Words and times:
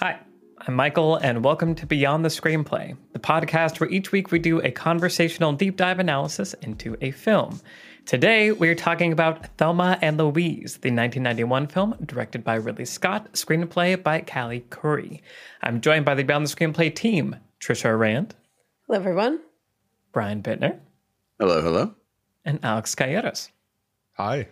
Hi, 0.00 0.16
I'm 0.58 0.74
Michael, 0.74 1.16
and 1.16 1.42
welcome 1.42 1.74
to 1.74 1.84
Beyond 1.84 2.24
the 2.24 2.28
Screenplay, 2.28 2.96
the 3.14 3.18
podcast 3.18 3.80
where 3.80 3.90
each 3.90 4.12
week 4.12 4.30
we 4.30 4.38
do 4.38 4.60
a 4.60 4.70
conversational 4.70 5.52
deep 5.52 5.76
dive 5.76 5.98
analysis 5.98 6.54
into 6.62 6.96
a 7.00 7.10
film. 7.10 7.60
Today, 8.06 8.52
we're 8.52 8.76
talking 8.76 9.12
about 9.12 9.48
Thelma 9.56 9.98
and 10.00 10.16
Louise, 10.16 10.74
the 10.74 10.92
1991 10.92 11.66
film 11.66 11.96
directed 12.06 12.44
by 12.44 12.54
Ridley 12.54 12.84
Scott, 12.84 13.32
screenplay 13.32 14.00
by 14.00 14.20
Callie 14.20 14.64
Khouri. 14.70 15.20
I'm 15.62 15.80
joined 15.80 16.04
by 16.04 16.14
the 16.14 16.22
Beyond 16.22 16.46
the 16.46 16.54
Screenplay 16.54 16.94
team 16.94 17.34
Tricia 17.60 17.90
Aurand. 17.90 18.30
Hello, 18.86 19.00
everyone. 19.00 19.40
Brian 20.12 20.44
Bitner. 20.44 20.78
Hello, 21.40 21.60
hello. 21.60 21.94
And 22.44 22.60
Alex 22.62 22.94
Calleros. 22.94 23.50
Hi. 24.12 24.46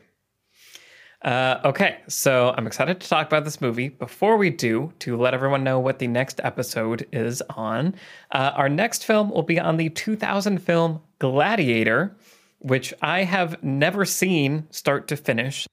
Uh, 1.27 1.61
okay, 1.65 1.99
so 2.07 2.55
I'm 2.57 2.69
excited 2.69 3.01
to 3.01 3.09
talk 3.09 3.27
about 3.27 3.45
this 3.45 3.61
movie. 3.61 3.89
Before 3.89 4.37
we 4.37 4.49
do, 4.49 4.93
to 5.01 5.17
let 5.17 5.35
everyone 5.35 5.65
know 5.65 5.81
what 5.81 5.99
the 5.99 6.07
next 6.07 6.41
episode 6.45 7.05
is 7.11 7.43
on, 7.57 7.97
uh, 8.31 8.53
our 8.55 8.69
next 8.69 9.05
film 9.05 9.31
will 9.31 9.43
be 9.43 9.59
on 9.59 9.77
the 9.77 9.89
2000 9.89 10.59
film 10.59 11.01
Gladiator, 11.19 12.17
which 12.61 12.95
I 13.03 13.25
have 13.25 13.61
never 13.61 14.05
seen 14.05 14.69
start 14.71 15.09
to 15.09 15.17
finish. 15.17 15.67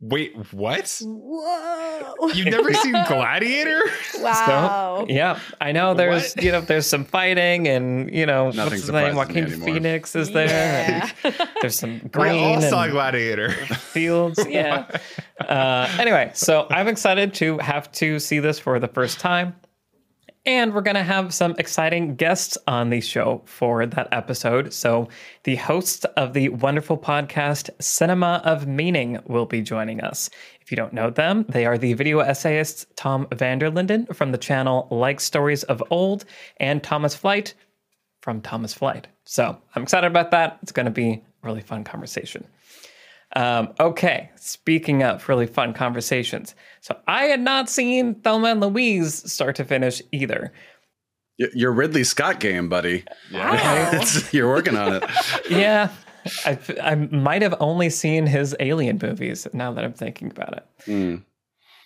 Wait, 0.00 0.36
what? 0.52 1.00
Whoa. 1.02 2.28
You've 2.34 2.48
never 2.48 2.72
seen 2.74 2.92
Gladiator? 3.08 3.80
Wow. 4.18 5.04
So, 5.06 5.06
yeah, 5.12 5.38
I 5.60 5.72
know 5.72 5.94
there's 5.94 6.34
What? 6.34 6.44
you 6.44 6.52
know 6.52 6.60
there's 6.60 6.86
some 6.86 7.04
fighting 7.04 7.66
and 7.66 8.12
you 8.14 8.26
know 8.26 8.46
Nothing 8.50 8.58
what's 8.64 8.72
his 8.82 8.90
name 8.90 9.12
me 9.12 9.16
Joaquin 9.16 9.44
anymore. 9.46 9.66
Phoenix 9.68 10.14
is 10.14 10.30
there. 10.32 11.10
Yeah. 11.24 11.30
there's 11.62 11.78
some 11.78 12.00
We 12.02 12.08
green 12.10 12.44
all 12.44 12.60
saw 12.60 12.86
Gladiator. 12.88 13.50
fields. 13.52 14.44
Yeah. 14.46 14.86
uh, 15.40 15.88
anyway, 15.98 16.30
so 16.34 16.66
I'm 16.70 16.88
excited 16.88 17.32
to 17.34 17.58
have 17.58 17.90
to 17.92 18.18
see 18.18 18.38
this 18.38 18.58
for 18.58 18.78
the 18.78 18.88
first 18.88 19.18
time. 19.18 19.54
And 20.46 20.72
we're 20.72 20.80
going 20.80 20.94
to 20.94 21.02
have 21.02 21.34
some 21.34 21.56
exciting 21.58 22.14
guests 22.14 22.56
on 22.68 22.90
the 22.90 23.00
show 23.00 23.42
for 23.46 23.84
that 23.84 24.06
episode. 24.12 24.72
So, 24.72 25.08
the 25.42 25.56
hosts 25.56 26.04
of 26.16 26.34
the 26.34 26.50
wonderful 26.50 26.96
podcast 26.96 27.68
Cinema 27.82 28.40
of 28.44 28.64
Meaning 28.64 29.18
will 29.26 29.46
be 29.46 29.60
joining 29.60 30.00
us. 30.00 30.30
If 30.60 30.70
you 30.70 30.76
don't 30.76 30.92
know 30.92 31.10
them, 31.10 31.46
they 31.48 31.66
are 31.66 31.76
the 31.76 31.94
video 31.94 32.20
essayists 32.20 32.86
Tom 32.94 33.26
Vanderlinden 33.26 34.14
from 34.14 34.30
the 34.30 34.38
channel 34.38 34.86
Like 34.92 35.18
Stories 35.18 35.64
of 35.64 35.82
Old 35.90 36.24
and 36.58 36.80
Thomas 36.80 37.16
Flight 37.16 37.54
from 38.20 38.40
Thomas 38.40 38.72
Flight. 38.72 39.08
So, 39.24 39.60
I'm 39.74 39.82
excited 39.82 40.06
about 40.06 40.30
that. 40.30 40.60
It's 40.62 40.70
going 40.70 40.86
to 40.86 40.92
be 40.92 41.10
a 41.10 41.46
really 41.46 41.60
fun 41.60 41.82
conversation. 41.82 42.46
Um, 43.36 43.74
okay, 43.78 44.30
speaking 44.36 45.02
of 45.02 45.28
really 45.28 45.46
fun 45.46 45.74
conversations. 45.74 46.54
So 46.80 46.98
I 47.06 47.24
had 47.24 47.40
not 47.40 47.68
seen 47.68 48.14
Thelma 48.22 48.48
and 48.48 48.60
Louise 48.60 49.30
start 49.30 49.56
to 49.56 49.64
finish 49.64 50.00
either. 50.10 50.52
Y- 51.38 51.48
Your 51.54 51.72
Ridley 51.72 52.02
Scott 52.04 52.40
game, 52.40 52.68
buddy. 52.70 53.04
Wow. 53.32 54.00
You're 54.32 54.48
working 54.48 54.76
on 54.76 54.94
it. 54.94 55.04
Yeah, 55.50 55.90
I, 56.46 56.58
I 56.82 56.94
might 56.94 57.42
have 57.42 57.54
only 57.60 57.90
seen 57.90 58.26
his 58.26 58.56
Alien 58.58 58.98
movies 59.02 59.46
now 59.52 59.70
that 59.72 59.84
I'm 59.84 59.92
thinking 59.92 60.30
about 60.30 60.56
it. 60.56 60.66
Mm. 60.86 61.22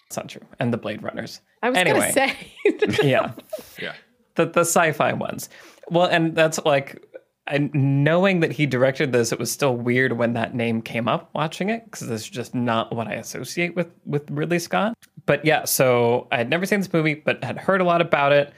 It's 0.06 0.17
not 0.17 0.28
true. 0.28 0.43
And 0.61 0.73
the 0.73 0.78
Blade 0.78 1.03
Runners. 1.03 1.41
I 1.65 1.71
was 1.71 1.78
Anyway. 1.78 2.12
going 2.15 2.31
to 2.78 2.93
say. 2.93 3.03
Yeah, 3.09 3.33
yeah. 3.81 3.95
the, 4.37 4.47
the 4.47 4.61
sci 4.61 4.93
fi 4.93 5.12
ones. 5.15 5.48
Well, 5.89 6.06
and 6.06 6.34
that's 6.37 6.59
like, 6.65 7.05
and 7.51 7.73
knowing 7.75 8.41
that 8.41 8.53
he 8.53 8.67
directed 8.67 9.12
this, 9.12 9.33
it 9.33 9.39
was 9.39 9.51
still 9.51 9.77
weird 9.77 10.12
when 10.12 10.33
that 10.34 10.55
name 10.55 10.81
came 10.81 11.09
up 11.09 11.31
watching 11.34 11.69
it 11.69 11.84
because 11.84 12.09
it's 12.09 12.29
just 12.29 12.55
not 12.55 12.95
what 12.95 13.09
I 13.09 13.15
associate 13.15 13.77
with 13.77 13.89
with 14.06 14.31
Ridley 14.31 14.59
Scott. 14.59 14.95
But 15.27 15.45
yeah, 15.45 15.65
so 15.65 16.28
I 16.33 16.39
had 16.39 16.48
never 16.48 16.65
seen 16.67 16.81
this 16.81 16.93
movie, 16.93 17.15
but 17.15 17.43
had 17.45 17.59
heard 17.59 17.81
a 17.81 17.84
lot 17.84 18.01
about 18.01 18.33
it, 18.33 18.53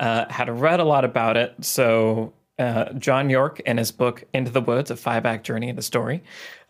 uh, 0.00 0.26
had 0.30 0.48
read 0.48 0.80
a 0.80 0.84
lot 0.84 1.04
about 1.04 1.36
it. 1.36 1.54
So 1.60 2.32
uh, 2.58 2.92
John 2.94 3.28
Yorke, 3.28 3.60
in 3.60 3.76
his 3.76 3.92
book 3.92 4.24
Into 4.32 4.50
the 4.50 4.60
Woods, 4.60 4.90
a 4.90 4.96
five 4.96 5.26
act 5.26 5.44
journey 5.44 5.68
into 5.68 5.82
story, 5.82 6.22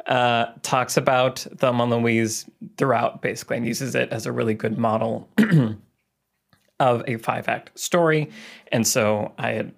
uh, 0.06 0.46
talks 0.62 0.96
about 0.96 1.46
Thelma 1.56 1.84
and 1.84 1.92
Louise 1.92 2.48
throughout, 2.76 3.22
basically, 3.22 3.58
and 3.58 3.66
uses 3.66 3.94
it 3.94 4.10
as 4.10 4.26
a 4.26 4.32
really 4.32 4.54
good 4.54 4.78
model 4.78 5.28
of 6.80 7.04
a 7.06 7.16
five 7.18 7.48
act 7.48 7.78
story. 7.78 8.30
And 8.72 8.86
so 8.86 9.32
I 9.38 9.52
had 9.52 9.74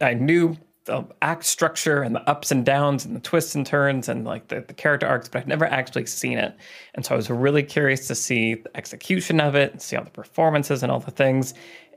I 0.00 0.14
knew 0.14 0.56
the 0.86 1.04
act 1.20 1.44
structure 1.44 2.02
and 2.02 2.14
the 2.14 2.28
ups 2.28 2.50
and 2.50 2.64
downs 2.64 3.04
and 3.04 3.14
the 3.14 3.20
twists 3.20 3.54
and 3.54 3.66
turns 3.66 4.08
and 4.08 4.24
like 4.24 4.48
the, 4.48 4.64
the 4.66 4.72
character 4.72 5.06
arcs, 5.06 5.28
but 5.28 5.40
I'd 5.40 5.48
never 5.48 5.66
actually 5.66 6.06
seen 6.06 6.38
it. 6.38 6.56
And 6.94 7.04
so 7.04 7.14
I 7.14 7.16
was 7.16 7.28
really 7.28 7.62
curious 7.62 8.06
to 8.08 8.14
see 8.14 8.54
the 8.54 8.76
execution 8.76 9.40
of 9.40 9.54
it 9.54 9.72
and 9.72 9.82
see 9.82 9.96
all 9.96 10.04
the 10.04 10.10
performances 10.10 10.82
and 10.82 10.90
all 10.90 11.00
the 11.00 11.10
things. 11.10 11.54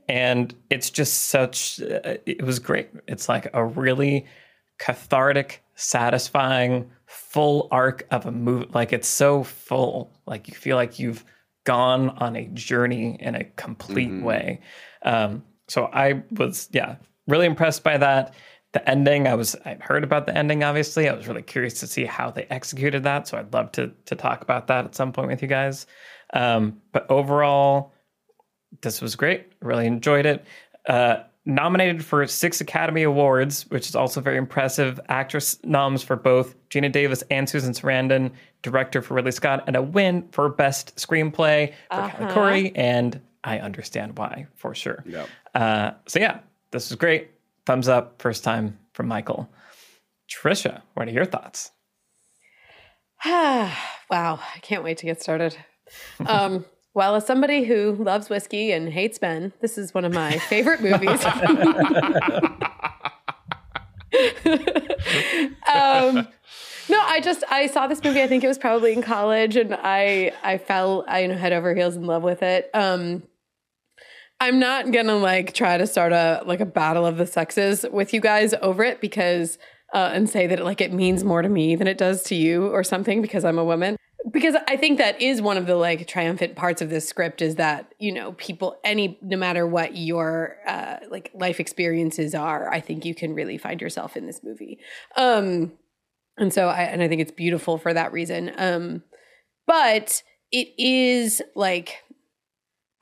And 0.08 0.54
it's 0.72 0.90
just 0.90 1.26
such, 1.30 1.80
uh, 1.82 2.18
it 2.26 2.44
was 2.44 2.58
great. 2.58 2.90
It's 3.08 3.30
like 3.30 3.50
a 3.54 3.64
really 3.64 4.26
cathartic, 4.80 5.64
satisfying, 5.76 6.90
full 7.06 7.68
arc 7.72 8.08
of 8.10 8.26
a 8.26 8.32
movie. 8.32 8.70
Like 8.74 8.92
it's 8.92 9.08
so 9.08 9.44
full. 9.44 10.12
Like 10.26 10.48
you 10.48 10.56
feel 10.56 10.76
like 10.78 10.98
you've 10.98 11.24
gone 11.64 12.10
on 12.10 12.36
a 12.36 12.46
journey 12.48 13.18
in 13.20 13.36
a 13.36 13.44
complete 13.44 14.24
way. 14.24 14.62
Um, 15.04 15.44
so 15.68 15.86
I 15.94 16.24
was, 16.32 16.70
yeah, 16.72 16.96
really 17.28 17.46
impressed 17.46 17.84
by 17.84 17.98
that. 17.98 18.34
The 18.72 18.88
ending, 18.88 19.28
I 19.28 19.34
was, 19.34 19.56
I'd 19.66 19.82
heard 19.82 20.04
about 20.04 20.28
the 20.28 20.38
ending, 20.38 20.64
obviously. 20.64 21.10
I 21.10 21.14
was 21.14 21.28
really 21.28 21.42
curious 21.42 21.80
to 21.80 21.88
see 21.88 22.06
how 22.06 22.30
they 22.30 22.44
executed 22.52 23.04
that. 23.04 23.28
So 23.28 23.38
I'd 23.38 23.52
love 23.52 23.72
to, 23.74 23.92
to 24.06 24.16
talk 24.16 24.42
about 24.44 24.68
that 24.68 24.86
at 24.86 24.96
some 24.96 25.12
point 25.12 25.30
with 25.30 25.42
you 25.42 25.48
guys. 25.48 25.88
Um, 26.34 26.80
but 26.92 27.10
overall, 27.10 27.94
this 28.82 29.02
was 29.02 29.16
great. 29.16 29.52
Really 29.62 29.88
enjoyed 29.88 30.28
it. 30.28 30.46
Uh, 30.88 31.24
nominated 31.46 32.06
for 32.06 32.28
six 32.28 32.62
Academy 32.62 33.02
Awards, 33.02 33.64
which 33.70 33.90
is 33.90 33.96
also 33.96 34.22
very 34.22 34.38
impressive. 34.38 35.00
Actress 35.10 35.58
noms 35.64 36.04
for 36.04 36.16
both 36.16 36.54
Geena 36.70 36.92
Davis 36.92 37.24
and 37.32 37.50
Susan 37.50 37.74
Sarandon. 37.74 38.32
Director 38.62 39.02
for 39.02 39.14
Ridley 39.16 39.32
Scott, 39.32 39.64
and 39.68 39.76
a 39.78 39.82
win 39.82 40.28
for 40.32 40.50
Best 40.50 40.96
Screenplay 40.98 41.70
for 41.90 41.96
Uh-huh. 41.96 42.34
Callie 42.34 42.66
Khouri. 42.70 42.72
And 42.76 43.20
I 43.44 43.58
understand 43.60 44.18
why 44.18 44.46
for 44.56 44.76
sure. 44.76 45.02
Yep. 45.08 45.30
Uh, 45.56 45.92
so 46.06 46.20
yeah, 46.20 46.40
this 46.72 46.90
was 46.92 46.98
great. 46.98 47.32
Thumbs 47.70 47.88
up. 47.88 48.20
First 48.20 48.44
time 48.44 48.80
from 48.94 49.08
Michael. 49.08 49.48
Tricia, 50.28 50.82
what 50.96 51.08
are 51.08 51.12
your 51.12 51.26
thoughts? 51.26 51.70
wow. 53.24 53.70
I 54.10 54.60
can't 54.64 54.84
wait 54.84 54.98
to 54.98 55.06
get 55.06 55.22
started. 55.22 55.56
Um, 56.26 56.66
well, 56.96 57.14
as 57.14 57.28
somebody 57.28 57.66
who 57.66 57.92
loves 57.94 58.28
whiskey 58.28 58.72
and 58.72 58.92
hates 58.92 59.22
men, 59.22 59.54
this 59.62 59.78
is 59.78 59.94
one 59.94 60.04
of 60.04 60.12
my 60.12 60.40
favorite 60.40 60.82
movies. 60.82 61.24
um, 65.72 66.28
no, 66.90 67.00
I 67.00 67.22
just 67.24 67.44
I 67.52 67.68
saw 67.72 67.86
this 67.86 68.04
movie. 68.04 68.24
I 68.24 68.28
think 68.28 68.44
it 68.44 68.48
was 68.48 68.58
probably 68.58 68.94
in 68.94 69.04
college, 69.04 69.56
and 69.56 69.76
I 69.76 70.32
I 70.42 70.58
fell 70.58 71.06
I 71.08 71.20
you 71.20 71.28
know 71.28 71.38
head 71.38 71.54
over 71.54 71.76
heels 71.76 71.96
in 71.96 72.08
love 72.08 72.24
with 72.24 72.42
it. 72.42 72.72
Um, 72.74 73.22
I'm 74.40 74.60
not 74.60 74.92
gonna 74.92 75.18
like 75.18 75.54
try 75.54 75.78
to 75.78 75.86
start 75.86 76.14
a 76.14 76.42
like 76.46 76.62
a 76.62 76.66
battle 76.66 77.06
of 77.06 77.18
the 77.18 77.26
sexes 77.26 77.86
with 77.92 78.14
you 78.14 78.22
guys 78.22 78.54
over 78.62 78.84
it 78.84 79.02
because 79.02 79.58
uh, 79.94 80.12
and 80.14 80.30
say 80.30 80.48
that 80.48 80.64
like 80.64 80.82
it 80.82 80.94
means 80.94 81.24
more 81.24 81.42
to 81.42 81.50
me 81.50 81.76
than 81.76 81.88
it 81.88 81.98
does 81.98 82.24
to 82.24 82.36
you 82.36 82.68
or 82.68 82.84
something 82.84 83.22
because 83.22 83.44
I'm 83.44 83.58
a 83.58 83.66
woman. 83.66 83.98
Because 84.32 84.56
I 84.68 84.76
think 84.76 84.98
that 84.98 85.22
is 85.22 85.42
one 85.42 85.58
of 85.58 85.66
the 85.66 85.76
like 85.76 86.08
triumphant 86.08 86.56
parts 86.56 86.82
of 86.82 86.90
this 86.90 87.08
script 87.08 87.42
is 87.42 87.56
that 87.56 87.94
you 88.00 88.14
know 88.14 88.34
people 88.34 88.78
any 88.84 89.18
no 89.22 89.38
matter 89.38 89.66
what 89.66 89.98
your 89.98 90.58
uh, 90.68 90.98
like 91.10 91.32
life 91.34 91.60
experiences 91.60 92.36
are, 92.36 92.72
I 92.72 92.80
think 92.82 93.06
you 93.06 93.16
can 93.16 93.34
really 93.34 93.58
find 93.58 93.82
yourself 93.82 94.16
in 94.16 94.26
this 94.26 94.42
movie. 94.44 94.80
Um, 95.16 95.74
and 96.38 96.54
so 96.54 96.68
I 96.68 96.84
and 96.84 97.02
I 97.02 97.08
think 97.08 97.22
it's 97.22 97.32
beautiful 97.32 97.78
for 97.78 97.94
that 97.94 98.12
reason. 98.12 98.52
Um, 98.58 99.04
but 99.68 100.22
it 100.52 100.70
is 100.78 101.42
like 101.56 102.04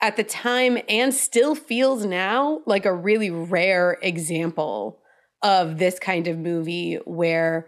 at 0.00 0.16
the 0.16 0.24
time 0.24 0.78
and 0.88 1.12
still 1.12 1.54
feels 1.54 2.04
now 2.04 2.60
like 2.66 2.86
a 2.86 2.94
really 2.94 3.30
rare 3.30 3.98
example 4.02 5.00
of 5.42 5.78
this 5.78 5.98
kind 5.98 6.26
of 6.26 6.38
movie 6.38 6.98
where 7.04 7.66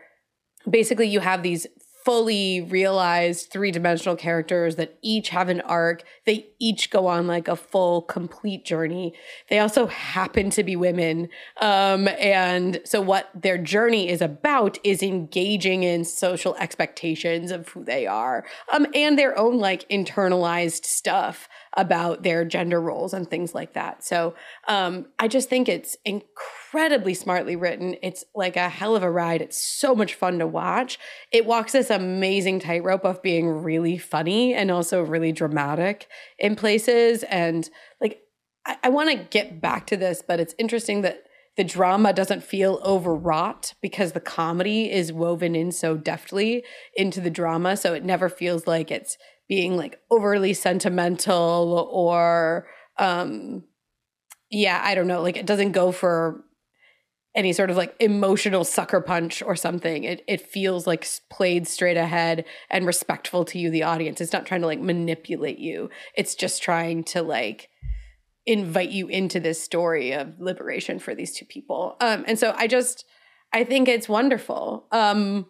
basically 0.68 1.08
you 1.08 1.20
have 1.20 1.42
these 1.42 1.66
fully 2.04 2.60
realized 2.60 3.50
three-dimensional 3.50 4.16
characters 4.16 4.76
that 4.76 4.98
each 5.02 5.30
have 5.30 5.48
an 5.48 5.60
arc 5.62 6.02
they 6.26 6.46
each 6.58 6.90
go 6.90 7.06
on 7.06 7.26
like 7.26 7.48
a 7.48 7.56
full 7.56 8.02
complete 8.02 8.64
journey 8.64 9.14
they 9.48 9.58
also 9.58 9.86
happen 9.86 10.50
to 10.50 10.62
be 10.62 10.76
women 10.76 11.28
um, 11.60 12.08
and 12.18 12.80
so 12.84 13.00
what 13.00 13.30
their 13.34 13.58
journey 13.58 14.08
is 14.08 14.20
about 14.20 14.78
is 14.84 15.02
engaging 15.02 15.82
in 15.82 16.04
social 16.04 16.54
expectations 16.56 17.50
of 17.50 17.68
who 17.68 17.84
they 17.84 18.06
are 18.06 18.44
um, 18.72 18.86
and 18.94 19.18
their 19.18 19.38
own 19.38 19.58
like 19.58 19.88
internalized 19.88 20.84
stuff 20.84 21.48
about 21.76 22.22
their 22.22 22.44
gender 22.44 22.80
roles 22.80 23.14
and 23.14 23.30
things 23.30 23.54
like 23.54 23.74
that. 23.74 24.04
So 24.04 24.34
um, 24.68 25.06
I 25.18 25.28
just 25.28 25.48
think 25.48 25.68
it's 25.68 25.96
incredibly 26.70 27.14
smartly 27.14 27.56
written. 27.56 27.96
It's 28.00 28.24
like 28.32 28.56
a 28.56 28.68
hell 28.68 28.94
of 28.94 29.02
a 29.02 29.10
ride. 29.10 29.42
It's 29.42 29.60
so 29.60 29.92
much 29.92 30.14
fun 30.14 30.38
to 30.38 30.46
watch. 30.46 31.00
It 31.32 31.44
walks 31.44 31.72
this 31.72 31.90
amazing 31.90 32.60
tightrope 32.60 33.04
of 33.04 33.22
being 33.22 33.48
really 33.48 33.98
funny 33.98 34.54
and 34.54 34.70
also 34.70 35.02
really 35.02 35.32
dramatic 35.32 36.06
in 36.38 36.54
places. 36.54 37.24
And 37.24 37.68
like 38.00 38.20
I, 38.64 38.76
I 38.84 38.88
want 38.88 39.10
to 39.10 39.16
get 39.16 39.60
back 39.60 39.86
to 39.88 39.96
this, 39.96 40.22
but 40.26 40.38
it's 40.38 40.54
interesting 40.58 41.02
that 41.02 41.24
the 41.56 41.64
drama 41.64 42.12
doesn't 42.12 42.44
feel 42.44 42.80
overwrought 42.84 43.74
because 43.82 44.12
the 44.12 44.20
comedy 44.20 44.92
is 44.92 45.12
woven 45.12 45.56
in 45.56 45.72
so 45.72 45.96
deftly 45.96 46.62
into 46.94 47.20
the 47.20 47.30
drama. 47.30 47.76
So 47.76 47.94
it 47.94 48.04
never 48.04 48.28
feels 48.28 48.68
like 48.68 48.92
it's 48.92 49.18
being 49.48 49.76
like 49.76 49.98
overly 50.08 50.54
sentimental 50.54 51.90
or, 51.92 52.68
um, 52.96 53.64
yeah, 54.52 54.80
I 54.84 54.94
don't 54.94 55.08
know. 55.08 55.20
Like 55.20 55.36
it 55.36 55.46
doesn't 55.46 55.72
go 55.72 55.90
for 55.90 56.44
any 57.34 57.52
sort 57.52 57.70
of 57.70 57.76
like 57.76 57.94
emotional 58.00 58.64
sucker 58.64 59.00
punch 59.00 59.42
or 59.42 59.54
something. 59.54 60.04
It 60.04 60.24
it 60.26 60.40
feels 60.40 60.86
like 60.86 61.06
played 61.30 61.66
straight 61.66 61.96
ahead 61.96 62.44
and 62.70 62.86
respectful 62.86 63.44
to 63.46 63.58
you, 63.58 63.70
the 63.70 63.84
audience. 63.84 64.20
It's 64.20 64.32
not 64.32 64.46
trying 64.46 64.62
to 64.62 64.66
like 64.66 64.80
manipulate 64.80 65.58
you. 65.58 65.90
It's 66.16 66.34
just 66.34 66.62
trying 66.62 67.04
to 67.04 67.22
like 67.22 67.68
invite 68.46 68.90
you 68.90 69.06
into 69.08 69.38
this 69.38 69.62
story 69.62 70.12
of 70.12 70.40
liberation 70.40 70.98
for 70.98 71.14
these 71.14 71.36
two 71.36 71.44
people. 71.44 71.96
Um, 72.00 72.24
and 72.26 72.38
so 72.38 72.52
I 72.56 72.66
just 72.66 73.04
I 73.52 73.64
think 73.64 73.88
it's 73.88 74.08
wonderful. 74.08 74.86
Um, 74.92 75.46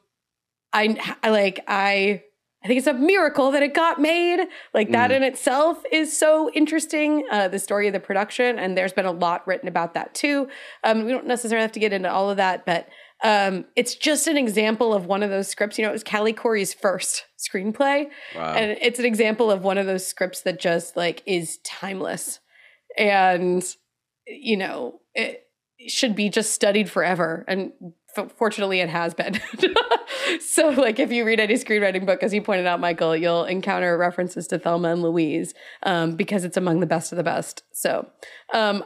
I, 0.73 1.17
I 1.23 1.31
like 1.31 1.61
I 1.67 2.23
I 2.63 2.67
think 2.69 2.77
it's 2.79 2.87
a 2.87 2.93
miracle 2.93 3.51
that 3.53 3.63
it 3.63 3.73
got 3.73 4.01
made. 4.01 4.47
Like 4.75 4.91
that 4.93 5.11
Mm. 5.11 5.17
in 5.17 5.23
itself 5.23 5.83
is 5.91 6.17
so 6.17 6.51
interesting. 6.53 7.27
Uh, 7.31 7.49
the 7.49 7.59
story 7.59 7.87
of 7.87 7.95
the 7.95 8.01
production, 8.01 8.59
and 8.59 8.77
there's 8.77 8.93
been 8.93 9.07
a 9.07 9.13
lot 9.13 9.47
written 9.47 9.67
about 9.69 9.95
that 9.95 10.15
too. 10.15 10.49
Um, 10.85 11.07
we 11.07 11.13
don't 11.13 11.27
necessarily 11.27 11.63
have 11.63 11.73
to 11.73 11.81
get 11.81 11.93
into 11.95 12.11
all 12.11 12.29
of 12.31 12.37
that, 12.37 12.67
but 12.67 12.87
um, 13.23 13.65
it's 13.77 13.95
just 13.95 14.27
an 14.27 14.37
example 14.37 14.93
of 14.95 15.07
one 15.07 15.23
of 15.23 15.31
those 15.31 15.49
scripts. 15.49 15.79
You 15.79 15.85
know, 15.85 15.91
it 15.91 15.93
was 15.93 16.05
Callie 16.05 16.33
Khouri's 16.35 16.73
first 16.75 17.25
screenplay, 17.39 18.09
Wow. 18.37 18.55
and 18.55 18.77
it's 18.81 18.99
an 18.99 19.05
example 19.07 19.51
of 19.51 19.63
one 19.63 19.79
of 19.79 19.87
those 19.87 20.07
scripts 20.07 20.43
that 20.43 20.61
just 20.61 20.97
like 20.97 21.23
is 21.27 21.59
timeless, 21.65 22.41
and 22.99 23.65
you 24.27 24.57
know 24.57 25.01
it 25.15 25.45
should 25.89 26.15
be 26.15 26.29
just 26.29 26.53
studied 26.53 26.91
forever. 26.91 27.45
And 27.49 27.73
fortunately, 28.37 28.81
it 28.81 28.89
has 28.89 29.15
been. 29.15 29.41
so, 30.41 30.69
like, 30.69 30.99
if 30.99 31.13
you 31.13 31.25
read 31.25 31.41
any 31.41 31.55
screenwriting 31.55 32.07
book, 32.07 32.23
as 32.23 32.33
you 32.33 32.43
pointed 32.43 32.67
out, 32.67 32.81
Michael, 32.81 33.17
you'll 33.17 33.45
encounter 33.45 33.97
references 33.97 34.47
to 34.49 34.59
Thelma 34.59 34.93
and 34.93 35.03
Louise 35.03 35.55
um, 35.83 36.17
because 36.17 36.45
it's 36.45 36.57
among 36.57 36.81
the 36.81 36.87
best 36.87 37.13
of 37.13 37.17
the 37.17 37.25
best. 37.25 37.63
So, 37.73 38.09
um, 38.53 38.85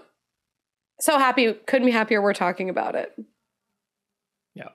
so 1.00 1.18
happy, 1.18 1.52
couldn't 1.66 1.86
be 1.86 1.92
happier. 1.92 2.22
We're 2.22 2.34
talking 2.34 2.70
about 2.70 2.94
it. 2.94 3.12
Yeah. 4.54 4.68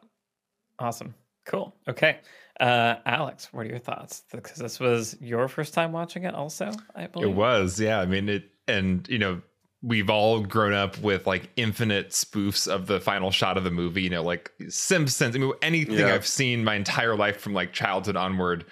Awesome. 0.77 1.15
Cool. 1.45 1.75
Okay. 1.87 2.19
Uh, 2.59 2.95
Alex, 3.05 3.49
what 3.53 3.65
are 3.65 3.69
your 3.69 3.79
thoughts? 3.79 4.23
Because 4.31 4.57
this 4.57 4.79
was 4.79 5.15
your 5.21 5.47
first 5.47 5.73
time 5.73 5.91
watching 5.91 6.25
it, 6.25 6.35
also, 6.35 6.71
I 6.95 7.07
believe. 7.07 7.29
It 7.29 7.35
was, 7.35 7.79
yeah. 7.79 7.99
I 7.99 8.05
mean, 8.05 8.27
it, 8.27 8.51
and 8.67 9.07
you 9.07 9.17
know, 9.17 9.41
we've 9.81 10.09
all 10.09 10.41
grown 10.41 10.73
up 10.73 10.97
with 10.99 11.25
like 11.25 11.49
infinite 11.55 12.09
spoofs 12.09 12.67
of 12.67 12.87
the 12.87 12.99
final 12.99 13.31
shot 13.31 13.57
of 13.57 13.63
the 13.63 13.71
movie. 13.71 14.01
You 14.01 14.09
know, 14.09 14.23
like 14.23 14.51
Simpsons. 14.67 15.35
I 15.35 15.39
mean, 15.39 15.53
anything 15.61 15.99
Yeah. 15.99 16.13
I've 16.13 16.27
seen 16.27 16.63
my 16.63 16.75
entire 16.75 17.15
life 17.15 17.39
from 17.39 17.53
like 17.53 17.73
childhood 17.73 18.15
onward, 18.15 18.65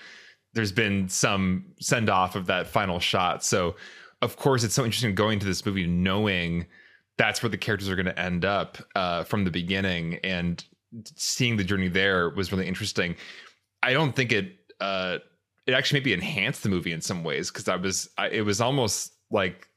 there's 0.53 0.71
been 0.71 1.07
some 1.09 1.65
send 1.79 2.09
off 2.09 2.35
of 2.35 2.47
that 2.47 2.67
final 2.67 2.99
shot. 2.99 3.43
So, 3.43 3.75
of 4.21 4.35
course, 4.37 4.63
it's 4.63 4.73
so 4.73 4.83
interesting 4.83 5.15
going 5.15 5.39
to 5.39 5.45
this 5.45 5.65
movie 5.65 5.87
knowing 5.87 6.65
that's 7.17 7.41
where 7.41 7.49
the 7.49 7.57
characters 7.57 7.89
are 7.89 7.95
going 7.95 8.05
to 8.05 8.19
end 8.19 8.45
up 8.45 8.77
uh, 8.95 9.23
from 9.23 9.43
the 9.43 9.51
beginning, 9.51 10.19
and 10.23 10.63
seeing 11.15 11.57
the 11.57 11.63
journey 11.63 11.87
there 11.87 12.29
was 12.29 12.51
really 12.51 12.67
interesting. 12.67 13.15
I 13.83 13.93
don't 13.93 14.15
think 14.15 14.31
it 14.31 14.55
uh 14.81 15.19
it 15.65 15.73
actually 15.73 15.99
maybe 15.99 16.13
enhanced 16.13 16.63
the 16.63 16.69
movie 16.69 16.91
in 16.91 17.01
some 17.01 17.23
ways 17.23 17.51
because 17.51 17.67
I 17.67 17.75
was 17.75 18.09
I, 18.17 18.29
it 18.29 18.41
was 18.41 18.61
almost 18.61 19.13
like 19.31 19.67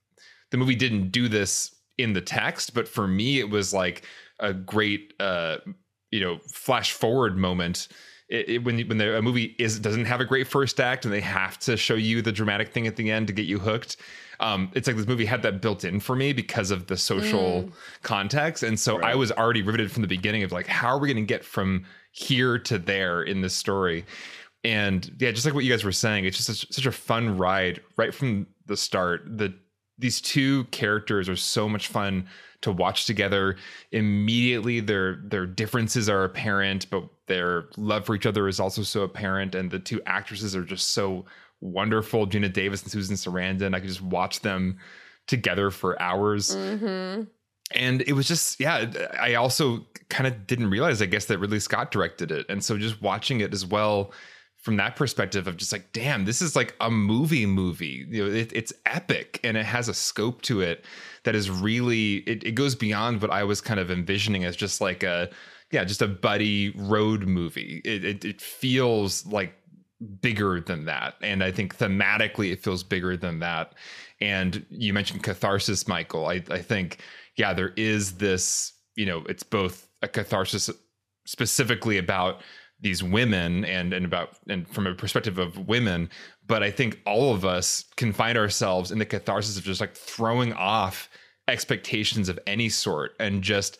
the 0.50 0.56
movie 0.56 0.74
didn't 0.74 1.10
do 1.10 1.28
this 1.28 1.74
in 1.98 2.12
the 2.12 2.20
text, 2.20 2.74
but 2.74 2.88
for 2.88 3.06
me 3.06 3.40
it 3.40 3.50
was 3.50 3.72
like 3.74 4.04
a 4.38 4.52
great 4.52 5.12
uh 5.20 5.58
you 6.10 6.20
know 6.20 6.38
flash 6.52 6.92
forward 6.92 7.36
moment. 7.36 7.88
It, 8.28 8.48
it, 8.48 8.64
when 8.64 8.78
when 8.88 8.98
the, 8.98 9.18
a 9.18 9.22
movie 9.22 9.56
is 9.58 9.78
doesn't 9.80 10.04
have 10.04 10.20
a 10.20 10.24
great 10.24 10.46
first 10.46 10.80
act 10.80 11.04
and 11.04 11.12
they 11.12 11.20
have 11.20 11.58
to 11.60 11.76
show 11.76 11.94
you 11.94 12.22
the 12.22 12.32
dramatic 12.32 12.72
thing 12.72 12.86
at 12.86 12.96
the 12.96 13.10
end 13.10 13.26
to 13.26 13.32
get 13.32 13.46
you 13.46 13.58
hooked, 13.58 13.96
um, 14.38 14.70
it's 14.74 14.86
like 14.86 14.96
this 14.96 15.06
movie 15.06 15.26
had 15.26 15.42
that 15.42 15.60
built 15.60 15.84
in 15.84 15.98
for 15.98 16.14
me 16.14 16.32
because 16.32 16.70
of 16.70 16.86
the 16.86 16.96
social 16.96 17.68
context, 18.02 18.62
and 18.62 18.78
so 18.78 19.00
I 19.02 19.14
was 19.16 19.32
already 19.32 19.62
riveted 19.62 19.90
from 19.90 20.02
the 20.02 20.08
beginning 20.08 20.44
of 20.44 20.52
like 20.52 20.66
how 20.66 20.88
are 20.88 20.98
we 20.98 21.08
going 21.12 21.24
to 21.24 21.28
get 21.28 21.44
from 21.44 21.84
here 22.12 22.58
to 22.58 22.78
there 22.78 23.22
in 23.22 23.40
this 23.40 23.54
story, 23.54 24.04
and 24.64 25.10
yeah, 25.18 25.32
just 25.32 25.44
like 25.44 25.54
what 25.54 25.64
you 25.64 25.70
guys 25.70 25.84
were 25.84 25.92
saying, 25.92 26.24
it's 26.24 26.36
just 26.36 26.46
such, 26.46 26.72
such 26.72 26.86
a 26.86 26.92
fun 26.92 27.36
ride 27.36 27.80
right 27.96 28.14
from 28.14 28.46
the 28.66 28.76
start. 28.76 29.22
The 29.26 29.54
these 30.00 30.20
two 30.20 30.64
characters 30.64 31.28
are 31.28 31.36
so 31.36 31.68
much 31.68 31.88
fun 31.88 32.26
to 32.62 32.72
watch 32.72 33.06
together. 33.06 33.56
Immediately, 33.92 34.80
their 34.80 35.16
their 35.24 35.46
differences 35.46 36.08
are 36.08 36.24
apparent, 36.24 36.90
but 36.90 37.04
their 37.26 37.66
love 37.76 38.04
for 38.06 38.14
each 38.14 38.26
other 38.26 38.48
is 38.48 38.60
also 38.60 38.82
so 38.82 39.02
apparent. 39.02 39.54
And 39.54 39.70
the 39.70 39.78
two 39.78 40.00
actresses 40.06 40.56
are 40.56 40.64
just 40.64 40.88
so 40.90 41.24
wonderful. 41.60 42.26
Geena 42.26 42.52
Davis 42.52 42.82
and 42.82 42.90
Susan 42.90 43.16
Sarandon. 43.16 43.74
I 43.74 43.80
could 43.80 43.88
just 43.88 44.02
watch 44.02 44.40
them 44.40 44.78
together 45.26 45.70
for 45.70 46.00
hours 46.02 46.56
Mm-hmm. 46.56 47.22
and 47.72 48.02
it 48.02 48.14
was 48.14 48.26
just 48.26 48.58
yeah 48.58 48.90
i 49.20 49.34
also 49.34 49.86
kind 50.08 50.26
of 50.26 50.44
didn't 50.48 50.70
realize 50.70 51.00
i 51.00 51.06
guess 51.06 51.26
that 51.26 51.38
ridley 51.38 51.60
scott 51.60 51.92
directed 51.92 52.32
it 52.32 52.46
and 52.48 52.64
so 52.64 52.76
just 52.76 53.00
watching 53.00 53.40
it 53.40 53.52
as 53.54 53.64
well 53.64 54.12
from 54.60 54.76
that 54.76 54.94
perspective 54.94 55.46
of 55.46 55.56
just 55.56 55.72
like 55.72 55.92
damn 55.92 56.24
this 56.24 56.42
is 56.42 56.54
like 56.54 56.74
a 56.80 56.90
movie 56.90 57.46
movie. 57.46 58.06
You 58.08 58.24
know 58.24 58.32
it, 58.32 58.52
it's 58.52 58.72
epic 58.86 59.40
and 59.42 59.56
it 59.56 59.66
has 59.66 59.88
a 59.88 59.94
scope 59.94 60.42
to 60.42 60.60
it 60.60 60.84
that 61.24 61.34
is 61.34 61.50
really 61.50 62.16
it, 62.18 62.44
it 62.44 62.52
goes 62.52 62.74
beyond 62.74 63.20
what 63.22 63.30
i 63.30 63.44
was 63.44 63.60
kind 63.60 63.80
of 63.80 63.90
envisioning 63.90 64.44
as 64.44 64.56
just 64.56 64.80
like 64.80 65.02
a 65.02 65.30
yeah 65.70 65.84
just 65.84 66.02
a 66.02 66.08
buddy 66.08 66.70
road 66.76 67.26
movie. 67.26 67.80
It, 67.84 68.04
it, 68.04 68.24
it 68.24 68.40
feels 68.40 69.26
like 69.26 69.54
bigger 70.20 70.60
than 70.60 70.86
that. 70.86 71.14
And 71.22 71.42
i 71.42 71.50
think 71.50 71.76
thematically 71.76 72.52
it 72.52 72.62
feels 72.62 72.82
bigger 72.82 73.16
than 73.16 73.40
that. 73.40 73.74
And 74.20 74.66
you 74.70 74.92
mentioned 74.92 75.22
catharsis 75.22 75.88
michael. 75.88 76.26
I, 76.26 76.42
I 76.50 76.58
think 76.58 76.98
yeah 77.36 77.54
there 77.54 77.72
is 77.76 78.18
this 78.18 78.72
you 78.96 79.06
know 79.06 79.24
it's 79.28 79.42
both 79.42 79.88
a 80.02 80.08
catharsis 80.08 80.70
specifically 81.26 81.98
about 81.98 82.42
these 82.80 83.02
women 83.02 83.64
and 83.64 83.92
and 83.92 84.04
about 84.04 84.36
and 84.48 84.68
from 84.68 84.86
a 84.86 84.94
perspective 84.94 85.38
of 85.38 85.68
women 85.68 86.08
but 86.46 86.62
i 86.62 86.70
think 86.70 86.98
all 87.06 87.34
of 87.34 87.44
us 87.44 87.84
can 87.96 88.12
find 88.12 88.38
ourselves 88.38 88.90
in 88.90 88.98
the 88.98 89.04
catharsis 89.04 89.58
of 89.58 89.64
just 89.64 89.80
like 89.80 89.94
throwing 89.94 90.52
off 90.54 91.08
expectations 91.48 92.28
of 92.28 92.38
any 92.46 92.68
sort 92.68 93.12
and 93.18 93.42
just 93.42 93.78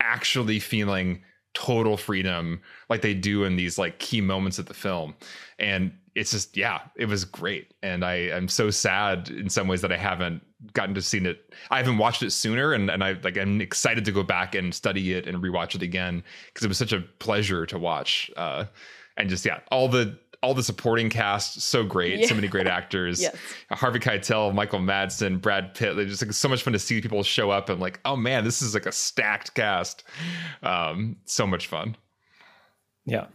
actually 0.00 0.58
feeling 0.58 1.22
total 1.54 1.96
freedom 1.96 2.60
like 2.88 3.02
they 3.02 3.14
do 3.14 3.44
in 3.44 3.56
these 3.56 3.78
like 3.78 3.98
key 3.98 4.20
moments 4.20 4.58
of 4.58 4.66
the 4.66 4.74
film. 4.74 5.14
And 5.58 5.92
it's 6.14 6.30
just 6.30 6.56
yeah 6.56 6.80
it 6.96 7.06
was 7.06 7.24
great 7.24 7.72
and 7.82 8.04
i 8.04 8.14
i'm 8.34 8.48
so 8.48 8.70
sad 8.70 9.30
in 9.30 9.48
some 9.48 9.66
ways 9.68 9.80
that 9.80 9.92
i 9.92 9.96
haven't 9.96 10.42
gotten 10.74 10.94
to 10.94 11.02
see 11.02 11.18
it 11.18 11.52
i 11.70 11.78
haven't 11.78 11.98
watched 11.98 12.22
it 12.22 12.30
sooner 12.30 12.72
and, 12.72 12.90
and 12.90 13.02
i 13.02 13.12
like 13.22 13.36
i'm 13.38 13.60
excited 13.60 14.04
to 14.04 14.12
go 14.12 14.22
back 14.22 14.54
and 14.54 14.74
study 14.74 15.12
it 15.12 15.26
and 15.26 15.42
rewatch 15.42 15.74
it 15.74 15.82
again 15.82 16.22
because 16.46 16.64
it 16.64 16.68
was 16.68 16.78
such 16.78 16.92
a 16.92 17.00
pleasure 17.18 17.64
to 17.66 17.78
watch 17.78 18.30
uh 18.36 18.64
and 19.16 19.28
just 19.28 19.44
yeah 19.44 19.60
all 19.70 19.88
the 19.88 20.18
all 20.42 20.54
the 20.54 20.62
supporting 20.62 21.08
cast 21.08 21.60
so 21.62 21.84
great 21.84 22.28
so 22.28 22.34
many 22.34 22.48
great 22.48 22.66
actors 22.78 23.22
Yes. 23.22 23.36
Harvey 23.70 24.00
Keitel, 24.00 24.52
Michael 24.52 24.80
Madsen, 24.80 25.40
Brad 25.40 25.72
Pitt. 25.72 25.94
They're 25.94 26.04
just 26.04 26.20
like 26.20 26.32
so 26.32 26.48
much 26.48 26.64
fun 26.64 26.72
to 26.72 26.80
see 26.80 27.00
people 27.00 27.22
show 27.22 27.50
up 27.50 27.68
and 27.68 27.80
like, 27.80 28.00
oh 28.04 28.16
man, 28.16 28.42
this 28.42 28.60
is 28.60 28.74
like 28.74 28.84
a 28.86 28.90
stacked 28.92 29.54
cast. 29.54 30.02
Um, 30.64 31.16
so 31.26 31.46
much 31.46 31.68
fun. 31.68 31.96
Yeah. 33.06 33.26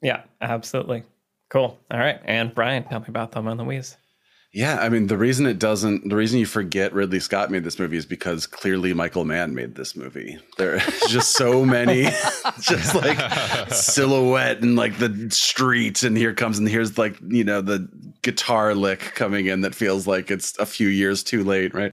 Yeah, 0.00 0.22
absolutely. 0.40 1.04
Cool. 1.54 1.78
All 1.92 1.98
right. 2.00 2.18
And 2.24 2.52
Brian, 2.52 2.82
tell 2.82 2.98
me 2.98 3.06
about 3.08 3.30
Thelma 3.30 3.52
and 3.52 3.60
Louise. 3.60 3.96
Yeah, 4.52 4.78
I 4.80 4.88
mean 4.88 5.06
the 5.06 5.16
reason 5.16 5.46
it 5.46 5.60
doesn't, 5.60 6.08
the 6.08 6.16
reason 6.16 6.40
you 6.40 6.46
forget 6.46 6.92
Ridley 6.92 7.20
Scott 7.20 7.48
made 7.50 7.62
this 7.62 7.78
movie 7.78 7.96
is 7.96 8.04
because 8.06 8.46
clearly 8.46 8.92
Michael 8.92 9.24
Mann 9.24 9.54
made 9.54 9.76
this 9.76 9.94
movie. 9.94 10.36
There 10.58 10.74
are 10.76 10.78
just 11.08 11.36
so 11.36 11.64
many, 11.64 12.02
just 12.60 12.92
like 12.96 13.18
silhouette 13.72 14.62
and 14.62 14.74
like 14.74 14.98
the 14.98 15.28
street, 15.30 16.02
and 16.02 16.16
here 16.16 16.34
comes 16.34 16.58
and 16.58 16.68
here's 16.68 16.98
like 16.98 17.18
you 17.28 17.44
know 17.44 17.60
the 17.60 17.88
guitar 18.22 18.74
lick 18.74 18.98
coming 19.14 19.46
in 19.46 19.60
that 19.60 19.76
feels 19.76 20.08
like 20.08 20.30
it's 20.32 20.58
a 20.58 20.66
few 20.66 20.88
years 20.88 21.22
too 21.22 21.44
late, 21.44 21.72
right? 21.72 21.92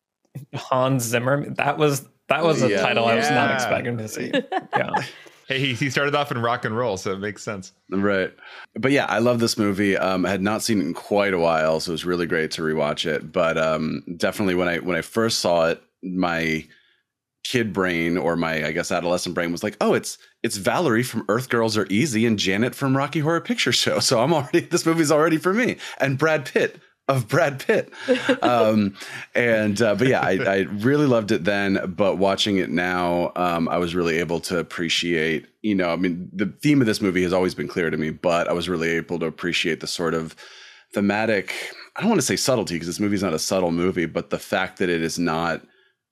Hans 0.55 1.03
Zimmer. 1.03 1.47
That 1.55 1.77
was 1.77 2.07
that 2.29 2.43
was 2.43 2.63
a 2.63 2.69
Yeah. 2.69 2.81
title 2.81 3.05
I 3.05 3.15
was 3.15 3.29
not 3.29 3.53
expecting 3.53 3.97
to 3.97 4.07
see. 4.07 4.31
Yeah. 4.75 4.89
Hey, 5.51 5.59
he, 5.67 5.73
he 5.73 5.89
started 5.89 6.15
off 6.15 6.31
in 6.31 6.37
rock 6.39 6.65
and 6.65 6.75
roll, 6.75 6.97
so 6.97 7.11
it 7.11 7.19
makes 7.19 7.43
sense. 7.43 7.73
Right. 7.89 8.33
But 8.75 8.91
yeah, 8.91 9.05
I 9.05 9.19
love 9.19 9.39
this 9.39 9.57
movie. 9.57 9.97
Um, 9.97 10.25
I 10.25 10.29
had 10.29 10.41
not 10.41 10.63
seen 10.63 10.79
it 10.79 10.85
in 10.85 10.93
quite 10.93 11.33
a 11.33 11.39
while, 11.39 11.79
so 11.79 11.91
it 11.91 11.93
was 11.93 12.05
really 12.05 12.25
great 12.25 12.51
to 12.51 12.61
rewatch 12.61 13.05
it. 13.05 13.31
But 13.31 13.57
um, 13.57 14.03
definitely 14.17 14.55
when 14.55 14.67
I 14.67 14.79
when 14.79 14.97
I 14.97 15.01
first 15.01 15.39
saw 15.39 15.67
it, 15.67 15.81
my 16.03 16.65
kid 17.43 17.73
brain 17.73 18.17
or 18.17 18.35
my 18.35 18.65
I 18.65 18.71
guess 18.71 18.91
adolescent 18.91 19.35
brain 19.35 19.51
was 19.51 19.63
like, 19.63 19.77
oh, 19.81 19.93
it's 19.93 20.17
it's 20.43 20.57
Valerie 20.57 21.03
from 21.03 21.25
Earth 21.27 21.49
Girls 21.49 21.77
Are 21.77 21.87
Easy 21.89 22.25
and 22.25 22.37
Janet 22.37 22.75
from 22.75 22.95
Rocky 22.95 23.19
Horror 23.19 23.41
Picture 23.41 23.71
Show. 23.71 23.99
So 24.11 24.21
I'm 24.21 24.33
already 24.33 24.61
this 24.61 24.85
movie's 24.85 25.11
already 25.11 25.37
for 25.37 25.53
me. 25.53 25.77
And 25.99 26.17
Brad 26.17 26.45
Pitt, 26.45 26.79
of 27.11 27.27
Brad 27.27 27.59
Pitt. 27.59 27.91
Um, 28.41 28.95
and 29.35 29.81
uh, 29.81 29.95
but 29.95 30.07
yeah, 30.07 30.21
I, 30.21 30.31
I, 30.31 30.57
really 30.79 31.05
loved 31.05 31.31
it 31.31 31.43
then. 31.43 31.93
But 31.95 32.17
watching 32.17 32.57
it 32.57 32.69
now, 32.69 33.31
um, 33.35 33.67
I 33.67 33.77
was 33.77 33.93
really 33.93 34.19
able 34.19 34.39
to 34.41 34.57
appreciate. 34.57 35.47
You 35.61 35.75
know, 35.75 35.89
I 35.89 35.95
mean, 35.95 36.29
the 36.33 36.47
theme 36.61 36.81
of 36.81 36.87
this 36.87 37.01
movie 37.01 37.23
has 37.23 37.33
always 37.33 37.53
been 37.53 37.67
clear 37.67 37.89
to 37.89 37.97
me, 37.97 38.09
but 38.09 38.47
I 38.47 38.53
was 38.53 38.69
really 38.69 38.89
able 38.89 39.19
to 39.19 39.25
appreciate 39.25 39.79
the 39.79 39.87
sort 39.87 40.13
of 40.13 40.35
thematic. 40.93 41.53
I 41.95 42.01
don't 42.01 42.09
want 42.09 42.21
to 42.21 42.25
say 42.25 42.37
subtlety 42.37 42.75
because 42.75 42.87
this 42.87 42.99
movie's 42.99 43.23
not 43.23 43.33
a 43.33 43.39
subtle 43.39 43.71
movie, 43.71 44.05
but 44.05 44.29
the 44.29 44.39
fact 44.39 44.79
that 44.79 44.89
it 44.89 45.01
is 45.01 45.19
not 45.19 45.61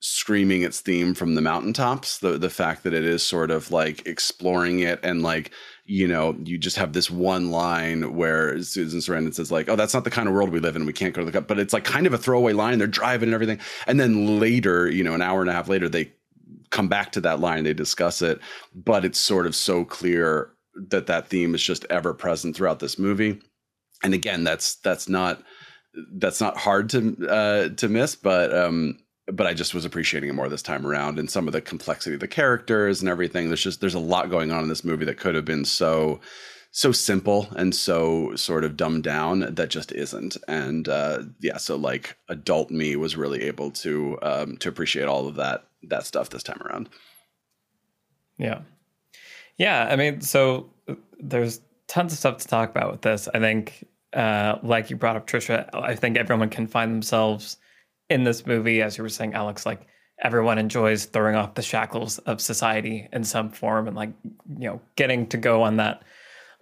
screaming 0.02 0.62
its 0.62 0.80
theme 0.80 1.12
from 1.12 1.34
the 1.34 1.42
mountaintops 1.42 2.18
the 2.20 2.38
the 2.38 2.48
fact 2.48 2.84
that 2.84 2.94
it 2.94 3.04
is 3.04 3.22
sort 3.22 3.50
of 3.50 3.70
like 3.70 4.06
exploring 4.06 4.80
it 4.80 4.98
and 5.02 5.22
like 5.22 5.50
you 5.90 6.06
know 6.06 6.36
you 6.44 6.56
just 6.56 6.76
have 6.76 6.92
this 6.92 7.10
one 7.10 7.50
line 7.50 8.14
where 8.14 8.62
Susan 8.62 9.00
Sarandon 9.00 9.34
says 9.34 9.50
like 9.50 9.68
oh 9.68 9.74
that's 9.74 9.92
not 9.92 10.04
the 10.04 10.10
kind 10.10 10.28
of 10.28 10.34
world 10.34 10.50
we 10.50 10.60
live 10.60 10.76
in. 10.76 10.86
We 10.86 10.92
can't 10.92 11.12
go 11.12 11.20
to 11.20 11.24
the 11.24 11.32
cup. 11.32 11.48
But 11.48 11.58
it's 11.58 11.72
like 11.72 11.82
kind 11.82 12.06
of 12.06 12.14
a 12.14 12.18
throwaway 12.18 12.52
line. 12.52 12.78
They're 12.78 12.86
driving 12.86 13.30
and 13.30 13.34
everything. 13.34 13.58
And 13.88 13.98
then 13.98 14.38
later 14.38 14.88
you 14.88 15.02
know 15.02 15.14
an 15.14 15.22
hour 15.22 15.40
and 15.40 15.50
a 15.50 15.52
half 15.52 15.68
later 15.68 15.88
they 15.88 16.12
come 16.70 16.86
back 16.86 17.10
to 17.12 17.20
that 17.22 17.40
line. 17.40 17.64
They 17.64 17.74
discuss 17.74 18.22
it. 18.22 18.38
But 18.72 19.04
it's 19.04 19.18
sort 19.18 19.46
of 19.46 19.56
so 19.56 19.84
clear 19.84 20.52
that 20.76 21.08
that 21.08 21.26
theme 21.26 21.56
is 21.56 21.62
just 21.62 21.84
ever 21.90 22.14
present 22.14 22.54
throughout 22.54 22.78
this 22.78 22.96
movie. 22.96 23.40
And 24.04 24.14
again 24.14 24.44
that's 24.44 24.76
that's 24.76 25.08
not 25.08 25.42
that's 26.12 26.40
not 26.40 26.56
hard 26.56 26.88
to 26.90 27.26
uh 27.28 27.68
to 27.70 27.88
miss. 27.88 28.14
But 28.14 28.56
um 28.56 28.96
but 29.26 29.46
I 29.46 29.54
just 29.54 29.74
was 29.74 29.84
appreciating 29.84 30.30
it 30.30 30.34
more 30.34 30.48
this 30.48 30.62
time 30.62 30.86
around 30.86 31.18
and 31.18 31.30
some 31.30 31.46
of 31.46 31.52
the 31.52 31.60
complexity 31.60 32.14
of 32.14 32.20
the 32.20 32.28
characters 32.28 33.00
and 33.00 33.08
everything. 33.08 33.48
There's 33.48 33.62
just 33.62 33.80
there's 33.80 33.94
a 33.94 34.00
lot 34.00 34.30
going 34.30 34.50
on 34.50 34.62
in 34.62 34.68
this 34.68 34.84
movie 34.84 35.04
that 35.04 35.18
could 35.18 35.34
have 35.34 35.44
been 35.44 35.64
so 35.64 36.20
so 36.72 36.92
simple 36.92 37.48
and 37.56 37.74
so 37.74 38.34
sort 38.36 38.64
of 38.64 38.76
dumbed 38.76 39.02
down 39.02 39.40
that 39.40 39.70
just 39.70 39.92
isn't. 39.92 40.36
And 40.46 40.88
uh, 40.88 41.22
yeah, 41.40 41.56
so 41.56 41.76
like 41.76 42.16
adult 42.28 42.70
me 42.70 42.96
was 42.96 43.16
really 43.16 43.42
able 43.42 43.70
to 43.72 44.18
um, 44.22 44.56
to 44.58 44.68
appreciate 44.68 45.06
all 45.06 45.26
of 45.26 45.36
that 45.36 45.64
that 45.84 46.06
stuff 46.06 46.30
this 46.30 46.42
time 46.42 46.62
around. 46.62 46.88
Yeah, 48.38 48.60
yeah. 49.58 49.88
I 49.90 49.96
mean, 49.96 50.20
so 50.20 50.70
uh, 50.88 50.94
there's 51.18 51.60
tons 51.88 52.12
of 52.12 52.18
stuff 52.18 52.38
to 52.38 52.48
talk 52.48 52.70
about 52.70 52.90
with 52.90 53.02
this. 53.02 53.28
I 53.34 53.38
think, 53.38 53.86
uh, 54.12 54.58
like 54.62 54.90
you 54.90 54.96
brought 54.96 55.16
up, 55.16 55.26
Tricia. 55.26 55.68
I 55.74 55.94
think 55.94 56.16
everyone 56.16 56.48
can 56.48 56.66
find 56.66 56.92
themselves 56.92 57.58
in 58.10 58.24
this 58.24 58.46
movie, 58.46 58.82
as 58.82 58.98
you 58.98 59.02
were 59.02 59.08
saying, 59.08 59.34
Alex, 59.34 59.64
like 59.64 59.86
everyone 60.22 60.58
enjoys 60.58 61.06
throwing 61.06 61.36
off 61.36 61.54
the 61.54 61.62
shackles 61.62 62.18
of 62.20 62.40
society 62.40 63.08
in 63.12 63.24
some 63.24 63.48
form 63.50 63.86
and 63.86 63.96
like 63.96 64.12
you 64.58 64.68
know 64.68 64.80
getting 64.96 65.26
to 65.26 65.36
go 65.36 65.62
on 65.62 65.76
that 65.76 66.02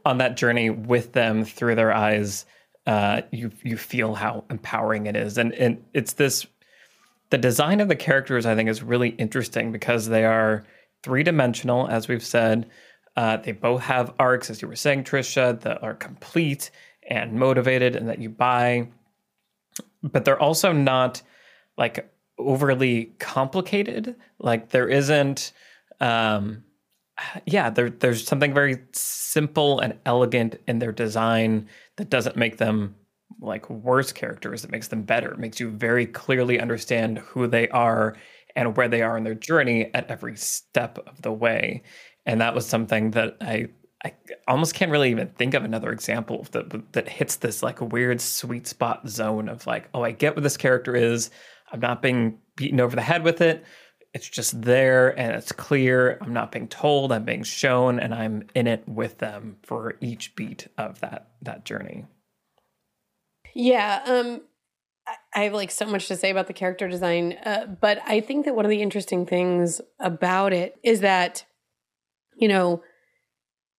on 0.05 0.19
that 0.19 0.37
journey 0.37 0.71
with 0.71 1.13
them 1.13 1.45
through 1.45 1.75
their 1.75 1.93
eyes 1.93 2.47
uh, 2.87 3.21
you 3.33 3.51
you 3.63 3.77
feel 3.77 4.15
how 4.15 4.45
empowering 4.51 5.07
it 5.07 5.15
is. 5.15 5.37
And 5.37 5.53
and 5.55 5.85
it's 5.93 6.15
this 6.15 6.47
the 7.31 7.39
design 7.39 7.81
of 7.81 7.89
the 7.89 7.97
characters 7.97 8.47
i 8.47 8.55
think 8.55 8.71
is 8.71 8.83
really 8.83 9.11
interesting 9.11 9.71
because 9.71 10.09
they 10.09 10.25
are 10.25 10.65
three-dimensional 11.03 11.87
as 11.89 12.09
we've 12.09 12.25
said. 12.25 12.69
Uh, 13.17 13.37
they 13.37 13.53
both 13.53 13.83
have 13.83 14.15
arcs 14.19 14.49
as 14.49 14.63
you 14.63 14.69
were 14.69 14.77
saying 14.77 15.05
tricia 15.05 15.61
that 15.61 15.83
are 15.83 15.95
complete 15.95 16.71
and 17.11 17.33
motivated 17.33 17.97
and 17.97 18.09
that 18.09 18.21
you 18.21 18.31
buy. 18.31 18.89
But 20.03 20.25
they're 20.25 20.41
also 20.41 20.73
not 20.73 21.21
like 21.79 22.11
overly 22.39 23.07
complicated. 23.19 24.17
Like 24.39 24.71
there 24.71 24.89
isn't 24.89 25.53
um 26.01 26.65
yeah, 27.47 27.71
there 27.71 27.91
there's 27.91 28.27
something 28.27 28.55
very 28.55 28.79
simple 28.93 29.81
and 29.81 29.99
elegant 30.07 30.57
in 30.69 30.79
their 30.79 30.93
design 30.93 31.69
that 31.97 32.11
doesn't 32.11 32.37
make 32.37 32.59
them 32.59 32.95
like 33.41 33.69
worse 33.71 34.13
characters. 34.13 34.65
It 34.65 34.71
makes 34.71 34.89
them 34.89 35.03
better. 35.03 35.33
It 35.33 35.39
makes 35.39 35.61
you 35.61 35.71
very 35.71 36.07
clearly 36.07 36.61
understand 36.61 37.19
who 37.19 37.47
they 37.47 37.69
are 37.69 38.17
and 38.57 38.77
where 38.77 38.89
they 38.89 39.03
are 39.03 39.17
in 39.17 39.25
their 39.25 39.35
journey 39.35 39.93
at 39.95 40.11
every 40.11 40.37
step 40.37 40.99
of 41.07 41.23
the 41.23 41.33
way. 41.33 41.83
And 42.27 42.41
that 42.41 42.55
was 42.55 42.67
something 42.67 43.13
that 43.13 43.37
I 43.41 43.69
I 44.05 44.15
almost 44.47 44.75
can't 44.75 44.93
really 44.93 45.11
even 45.11 45.29
think 45.31 45.55
of 45.55 45.65
another 45.65 45.91
example 45.91 46.47
that 46.53 46.93
that 46.93 47.09
hits 47.09 47.37
this 47.37 47.63
like 47.63 47.81
weird 47.81 48.21
sweet 48.21 48.67
spot 48.67 49.09
zone 49.09 49.49
of 49.49 49.67
like, 49.67 49.89
oh, 49.93 50.03
I 50.03 50.13
get 50.13 50.37
what 50.37 50.43
this 50.45 50.57
character 50.57 50.95
is. 50.95 51.31
I'm 51.73 51.81
not 51.81 52.03
being 52.03 52.39
beaten 52.57 52.81
over 52.81 52.97
the 52.97 53.03
head 53.03 53.25
with 53.25 53.41
it. 53.41 53.65
It's 54.15 54.29
just 54.29 54.63
there 54.63 55.19
and 55.19 55.37
it's 55.37 55.53
clear. 55.53 56.19
I'm 56.21 56.33
not 56.33 56.51
being 56.51 56.69
told, 56.69 57.13
I'm 57.13 57.25
being 57.25 57.43
shown, 57.43 58.01
and 58.01 58.15
I'm 58.15 58.49
in 58.55 58.67
it 58.67 58.89
with 58.89 59.19
them 59.19 59.59
for 59.63 59.97
each 60.01 60.35
beat 60.35 60.69
of 60.79 61.01
that 61.01 61.31
that 61.43 61.65
journey. 61.65 62.07
Yeah, 63.55 64.03
um 64.07 64.43
I 65.35 65.45
have 65.45 65.55
like 65.55 65.71
so 65.71 65.87
much 65.87 66.09
to 66.09 66.17
say 66.17 66.31
about 66.31 66.47
the 66.47 66.53
character 66.53 66.89
design, 66.89 67.35
uh, 67.45 67.67
but 67.81 68.01
I 68.07 68.21
think 68.21 68.45
that 68.45 68.55
one 68.55 68.65
of 68.65 68.71
the 68.71 68.83
interesting 68.83 69.27
things 69.27 69.81
about 69.99 70.53
it 70.53 70.77
is 70.83 71.01
that, 71.01 71.45
you 72.37 72.49
know, 72.49 72.83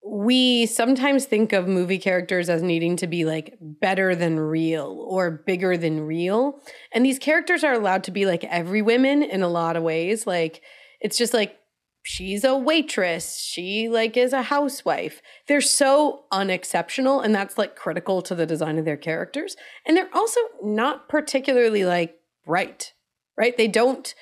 we 0.06 0.66
sometimes 0.66 1.26
think 1.26 1.54
of 1.54 1.68
movie 1.68 1.98
characters 1.98 2.50
as 2.50 2.64
needing 2.64 2.96
to 2.98 3.08
be 3.08 3.26
like 3.26 3.58
better 3.60 4.16
than 4.16 4.40
real 4.40 5.06
or 5.08 5.30
bigger 5.30 5.78
than 5.78 6.02
real. 6.02 6.62
And 6.94 7.06
these 7.06 7.20
characters 7.20 7.64
are 7.64 7.74
allowed 7.74 8.04
to 8.06 8.12
be 8.12 8.26
like 8.26 8.44
every 8.46 8.82
woman 8.82 9.22
in 9.24 9.42
a 9.42 9.50
lot 9.50 9.76
of 9.76 9.84
ways. 9.84 10.26
Like 10.26 10.62
it's 11.02 11.18
just 11.18 11.34
like 11.34 11.58
she's 12.04 12.44
a 12.44 12.56
waitress, 12.56 13.40
she 13.40 13.90
like 13.90 14.16
is 14.16 14.32
a 14.32 14.44
housewife. 14.44 15.22
They're 15.48 15.62
so 15.62 16.24
unexceptional 16.32 17.20
and 17.20 17.36
that's 17.36 17.58
like 17.58 17.76
critical 17.76 18.22
to 18.24 18.36
the 18.36 18.46
design 18.46 18.78
of 18.78 18.86
their 18.86 18.98
characters. 18.98 19.58
And 19.86 19.98
they're 19.98 20.10
also 20.14 20.40
not 20.64 21.10
particularly 21.10 21.84
like 21.84 22.16
bright, 22.46 22.94
right? 23.38 23.56
They 23.56 23.68
don't 23.68 24.14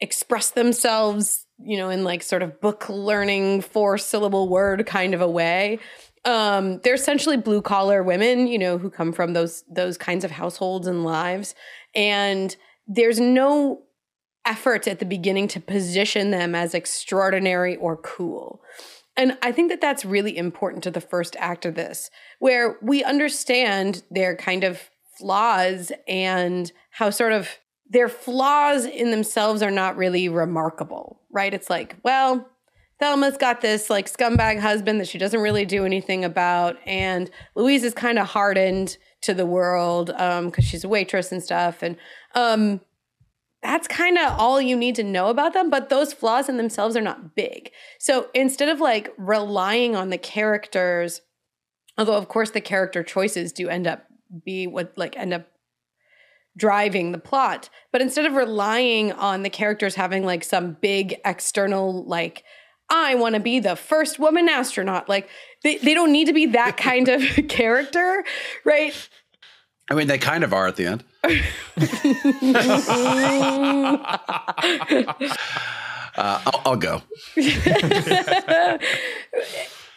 express 0.00 0.50
themselves 0.50 1.41
you 1.58 1.76
know, 1.76 1.90
in 1.90 2.04
like 2.04 2.22
sort 2.22 2.42
of 2.42 2.60
book 2.60 2.88
learning 2.88 3.62
four 3.62 3.98
syllable 3.98 4.48
word 4.48 4.86
kind 4.86 5.14
of 5.14 5.20
a 5.20 5.28
way. 5.28 5.78
Um, 6.24 6.78
they're 6.84 6.94
essentially 6.94 7.36
blue 7.36 7.62
collar 7.62 8.02
women, 8.02 8.46
you 8.46 8.58
know, 8.58 8.78
who 8.78 8.90
come 8.90 9.12
from 9.12 9.32
those 9.32 9.64
those 9.70 9.98
kinds 9.98 10.24
of 10.24 10.30
households 10.30 10.86
and 10.86 11.04
lives. 11.04 11.54
And 11.94 12.54
there's 12.86 13.20
no 13.20 13.82
effort 14.44 14.88
at 14.88 14.98
the 14.98 15.04
beginning 15.04 15.48
to 15.48 15.60
position 15.60 16.30
them 16.30 16.54
as 16.54 16.74
extraordinary 16.74 17.76
or 17.76 17.96
cool. 17.96 18.60
And 19.16 19.36
I 19.42 19.52
think 19.52 19.70
that 19.70 19.80
that's 19.80 20.04
really 20.04 20.36
important 20.36 20.82
to 20.84 20.90
the 20.90 21.00
first 21.00 21.36
act 21.38 21.66
of 21.66 21.74
this, 21.74 22.10
where 22.38 22.78
we 22.82 23.04
understand 23.04 24.02
their 24.10 24.34
kind 24.36 24.64
of 24.64 24.90
flaws 25.18 25.92
and 26.08 26.72
how 26.90 27.10
sort 27.10 27.32
of 27.32 27.48
their 27.90 28.08
flaws 28.08 28.86
in 28.86 29.10
themselves 29.10 29.62
are 29.62 29.70
not 29.70 29.96
really 29.96 30.28
remarkable, 30.28 31.20
right? 31.32 31.52
It's 31.52 31.70
like, 31.70 31.96
well, 32.04 32.48
Thelma's 33.00 33.36
got 33.36 33.60
this 33.60 33.90
like 33.90 34.10
scumbag 34.10 34.60
husband 34.60 35.00
that 35.00 35.08
she 35.08 35.18
doesn't 35.18 35.40
really 35.40 35.64
do 35.64 35.84
anything 35.84 36.24
about, 36.24 36.76
and 36.86 37.30
Louise 37.56 37.82
is 37.82 37.94
kind 37.94 38.18
of 38.18 38.28
hardened 38.28 38.96
to 39.22 39.34
the 39.34 39.46
world 39.46 40.06
because 40.06 40.38
um, 40.38 40.52
she's 40.62 40.84
a 40.84 40.88
waitress 40.88 41.32
and 41.32 41.42
stuff, 41.42 41.82
and 41.82 41.96
um, 42.34 42.80
that's 43.62 43.88
kind 43.88 44.18
of 44.18 44.38
all 44.38 44.60
you 44.60 44.76
need 44.76 44.94
to 44.96 45.02
know 45.02 45.30
about 45.30 45.52
them. 45.52 45.70
But 45.70 45.88
those 45.88 46.12
flaws 46.12 46.48
in 46.48 46.56
themselves 46.56 46.96
are 46.96 47.02
not 47.02 47.34
big. 47.34 47.70
So 47.98 48.28
instead 48.34 48.68
of 48.68 48.80
like 48.80 49.12
relying 49.16 49.96
on 49.96 50.10
the 50.10 50.18
characters, 50.18 51.22
although 51.96 52.16
of 52.16 52.28
course 52.28 52.50
the 52.50 52.60
character 52.60 53.02
choices 53.02 53.52
do 53.52 53.68
end 53.68 53.86
up 53.86 54.06
be 54.44 54.66
what 54.66 54.96
like 54.96 55.16
end 55.16 55.34
up 55.34 55.46
driving 56.56 57.12
the 57.12 57.18
plot. 57.18 57.68
But 57.92 58.02
instead 58.02 58.26
of 58.26 58.34
relying 58.34 59.12
on 59.12 59.42
the 59.42 59.50
characters 59.50 59.94
having 59.94 60.24
like 60.24 60.44
some 60.44 60.76
big 60.80 61.16
external, 61.24 62.04
like, 62.04 62.44
I 62.90 63.14
want 63.14 63.34
to 63.34 63.40
be 63.40 63.58
the 63.58 63.76
first 63.76 64.18
woman 64.18 64.48
astronaut, 64.48 65.08
like, 65.08 65.28
they, 65.62 65.78
they 65.78 65.94
don't 65.94 66.12
need 66.12 66.26
to 66.26 66.32
be 66.32 66.46
that 66.46 66.76
kind 66.76 67.08
of 67.08 67.22
character, 67.48 68.24
right? 68.64 69.08
I 69.90 69.94
mean, 69.94 70.06
they 70.06 70.18
kind 70.18 70.44
of 70.44 70.52
are 70.52 70.66
at 70.66 70.76
the 70.76 70.86
end. 70.86 71.04
uh, 76.16 76.42
I'll, 76.46 76.62
I'll 76.64 76.76
go. 76.76 77.02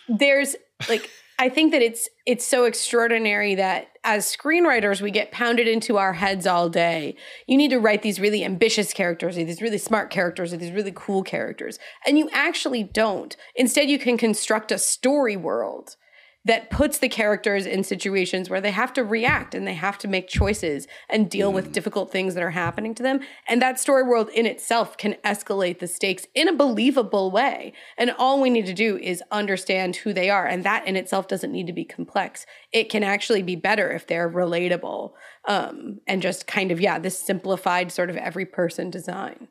There's 0.08 0.56
like 0.90 1.10
I 1.38 1.50
think 1.50 1.72
that 1.74 1.82
it's 1.82 2.08
it's 2.26 2.46
so 2.46 2.64
extraordinary 2.64 3.56
that 3.56 3.90
as 4.04 4.26
screenwriters 4.26 5.02
we 5.02 5.12
get 5.12 5.32
pounded 5.32 5.68
into 5.68 5.98
our 5.98 6.14
heads 6.14 6.48
all 6.48 6.70
day. 6.70 7.16
You 7.48 7.58
need 7.58 7.72
to 7.72 7.80
write 7.80 8.04
these 8.04 8.20
really 8.20 8.46
ambitious 8.46 8.94
characters, 8.94 9.38
or 9.38 9.44
these 9.44 9.62
really 9.62 9.78
smart 9.78 10.10
characters, 10.10 10.54
or 10.54 10.58
these 10.58 10.72
really 10.72 10.94
cool 10.96 11.24
characters, 11.24 11.78
and 12.06 12.18
you 12.18 12.30
actually 12.32 12.84
don't. 12.84 13.36
Instead, 13.56 13.90
you 13.90 14.00
can 14.00 14.18
construct 14.18 14.72
a 14.72 14.78
story 14.78 15.36
world 15.36 15.98
that 16.46 16.70
puts 16.70 17.00
the 17.00 17.10
characters 17.10 17.66
in 17.66 17.84
situations 17.84 18.50
where 18.50 18.62
they 18.62 18.72
have 18.72 18.94
to 18.94 19.04
react 19.04 19.56
and 19.56 19.68
they 19.68 19.74
have 19.74 19.98
to 19.98 20.08
make 20.08 20.28
choices 20.28 20.88
and 21.10 21.30
deal 21.30 21.52
with 21.52 21.72
difficult 21.72 22.12
things 22.12 22.36
that 22.36 22.44
are 22.44 22.52
happening 22.52 22.94
to 22.96 23.04
them. 23.04 23.20
And 23.48 23.62
that 23.62 23.80
story 23.80 24.04
world 24.04 24.30
in 24.30 24.46
itself 24.46 24.96
can 24.96 25.16
escalate 25.26 25.80
the 25.80 25.88
stakes 25.88 26.28
in 26.36 26.48
a 26.48 26.56
believable 26.56 27.32
way. 27.32 27.74
And 27.98 28.12
all 28.12 28.40
we 28.40 28.52
need 28.52 28.68
to 28.68 28.74
do 28.74 28.98
is 28.98 29.24
understand 29.32 29.98
who 29.98 30.14
they 30.14 30.30
are. 30.30 30.46
And 30.46 30.64
that 30.64 30.88
in 30.88 30.96
itself 30.96 31.28
doesn't 31.28 31.52
need 31.52 31.68
to 31.68 31.74
be 31.74 31.84
complex. 31.84 32.46
It 32.72 32.90
can 32.90 33.04
actually 33.04 33.42
be 33.42 33.56
better 33.56 33.92
if 33.92 34.06
they're 34.06 34.30
relatable 34.30 35.14
um, 35.48 36.00
and 36.06 36.22
just 36.22 36.46
kind 36.46 36.72
of, 36.72 36.80
yeah, 36.80 37.00
this 37.00 37.18
simplified 37.18 37.92
sort 37.92 38.12
of 38.12 38.18
every 38.18 38.46
person 38.46 38.92
design. 38.92 39.48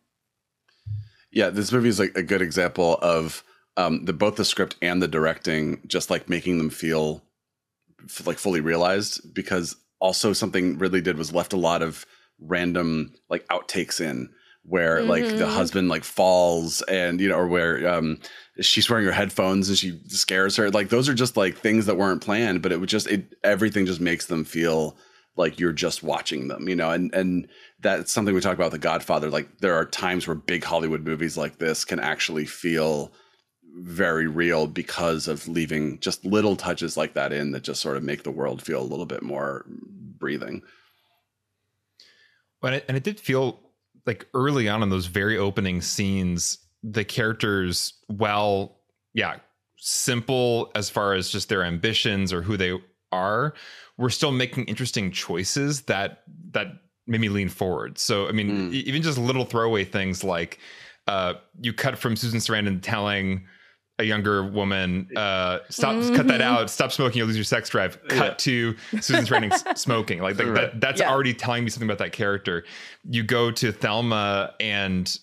Yeah, 1.32 1.50
this 1.50 1.72
movie 1.72 1.88
is 1.88 1.98
like 1.98 2.16
a 2.16 2.22
good 2.22 2.40
example 2.40 2.96
of 3.02 3.42
um, 3.76 4.04
the 4.04 4.12
both 4.12 4.36
the 4.36 4.44
script 4.44 4.76
and 4.82 5.02
the 5.02 5.08
directing, 5.08 5.80
just 5.86 6.10
like 6.10 6.28
making 6.28 6.58
them 6.58 6.70
feel 6.70 7.22
f- 8.04 8.26
like 8.26 8.38
fully 8.38 8.60
realized. 8.60 9.34
Because 9.34 9.76
also 10.00 10.32
something 10.32 10.78
Ridley 10.78 11.00
did 11.00 11.18
was 11.18 11.32
left 11.32 11.52
a 11.52 11.58
lot 11.58 11.82
of 11.82 12.06
random 12.40 13.14
like 13.30 13.46
outtakes 13.48 14.00
in 14.00 14.28
where 14.64 14.98
mm-hmm. 14.98 15.10
like 15.10 15.24
the 15.24 15.30
mm-hmm. 15.30 15.54
husband 15.54 15.88
like 15.88 16.04
falls 16.04 16.82
and 16.82 17.20
you 17.20 17.28
know 17.28 17.36
or 17.36 17.46
where 17.46 17.86
um 17.88 18.18
she's 18.60 18.88
wearing 18.88 19.04
her 19.04 19.12
headphones 19.12 19.68
and 19.68 19.78
she 19.78 19.98
scares 20.08 20.56
her 20.56 20.70
like 20.70 20.88
those 20.88 21.08
are 21.08 21.14
just 21.14 21.36
like 21.36 21.56
things 21.56 21.86
that 21.86 21.96
weren't 21.96 22.22
planned 22.22 22.62
but 22.62 22.72
it 22.72 22.80
would 22.80 22.88
just 22.88 23.06
it 23.06 23.34
everything 23.44 23.86
just 23.86 24.00
makes 24.00 24.26
them 24.26 24.44
feel 24.44 24.96
like 25.36 25.60
you're 25.60 25.72
just 25.72 26.02
watching 26.02 26.48
them 26.48 26.68
you 26.68 26.74
know 26.74 26.90
and 26.90 27.14
and 27.14 27.46
that's 27.80 28.10
something 28.10 28.34
we 28.34 28.40
talk 28.40 28.54
about 28.54 28.70
the 28.70 28.78
godfather 28.78 29.30
like 29.30 29.48
there 29.58 29.74
are 29.74 29.84
times 29.84 30.26
where 30.26 30.34
big 30.34 30.64
hollywood 30.64 31.04
movies 31.04 31.36
like 31.36 31.58
this 31.58 31.84
can 31.84 32.00
actually 32.00 32.46
feel 32.46 33.12
very 33.74 34.26
real 34.26 34.66
because 34.66 35.26
of 35.26 35.48
leaving 35.48 35.98
just 36.00 36.24
little 36.24 36.56
touches 36.56 36.96
like 36.96 37.14
that 37.14 37.32
in 37.32 37.50
that 37.52 37.64
just 37.64 37.80
sort 37.80 37.96
of 37.96 38.02
make 38.02 38.22
the 38.22 38.30
world 38.30 38.62
feel 38.62 38.80
a 38.80 38.82
little 38.82 39.06
bit 39.06 39.22
more 39.22 39.64
breathing. 39.68 40.62
But 42.60 42.74
it, 42.74 42.84
and 42.88 42.96
it 42.96 43.02
did 43.02 43.20
feel 43.20 43.60
like 44.06 44.26
early 44.32 44.68
on 44.68 44.82
in 44.82 44.90
those 44.90 45.06
very 45.06 45.36
opening 45.36 45.80
scenes, 45.80 46.58
the 46.82 47.04
characters, 47.04 47.94
well, 48.08 48.78
yeah, 49.12 49.36
simple 49.76 50.70
as 50.74 50.88
far 50.88 51.14
as 51.14 51.30
just 51.30 51.48
their 51.48 51.64
ambitions 51.64 52.32
or 52.32 52.42
who 52.42 52.56
they 52.56 52.78
are, 53.12 53.54
were 53.98 54.10
still 54.10 54.32
making 54.32 54.64
interesting 54.64 55.10
choices 55.10 55.82
that 55.82 56.22
that 56.52 56.68
made 57.06 57.20
me 57.20 57.28
lean 57.28 57.48
forward. 57.48 57.98
So 57.98 58.28
I 58.28 58.32
mean, 58.32 58.70
mm. 58.70 58.72
even 58.72 59.02
just 59.02 59.18
little 59.18 59.44
throwaway 59.44 59.84
things 59.84 60.24
like 60.24 60.58
uh, 61.06 61.34
you 61.60 61.72
cut 61.72 61.98
from 61.98 62.16
Susan 62.16 62.40
Sarandon 62.40 62.80
telling 62.82 63.46
a 63.98 64.04
younger 64.04 64.42
woman, 64.42 65.08
uh, 65.16 65.60
stop, 65.68 65.94
mm-hmm. 65.94 66.16
cut 66.16 66.26
that 66.26 66.40
out, 66.40 66.68
stop 66.68 66.90
smoking, 66.90 67.18
you'll 67.18 67.28
lose 67.28 67.36
your 67.36 67.44
sex 67.44 67.68
drive. 67.68 68.02
Cut 68.08 68.30
yeah. 68.30 68.34
to 68.38 68.76
Susan 69.00 69.24
Sarandon 69.24 69.78
smoking. 69.78 70.20
Like, 70.20 70.38
right. 70.38 70.54
that, 70.54 70.80
that's 70.80 71.00
yeah. 71.00 71.10
already 71.10 71.32
telling 71.32 71.64
me 71.64 71.70
something 71.70 71.88
about 71.88 71.98
that 71.98 72.12
character. 72.12 72.64
You 73.08 73.22
go 73.22 73.50
to 73.52 73.70
Thelma 73.70 74.54
and 74.58 75.16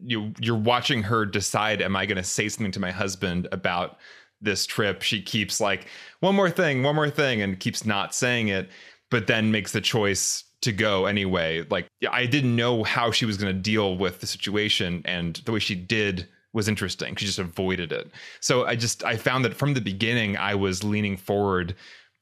you 0.00 0.32
you're 0.40 0.56
watching 0.56 1.02
her 1.02 1.26
decide, 1.26 1.82
am 1.82 1.96
I 1.96 2.06
going 2.06 2.16
to 2.16 2.24
say 2.24 2.48
something 2.48 2.72
to 2.72 2.80
my 2.80 2.90
husband 2.90 3.48
about 3.52 3.98
this 4.40 4.64
trip? 4.64 5.02
She 5.02 5.20
keeps 5.20 5.60
like 5.60 5.88
one 6.20 6.34
more 6.34 6.50
thing, 6.50 6.82
one 6.82 6.94
more 6.94 7.10
thing, 7.10 7.42
and 7.42 7.60
keeps 7.60 7.84
not 7.84 8.14
saying 8.14 8.48
it, 8.48 8.70
but 9.10 9.26
then 9.26 9.50
makes 9.50 9.72
the 9.72 9.82
choice 9.82 10.44
to 10.62 10.72
go 10.72 11.04
anyway. 11.04 11.66
Like 11.68 11.88
I 12.10 12.24
didn't 12.24 12.56
know 12.56 12.84
how 12.84 13.10
she 13.10 13.26
was 13.26 13.36
going 13.36 13.54
to 13.54 13.60
deal 13.60 13.98
with 13.98 14.20
the 14.20 14.26
situation, 14.26 15.02
and 15.04 15.36
the 15.44 15.52
way 15.52 15.58
she 15.58 15.74
did 15.74 16.26
was 16.54 16.68
interesting. 16.68 17.16
She 17.16 17.26
just 17.26 17.38
avoided 17.38 17.92
it. 17.92 18.10
So 18.40 18.64
I 18.64 18.76
just 18.76 19.04
I 19.04 19.16
found 19.16 19.44
that 19.44 19.54
from 19.54 19.74
the 19.74 19.80
beginning 19.80 20.38
I 20.38 20.54
was 20.54 20.82
leaning 20.82 21.18
forward 21.18 21.74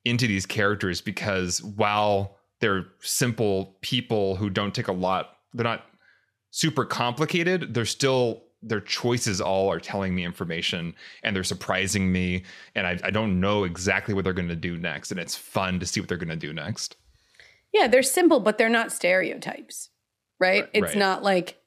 into 0.05 0.27
these 0.27 0.47
characters 0.47 1.01
because 1.01 1.63
while 1.63 2.39
they're 2.59 2.87
simple 3.01 3.77
people 3.83 4.35
who 4.35 4.51
don't 4.51 4.75
take 4.75 4.89
a 4.89 4.93
lot, 4.93 5.37
they're 5.53 5.65
not 5.65 5.85
super 6.51 6.85
complicated. 6.85 7.75
They're 7.75 7.85
still 7.85 8.43
their 8.63 8.81
choices 8.81 9.41
all 9.41 9.71
are 9.71 9.81
telling 9.81 10.15
me 10.15 10.25
information 10.25 10.95
and 11.23 11.35
they're 11.35 11.45
surprising 11.45 12.11
me 12.13 12.45
and 12.75 12.87
I, 12.87 12.99
I 13.03 13.11
don't 13.11 13.41
know 13.41 13.65
exactly 13.65 14.15
what 14.15 14.23
they're 14.23 14.33
going 14.33 14.49
to 14.49 14.57
do 14.57 14.79
next 14.79 15.11
and 15.11 15.19
it's 15.19 15.37
fun 15.37 15.81
to 15.81 15.87
see 15.87 15.99
what 15.99 16.09
they're 16.09 16.17
going 16.17 16.29
to 16.29 16.37
do 16.37 16.53
next 16.53 16.95
yeah 17.73 17.89
they're 17.89 18.05
simple 18.05 18.39
but 18.39 18.59
they're 18.59 18.69
not 18.69 18.93
stereotypes 18.93 19.89
right, 20.39 20.61
right 20.61 20.71
it's 20.73 20.91
right. 20.91 20.97
not 20.97 21.25
like 21.25 21.61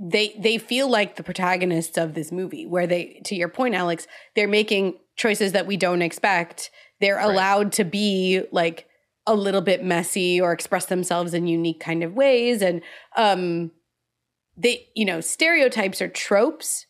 they 0.00 0.34
they 0.38 0.58
feel 0.58 0.88
like 0.88 1.16
the 1.16 1.22
protagonists 1.22 1.96
of 1.96 2.14
this 2.14 2.32
movie 2.32 2.66
where 2.66 2.86
they 2.86 3.20
to 3.24 3.36
your 3.36 3.48
point 3.48 3.76
alex 3.76 4.08
they're 4.34 4.48
making 4.48 4.94
choices 5.16 5.52
that 5.52 5.66
we 5.66 5.76
don't 5.76 6.02
expect. 6.02 6.70
They're 7.00 7.16
right. 7.16 7.26
allowed 7.26 7.72
to 7.72 7.84
be 7.84 8.42
like 8.52 8.86
a 9.26 9.34
little 9.34 9.60
bit 9.60 9.84
messy 9.84 10.40
or 10.40 10.52
express 10.52 10.86
themselves 10.86 11.34
in 11.34 11.46
unique 11.46 11.80
kind 11.80 12.02
of 12.02 12.14
ways. 12.14 12.62
And 12.62 12.82
um 13.16 13.70
they 14.56 14.88
you 14.94 15.04
know 15.04 15.20
stereotypes 15.20 16.02
or 16.02 16.08
tropes. 16.08 16.86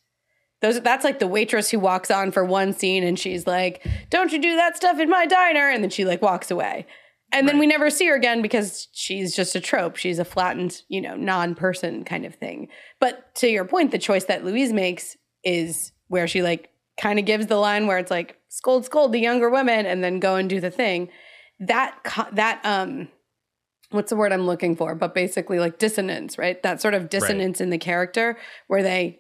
Those 0.61 0.81
that's 0.81 1.05
like 1.05 1.19
the 1.19 1.27
waitress 1.27 1.71
who 1.71 1.79
walks 1.79 2.11
on 2.11 2.33
for 2.33 2.45
one 2.45 2.73
scene 2.73 3.05
and 3.05 3.19
she's 3.19 3.47
like 3.47 3.87
don't 4.11 4.33
you 4.33 4.41
do 4.41 4.57
that 4.57 4.77
stuff 4.77 4.99
in 4.99 5.11
my 5.11 5.27
diner? 5.27 5.69
And 5.69 5.83
then 5.83 5.91
she 5.91 6.05
like 6.05 6.23
walks 6.23 6.51
away 6.51 6.87
and 7.35 7.49
then 7.49 7.59
we 7.59 7.67
never 7.67 7.91
see 7.91 8.07
her 8.07 8.15
again 8.15 8.43
because 8.43 8.89
she's 8.93 9.35
just 9.35 9.57
a 9.57 9.61
trope. 9.61 9.97
She's 9.97 10.21
a 10.21 10.25
flattened, 10.25 10.83
you 10.89 11.01
know, 11.01 11.17
non-person 11.17 12.05
kind 12.05 12.25
of 12.25 12.37
thing. 12.37 12.69
But 13.01 13.35
to 13.37 13.49
your 13.49 13.65
point, 13.65 13.91
the 13.91 13.99
choice 13.99 14.25
that 14.27 14.45
Louise 14.45 14.73
makes 14.73 15.17
is 15.43 15.93
where 16.07 16.29
she 16.29 16.43
like 16.43 16.71
kind 17.01 17.19
of 17.19 17.25
gives 17.25 17.49
the 17.49 17.57
line 17.57 17.89
where 17.89 17.99
it's 17.99 18.11
like 18.11 18.39
scold, 18.49 18.85
scold 18.85 19.13
the 19.13 19.19
younger 19.19 19.51
women, 19.51 19.85
and 19.85 20.03
then 20.03 20.21
go 20.21 20.37
and 20.37 20.49
do 20.49 20.61
the 20.61 20.71
thing. 20.71 21.09
That 21.59 21.99
that 22.33 22.61
um, 22.65 23.09
what's 23.91 24.11
the 24.11 24.17
word 24.17 24.33
I'm 24.33 24.47
looking 24.47 24.77
for? 24.77 24.95
But 24.95 25.15
basically, 25.15 25.59
like 25.59 25.79
dissonance, 25.79 26.39
right? 26.39 26.63
That 26.63 26.81
sort 26.81 26.95
of 26.95 27.11
dissonance 27.11 27.59
right. 27.59 27.65
in 27.65 27.71
the 27.71 27.79
character 27.79 28.39
where 28.69 28.83
they 28.83 29.19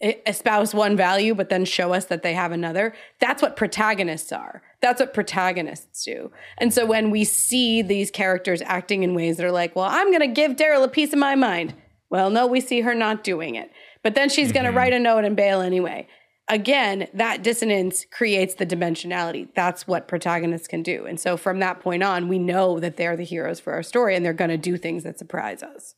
espouse 0.00 0.74
one 0.74 0.96
value 0.96 1.34
but 1.34 1.48
then 1.48 1.64
show 1.64 1.92
us 1.92 2.06
that 2.06 2.22
they 2.22 2.34
have 2.34 2.52
another. 2.52 2.94
That's 3.20 3.42
what 3.42 3.56
protagonists 3.56 4.32
are. 4.32 4.62
That's 4.80 5.00
what 5.00 5.14
protagonists 5.14 6.04
do. 6.04 6.30
And 6.58 6.72
so 6.72 6.86
when 6.86 7.10
we 7.10 7.24
see 7.24 7.82
these 7.82 8.10
characters 8.10 8.62
acting 8.62 9.02
in 9.02 9.14
ways 9.14 9.36
that 9.36 9.46
are 9.46 9.52
like 9.52 9.74
well 9.76 9.88
i'm 9.88 10.08
going 10.08 10.20
to 10.20 10.26
give 10.26 10.52
daryl 10.52 10.84
a 10.84 10.88
piece 10.88 11.12
of 11.12 11.18
my 11.18 11.34
mind 11.34 11.74
well 12.10 12.30
no 12.30 12.46
we 12.46 12.60
see 12.60 12.80
her 12.80 12.94
not 12.94 13.24
doing 13.24 13.54
it. 13.54 13.70
But 14.02 14.14
then 14.14 14.28
she's 14.28 14.48
mm-hmm. 14.48 14.54
going 14.54 14.66
to 14.66 14.72
write 14.72 14.92
a 14.92 14.98
note 14.98 15.24
and 15.24 15.36
bail 15.36 15.60
anyway. 15.60 16.06
Again 16.48 17.08
that 17.14 17.42
dissonance 17.42 18.04
creates 18.10 18.54
the 18.54 18.66
dimensionality. 18.66 19.48
That's 19.54 19.86
what 19.86 20.08
protagonists 20.08 20.68
can 20.68 20.82
do. 20.82 21.06
And 21.06 21.18
so 21.18 21.36
from 21.36 21.60
that 21.60 21.80
point 21.80 22.02
on 22.02 22.28
we 22.28 22.38
know 22.38 22.78
that 22.80 22.96
they're 22.96 23.16
the 23.16 23.24
heroes 23.24 23.60
for 23.60 23.72
our 23.72 23.82
story 23.82 24.14
and 24.14 24.24
they're 24.24 24.32
going 24.32 24.50
to 24.50 24.58
do 24.58 24.76
things 24.76 25.04
that 25.04 25.18
surprise 25.18 25.62
us 25.62 25.94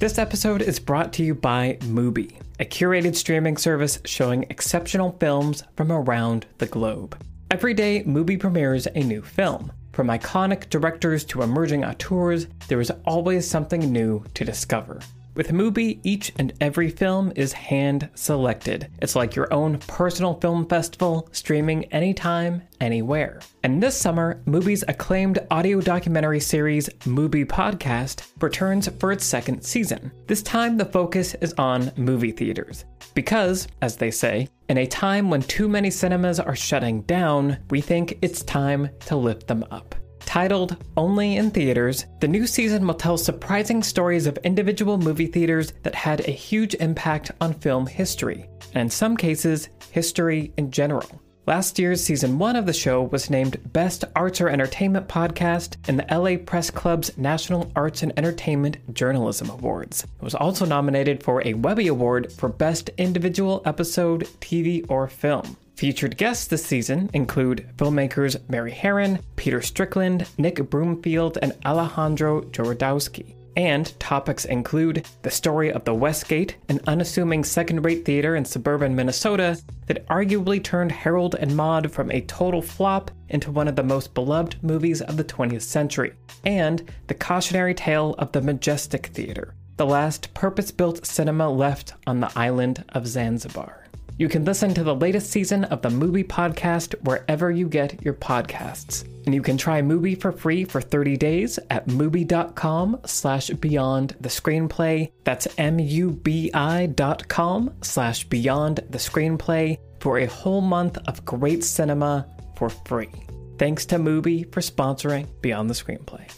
this 0.00 0.18
episode 0.18 0.62
is 0.62 0.80
brought 0.80 1.12
to 1.12 1.22
you 1.22 1.34
by 1.34 1.76
Mubi, 1.82 2.34
a 2.58 2.64
curated 2.64 3.14
streaming 3.14 3.58
service 3.58 4.00
showing 4.06 4.46
exceptional 4.48 5.14
films 5.20 5.62
from 5.76 5.92
around 5.92 6.46
the 6.56 6.64
globe. 6.64 7.22
Every 7.50 7.74
day, 7.74 8.02
Mubi 8.04 8.40
premieres 8.40 8.86
a 8.86 9.02
new 9.02 9.20
film. 9.20 9.70
From 9.92 10.06
iconic 10.06 10.70
directors 10.70 11.22
to 11.26 11.42
emerging 11.42 11.84
auteurs, 11.84 12.46
there 12.68 12.80
is 12.80 12.90
always 13.04 13.46
something 13.46 13.92
new 13.92 14.24
to 14.32 14.42
discover. 14.42 15.00
With 15.40 15.52
Mubi, 15.52 16.00
each 16.02 16.34
and 16.38 16.52
every 16.60 16.90
film 16.90 17.32
is 17.34 17.54
hand 17.54 18.10
selected. 18.14 18.90
It's 19.00 19.16
like 19.16 19.34
your 19.34 19.50
own 19.54 19.78
personal 19.78 20.34
film 20.34 20.66
festival, 20.66 21.30
streaming 21.32 21.86
anytime, 21.86 22.60
anywhere. 22.78 23.40
And 23.64 23.82
this 23.82 23.96
summer, 23.96 24.42
Mubi's 24.44 24.84
acclaimed 24.86 25.38
audio 25.50 25.80
documentary 25.80 26.40
series, 26.40 26.90
Mubi 27.06 27.46
Podcast, 27.46 28.30
returns 28.42 28.90
for 28.98 29.12
its 29.12 29.24
second 29.24 29.62
season. 29.62 30.12
This 30.26 30.42
time, 30.42 30.76
the 30.76 30.84
focus 30.84 31.32
is 31.36 31.54
on 31.54 31.90
movie 31.96 32.32
theaters. 32.32 32.84
Because, 33.14 33.66
as 33.80 33.96
they 33.96 34.10
say, 34.10 34.46
in 34.68 34.76
a 34.76 34.86
time 34.86 35.30
when 35.30 35.40
too 35.40 35.70
many 35.70 35.90
cinemas 35.90 36.38
are 36.38 36.54
shutting 36.54 37.00
down, 37.04 37.56
we 37.70 37.80
think 37.80 38.18
it's 38.20 38.42
time 38.42 38.90
to 39.06 39.16
lift 39.16 39.46
them 39.46 39.64
up. 39.70 39.94
Titled 40.30 40.76
Only 40.96 41.38
in 41.38 41.50
Theaters, 41.50 42.06
the 42.20 42.28
new 42.28 42.46
season 42.46 42.86
will 42.86 42.94
tell 42.94 43.18
surprising 43.18 43.82
stories 43.82 44.28
of 44.28 44.38
individual 44.44 44.96
movie 44.96 45.26
theaters 45.26 45.72
that 45.82 45.96
had 45.96 46.20
a 46.20 46.30
huge 46.30 46.74
impact 46.74 47.32
on 47.40 47.52
film 47.54 47.84
history, 47.84 48.48
and 48.72 48.82
in 48.82 48.90
some 48.90 49.16
cases, 49.16 49.70
history 49.90 50.52
in 50.56 50.70
general. 50.70 51.20
Last 51.48 51.80
year's 51.80 52.00
season 52.00 52.38
one 52.38 52.54
of 52.54 52.64
the 52.64 52.72
show 52.72 53.02
was 53.02 53.28
named 53.28 53.72
Best 53.72 54.04
Arts 54.14 54.40
or 54.40 54.48
Entertainment 54.48 55.08
Podcast 55.08 55.76
in 55.88 55.96
the 55.96 56.06
LA 56.08 56.36
Press 56.36 56.70
Club's 56.70 57.18
National 57.18 57.72
Arts 57.74 58.04
and 58.04 58.16
Entertainment 58.16 58.94
Journalism 58.94 59.50
Awards. 59.50 60.04
It 60.04 60.22
was 60.22 60.36
also 60.36 60.64
nominated 60.64 61.24
for 61.24 61.44
a 61.44 61.54
Webby 61.54 61.88
Award 61.88 62.32
for 62.32 62.48
Best 62.48 62.88
Individual 62.98 63.62
Episode, 63.64 64.28
TV, 64.40 64.88
or 64.88 65.08
Film. 65.08 65.56
Featured 65.80 66.18
guests 66.18 66.46
this 66.46 66.62
season 66.62 67.08
include 67.14 67.66
filmmakers 67.78 68.36
Mary 68.50 68.70
Harron, 68.70 69.18
Peter 69.36 69.62
Strickland, 69.62 70.28
Nick 70.36 70.56
Broomfield, 70.68 71.38
and 71.40 71.56
Alejandro 71.64 72.42
Jodorowsky. 72.42 73.34
And 73.56 73.98
topics 73.98 74.44
include 74.44 75.08
the 75.22 75.30
story 75.30 75.72
of 75.72 75.86
the 75.86 75.94
Westgate, 75.94 76.58
an 76.68 76.80
unassuming 76.86 77.44
second 77.44 77.82
rate 77.82 78.04
theater 78.04 78.36
in 78.36 78.44
suburban 78.44 78.94
Minnesota 78.94 79.58
that 79.86 80.06
arguably 80.08 80.62
turned 80.62 80.92
Harold 80.92 81.36
and 81.36 81.56
Maude 81.56 81.90
from 81.90 82.10
a 82.10 82.20
total 82.20 82.60
flop 82.60 83.10
into 83.30 83.50
one 83.50 83.66
of 83.66 83.76
the 83.76 83.82
most 83.82 84.12
beloved 84.12 84.62
movies 84.62 85.00
of 85.00 85.16
the 85.16 85.24
20th 85.24 85.62
century, 85.62 86.12
and 86.44 86.92
the 87.06 87.14
cautionary 87.14 87.72
tale 87.72 88.14
of 88.18 88.32
the 88.32 88.42
Majestic 88.42 89.06
Theater, 89.06 89.54
the 89.78 89.86
last 89.86 90.34
purpose 90.34 90.70
built 90.70 91.06
cinema 91.06 91.48
left 91.48 91.94
on 92.06 92.20
the 92.20 92.30
island 92.36 92.84
of 92.90 93.06
Zanzibar. 93.06 93.80
You 94.20 94.28
can 94.28 94.44
listen 94.44 94.74
to 94.74 94.84
the 94.84 94.94
latest 94.94 95.30
season 95.30 95.64
of 95.64 95.80
the 95.80 95.88
Mubi 95.88 96.26
Podcast 96.26 96.94
wherever 97.04 97.50
you 97.50 97.66
get 97.66 98.02
your 98.02 98.12
podcasts. 98.12 99.02
And 99.24 99.34
you 99.34 99.40
can 99.40 99.56
try 99.56 99.80
Mubi 99.80 100.20
for 100.20 100.30
free 100.30 100.66
for 100.66 100.82
30 100.82 101.16
days 101.16 101.58
at 101.70 101.86
mubi.com 101.86 103.00
slash 103.06 103.48
beyond 103.48 104.14
the 104.20 104.28
screenplay. 104.28 105.10
That's 105.24 105.48
M-U-B-I 105.56 106.86
dot 106.88 107.28
com 107.28 107.72
slash 107.80 108.24
beyond 108.24 108.80
the 108.90 108.98
screenplay 108.98 109.78
for 110.00 110.18
a 110.18 110.26
whole 110.26 110.60
month 110.60 110.98
of 111.06 111.24
great 111.24 111.64
cinema 111.64 112.28
for 112.56 112.68
free. 112.68 113.24
Thanks 113.56 113.86
to 113.86 113.96
Mubi 113.96 114.52
for 114.52 114.60
sponsoring 114.60 115.28
Beyond 115.40 115.70
the 115.70 115.74
Screenplay. 115.74 116.30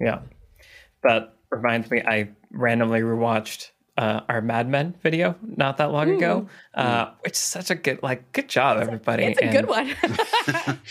Yeah. 0.00 0.22
That 1.04 1.36
reminds 1.52 1.92
me, 1.92 2.02
I 2.04 2.30
randomly 2.50 3.02
rewatched 3.02 3.70
uh, 4.00 4.22
our 4.30 4.40
Mad 4.40 4.66
Men 4.66 4.94
video 5.02 5.36
not 5.42 5.76
that 5.76 5.92
long 5.92 6.10
ago, 6.10 6.48
uh, 6.74 7.10
which 7.20 7.32
is 7.34 7.38
such 7.38 7.70
a 7.70 7.74
good, 7.74 8.02
like, 8.02 8.32
good 8.32 8.48
job, 8.48 8.78
everybody. 8.78 9.24
It's 9.24 9.38
a 9.38 9.44
And 9.44 9.52
good 9.52 9.68
one. 9.68 9.94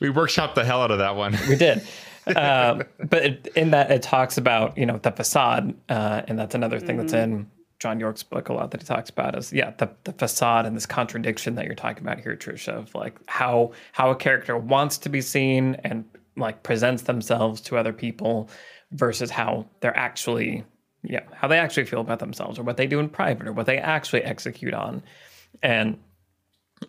We 0.00 0.08
workshopped 0.08 0.56
the 0.56 0.64
hell 0.64 0.82
out 0.82 0.90
of 0.90 0.98
that 0.98 1.14
one. 1.14 1.38
We 1.48 1.54
did. 1.54 1.86
um, 2.36 2.82
but 3.08 3.24
it, 3.24 3.46
in 3.54 3.70
that, 3.70 3.92
it 3.92 4.02
talks 4.02 4.36
about, 4.36 4.76
you 4.76 4.84
know, 4.84 4.98
the 4.98 5.12
facade. 5.12 5.76
Uh, 5.88 6.22
and 6.26 6.36
that's 6.36 6.56
another 6.56 6.80
thing 6.80 6.96
that's 6.96 7.12
in 7.12 7.48
John 7.78 8.00
Yorke's 8.00 8.24
book 8.24 8.48
a 8.48 8.52
lot 8.52 8.72
that 8.72 8.80
he 8.80 8.86
talks 8.86 9.10
about 9.10 9.38
is, 9.38 9.52
yeah, 9.52 9.70
the, 9.78 9.88
the 10.02 10.12
facade 10.12 10.66
and 10.66 10.74
this 10.74 10.86
contradiction 10.86 11.54
that 11.54 11.66
you're 11.66 11.76
talking 11.76 12.02
about 12.02 12.18
here, 12.18 12.34
Tricia, 12.34 12.78
of 12.78 12.92
like 12.96 13.16
how, 13.26 13.70
how 13.92 14.10
a 14.10 14.16
character 14.16 14.56
wants 14.58 14.98
to 14.98 15.08
be 15.08 15.20
seen 15.20 15.76
and 15.84 16.04
like 16.36 16.64
presents 16.64 17.02
themselves 17.04 17.60
to 17.60 17.76
other 17.76 17.92
people 17.92 18.50
versus 18.90 19.30
how 19.30 19.66
they're 19.78 19.96
actually 19.96 20.64
yeah 21.02 21.22
how 21.32 21.48
they 21.48 21.58
actually 21.58 21.84
feel 21.84 22.00
about 22.00 22.18
themselves 22.18 22.58
or 22.58 22.62
what 22.62 22.76
they 22.76 22.86
do 22.86 23.00
in 23.00 23.08
private 23.08 23.46
or 23.46 23.52
what 23.52 23.66
they 23.66 23.78
actually 23.78 24.22
execute 24.22 24.74
on. 24.74 25.02
And 25.62 25.98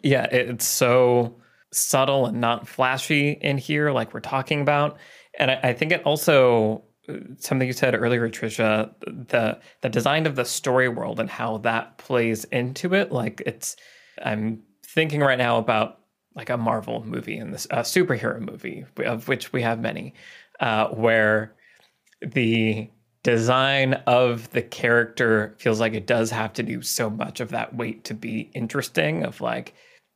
yeah 0.02 0.26
it's 0.26 0.66
so 0.66 1.36
subtle 1.72 2.28
and 2.28 2.40
not 2.40 2.68
flashy 2.68 3.32
in 3.32 3.58
here 3.58 3.92
like 3.92 4.14
we're 4.14 4.20
talking 4.20 4.62
about. 4.62 4.98
And 5.38 5.52
i, 5.52 5.60
I 5.64 5.74
think 5.74 5.92
it 5.92 6.04
also 6.04 6.84
uh, 7.10 7.16
something 7.38 7.68
you 7.68 7.74
said 7.74 7.96
earlier 7.96 8.30
tricia 8.30 8.94
the 9.02 9.60
the 9.82 9.90
design 9.90 10.26
of 10.26 10.36
the 10.36 10.46
story 10.46 10.88
world 10.90 11.20
and 11.20 11.30
how 11.30 11.58
that 11.60 11.98
plays 11.98 12.44
into 12.46 12.94
it. 12.94 13.12
Like 13.12 13.42
it's 13.46 13.76
i'm 14.24 14.62
thinking 14.86 15.22
right 15.22 15.38
now 15.40 15.58
about 15.58 16.00
like 16.36 16.50
a 16.50 16.58
marvel 16.58 17.04
movie 17.06 17.38
and 17.38 17.54
this 17.54 17.66
a 17.66 17.80
superhero 17.80 18.40
movie 18.40 18.86
of 19.06 19.28
which 19.28 19.54
we 19.54 19.62
have 19.62 19.80
many 19.80 20.14
uh, 20.60 20.88
where 20.90 21.54
the 22.22 22.90
design 23.24 23.94
of 24.06 24.50
the 24.52 24.62
character 24.62 25.56
feels 25.58 25.80
like 25.80 25.94
it 25.94 26.06
does 26.08 26.30
have 26.30 26.54
to 26.54 26.64
do 26.64 26.82
so 26.82 27.10
much 27.10 27.40
of 27.40 27.50
that 27.50 27.76
weight 27.76 28.04
to 28.04 28.14
be 28.14 28.52
interesting 28.54 29.24
of 29.24 29.40
like 29.40 29.74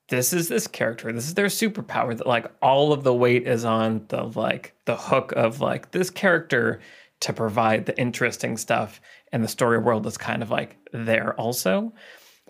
this 0.10 0.34
is 0.34 0.50
this 0.50 0.67
character 0.67 1.12
this 1.12 1.28
is 1.28 1.34
their 1.34 1.48
superpower 1.48 2.15
that 2.17 2.28
like 2.28 2.52
all 2.62 2.91
of 2.91 3.04
the 3.04 3.13
weight 3.13 3.48
is 3.48 3.63
on 3.63 4.06
the 4.10 4.24
like 4.24 4.74
the 4.86 4.96
hook 4.96 5.32
of 5.38 5.62
like 5.62 5.91
this 5.91 6.10
character 6.10 6.82
to 7.20 7.34
provide 7.34 7.86
the 7.86 7.98
interesting 8.00 8.58
stuff 8.58 9.02
and 9.32 9.43
the 9.43 9.48
story 9.48 9.78
world 9.78 10.06
is 10.06 10.17
kind 10.17 10.41
of 10.41 10.50
like 10.50 10.78
there 10.93 11.34
also. 11.39 11.93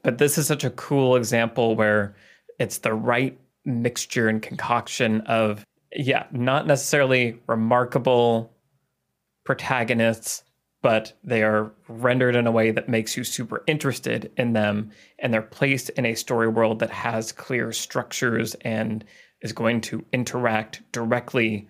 But 0.04 0.17
this 0.17 0.38
is 0.38 0.48
such 0.48 0.63
a 0.63 0.70
cool 0.72 1.15
example 1.15 1.76
where 1.76 2.15
it's 2.60 2.80
the 2.80 2.93
right 2.93 3.38
mixture 3.65 4.30
and 4.30 4.41
concoction 4.41 5.22
of 5.22 5.65
yeah 5.93 6.26
not 6.32 6.67
necessarily 6.67 7.39
remarkable 7.48 8.54
protagonists, 9.43 10.43
but 10.82 11.13
they 11.24 11.44
are 11.44 11.72
rendered 11.88 12.36
in 12.36 12.48
a 12.48 12.52
way 12.52 12.72
that 12.72 12.88
makes 12.90 13.18
you 13.18 13.24
super 13.24 13.63
interested 13.68 14.32
in 14.38 14.54
them. 14.54 14.92
And 15.20 15.34
they're 15.34 15.42
placed 15.42 15.90
in 15.92 16.06
a 16.06 16.16
story 16.16 16.48
world 16.48 16.80
that 16.80 16.92
has 16.92 17.32
clear 17.32 17.72
structures 17.72 18.54
and 18.62 19.04
is 19.42 19.54
going 19.54 19.82
to 19.82 20.06
interact 20.13 20.82
directly 20.92 21.68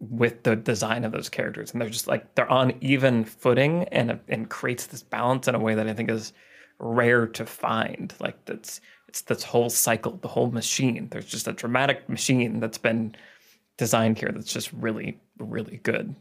with 0.00 0.42
the 0.44 0.56
design 0.56 1.04
of 1.04 1.12
those 1.12 1.28
characters. 1.28 1.72
And 1.72 1.80
they're 1.80 1.90
just 1.90 2.06
like, 2.06 2.34
they're 2.34 2.50
on 2.50 2.74
even 2.80 3.24
footing 3.24 3.84
and, 3.84 4.18
and 4.28 4.48
creates 4.48 4.86
this 4.86 5.02
balance 5.02 5.48
in 5.48 5.54
a 5.54 5.58
way 5.58 5.74
that 5.74 5.88
I 5.88 5.92
think 5.92 6.10
is 6.10 6.32
rare 6.78 7.26
to 7.26 7.44
find. 7.44 8.14
Like 8.20 8.44
that's, 8.44 8.80
it's 9.08 9.22
this 9.22 9.42
whole 9.42 9.70
cycle, 9.70 10.18
the 10.22 10.28
whole 10.28 10.50
machine. 10.50 11.08
There's 11.10 11.26
just 11.26 11.48
a 11.48 11.52
dramatic 11.52 12.08
machine 12.08 12.60
that's 12.60 12.78
been 12.78 13.14
designed 13.76 14.18
here 14.18 14.30
that's 14.32 14.52
just 14.52 14.72
really, 14.72 15.18
really 15.38 15.78
good. 15.82 16.14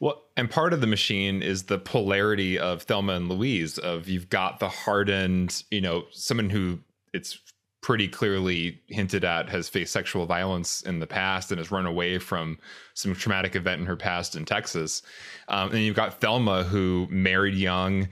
Well, 0.00 0.24
and 0.36 0.50
part 0.50 0.72
of 0.72 0.80
the 0.80 0.86
machine 0.86 1.42
is 1.42 1.64
the 1.64 1.78
polarity 1.78 2.58
of 2.58 2.82
Thelma 2.82 3.14
and 3.14 3.28
Louise 3.28 3.78
of 3.78 4.08
you've 4.08 4.28
got 4.28 4.58
the 4.58 4.68
hardened, 4.68 5.62
you 5.70 5.80
know, 5.80 6.04
someone 6.10 6.50
who 6.50 6.80
it's 7.12 7.38
pretty 7.84 8.08
clearly 8.08 8.80
hinted 8.88 9.24
at 9.24 9.50
has 9.50 9.68
faced 9.68 9.92
sexual 9.92 10.24
violence 10.24 10.80
in 10.82 11.00
the 11.00 11.06
past 11.06 11.52
and 11.52 11.58
has 11.58 11.70
run 11.70 11.84
away 11.84 12.18
from 12.18 12.58
some 12.94 13.14
traumatic 13.14 13.54
event 13.54 13.78
in 13.78 13.86
her 13.86 13.94
past 13.94 14.34
in 14.34 14.44
Texas. 14.46 15.02
Um, 15.48 15.70
and 15.70 15.80
you've 15.80 15.94
got 15.94 16.18
Thelma 16.18 16.64
who 16.64 17.06
married 17.10 17.54
young, 17.54 18.08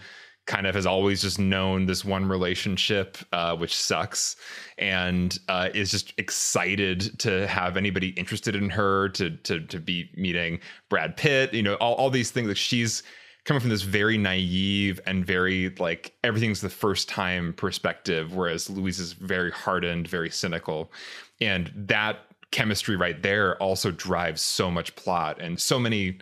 kind 0.47 0.67
of 0.67 0.75
has 0.75 0.87
always 0.87 1.23
just 1.23 1.39
known 1.39 1.87
this 1.87 2.05
one 2.05 2.29
relationship, 2.29 3.17
uh, 3.33 3.57
which 3.57 3.77
sucks, 3.77 4.37
and 4.79 5.39
uh, 5.49 5.69
is 5.73 5.91
just 5.91 6.13
excited 6.19 7.19
to 7.21 7.47
have 7.47 7.77
anybody 7.77 8.09
interested 8.11 8.57
in 8.57 8.69
her, 8.71 9.09
to 9.11 9.31
to 9.31 9.61
to 9.61 9.79
be 9.79 10.11
meeting 10.17 10.61
Brad 10.89 11.17
Pitt, 11.17 11.55
you 11.55 11.63
know, 11.63 11.75
all, 11.75 11.95
all 11.95 12.11
these 12.11 12.31
things. 12.31 12.49
Like 12.49 12.57
she's 12.57 13.03
coming 13.45 13.61
from 13.61 13.71
this 13.71 13.83
very 13.83 14.19
naive 14.19 15.01
and 15.07 15.27
very 15.27 15.75
like 15.79 16.15
everything's 16.23 16.61
the 16.61 16.71
first 16.71 17.09
time 17.09 17.53
perspective, 17.55 18.35
whereas 18.35 18.69
Louise 18.69 18.99
is 18.99 19.13
very 19.13 19.51
hardened, 19.51 20.09
very 20.09 20.31
cynical, 20.31 20.93
and 21.41 21.73
that 21.75 22.19
chemistry 22.51 22.97
right 22.97 23.23
there 23.23 23.57
also 23.57 23.91
drives 23.91 24.43
so 24.43 24.71
much 24.71 24.95
plot 24.95 25.41
and 25.41 25.61
so 25.61 25.79
many 25.79 26.19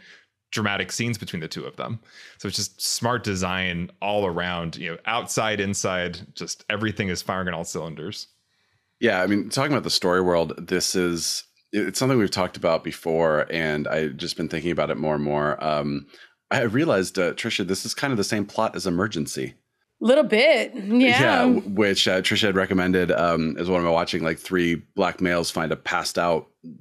dramatic 0.51 0.93
scenes 0.93 1.19
between 1.19 1.41
the 1.41 1.49
two 1.49 1.65
of 1.65 1.77
them. 1.77 2.01
So 2.39 2.49
it's 2.49 2.57
just 2.57 2.81
smart 2.81 3.25
design 3.25 3.91
all 4.01 4.27
around, 4.27 4.77
you 4.77 4.91
know, 4.91 4.99
outside, 5.07 5.61
inside, 5.61 6.21
just 6.35 6.65
everything 6.69 7.09
is 7.09 7.23
firing 7.23 7.49
on 7.49 7.55
all 7.55 7.65
cylinders. 7.65 8.29
Yeah, 8.99 9.23
I 9.23 9.27
mean, 9.27 9.49
talking 9.49 9.73
about 9.73 9.85
the 9.85 9.91
story 9.91 10.21
world, 10.21 10.53
this 10.59 10.95
is 10.95 11.45
it's 11.73 11.99
something 11.99 12.19
we've 12.19 12.31
talked 12.31 12.57
about 12.57 12.83
before, 12.83 13.47
and 13.51 13.87
I've 13.87 14.17
just 14.17 14.37
been 14.37 14.49
thinking 14.49 14.73
about 14.73 14.91
it 14.91 14.97
more 14.97 15.15
and 15.15 15.25
more. 15.25 15.63
Um, 15.63 16.07
I 16.51 16.63
realized, 16.63 17.19
uh, 17.19 17.33
Tricia, 17.35 17.67
this 17.67 17.87
is 17.87 17.95
kind 17.95 18.13
of 18.13 18.17
the 18.17 18.25
same 18.25 18.45
plot 18.45 18.75
as 18.75 18.87
Emergency. 18.87 19.55
Little 20.01 20.25
bit. 20.25 20.75
Yeah. 20.75 21.43
w- 21.43 21.61
which 21.61 22.09
uh, 22.09 22.23
Tricia 22.23 22.47
had 22.47 22.57
recommended 22.57 23.13
um, 23.13 23.57
as 23.59 23.69
one 23.69 23.79
of 23.79 23.85
my 23.85 23.91
watching. 23.91 24.23
Like 24.23 24.39
three 24.39 24.77
black 24.97 25.21
males 25.21 25.51
find 25.51 25.71
a 25.71 25.77
passed 25.77 26.19
out, 26.19 26.49
w- 26.63 26.79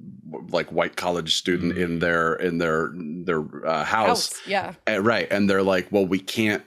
like 0.50 0.70
white 0.72 0.96
college 0.96 1.34
student 1.36 1.76
in 1.76 1.98
their 1.98 2.34
in 2.34 2.58
their 2.58 2.90
their 2.94 3.66
uh, 3.66 3.84
house. 3.84 4.30
House. 4.30 4.40
Yeah. 4.46 4.74
Uh, 4.88 5.00
right, 5.00 5.28
and 5.30 5.48
they're 5.48 5.62
like, 5.62 5.90
"Well, 5.90 6.06
we 6.06 6.18
can't 6.18 6.62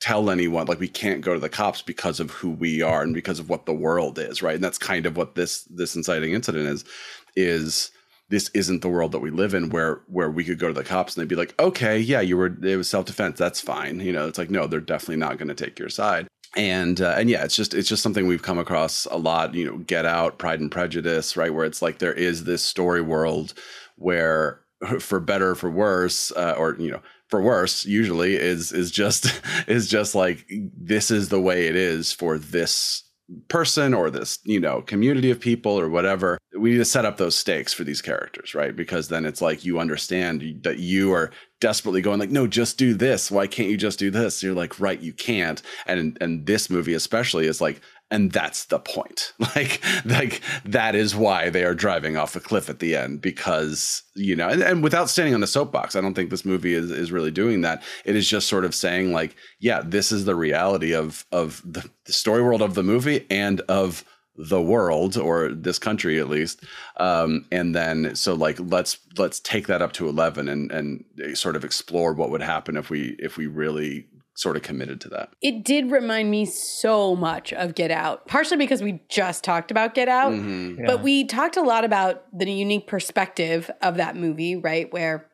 tell 0.00 0.30
anyone. 0.30 0.66
Like, 0.66 0.80
we 0.80 0.88
can't 0.88 1.20
go 1.20 1.34
to 1.34 1.40
the 1.40 1.48
cops 1.48 1.82
because 1.82 2.20
of 2.20 2.30
who 2.30 2.50
we 2.50 2.82
are 2.82 3.02
and 3.02 3.14
because 3.14 3.38
of 3.38 3.48
what 3.48 3.66
the 3.66 3.74
world 3.74 4.18
is." 4.18 4.42
Right, 4.42 4.54
and 4.54 4.64
that's 4.64 4.78
kind 4.78 5.06
of 5.06 5.16
what 5.16 5.34
this 5.34 5.64
this 5.64 5.96
inciting 5.96 6.32
incident 6.32 6.66
is. 6.66 6.84
Is 7.36 7.90
this 8.30 8.48
isn't 8.54 8.80
the 8.82 8.88
world 8.88 9.12
that 9.12 9.20
we 9.20 9.30
live 9.30 9.54
in 9.54 9.70
where 9.70 10.00
where 10.06 10.30
we 10.30 10.44
could 10.44 10.58
go 10.58 10.68
to 10.68 10.74
the 10.74 10.84
cops 10.84 11.14
and 11.14 11.22
they'd 11.22 11.28
be 11.28 11.36
like 11.36 11.54
okay 11.60 11.98
yeah 11.98 12.20
you 12.20 12.36
were 12.36 12.56
it 12.64 12.76
was 12.76 12.88
self-defense 12.88 13.38
that's 13.38 13.60
fine 13.60 14.00
you 14.00 14.12
know 14.12 14.26
it's 14.26 14.38
like 14.38 14.50
no 14.50 14.66
they're 14.66 14.80
definitely 14.80 15.16
not 15.16 15.36
going 15.36 15.48
to 15.48 15.54
take 15.54 15.78
your 15.78 15.90
side 15.90 16.26
and 16.56 17.00
uh, 17.00 17.14
and 17.16 17.28
yeah 17.28 17.44
it's 17.44 17.56
just 17.56 17.74
it's 17.74 17.88
just 17.88 18.02
something 18.02 18.26
we've 18.26 18.42
come 18.42 18.58
across 18.58 19.06
a 19.06 19.16
lot 19.16 19.54
you 19.54 19.64
know 19.64 19.78
get 19.78 20.06
out 20.06 20.38
pride 20.38 20.60
and 20.60 20.70
prejudice 20.70 21.36
right 21.36 21.52
where 21.52 21.64
it's 21.64 21.82
like 21.82 21.98
there 21.98 22.12
is 22.12 22.44
this 22.44 22.62
story 22.62 23.00
world 23.02 23.54
where 23.96 24.60
for 25.00 25.20
better 25.20 25.50
or 25.50 25.54
for 25.54 25.70
worse 25.70 26.32
uh, 26.32 26.54
or 26.58 26.76
you 26.78 26.90
know 26.90 27.00
for 27.28 27.42
worse 27.42 27.84
usually 27.84 28.34
is 28.34 28.72
is 28.72 28.90
just 28.90 29.40
is 29.66 29.88
just 29.88 30.14
like 30.14 30.46
this 30.48 31.10
is 31.10 31.28
the 31.28 31.40
way 31.40 31.66
it 31.66 31.76
is 31.76 32.12
for 32.12 32.38
this 32.38 33.02
person 33.48 33.94
or 33.94 34.10
this 34.10 34.38
you 34.44 34.60
know 34.60 34.82
community 34.82 35.30
of 35.30 35.40
people 35.40 35.80
or 35.80 35.88
whatever 35.88 36.38
we 36.58 36.70
need 36.70 36.78
to 36.78 36.84
set 36.84 37.06
up 37.06 37.16
those 37.16 37.34
stakes 37.34 37.72
for 37.72 37.82
these 37.82 38.02
characters 38.02 38.54
right? 38.54 38.76
Because 38.76 39.08
then 39.08 39.24
it's 39.24 39.42
like 39.42 39.64
you 39.64 39.78
understand 39.78 40.60
that 40.62 40.78
you 40.78 41.12
are 41.12 41.30
desperately 41.60 42.02
going 42.02 42.20
like 42.20 42.30
no 42.30 42.46
just 42.46 42.76
do 42.76 42.94
this. 42.94 43.30
Why 43.30 43.46
can't 43.46 43.70
you 43.70 43.76
just 43.76 43.98
do 43.98 44.10
this? 44.10 44.42
You're 44.42 44.54
like 44.54 44.78
right 44.78 45.00
you 45.00 45.12
can't. 45.12 45.62
And 45.86 46.16
and 46.20 46.46
this 46.46 46.68
movie 46.70 46.94
especially 46.94 47.46
is 47.46 47.60
like 47.60 47.80
and 48.10 48.30
that's 48.30 48.66
the 48.66 48.78
point. 48.78 49.32
Like 49.54 49.82
like 50.04 50.40
that 50.64 50.94
is 50.96 51.14
why 51.14 51.48
they 51.48 51.64
are 51.64 51.74
driving 51.74 52.16
off 52.16 52.34
a 52.34 52.40
cliff 52.40 52.68
at 52.68 52.80
the 52.80 52.96
end 52.96 53.20
because 53.20 54.02
you 54.16 54.34
know 54.34 54.48
and, 54.48 54.62
and 54.62 54.82
without 54.82 55.08
standing 55.08 55.32
on 55.32 55.40
the 55.40 55.46
soapbox 55.46 55.94
i 55.94 56.00
don't 56.00 56.14
think 56.14 56.30
this 56.30 56.44
movie 56.44 56.74
is 56.74 56.90
is 56.90 57.12
really 57.12 57.30
doing 57.30 57.60
that. 57.60 57.82
It 58.04 58.16
is 58.16 58.28
just 58.28 58.48
sort 58.48 58.64
of 58.64 58.74
saying 58.74 59.12
like 59.12 59.36
yeah 59.60 59.82
this 59.84 60.10
is 60.10 60.24
the 60.24 60.34
reality 60.34 60.92
of 60.92 61.24
of 61.30 61.62
the, 61.64 61.88
the 62.06 62.12
story 62.12 62.42
world 62.42 62.62
of 62.62 62.74
the 62.74 62.82
movie 62.82 63.26
and 63.30 63.60
of 63.62 64.04
the 64.36 64.60
world 64.60 65.16
or 65.16 65.52
this 65.52 65.78
country 65.78 66.18
at 66.18 66.28
least. 66.28 66.64
Um, 66.96 67.46
and 67.52 67.74
then 67.74 68.16
so 68.16 68.34
like 68.34 68.58
let's 68.58 68.98
let's 69.16 69.38
take 69.40 69.68
that 69.68 69.82
up 69.82 69.92
to 69.94 70.08
11 70.08 70.48
and 70.48 70.72
and 70.72 71.04
sort 71.34 71.56
of 71.56 71.64
explore 71.64 72.12
what 72.14 72.30
would 72.30 72.42
happen 72.42 72.76
if 72.76 72.90
we 72.90 73.16
if 73.18 73.36
we 73.36 73.46
really 73.46 74.08
sort 74.36 74.56
of 74.56 74.62
committed 74.62 75.00
to 75.02 75.08
that. 75.10 75.30
It 75.40 75.64
did 75.64 75.90
remind 75.90 76.30
me 76.30 76.44
so 76.44 77.14
much 77.14 77.52
of 77.52 77.74
Get 77.74 77.90
Out, 77.90 78.26
partially 78.26 78.56
because 78.56 78.82
we 78.82 79.00
just 79.08 79.44
talked 79.44 79.70
about 79.70 79.94
Get 79.94 80.08
Out, 80.08 80.32
Mhm. 80.32 80.78
Yeah. 80.78 80.84
but 80.86 81.02
we 81.02 81.24
talked 81.24 81.56
a 81.56 81.62
lot 81.62 81.84
about 81.84 82.24
the 82.36 82.50
unique 82.50 82.86
perspective 82.86 83.70
of 83.80 83.96
that 83.96 84.16
movie, 84.16 84.56
right? 84.56 84.92
Where 84.92 85.26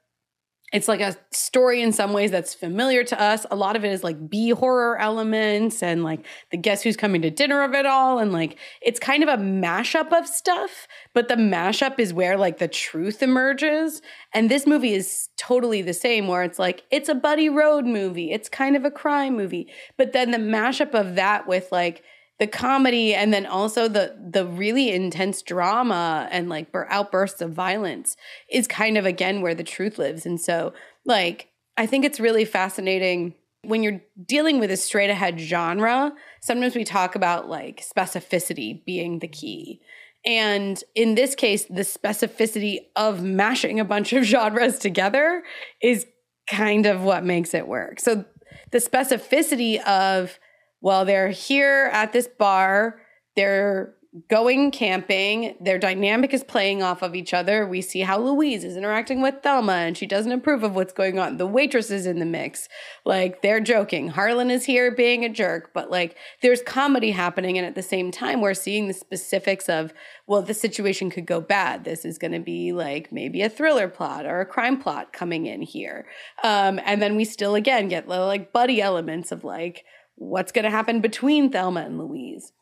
it's 0.73 0.87
like 0.87 1.01
a 1.01 1.17
story 1.33 1.83
in 1.83 1.93
some 1.93 2.13
ways 2.13 2.31
that's 2.31 2.55
familiar 2.55 3.03
to 3.03 3.21
us. 3.21 3.45
A 3.51 3.57
lot 3.57 3.75
of 3.75 3.85
it 3.85 3.91
is 3.91 4.05
like 4.05 4.31
B 4.31 4.51
horror 4.51 4.97
elements 4.99 5.83
and 5.83 6.05
like 6.05 6.25
the 6.51 6.57
guess 6.57 6.83
who's 6.83 6.97
coming 6.97 7.23
to 7.23 7.31
dinner 7.31 7.65
of 7.65 7.75
it 7.75 7.87
all. 7.87 8.19
And 8.21 8.33
like 8.33 8.57
it's 8.81 9.01
kind 9.01 9.25
of 9.25 9.29
a 9.29 9.43
mashup 9.43 10.13
of 10.13 10.29
stuff, 10.29 10.87
but 11.13 11.27
the 11.27 11.35
mashup 11.35 11.99
is 11.99 12.15
where 12.15 12.37
like 12.37 12.59
the 12.59 12.69
truth 12.69 13.21
emerges. 13.21 14.01
And 14.33 14.49
this 14.49 14.67
movie 14.67 14.95
is 14.95 15.29
totally 15.37 15.83
the 15.83 15.95
same, 15.95 16.29
where 16.29 16.45
it's 16.45 16.59
like 16.59 16.85
it's 16.91 17.09
a 17.09 17.15
buddy 17.17 17.49
road 17.49 17.85
movie, 17.85 18.31
it's 18.31 18.49
kind 18.49 18.77
of 18.77 18.85
a 18.85 18.91
crime 18.93 19.37
movie. 19.37 19.67
But 19.97 20.13
then 20.13 20.31
the 20.31 20.39
mashup 20.39 20.95
of 20.95 21.17
that 21.17 21.49
with 21.49 21.73
like 21.73 22.05
the 22.41 22.47
comedy 22.47 23.15
and 23.15 23.33
then 23.33 23.45
also 23.45 23.87
the 23.87 24.17
the 24.19 24.47
really 24.47 24.91
intense 24.91 25.43
drama 25.43 26.27
and 26.33 26.49
like 26.49 26.67
outbursts 26.89 27.43
of 27.43 27.53
violence 27.53 28.17
is 28.51 28.67
kind 28.67 28.97
of 28.97 29.05
again 29.05 29.43
where 29.43 29.55
the 29.55 29.63
truth 29.63 29.99
lives. 29.99 30.27
And 30.27 30.41
so 30.41 30.73
like 31.05 31.49
i 31.77 31.87
think 31.87 32.05
it's 32.05 32.19
really 32.19 32.45
fascinating 32.45 33.35
when 33.63 33.83
you're 33.83 34.01
dealing 34.27 34.59
with 34.59 34.71
a 34.71 34.77
straight 34.77 35.11
ahead 35.11 35.39
genre 35.39 36.13
sometimes 36.41 36.75
we 36.75 36.83
talk 36.83 37.15
about 37.15 37.49
like 37.49 37.85
specificity 37.87 38.85
being 38.85 39.19
the 39.19 39.29
key. 39.29 39.81
And 40.25 40.83
in 40.95 41.15
this 41.15 41.35
case 41.35 41.67
the 41.67 41.83
specificity 41.83 42.79
of 42.97 43.23
mashing 43.23 43.79
a 43.79 43.85
bunch 43.85 44.15
of 44.15 44.25
genres 44.33 44.79
together 44.79 45.43
is 45.83 46.07
kind 46.49 46.87
of 46.87 47.03
what 47.03 47.23
makes 47.23 47.53
it 47.53 47.69
work. 47.69 48.01
So 48.01 48.25
the 48.71 48.79
specificity 48.79 49.79
of 49.85 50.39
well, 50.81 51.05
they're 51.05 51.31
here 51.31 51.91
at 51.93 52.13
this 52.13 52.29
bar, 52.29 53.01
they're 53.37 53.95
going 54.29 54.73
camping, 54.73 55.57
their 55.61 55.79
dynamic 55.79 56.35
is 56.35 56.43
playing 56.43 56.83
off 56.83 57.01
of 57.01 57.15
each 57.15 57.33
other. 57.33 57.65
We 57.65 57.81
see 57.81 58.01
how 58.01 58.19
Louise 58.19 58.65
is 58.65 58.77
interacting 58.77 59.23
with 59.23 59.37
Thelma 59.41 59.75
and 59.75 59.97
she 59.97 60.05
doesn't 60.05 60.33
approve 60.33 60.65
of 60.65 60.75
what's 60.75 60.93
going 60.93 61.21
on. 61.21 61.37
The 61.37 61.47
waitress 61.47 61.93
is 61.93 62.07
in 62.07 62.19
the 62.19 62.27
mix. 62.27 62.69
Like 63.05 63.41
they're 63.41 63.61
joking. 63.61 64.09
Harlan 64.09 64.51
is 64.51 64.65
here 64.65 64.93
being 64.93 65.25
a 65.25 65.29
jerk, 65.29 65.71
but 65.73 65.93
like 65.93 66.17
there's 66.43 66.61
comedy 66.63 67.13
happening. 67.13 67.57
And 67.57 67.65
at 67.65 67.77
the 67.77 67.83
same 67.83 68.11
time, 68.11 68.41
we're 68.41 68.53
seeing 68.53 68.89
the 68.89 68.95
specifics 68.95 69.69
of, 69.69 69.95
well, 70.27 70.43
the 70.43 70.55
situation 70.55 71.09
could 71.09 71.27
go 71.27 71.41
bad. 71.41 71.85
This 71.85 72.05
is 72.05 72.19
going 72.19 72.33
to 72.33 72.41
be 72.41 72.73
like 72.73 73.13
maybe 73.13 73.43
a 73.43 73.49
thriller 73.49 73.87
plot 73.87 74.27
or 74.27 74.41
a 74.41 74.47
crime 74.47 74.81
plot 74.83 75.13
coming 75.13 75.47
in 75.47 75.63
here. 75.63 76.07
Um, 76.43 76.81
and 76.85 77.01
then 77.01 77.15
we 77.15 77.25
still 77.25 77.55
again 77.55 77.87
get 77.87 78.09
little 78.09 78.27
like 78.27 78.53
buddy 78.53 78.83
elements 78.83 79.31
of 79.31 79.45
like, 79.45 79.85
what's 80.21 80.53
going 80.53 80.67
to 80.67 80.71
happen 80.71 81.01
between 81.01 81.51
Thelma 81.51 81.81
and 81.81 81.99
Louise. 81.99 82.53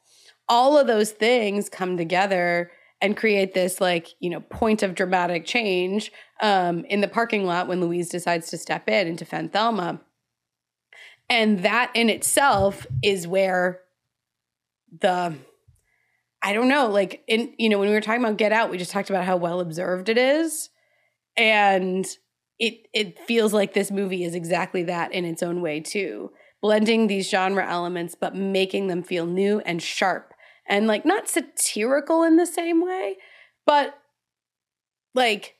All 0.49 0.79
of 0.79 0.87
those 0.87 1.11
things 1.11 1.69
come 1.69 1.97
together 1.97 2.71
and 3.01 3.17
create 3.17 3.53
this 3.53 3.81
like 3.81 4.09
you 4.21 4.31
know 4.31 4.41
point 4.41 4.83
of 4.83 4.95
dramatic 4.95 5.45
change 5.45 6.11
um, 6.41 6.85
in 6.87 7.01
the 7.01 7.09
parking 7.09 7.45
lot 7.45 7.69
when 7.69 7.81
Louise 7.81 8.09
decides 8.09 8.49
to 8.51 8.59
step 8.59 8.89
in 8.89 9.07
and 9.07 9.19
defend 9.19 9.53
Thelma, 9.53 10.01
and 11.29 11.63
that 11.65 11.91
in 11.95 12.09
itself 12.09 12.87
is 13.03 13.27
where 13.27 13.81
the 15.01 15.35
I 16.41 16.53
don't 16.53 16.69
know 16.69 16.89
like 16.89 17.23
in 17.27 17.53
you 17.59 17.69
know 17.69 17.79
when 17.79 17.89
we 17.89 17.95
were 17.95 18.01
talking 18.01 18.25
about 18.25 18.39
Get 18.39 18.53
Out 18.53 18.71
we 18.71 18.79
just 18.79 18.93
talked 18.93 19.11
about 19.11 19.25
how 19.25 19.37
well 19.37 19.61
observed 19.61 20.09
it 20.09 20.17
is, 20.17 20.71
and 21.37 22.07
it 22.59 22.89
it 22.95 23.19
feels 23.27 23.53
like 23.53 23.75
this 23.75 23.91
movie 23.91 24.25
is 24.25 24.35
exactly 24.35 24.85
that 24.85 25.13
in 25.13 25.25
its 25.25 25.43
own 25.43 25.61
way 25.61 25.81
too 25.81 26.31
blending 26.61 27.07
these 27.07 27.29
genre 27.29 27.67
elements 27.69 28.15
but 28.19 28.35
making 28.35 28.89
them 28.89 29.03
feel 29.03 29.27
new 29.27 29.61
and 29.61 29.83
sharp 29.83 30.33
and 30.69 30.87
like 30.87 31.05
not 31.05 31.29
satirical 31.29 32.23
in 32.23 32.37
the 32.37 32.47
same 32.47 32.85
way 32.85 33.17
but 33.67 33.99
like 35.15 35.55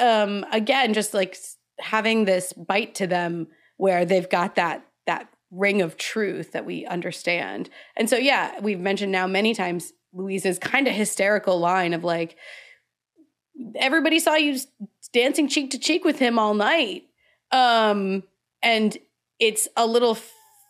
um 0.00 0.44
again 0.52 0.94
just 0.94 1.14
like 1.14 1.36
having 1.80 2.24
this 2.24 2.52
bite 2.52 2.94
to 2.94 3.06
them 3.06 3.48
where 3.76 4.04
they've 4.04 4.30
got 4.30 4.54
that 4.54 4.86
that 5.06 5.28
ring 5.50 5.82
of 5.82 5.96
truth 5.96 6.52
that 6.52 6.66
we 6.66 6.84
understand. 6.86 7.70
And 7.96 8.08
so 8.08 8.16
yeah 8.16 8.58
we've 8.60 8.80
mentioned 8.80 9.12
now 9.12 9.26
many 9.26 9.54
times 9.54 9.92
louise's 10.12 10.58
kind 10.58 10.86
of 10.86 10.94
hysterical 10.94 11.58
line 11.58 11.92
of 11.92 12.04
like 12.04 12.36
everybody 13.76 14.18
saw 14.18 14.34
you 14.34 14.58
dancing 15.12 15.48
cheek 15.48 15.70
to 15.70 15.78
cheek 15.78 16.04
with 16.04 16.18
him 16.18 16.38
all 16.38 16.54
night. 16.54 17.04
Um 17.50 18.24
and 18.62 18.96
it's 19.46 19.68
a 19.76 19.86
little 19.86 20.16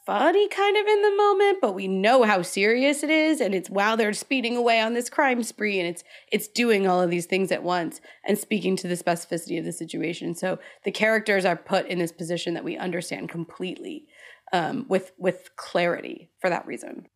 funny 0.07 0.49
kind 0.49 0.77
of 0.77 0.87
in 0.87 1.01
the 1.01 1.17
moment 1.17 1.59
but 1.63 1.75
we 1.75 1.89
know 1.89 2.25
how 2.25 2.43
serious 2.43 3.03
it 3.03 3.09
is 3.09 3.41
and 3.41 3.55
it's 3.55 3.71
while 3.71 3.97
they're 3.97 4.13
speeding 4.13 4.55
away 4.55 4.79
on 4.79 4.93
this 4.93 5.09
crime 5.09 5.43
spree 5.43 5.79
and 5.79 5.89
it's 5.89 6.05
it's 6.31 6.47
doing 6.47 6.87
all 6.87 7.01
of 7.01 7.09
these 7.09 7.25
things 7.25 7.51
at 7.51 7.63
once 7.63 8.03
and 8.29 8.39
speaking 8.39 8.77
to 8.77 8.87
the 8.87 8.97
specificity 8.97 9.59
of 9.59 9.65
the 9.65 9.73
situation 9.73 10.35
so 10.35 10.59
the 10.85 10.91
characters 10.91 11.47
are 11.47 11.57
put 11.57 11.87
in 11.87 11.99
this 11.99 12.13
position 12.13 12.53
that 12.53 12.65
we 12.65 12.77
understand 12.77 13.31
completely 13.31 14.05
um, 14.53 14.85
with 14.91 15.13
with 15.17 15.49
clarity 15.57 16.31
for 16.39 16.51
that 16.51 16.67
reason 16.67 17.07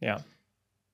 yeah. 0.00 0.20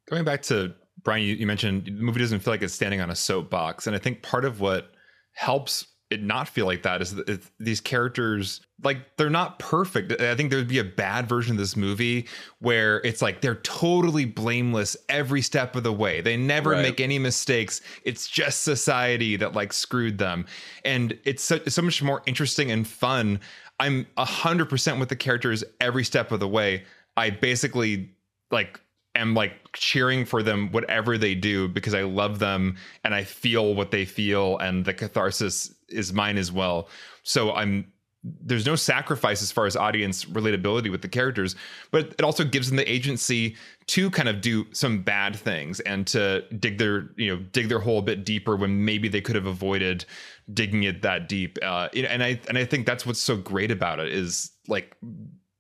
Going 0.08 0.24
back 0.24 0.42
to 0.42 0.74
Brian, 1.02 1.22
you, 1.22 1.34
you 1.34 1.46
mentioned 1.46 1.86
the 1.86 1.92
movie 1.92 2.20
doesn't 2.20 2.40
feel 2.40 2.52
like 2.52 2.62
it's 2.62 2.74
standing 2.74 3.00
on 3.00 3.10
a 3.10 3.14
soapbox, 3.16 3.86
and 3.86 3.94
I 3.94 3.98
think 3.98 4.22
part 4.22 4.44
of 4.44 4.60
what 4.60 4.92
helps 5.34 5.86
it 6.14 6.22
not 6.22 6.48
feel 6.48 6.64
like 6.66 6.82
that 6.82 7.02
is 7.02 7.14
these 7.58 7.80
characters 7.80 8.60
like 8.82 9.16
they're 9.16 9.30
not 9.30 9.58
perfect. 9.58 10.20
I 10.20 10.34
think 10.34 10.50
there 10.50 10.58
would 10.58 10.68
be 10.68 10.78
a 10.78 10.84
bad 10.84 11.28
version 11.28 11.52
of 11.52 11.58
this 11.58 11.76
movie 11.76 12.26
where 12.60 12.98
it's 13.04 13.20
like 13.22 13.40
they're 13.40 13.54
totally 13.56 14.24
blameless 14.24 14.96
every 15.08 15.42
step 15.42 15.74
of 15.76 15.82
the 15.82 15.92
way. 15.92 16.20
They 16.20 16.36
never 16.36 16.70
Right. 16.70 16.82
make 16.82 17.00
any 17.00 17.18
mistakes. 17.18 17.80
It's 18.04 18.28
just 18.28 18.62
society 18.62 19.36
that 19.36 19.54
like 19.54 19.72
screwed 19.72 20.18
them, 20.18 20.46
and 20.84 21.18
it's 21.24 21.42
so, 21.42 21.58
so 21.66 21.82
much 21.82 22.02
more 22.02 22.22
interesting 22.26 22.70
and 22.70 22.86
fun. 22.86 23.40
I'm 23.80 24.06
a 24.16 24.24
hundred 24.24 24.68
percent 24.68 25.00
with 25.00 25.08
the 25.08 25.16
characters 25.16 25.64
every 25.80 26.04
step 26.04 26.30
of 26.32 26.40
the 26.40 26.48
way. 26.48 26.84
I 27.16 27.30
basically 27.30 28.10
like 28.50 28.80
am 29.16 29.34
like 29.34 29.52
cheering 29.72 30.24
for 30.24 30.42
them 30.42 30.72
whatever 30.72 31.16
they 31.16 31.34
do 31.36 31.68
because 31.68 31.94
I 31.94 32.02
love 32.02 32.40
them 32.40 32.76
and 33.04 33.14
I 33.14 33.22
feel 33.24 33.74
what 33.74 33.92
they 33.92 34.04
feel 34.04 34.58
and 34.58 34.84
the 34.84 34.92
catharsis 34.92 35.72
is 35.88 36.12
mine 36.12 36.38
as 36.38 36.50
well. 36.50 36.88
So 37.22 37.52
I'm 37.52 37.92
there's 38.24 38.64
no 38.64 38.74
sacrifice 38.74 39.42
as 39.42 39.52
far 39.52 39.66
as 39.66 39.76
audience 39.76 40.24
relatability 40.24 40.90
with 40.90 41.02
the 41.02 41.08
characters, 41.08 41.56
but 41.90 42.06
it 42.18 42.22
also 42.22 42.42
gives 42.42 42.68
them 42.68 42.76
the 42.76 42.90
agency 42.90 43.54
to 43.88 44.10
kind 44.10 44.28
of 44.30 44.40
do 44.40 44.66
some 44.72 45.02
bad 45.02 45.36
things 45.36 45.80
and 45.80 46.06
to 46.06 46.42
dig 46.58 46.78
their 46.78 47.10
you 47.16 47.28
know 47.28 47.42
dig 47.52 47.68
their 47.68 47.78
hole 47.78 47.98
a 47.98 48.02
bit 48.02 48.24
deeper 48.24 48.56
when 48.56 48.84
maybe 48.84 49.08
they 49.08 49.20
could 49.20 49.34
have 49.34 49.46
avoided 49.46 50.06
digging 50.52 50.84
it 50.84 51.02
that 51.02 51.28
deep. 51.28 51.58
Uh, 51.62 51.88
and 51.94 52.22
I 52.22 52.40
and 52.48 52.56
I 52.56 52.64
think 52.64 52.86
that's 52.86 53.04
what's 53.04 53.20
so 53.20 53.36
great 53.36 53.70
about 53.70 54.00
it 54.00 54.10
is 54.10 54.50
like 54.68 54.96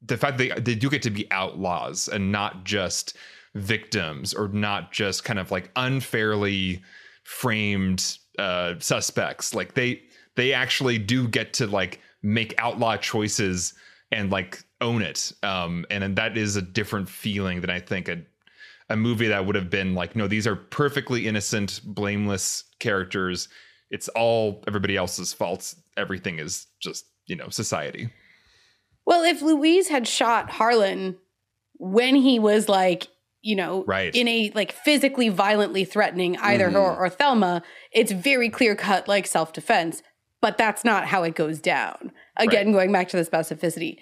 the 0.02 0.16
fact 0.16 0.38
that 0.38 0.54
they, 0.54 0.60
they 0.60 0.74
do 0.74 0.88
get 0.88 1.02
to 1.02 1.10
be 1.10 1.30
outlaws 1.30 2.08
and 2.08 2.32
not 2.32 2.64
just 2.64 3.16
victims 3.54 4.32
or 4.32 4.48
not 4.48 4.90
just 4.90 5.22
kind 5.22 5.38
of 5.38 5.50
like 5.50 5.70
unfairly 5.76 6.82
framed 7.22 8.18
uh 8.38 8.74
suspects 8.80 9.54
like 9.54 9.74
they 9.74 10.02
they 10.36 10.52
actually 10.52 10.98
do 10.98 11.28
get 11.28 11.52
to 11.54 11.66
like 11.66 12.00
make 12.22 12.54
outlaw 12.58 12.96
choices 12.96 13.74
and 14.10 14.30
like 14.30 14.62
own 14.80 15.02
it. 15.02 15.32
Um 15.42 15.84
and, 15.90 16.04
and 16.04 16.16
that 16.16 16.36
is 16.36 16.56
a 16.56 16.62
different 16.62 17.08
feeling 17.08 17.60
than 17.60 17.70
i 17.70 17.80
think 17.80 18.08
a 18.08 18.22
a 18.90 18.96
movie 18.96 19.28
that 19.28 19.46
would 19.46 19.54
have 19.54 19.70
been 19.70 19.94
like 19.94 20.14
no 20.14 20.26
these 20.28 20.46
are 20.46 20.56
perfectly 20.56 21.26
innocent 21.26 21.80
blameless 21.84 22.64
characters. 22.80 23.48
It's 23.90 24.08
all 24.08 24.62
everybody 24.66 24.96
else's 24.96 25.32
faults. 25.32 25.76
Everything 25.96 26.38
is 26.38 26.66
just 26.82 27.06
you 27.26 27.36
know 27.36 27.48
society. 27.48 28.10
Well 29.06 29.22
if 29.24 29.40
louise 29.42 29.88
had 29.88 30.06
shot 30.08 30.50
harlan 30.50 31.16
when 31.78 32.14
he 32.14 32.38
was 32.38 32.68
like 32.68 33.08
you 33.42 33.56
know 33.56 33.84
Right. 33.86 34.14
in 34.14 34.28
a 34.28 34.50
like 34.54 34.72
physically 34.72 35.28
violently 35.28 35.84
threatening 35.84 36.36
either 36.38 36.70
her 36.70 36.94
or 36.96 37.08
thelma 37.08 37.62
it's 37.92 38.12
very 38.12 38.48
clear 38.48 38.74
cut 38.76 39.08
like 39.08 39.26
self-defense 39.26 40.02
but 40.44 40.58
that's 40.58 40.84
not 40.84 41.06
how 41.06 41.22
it 41.22 41.34
goes 41.34 41.58
down 41.60 42.12
again 42.36 42.66
Right. 42.66 42.72
going 42.74 42.92
back 42.92 43.08
to 43.08 43.16
the 43.16 43.24
specificity 43.24 43.96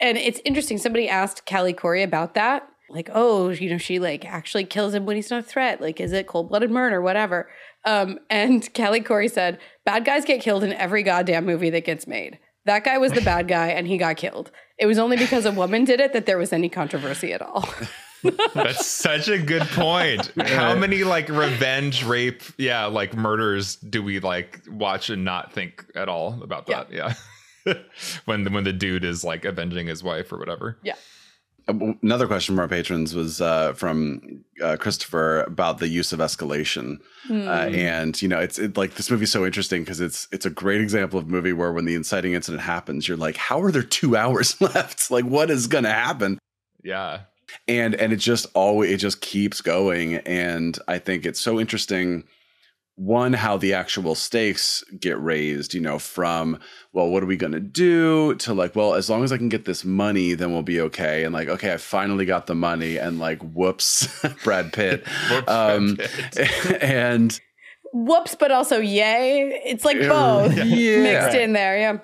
and 0.00 0.16
it's 0.16 0.40
interesting 0.44 0.78
somebody 0.78 1.08
asked 1.08 1.44
Callie 1.46 1.74
Khouri 1.74 2.02
about 2.02 2.34
that 2.34 2.68
like, 2.90 3.10
oh, 3.12 3.50
you 3.50 3.68
know, 3.68 3.78
she 3.78 3.98
like 3.98 4.24
actually 4.24 4.64
kills 4.64 4.94
him 4.94 5.04
when 5.04 5.16
he's 5.16 5.30
not 5.30 5.40
a 5.40 5.42
threat. 5.42 5.80
Like, 5.80 6.00
is 6.00 6.12
it 6.12 6.26
cold 6.26 6.48
blooded 6.48 6.70
murder, 6.70 7.02
whatever? 7.02 7.50
Um, 7.84 8.18
and 8.30 8.72
Callie 8.74 9.02
Khouri 9.02 9.30
said, 9.30 9.58
bad 9.84 10.04
guys 10.04 10.24
get 10.24 10.40
killed 10.40 10.64
in 10.64 10.72
every 10.72 11.02
goddamn 11.02 11.44
movie 11.44 11.70
that 11.70 11.84
gets 11.84 12.06
made. 12.06 12.38
That 12.64 12.84
guy 12.84 12.98
was 12.98 13.12
the 13.12 13.20
bad 13.20 13.48
guy 13.48 13.68
and 13.68 13.86
he 13.86 13.98
got 13.98 14.16
killed. 14.16 14.50
It 14.78 14.86
was 14.86 14.98
only 14.98 15.16
because 15.16 15.44
a 15.44 15.52
woman 15.52 15.84
did 15.84 16.00
it 16.00 16.12
that 16.12 16.26
there 16.26 16.38
was 16.38 16.52
any 16.52 16.68
controversy 16.68 17.32
at 17.32 17.42
all. 17.42 17.68
That's 18.54 18.86
such 18.86 19.28
a 19.28 19.38
good 19.38 19.62
point. 19.68 20.32
How 20.36 20.74
many 20.74 21.04
like 21.04 21.28
revenge 21.28 22.04
rape, 22.04 22.42
yeah, 22.56 22.86
like 22.86 23.14
murders 23.14 23.76
do 23.76 24.02
we 24.02 24.20
like 24.20 24.60
watch 24.68 25.10
and 25.10 25.24
not 25.24 25.52
think 25.52 25.84
at 25.94 26.08
all 26.08 26.42
about 26.42 26.66
that? 26.66 26.92
Yeah. 26.92 27.14
when 28.24 28.52
when 28.52 28.64
the 28.64 28.72
dude 28.72 29.04
is 29.04 29.24
like 29.24 29.44
avenging 29.44 29.86
his 29.86 30.02
wife 30.02 30.32
or 30.32 30.38
whatever. 30.38 30.78
Yeah. 30.82 30.94
Another 32.02 32.26
question 32.26 32.54
from 32.54 32.60
our 32.60 32.68
patrons 32.68 33.14
was 33.14 33.42
uh, 33.42 33.74
from 33.74 34.42
uh, 34.62 34.78
Christopher 34.80 35.42
about 35.42 35.80
the 35.80 35.88
use 35.88 36.14
of 36.14 36.18
escalation, 36.18 36.96
mm. 37.28 37.46
uh, 37.46 37.76
and 37.76 38.20
you 38.22 38.26
know, 38.26 38.38
it's 38.38 38.58
it, 38.58 38.78
like 38.78 38.94
this 38.94 39.10
movie's 39.10 39.30
so 39.30 39.44
interesting 39.44 39.82
because 39.82 40.00
it's 40.00 40.28
it's 40.32 40.46
a 40.46 40.50
great 40.50 40.80
example 40.80 41.18
of 41.18 41.26
a 41.26 41.28
movie 41.28 41.52
where 41.52 41.70
when 41.70 41.84
the 41.84 41.94
inciting 41.94 42.32
incident 42.32 42.62
happens, 42.62 43.06
you're 43.06 43.18
like, 43.18 43.36
how 43.36 43.60
are 43.60 43.70
there 43.70 43.82
two 43.82 44.16
hours 44.16 44.58
left? 44.62 45.10
like, 45.10 45.26
what 45.26 45.50
is 45.50 45.66
going 45.66 45.84
to 45.84 45.92
happen? 45.92 46.38
Yeah, 46.82 47.24
and 47.66 47.94
and 47.94 48.12
it 48.12 48.16
just 48.16 48.46
always 48.54 48.90
it 48.92 48.98
just 48.98 49.20
keeps 49.20 49.60
going, 49.60 50.16
and 50.16 50.78
I 50.88 50.98
think 50.98 51.26
it's 51.26 51.40
so 51.40 51.58
interesting 51.60 52.24
one 52.98 53.32
how 53.32 53.56
the 53.56 53.72
actual 53.72 54.16
stakes 54.16 54.82
get 54.98 55.22
raised 55.22 55.72
you 55.72 55.80
know 55.80 56.00
from 56.00 56.58
well 56.92 57.08
what 57.08 57.22
are 57.22 57.26
we 57.26 57.36
going 57.36 57.52
to 57.52 57.60
do 57.60 58.34
to 58.34 58.52
like 58.52 58.74
well 58.74 58.94
as 58.94 59.08
long 59.08 59.22
as 59.22 59.30
i 59.30 59.36
can 59.36 59.48
get 59.48 59.64
this 59.64 59.84
money 59.84 60.34
then 60.34 60.50
we'll 60.52 60.62
be 60.62 60.80
okay. 60.80 61.22
And 61.22 61.32
like 61.32 61.48
okay 61.48 61.72
i 61.72 61.76
finally 61.76 62.24
got 62.24 62.48
the 62.48 62.56
money 62.56 62.96
and 62.96 63.20
like 63.20 63.40
whoops 63.40 64.08
brad 64.44 64.72
pitt. 64.72 65.06
Whoops, 65.30 65.48
um 65.48 65.94
brad 65.94 66.10
pitt. 66.32 66.82
and 66.82 67.40
whoops 67.92 68.34
but 68.34 68.50
also 68.50 68.80
yay. 68.80 69.62
It's 69.64 69.84
like 69.84 70.00
both 70.00 70.56
yeah. 70.56 71.02
mixed 71.02 71.36
in 71.36 71.52
there 71.52 71.78
yeah. 71.78 71.98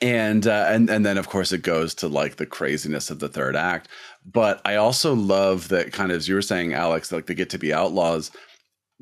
And 0.00 0.46
uh, 0.46 0.66
and 0.68 0.90
and 0.90 1.06
then 1.06 1.18
of 1.18 1.28
course 1.28 1.52
it 1.52 1.62
goes 1.62 1.94
to 1.96 2.08
like 2.08 2.36
the 2.36 2.46
craziness 2.46 3.10
of 3.10 3.20
the 3.20 3.28
third 3.28 3.54
act 3.54 3.88
but 4.24 4.60
i 4.64 4.76
also 4.76 5.14
love 5.14 5.68
that 5.68 5.92
kind 5.92 6.10
of 6.10 6.16
as 6.16 6.28
you 6.28 6.34
were 6.34 6.42
saying 6.42 6.72
alex 6.72 7.12
like 7.12 7.26
they 7.26 7.34
get 7.34 7.50
to 7.50 7.58
be 7.58 7.72
outlaws 7.72 8.30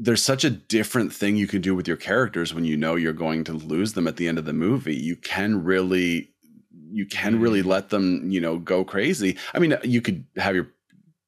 there's 0.02 0.22
such 0.22 0.44
a 0.44 0.50
different 0.50 1.12
thing 1.12 1.36
you 1.36 1.46
can 1.46 1.60
do 1.60 1.74
with 1.74 1.86
your 1.86 1.96
characters 1.96 2.54
when 2.54 2.64
you 2.64 2.74
know 2.74 2.96
you're 2.96 3.12
going 3.12 3.44
to 3.44 3.52
lose 3.52 3.92
them 3.92 4.06
at 4.06 4.16
the 4.16 4.28
end 4.28 4.38
of 4.38 4.46
the 4.46 4.52
movie. 4.54 4.96
You 4.96 5.14
can 5.14 5.62
really 5.62 6.30
you 6.92 7.06
can 7.06 7.38
really 7.40 7.62
mm. 7.62 7.66
let 7.66 7.90
them, 7.90 8.30
you 8.30 8.40
know, 8.40 8.58
go 8.58 8.82
crazy. 8.82 9.36
I 9.54 9.58
mean, 9.58 9.76
you 9.84 10.00
could 10.00 10.24
have 10.36 10.54
your 10.54 10.68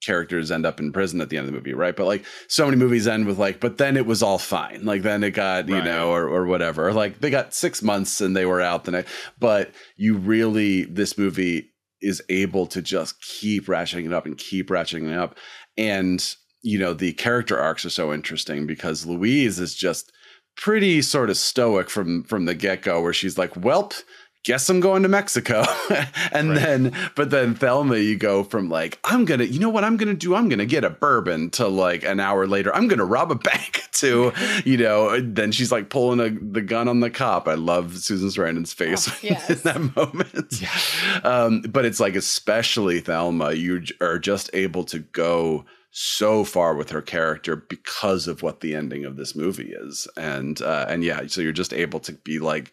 characters 0.02 0.50
end 0.50 0.66
up 0.66 0.80
in 0.80 0.90
prison 0.90 1.20
at 1.20 1.28
the 1.28 1.36
end 1.36 1.46
of 1.46 1.52
the 1.52 1.58
movie, 1.58 1.74
right? 1.74 1.94
But 1.94 2.06
like 2.06 2.24
so 2.48 2.64
many 2.64 2.76
movies 2.76 3.06
end 3.06 3.26
with 3.26 3.38
like, 3.38 3.60
but 3.60 3.78
then 3.78 3.96
it 3.96 4.06
was 4.06 4.22
all 4.22 4.38
fine. 4.38 4.84
Like 4.84 5.02
then 5.02 5.22
it 5.22 5.32
got, 5.32 5.68
you 5.68 5.76
right. 5.76 5.84
know, 5.84 6.10
or 6.10 6.26
or 6.26 6.46
whatever. 6.46 6.92
Like 6.92 7.20
they 7.20 7.30
got 7.30 7.54
six 7.54 7.82
months 7.82 8.20
and 8.20 8.34
they 8.34 8.46
were 8.46 8.60
out 8.60 8.84
the 8.84 8.92
next. 8.92 9.12
But 9.38 9.70
you 9.96 10.16
really, 10.16 10.84
this 10.84 11.16
movie 11.18 11.71
is 12.02 12.22
able 12.28 12.66
to 12.66 12.82
just 12.82 13.20
keep 13.22 13.66
ratcheting 13.66 14.06
it 14.06 14.12
up 14.12 14.26
and 14.26 14.36
keep 14.36 14.68
ratcheting 14.68 15.10
it 15.10 15.18
up. 15.18 15.38
And 15.76 16.34
you 16.62 16.78
know 16.78 16.94
the 16.94 17.12
character 17.14 17.58
arcs 17.58 17.84
are 17.84 17.90
so 17.90 18.12
interesting 18.12 18.66
because 18.66 19.06
Louise 19.06 19.58
is 19.58 19.74
just 19.74 20.12
pretty 20.56 21.02
sort 21.02 21.30
of 21.30 21.36
stoic 21.36 21.90
from 21.90 22.24
from 22.24 22.44
the 22.44 22.54
get 22.54 22.82
go, 22.82 23.00
where 23.00 23.12
she's 23.12 23.38
like, 23.38 23.54
"Welp." 23.54 24.02
Guess 24.44 24.68
I'm 24.68 24.80
going 24.80 25.04
to 25.04 25.08
Mexico. 25.08 25.64
and 26.32 26.50
right. 26.50 26.58
then, 26.58 26.96
but 27.14 27.30
then 27.30 27.54
Thelma, 27.54 27.98
you 27.98 28.16
go 28.16 28.42
from 28.42 28.68
like, 28.68 28.98
I'm 29.04 29.24
going 29.24 29.38
to, 29.38 29.46
you 29.46 29.60
know 29.60 29.68
what 29.68 29.84
I'm 29.84 29.96
going 29.96 30.08
to 30.08 30.18
do? 30.18 30.34
I'm 30.34 30.48
going 30.48 30.58
to 30.58 30.66
get 30.66 30.82
a 30.82 30.90
bourbon 30.90 31.50
to 31.50 31.68
like 31.68 32.02
an 32.02 32.18
hour 32.18 32.46
later, 32.48 32.74
I'm 32.74 32.88
going 32.88 32.98
to 32.98 33.04
rob 33.04 33.30
a 33.30 33.36
bank 33.36 33.84
to, 33.92 34.32
you 34.64 34.76
know, 34.76 35.20
then 35.20 35.52
she's 35.52 35.70
like 35.70 35.90
pulling 35.90 36.18
a, 36.18 36.30
the 36.30 36.62
gun 36.62 36.88
on 36.88 37.00
the 37.00 37.10
cop. 37.10 37.46
I 37.46 37.54
love 37.54 37.98
Susan 37.98 38.28
Sarandon's 38.28 38.72
face 38.72 39.08
oh, 39.08 39.16
yes. 39.22 39.48
in 39.48 39.58
that 39.58 39.96
moment. 39.96 40.60
Yeah. 40.60 41.20
Um, 41.22 41.62
but 41.62 41.84
it's 41.84 42.00
like, 42.00 42.16
especially 42.16 43.00
Thelma, 43.00 43.52
you 43.52 43.84
are 44.00 44.18
just 44.18 44.50
able 44.54 44.84
to 44.84 44.98
go 44.98 45.64
so 45.92 46.42
far 46.42 46.74
with 46.74 46.90
her 46.90 47.02
character 47.02 47.54
because 47.54 48.26
of 48.26 48.42
what 48.42 48.60
the 48.60 48.74
ending 48.74 49.04
of 49.04 49.16
this 49.16 49.36
movie 49.36 49.74
is 49.74 50.08
and 50.16 50.62
uh, 50.62 50.86
and 50.88 51.04
yeah 51.04 51.20
so 51.26 51.42
you're 51.42 51.52
just 51.52 51.74
able 51.74 52.00
to 52.00 52.12
be 52.12 52.38
like 52.38 52.72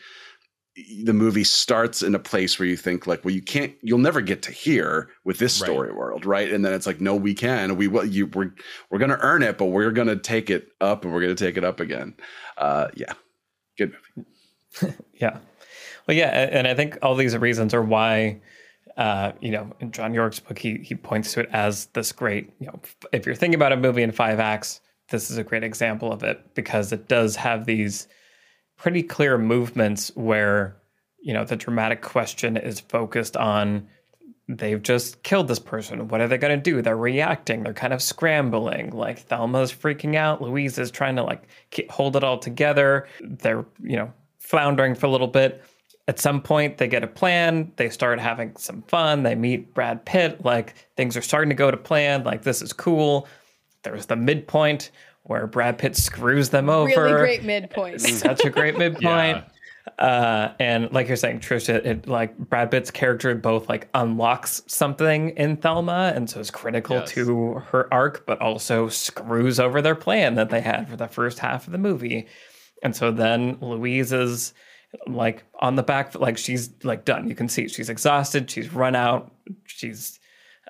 the 1.04 1.14
movie 1.14 1.44
starts 1.44 2.02
in 2.02 2.16
a 2.16 2.20
place 2.20 2.60
where 2.60 2.68
you 2.68 2.78
think 2.78 3.08
like 3.08 3.24
well 3.24 3.34
you 3.34 3.42
can't 3.42 3.74
you'll 3.82 4.00
never 4.00 4.22
get 4.22 4.42
to 4.42 4.52
here 4.52 5.10
with 5.24 5.40
this 5.40 5.54
story 5.54 5.90
right. 5.90 5.98
world 5.98 6.26
right? 6.26 6.52
And 6.52 6.64
then 6.64 6.74
it's 6.74 6.88
like 6.88 7.02
no 7.02 7.16
we 7.16 7.34
can. 7.34 7.76
We 7.76 7.88
will 7.88 8.06
you 8.06 8.28
we're 8.28 8.52
we're 8.90 9.00
gonna 9.00 9.20
earn 9.22 9.44
it 9.44 9.58
but 9.58 9.66
we're 9.66 9.92
gonna 9.92 10.16
take 10.16 10.50
it 10.50 10.70
up 10.82 11.04
and 11.04 11.14
we're 11.14 11.22
gonna 11.22 11.36
take 11.36 11.58
it 11.58 11.64
up 11.64 11.80
again. 11.80 12.16
Uh 12.58 12.88
yeah. 12.96 13.14
Good 13.78 13.94
movie. 14.16 14.96
Yeah. 15.14 15.40
Well 16.08 16.16
yeah 16.16 16.30
and 16.30 16.68
i 16.68 16.74
think 16.74 16.98
all 17.02 17.16
these 17.16 17.36
reasons 17.38 17.74
are 17.74 17.82
why 17.82 18.40
uh, 18.98 19.32
you 19.40 19.50
know, 19.52 19.72
in 19.80 19.92
John 19.92 20.14
Yorke's 20.14 20.42
book, 20.42 20.60
he 20.60 20.78
he 20.80 20.94
points 20.94 21.34
to 21.34 21.40
it 21.40 21.50
as 21.54 21.86
this 21.94 22.12
great, 22.12 22.52
you 22.60 22.68
know, 22.68 22.82
if 23.14 23.26
you're 23.26 23.34
thinking 23.34 23.56
about 23.56 23.72
a 23.72 23.78
movie 23.78 24.04
in 24.04 24.12
five 24.12 24.42
acts, 24.42 24.82
this 25.10 25.32
is 25.32 25.38
a 25.38 25.44
great 25.44 25.64
example 25.64 26.12
of 26.12 26.22
it 26.22 26.54
because 26.54 26.92
it 26.92 27.08
does 27.08 27.36
have 27.38 27.66
these 27.66 28.10
pretty 28.80 29.04
clear 29.04 29.38
movements 29.38 30.12
where, 30.16 30.76
you 31.22 31.34
know, 31.34 31.46
the 31.46 31.56
dramatic 31.56 32.02
question 32.02 32.58
is 32.58 32.80
focused 32.80 33.38
on 33.38 33.88
they've 34.48 34.82
just 34.82 35.22
killed 35.22 35.48
this 35.48 35.60
person. 35.60 36.08
What 36.08 36.22
are 36.22 36.28
they 36.28 36.40
going 36.40 36.58
to 36.58 36.72
do? 36.72 36.82
They're 36.82 36.98
reacting. 36.98 37.62
They're 37.62 37.74
kind 37.74 37.94
of 37.94 38.02
scrambling. 38.02 38.90
Like 38.92 39.20
Thelma's 39.20 39.72
freaking 39.72 40.16
out. 40.16 40.42
Louise 40.42 40.80
is 40.80 40.90
trying 40.90 41.18
to 41.18 41.24
like 41.24 41.48
hold 41.90 42.16
it 42.16 42.24
all 42.24 42.40
together. 42.40 43.08
They're, 43.22 43.66
you 43.84 43.98
know, 43.98 44.12
floundering 44.40 44.96
for 44.96 45.06
a 45.06 45.10
little 45.10 45.28
bit 45.28 45.64
at 46.08 46.20
some 46.20 46.42
point 46.42 46.80
they 46.80 46.88
get 46.88 47.04
a 47.04 47.08
plan 47.08 47.72
they 47.76 47.88
start 47.88 48.20
having 48.20 48.52
some 48.58 48.82
fun 48.84 49.22
they 49.22 49.36
meet 49.36 49.76
brad 49.76 50.04
pitt 50.06 50.44
like 50.44 50.74
things 50.98 51.16
are 51.16 51.22
starting 51.22 51.50
to 51.50 51.56
go 51.56 51.70
to 51.70 51.78
plan 51.78 52.24
like 52.24 52.42
this 52.42 52.64
is 52.64 52.74
cool 52.74 53.28
there's 53.84 54.08
the 54.08 54.16
midpoint 54.16 54.90
where 55.30 55.48
brad 55.48 55.78
pitt 55.78 55.96
screws 55.96 56.50
them 56.50 56.70
over. 56.70 57.04
really 57.04 57.12
great 57.12 57.44
midpoint. 57.44 58.02
Such 58.02 58.44
a 58.44 58.50
great 58.50 58.78
midpoint. 58.78 59.44
Yeah. 59.54 59.54
Uh, 59.98 60.54
and 60.60 60.92
like 60.92 61.08
you're 61.08 61.18
saying, 61.18 61.40
Tricia, 61.40 61.84
it 61.86 62.08
like 62.08 62.38
Brad 62.38 62.70
Pitt's 62.70 62.92
character 62.92 63.34
both 63.34 63.68
like 63.70 63.90
unlocks 63.94 64.62
something 64.68 65.32
in 65.32 65.58
Thelma, 65.58 66.14
and 66.16 66.30
so 66.30 66.40
is 66.40 66.52
critical 66.52 66.98
yes. 66.98 67.10
to 67.12 67.56
her 67.72 67.92
arc, 67.92 68.26
but 68.26 68.40
also 68.40 68.88
screws 68.88 69.60
over 69.60 69.82
their 69.82 69.96
plan 69.96 70.36
that 70.36 70.50
they 70.50 70.62
had 70.62 70.88
for 70.88 70.96
the 70.96 71.08
first 71.08 71.40
half 71.40 71.66
of 71.66 71.72
the 71.72 71.78
movie. 71.78 72.28
And 72.84 72.96
so 72.96 73.12
then 73.12 73.58
Louise 73.62 74.14
is 74.14 74.54
like 75.08 75.44
on 75.60 75.76
the 75.76 75.84
back 75.84 76.16
like 76.16 76.38
she's 76.38 76.70
like 76.84 77.06
done. 77.06 77.28
You 77.28 77.36
can 77.36 77.50
see 77.50 77.68
she's 77.68 77.90
exhausted. 77.90 78.50
She's 78.50 78.74
run 78.74 78.96
out. 78.96 79.34
She's 79.66 80.20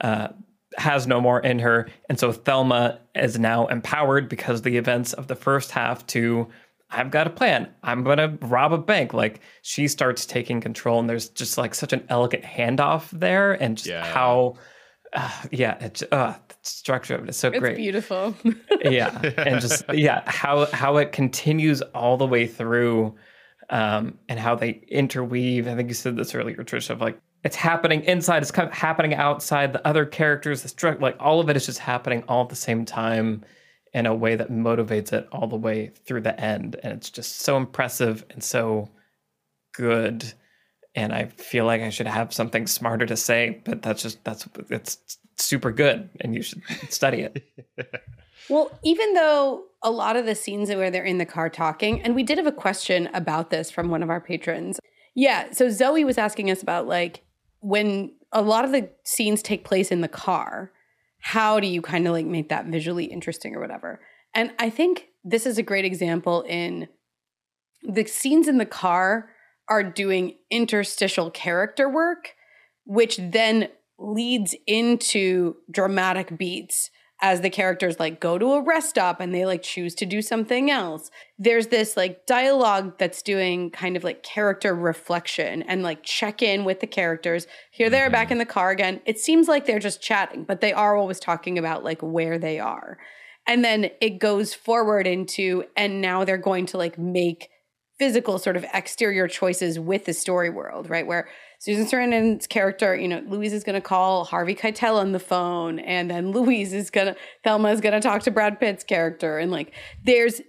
uh 0.01 0.29
has 0.79 1.07
no 1.07 1.21
more 1.21 1.39
in 1.39 1.59
her. 1.59 1.89
And 2.09 2.19
so 2.19 2.31
thelma 2.31 2.99
is 3.15 3.37
now 3.37 3.67
empowered 3.67 4.29
because 4.29 4.61
the 4.61 4.77
events 4.77 5.13
of 5.13 5.27
the 5.27 5.35
first 5.35 5.71
half 5.71 6.05
to 6.07 6.47
i've 6.91 7.11
got 7.11 7.27
a 7.27 7.29
plan. 7.29 7.69
I'm 7.83 8.03
gonna 8.03 8.37
rob 8.41 8.73
a 8.73 8.77
bank. 8.77 9.13
Like 9.13 9.41
she 9.61 9.87
starts 9.87 10.25
taking 10.25 10.61
control 10.61 10.99
and 10.99 11.09
there's 11.09 11.29
just 11.29 11.57
like 11.57 11.75
such 11.75 11.93
an 11.93 12.05
elegant 12.09 12.43
handoff 12.43 13.09
there 13.11 13.53
and 13.53 13.77
just 13.77 13.89
yeah. 13.89 14.05
how 14.05 14.55
uh, 15.13 15.41
yeah 15.51 15.75
it's 15.79 16.03
uh 16.11 16.35
the 16.47 16.55
structure 16.61 17.15
of 17.15 17.23
it 17.23 17.29
is 17.29 17.37
so 17.37 17.49
it's 17.49 17.59
great. 17.59 17.77
beautiful. 17.77 18.35
Yeah. 18.81 19.19
And 19.37 19.59
just 19.59 19.83
yeah 19.93 20.23
how 20.25 20.65
how 20.67 20.97
it 20.97 21.11
continues 21.11 21.81
all 21.81 22.17
the 22.17 22.25
way 22.25 22.47
through 22.47 23.15
um, 23.69 24.17
and 24.27 24.39
how 24.39 24.55
they 24.55 24.83
interweave. 24.87 25.67
I 25.67 25.75
think 25.75 25.89
you 25.89 25.93
said 25.93 26.15
this 26.15 26.33
earlier, 26.33 26.57
Tricia, 26.57 26.91
of 26.91 27.01
like 27.01 27.19
it's 27.43 27.55
happening 27.55 28.03
inside, 28.03 28.41
it's 28.41 28.51
kind 28.51 28.67
of 28.67 28.73
happening 28.73 29.13
outside. 29.13 29.73
The 29.73 29.87
other 29.87 30.05
characters, 30.05 30.61
the 30.61 30.69
struck, 30.69 30.99
like 30.99 31.15
all 31.19 31.39
of 31.39 31.49
it 31.49 31.55
is 31.55 31.65
just 31.65 31.79
happening 31.79 32.23
all 32.27 32.43
at 32.43 32.49
the 32.49 32.55
same 32.55 32.85
time 32.85 33.43
in 33.93 34.05
a 34.05 34.13
way 34.13 34.35
that 34.35 34.51
motivates 34.51 35.13
it 35.13 35.27
all 35.31 35.47
the 35.47 35.55
way 35.55 35.91
through 36.05 36.21
the 36.21 36.39
end, 36.39 36.75
and 36.83 36.93
it's 36.93 37.09
just 37.09 37.39
so 37.41 37.57
impressive 37.57 38.23
and 38.29 38.43
so 38.43 38.89
good. 39.73 40.33
And 40.95 41.13
I 41.13 41.25
feel 41.25 41.65
like 41.65 41.81
I 41.81 41.89
should 41.89 42.07
have 42.07 42.33
something 42.33 42.67
smarter 42.67 43.05
to 43.05 43.15
say, 43.15 43.61
but 43.63 43.81
that's 43.81 44.01
just 44.01 44.23
that's 44.23 44.47
it's 44.69 45.17
super 45.37 45.71
good, 45.71 46.09
and 46.21 46.35
you 46.35 46.41
should 46.41 46.61
study 46.89 47.21
it. 47.21 47.43
Well, 48.49 48.71
even 48.83 49.13
though 49.13 49.65
a 49.83 49.91
lot 49.91 50.15
of 50.15 50.25
the 50.25 50.33
scenes 50.33 50.69
where 50.69 50.89
they're 50.89 51.03
in 51.03 51.19
the 51.19 51.25
car 51.25 51.49
talking, 51.49 52.01
and 52.01 52.15
we 52.15 52.23
did 52.23 52.39
have 52.39 52.47
a 52.47 52.51
question 52.51 53.07
about 53.13 53.51
this 53.51 53.69
from 53.69 53.89
one 53.89 54.01
of 54.01 54.09
our 54.09 54.19
patrons. 54.19 54.79
Yeah, 55.15 55.51
so 55.51 55.69
Zoe 55.69 56.03
was 56.03 56.17
asking 56.17 56.49
us 56.49 56.63
about 56.63 56.87
like 56.87 57.21
when 57.61 58.13
a 58.31 58.41
lot 58.41 58.65
of 58.65 58.71
the 58.71 58.89
scenes 59.03 59.41
take 59.41 59.63
place 59.63 59.91
in 59.91 60.01
the 60.01 60.07
car, 60.07 60.71
how 61.19 61.59
do 61.59 61.67
you 61.67 61.81
kind 61.81 62.07
of 62.07 62.13
like 62.13 62.25
make 62.25 62.49
that 62.49 62.65
visually 62.67 63.05
interesting 63.05 63.55
or 63.55 63.59
whatever? 63.59 63.99
And 64.33 64.51
I 64.59 64.69
think 64.69 65.07
this 65.23 65.45
is 65.45 65.57
a 65.57 65.63
great 65.63 65.85
example 65.85 66.43
in 66.47 66.87
the 67.83 68.05
scenes 68.05 68.47
in 68.47 68.57
the 68.57 68.65
car 68.65 69.29
are 69.67 69.83
doing 69.83 70.35
interstitial 70.49 71.29
character 71.31 71.89
work, 71.89 72.35
which 72.85 73.17
then 73.17 73.69
leads 73.97 74.55
into 74.65 75.55
dramatic 75.71 76.37
beats 76.37 76.89
as 77.21 77.41
the 77.41 77.49
characters 77.49 77.99
like 77.99 78.19
go 78.19 78.37
to 78.37 78.53
a 78.53 78.61
rest 78.61 78.89
stop 78.89 79.19
and 79.19 79.33
they 79.33 79.45
like 79.45 79.61
choose 79.61 79.93
to 79.95 80.05
do 80.05 80.21
something 80.21 80.71
else. 80.71 81.11
There's 81.37 81.67
this 81.67 81.97
like 81.97 82.25
dialogue 82.25 82.97
that's 82.97 83.21
doing 83.21 83.71
kind 83.71 83.97
of 83.97 84.03
like 84.03 84.23
character 84.23 84.73
reflection 84.73 85.61
and 85.63 85.83
like 85.83 86.03
check 86.03 86.41
in 86.41 86.63
with 86.63 86.79
the 86.79 86.87
characters. 86.87 87.45
Here 87.71 87.89
they're 87.89 88.09
back 88.09 88.27
mm-hmm. 88.27 88.33
in 88.33 88.37
the 88.39 88.45
car 88.45 88.69
again. 88.71 89.01
It 89.05 89.19
seems 89.19 89.47
like 89.47 89.65
they're 89.65 89.79
just 89.79 90.01
chatting, 90.01 90.45
but 90.45 90.61
they 90.61 90.71
are 90.71 90.95
always 90.95 91.19
talking 91.19 91.57
about 91.57 91.83
like 91.83 92.01
where 92.01 92.37
they 92.37 92.59
are. 92.59 92.97
And 93.45 93.65
then 93.65 93.89
it 93.99 94.19
goes 94.19 94.53
forward 94.53 95.07
into, 95.07 95.65
and 95.75 96.01
now 96.01 96.23
they're 96.23 96.37
going 96.37 96.67
to 96.67 96.77
like 96.77 96.97
make 96.99 97.49
physical 97.97 98.39
sort 98.39 98.55
of 98.55 98.65
exterior 98.73 99.27
choices 99.27 99.77
with 99.77 100.05
the 100.05 100.13
story 100.13 100.49
world, 100.49 100.89
right? 100.89 101.05
Where 101.05 101.27
Susan 101.59 101.85
Sarandon's 101.85 102.47
character, 102.47 102.95
you 102.95 103.09
know, 103.09 103.21
Louise 103.27 103.51
is 103.51 103.65
going 103.65 103.75
to 103.75 103.81
call 103.81 104.23
Harvey 104.23 104.55
Keitel 104.55 104.95
on 104.95 105.11
the 105.11 105.19
phone, 105.19 105.79
and 105.79 106.09
then 106.09 106.31
Louise 106.33 106.73
is 106.73 106.89
going 106.89 107.07
to, 107.07 107.15
Thelma 107.43 107.69
is 107.71 107.81
going 107.81 107.93
to 107.93 107.99
talk 107.99 108.23
to 108.23 108.31
Brad 108.31 108.59
Pitt's 108.59 108.83
character. 108.83 109.37
And 109.37 109.51
like, 109.51 109.73
there's 110.03 110.41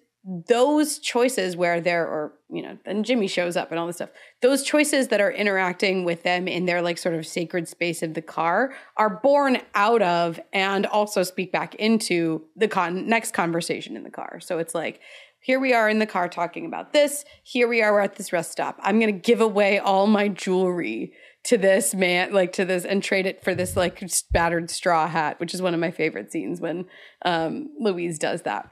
those 0.48 0.98
choices 0.98 1.56
where 1.56 1.80
there, 1.80 2.06
or, 2.06 2.34
you 2.48 2.62
know, 2.62 2.78
then 2.84 3.02
Jimmy 3.02 3.26
shows 3.26 3.56
up 3.56 3.70
and 3.70 3.80
all 3.80 3.86
this 3.86 3.96
stuff. 3.96 4.10
Those 4.42 4.62
choices 4.62 5.08
that 5.08 5.20
are 5.20 5.32
interacting 5.32 6.04
with 6.04 6.22
them 6.22 6.46
in 6.46 6.66
their 6.66 6.82
like 6.82 6.98
sort 6.98 7.14
of 7.14 7.26
sacred 7.26 7.66
space 7.66 8.02
of 8.02 8.14
the 8.14 8.22
car 8.22 8.72
are 8.98 9.18
born 9.22 9.58
out 9.74 10.02
of 10.02 10.38
and 10.52 10.84
also 10.86 11.22
speak 11.22 11.50
back 11.50 11.74
into 11.76 12.44
the 12.54 12.68
con- 12.68 13.08
next 13.08 13.32
conversation 13.32 13.96
in 13.96 14.04
the 14.04 14.10
car. 14.10 14.40
So 14.40 14.58
it's 14.58 14.74
like, 14.74 15.00
here 15.40 15.58
we 15.58 15.72
are 15.72 15.88
in 15.88 15.98
the 15.98 16.06
car 16.06 16.28
talking 16.28 16.66
about 16.66 16.92
this. 16.92 17.24
Here 17.42 17.66
we 17.66 17.82
are, 17.82 17.92
we're 17.92 18.00
at 18.00 18.16
this 18.16 18.32
rest 18.32 18.52
stop. 18.52 18.78
I'm 18.82 19.00
going 19.00 19.12
to 19.12 19.20
give 19.20 19.40
away 19.40 19.78
all 19.78 20.06
my 20.06 20.28
jewelry 20.28 21.12
to 21.44 21.56
this 21.56 21.94
man, 21.94 22.32
like 22.32 22.52
to 22.52 22.64
this, 22.64 22.84
and 22.84 23.02
trade 23.02 23.26
it 23.26 23.42
for 23.42 23.54
this 23.54 23.76
like 23.76 24.02
battered 24.30 24.70
straw 24.70 25.08
hat, 25.08 25.40
which 25.40 25.54
is 25.54 25.62
one 25.62 25.72
of 25.74 25.80
my 25.80 25.90
favorite 25.90 26.30
scenes 26.30 26.60
when 26.60 26.84
um, 27.24 27.70
Louise 27.78 28.18
does 28.18 28.42
that. 28.42 28.68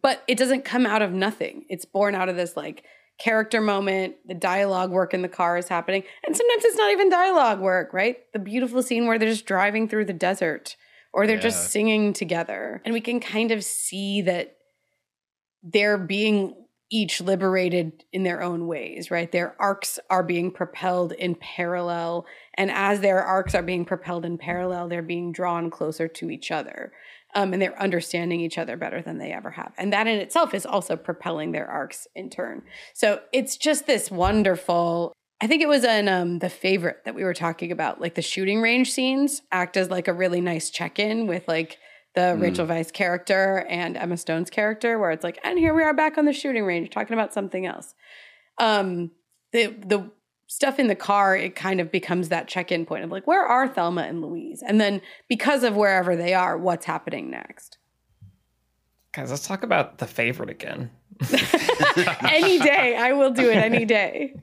But 0.00 0.22
it 0.28 0.38
doesn't 0.38 0.64
come 0.64 0.86
out 0.86 1.02
of 1.02 1.12
nothing. 1.12 1.64
It's 1.68 1.84
born 1.84 2.14
out 2.14 2.28
of 2.28 2.36
this 2.36 2.56
like 2.56 2.84
character 3.18 3.60
moment. 3.60 4.14
The 4.26 4.34
dialogue 4.34 4.90
work 4.90 5.12
in 5.12 5.22
the 5.22 5.28
car 5.28 5.58
is 5.58 5.68
happening. 5.68 6.04
And 6.24 6.36
sometimes 6.36 6.64
it's 6.64 6.78
not 6.78 6.92
even 6.92 7.10
dialogue 7.10 7.60
work, 7.60 7.92
right? 7.92 8.18
The 8.32 8.38
beautiful 8.38 8.82
scene 8.82 9.06
where 9.06 9.18
they're 9.18 9.28
just 9.28 9.44
driving 9.46 9.88
through 9.88 10.04
the 10.06 10.12
desert 10.12 10.76
or 11.12 11.26
they're 11.26 11.36
Yeah. 11.36 11.42
just 11.42 11.70
singing 11.70 12.12
together. 12.12 12.80
And 12.84 12.94
we 12.94 13.00
can 13.00 13.20
kind 13.20 13.50
of 13.50 13.64
see 13.64 14.22
that 14.22 14.56
they're 15.62 15.98
being 15.98 16.54
each 16.92 17.22
liberated 17.22 18.04
in 18.12 18.22
their 18.22 18.42
own 18.42 18.66
ways, 18.66 19.10
right? 19.10 19.32
Their 19.32 19.56
arcs 19.58 19.98
are 20.10 20.22
being 20.22 20.50
propelled 20.50 21.12
in 21.12 21.34
parallel. 21.34 22.26
And 22.54 22.70
as 22.70 23.00
their 23.00 23.22
arcs 23.22 23.54
are 23.54 23.62
being 23.62 23.86
propelled 23.86 24.26
in 24.26 24.36
parallel, 24.36 24.88
they're 24.88 25.00
being 25.00 25.32
drawn 25.32 25.70
closer 25.70 26.06
to 26.06 26.30
each 26.30 26.50
other. 26.50 26.92
Um, 27.34 27.54
and 27.54 27.62
they're 27.62 27.80
understanding 27.80 28.42
each 28.42 28.58
other 28.58 28.76
better 28.76 29.00
than 29.00 29.16
they 29.16 29.32
ever 29.32 29.52
have. 29.52 29.72
And 29.78 29.90
that 29.94 30.06
in 30.06 30.18
itself 30.18 30.52
is 30.52 30.66
also 30.66 30.96
propelling 30.96 31.52
their 31.52 31.66
arcs 31.66 32.06
in 32.14 32.28
turn. 32.28 32.62
So 32.92 33.20
it's 33.32 33.56
just 33.56 33.86
this 33.86 34.10
wonderful. 34.10 35.14
I 35.40 35.46
think 35.46 35.62
it 35.62 35.68
was 35.68 35.84
in 35.84 36.08
um, 36.08 36.40
the 36.40 36.50
favorite 36.50 36.98
that 37.06 37.14
we 37.14 37.24
were 37.24 37.32
talking 37.32 37.72
about, 37.72 38.02
like 38.02 38.16
the 38.16 38.22
shooting 38.22 38.60
range 38.60 38.92
scenes 38.92 39.40
act 39.50 39.78
as 39.78 39.88
like 39.88 40.08
a 40.08 40.12
really 40.12 40.42
nice 40.42 40.68
check 40.68 40.98
in 40.98 41.26
with 41.26 41.48
like 41.48 41.78
the 42.14 42.36
Rachel 42.38 42.66
Weisz 42.66 42.92
character 42.92 43.66
and 43.68 43.96
Emma 43.96 44.16
Stone's 44.16 44.50
character, 44.50 44.98
where 44.98 45.10
it's 45.10 45.24
like, 45.24 45.38
and 45.44 45.58
here 45.58 45.74
we 45.74 45.82
are 45.82 45.94
back 45.94 46.18
on 46.18 46.26
the 46.26 46.32
shooting 46.32 46.64
range 46.64 46.90
talking 46.90 47.14
about 47.14 47.32
something 47.32 47.66
else. 47.66 47.94
Um, 48.58 49.10
the 49.52 49.74
the 49.86 50.10
stuff 50.46 50.78
in 50.78 50.86
the 50.86 50.94
car, 50.94 51.34
it 51.34 51.56
kind 51.56 51.80
of 51.80 51.90
becomes 51.90 52.28
that 52.28 52.46
check 52.46 52.70
in 52.70 52.84
point 52.84 53.02
of 53.04 53.10
like, 53.10 53.26
where 53.26 53.44
are 53.44 53.66
Thelma 53.66 54.02
and 54.02 54.20
Louise? 54.20 54.62
And 54.66 54.78
then 54.78 55.00
because 55.26 55.62
of 55.62 55.76
wherever 55.76 56.14
they 56.14 56.34
are, 56.34 56.58
what's 56.58 56.84
happening 56.84 57.30
next? 57.30 57.78
Guys, 59.12 59.30
let's 59.30 59.46
talk 59.46 59.62
about 59.62 59.96
the 59.98 60.06
favorite 60.06 60.50
again. 60.50 60.90
any 62.28 62.58
day, 62.58 62.96
I 62.96 63.12
will 63.12 63.30
do 63.30 63.50
it 63.50 63.56
any 63.56 63.86
day. 63.86 64.34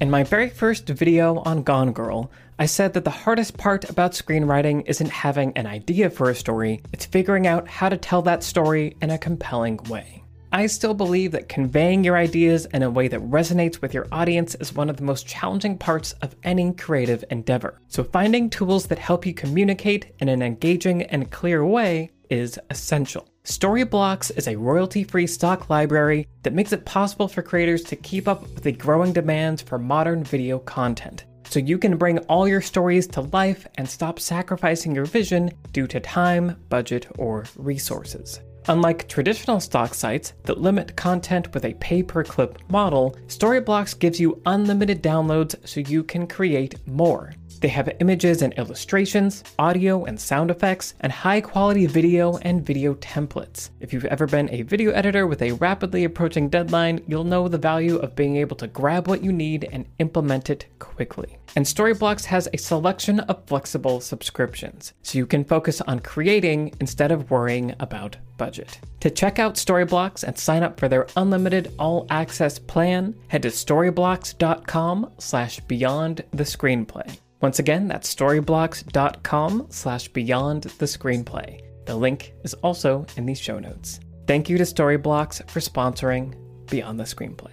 In 0.00 0.10
my 0.10 0.24
very 0.24 0.50
first 0.50 0.88
video 0.88 1.38
on 1.40 1.62
Gone 1.62 1.92
Girl, 1.92 2.30
I 2.56 2.66
said 2.66 2.92
that 2.92 3.04
the 3.04 3.10
hardest 3.10 3.58
part 3.58 3.90
about 3.90 4.12
screenwriting 4.12 4.84
isn't 4.86 5.10
having 5.10 5.52
an 5.56 5.66
idea 5.66 6.08
for 6.08 6.30
a 6.30 6.36
story, 6.36 6.80
it's 6.92 7.04
figuring 7.04 7.48
out 7.48 7.66
how 7.66 7.88
to 7.88 7.96
tell 7.96 8.22
that 8.22 8.44
story 8.44 8.96
in 9.02 9.10
a 9.10 9.18
compelling 9.18 9.76
way. 9.88 10.22
I 10.52 10.66
still 10.66 10.94
believe 10.94 11.32
that 11.32 11.48
conveying 11.48 12.04
your 12.04 12.16
ideas 12.16 12.66
in 12.66 12.84
a 12.84 12.90
way 12.90 13.08
that 13.08 13.28
resonates 13.28 13.82
with 13.82 13.92
your 13.92 14.06
audience 14.12 14.54
is 14.54 14.72
one 14.72 14.88
of 14.88 14.96
the 14.96 15.02
most 15.02 15.26
challenging 15.26 15.76
parts 15.76 16.12
of 16.22 16.36
any 16.44 16.72
creative 16.72 17.24
endeavor. 17.28 17.80
So, 17.88 18.04
finding 18.04 18.48
tools 18.48 18.86
that 18.86 19.00
help 19.00 19.26
you 19.26 19.34
communicate 19.34 20.14
in 20.20 20.28
an 20.28 20.40
engaging 20.40 21.02
and 21.02 21.32
clear 21.32 21.66
way 21.66 22.12
is 22.30 22.56
essential. 22.70 23.28
Storyblocks 23.42 24.30
is 24.38 24.46
a 24.46 24.54
royalty 24.54 25.02
free 25.02 25.26
stock 25.26 25.68
library 25.68 26.28
that 26.44 26.54
makes 26.54 26.72
it 26.72 26.84
possible 26.84 27.26
for 27.26 27.42
creators 27.42 27.82
to 27.82 27.96
keep 27.96 28.28
up 28.28 28.42
with 28.42 28.62
the 28.62 28.70
growing 28.70 29.12
demands 29.12 29.60
for 29.60 29.76
modern 29.76 30.22
video 30.22 30.60
content. 30.60 31.24
So 31.54 31.60
you 31.60 31.78
can 31.78 31.96
bring 31.96 32.18
all 32.26 32.48
your 32.48 32.60
stories 32.60 33.06
to 33.06 33.20
life 33.20 33.64
and 33.76 33.88
stop 33.88 34.18
sacrificing 34.18 34.92
your 34.92 35.04
vision 35.04 35.52
due 35.70 35.86
to 35.86 36.00
time, 36.00 36.56
budget, 36.68 37.06
or 37.16 37.44
resources. 37.54 38.40
Unlike 38.66 39.08
traditional 39.08 39.60
stock 39.60 39.94
sites 39.94 40.32
that 40.46 40.60
limit 40.60 40.96
content 40.96 41.54
with 41.54 41.64
a 41.64 41.74
pay 41.74 42.02
per 42.02 42.24
clip 42.24 42.58
model, 42.68 43.16
Storyblocks 43.28 43.96
gives 43.96 44.18
you 44.18 44.42
unlimited 44.46 45.00
downloads 45.00 45.54
so 45.64 45.78
you 45.78 46.02
can 46.02 46.26
create 46.26 46.84
more. 46.88 47.32
They 47.64 47.68
have 47.68 47.88
images 47.98 48.42
and 48.42 48.52
illustrations, 48.58 49.42
audio 49.58 50.04
and 50.04 50.20
sound 50.20 50.50
effects, 50.50 50.92
and 51.00 51.10
high 51.10 51.40
quality 51.40 51.86
video 51.86 52.36
and 52.42 52.62
video 52.62 52.92
templates. 52.96 53.70
If 53.80 53.90
you've 53.90 54.04
ever 54.04 54.26
been 54.26 54.50
a 54.50 54.60
video 54.60 54.90
editor 54.90 55.26
with 55.26 55.40
a 55.40 55.52
rapidly 55.52 56.04
approaching 56.04 56.50
deadline, 56.50 57.02
you'll 57.06 57.24
know 57.24 57.48
the 57.48 57.56
value 57.56 57.96
of 57.96 58.14
being 58.14 58.36
able 58.36 58.54
to 58.56 58.66
grab 58.66 59.08
what 59.08 59.24
you 59.24 59.32
need 59.32 59.66
and 59.72 59.86
implement 59.98 60.50
it 60.50 60.66
quickly. 60.78 61.38
And 61.56 61.64
Storyblocks 61.64 62.26
has 62.26 62.50
a 62.52 62.58
selection 62.58 63.20
of 63.20 63.46
flexible 63.46 64.02
subscriptions, 64.02 64.92
so 65.00 65.16
you 65.16 65.26
can 65.26 65.42
focus 65.42 65.80
on 65.80 66.00
creating 66.00 66.74
instead 66.80 67.12
of 67.12 67.30
worrying 67.30 67.74
about 67.80 68.18
budget. 68.36 68.78
To 69.00 69.08
check 69.08 69.38
out 69.38 69.54
Storyblocks 69.54 70.22
and 70.22 70.36
sign 70.36 70.62
up 70.62 70.78
for 70.78 70.90
their 70.90 71.06
unlimited 71.16 71.72
all 71.78 72.06
access 72.10 72.58
plan, 72.58 73.14
head 73.28 73.40
to 73.44 73.48
storyblocks.com 73.48 75.12
slash 75.16 75.60
beyond 75.60 76.24
the 76.32 76.44
screenplay. 76.44 77.16
Once 77.44 77.58
again, 77.58 77.86
that's 77.88 78.12
storyblocks.com 78.14 79.66
slash 79.68 80.08
beyond 80.08 80.62
the 80.62 80.86
screenplay. 80.86 81.60
The 81.84 81.94
link 81.94 82.32
is 82.42 82.54
also 82.54 83.04
in 83.18 83.26
the 83.26 83.34
show 83.34 83.58
notes. 83.58 84.00
Thank 84.26 84.48
you 84.48 84.56
to 84.56 84.64
Storyblocks 84.64 85.46
for 85.50 85.60
sponsoring 85.60 86.34
Beyond 86.70 86.98
the 86.98 87.04
Screenplay. 87.04 87.50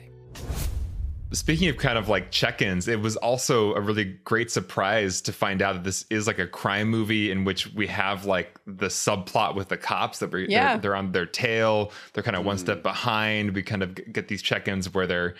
Speaking 1.33 1.67
of 1.67 1.75
kind 1.75 1.97
of 1.97 2.07
like 2.07 2.31
check-ins, 2.31 2.87
it 2.87 3.01
was 3.01 3.17
also 3.17 3.73
a 3.73 3.81
really 3.81 4.05
great 4.23 4.49
surprise 4.49 5.19
to 5.23 5.33
find 5.33 5.61
out 5.61 5.73
that 5.73 5.83
this 5.83 6.05
is 6.09 6.25
like 6.25 6.39
a 6.39 6.47
crime 6.47 6.87
movie 6.87 7.29
in 7.29 7.43
which 7.43 7.67
we 7.73 7.85
have 7.87 8.23
like 8.23 8.61
the 8.65 8.87
subplot 8.87 9.55
with 9.55 9.67
the 9.67 9.75
cops 9.77 10.19
that 10.19 10.31
we 10.31 10.47
Yeah. 10.47 10.73
they're, 10.75 10.81
they're 10.83 10.95
on 10.95 11.11
their 11.11 11.25
tail, 11.25 11.91
they're 12.13 12.23
kind 12.23 12.37
of 12.37 12.45
one 12.45 12.55
Mm. 12.55 12.59
step 12.61 12.81
behind. 12.81 13.53
We 13.55 13.61
kind 13.61 13.83
of 13.83 13.93
get 14.13 14.29
these 14.29 14.41
check-ins 14.41 14.93
where 14.93 15.05
they're 15.05 15.35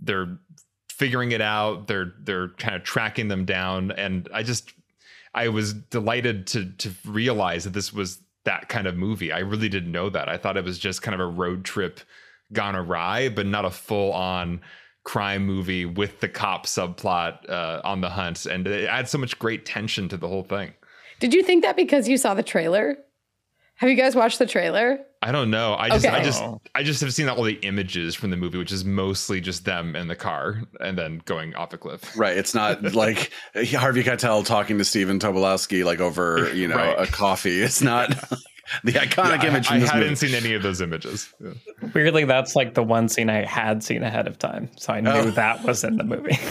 they're 0.00 0.38
figuring 1.02 1.32
it 1.32 1.40
out, 1.40 1.88
they're 1.88 2.12
they're 2.20 2.50
kind 2.50 2.76
of 2.76 2.84
tracking 2.84 3.26
them 3.26 3.44
down, 3.44 3.90
and 3.90 4.28
I 4.32 4.44
just 4.44 4.72
I 5.34 5.48
was 5.48 5.74
delighted 5.74 6.46
to 6.48 6.70
to 6.78 6.92
realize 7.04 7.64
that 7.64 7.72
this 7.72 7.92
was 7.92 8.20
that 8.44 8.68
kind 8.68 8.86
of 8.86 8.96
movie. 8.96 9.32
I 9.32 9.40
really 9.40 9.68
didn't 9.68 9.90
know 9.90 10.10
that. 10.10 10.28
I 10.28 10.36
thought 10.36 10.56
it 10.56 10.64
was 10.64 10.78
just 10.78 11.02
kind 11.02 11.14
of 11.14 11.20
a 11.20 11.26
road 11.26 11.64
trip 11.64 11.98
gone 12.52 12.76
awry, 12.76 13.28
but 13.30 13.46
not 13.46 13.64
a 13.64 13.70
full 13.70 14.12
on 14.12 14.60
crime 15.02 15.44
movie 15.44 15.84
with 15.84 16.20
the 16.20 16.28
cop 16.28 16.66
subplot 16.66 17.50
uh, 17.50 17.80
on 17.82 18.00
the 18.00 18.10
hunt. 18.10 18.46
And 18.46 18.68
it 18.68 18.88
adds 18.88 19.10
so 19.10 19.18
much 19.18 19.36
great 19.40 19.66
tension 19.66 20.08
to 20.08 20.16
the 20.16 20.28
whole 20.28 20.44
thing. 20.44 20.72
Did 21.18 21.34
you 21.34 21.42
think 21.42 21.64
that 21.64 21.74
because 21.74 22.08
you 22.08 22.16
saw 22.16 22.34
the 22.34 22.44
trailer? 22.44 22.96
Have 23.82 23.90
you 23.90 23.96
guys 23.96 24.14
watched 24.14 24.38
the 24.38 24.46
trailer? 24.46 25.00
I 25.22 25.32
don't 25.32 25.50
know. 25.50 25.74
I 25.74 25.88
just, 25.88 26.06
I 26.06 26.22
just, 26.22 26.40
I 26.76 26.82
just 26.84 27.00
have 27.00 27.12
seen 27.12 27.28
all 27.28 27.42
the 27.42 27.54
images 27.62 28.14
from 28.14 28.30
the 28.30 28.36
movie, 28.36 28.56
which 28.56 28.70
is 28.70 28.84
mostly 28.84 29.40
just 29.40 29.64
them 29.64 29.96
in 29.96 30.06
the 30.06 30.14
car 30.14 30.62
and 30.80 30.96
then 30.96 31.20
going 31.24 31.52
off 31.56 31.72
a 31.72 31.78
cliff. 31.78 32.16
Right. 32.16 32.36
It's 32.36 32.54
not 32.54 32.80
like 32.94 33.32
Harvey 33.56 34.04
Keitel 34.04 34.46
talking 34.46 34.78
to 34.78 34.84
Stephen 34.84 35.18
Tobolowsky 35.18 35.84
like 35.84 35.98
over, 35.98 36.54
you 36.54 36.68
know, 36.68 36.76
Right. 36.76 36.96
a 37.08 37.10
coffee. 37.10 37.60
It's 37.60 37.82
not 37.82 38.10
the 38.84 38.92
iconic 38.92 39.40
I, 39.40 39.48
image 39.48 39.66
I 39.66 39.70
from 39.70 39.80
this 39.80 39.90
hadn't 39.90 40.08
movie. 40.10 40.14
seen 40.28 40.34
any 40.36 40.54
of 40.54 40.62
those 40.62 40.80
images. 40.80 41.34
Yeah. 41.40 41.50
Weirdly, 41.92 42.24
that's 42.24 42.54
like 42.54 42.74
the 42.74 42.84
one 42.84 43.08
scene 43.08 43.28
I 43.30 43.44
had 43.44 43.82
seen 43.82 44.04
ahead 44.04 44.28
of 44.28 44.38
time, 44.38 44.70
so 44.76 44.92
I 44.92 45.00
knew 45.00 45.10
Oh. 45.10 45.30
that 45.32 45.64
was 45.64 45.82
in 45.82 45.96
the 45.96 46.04
movie. 46.04 46.38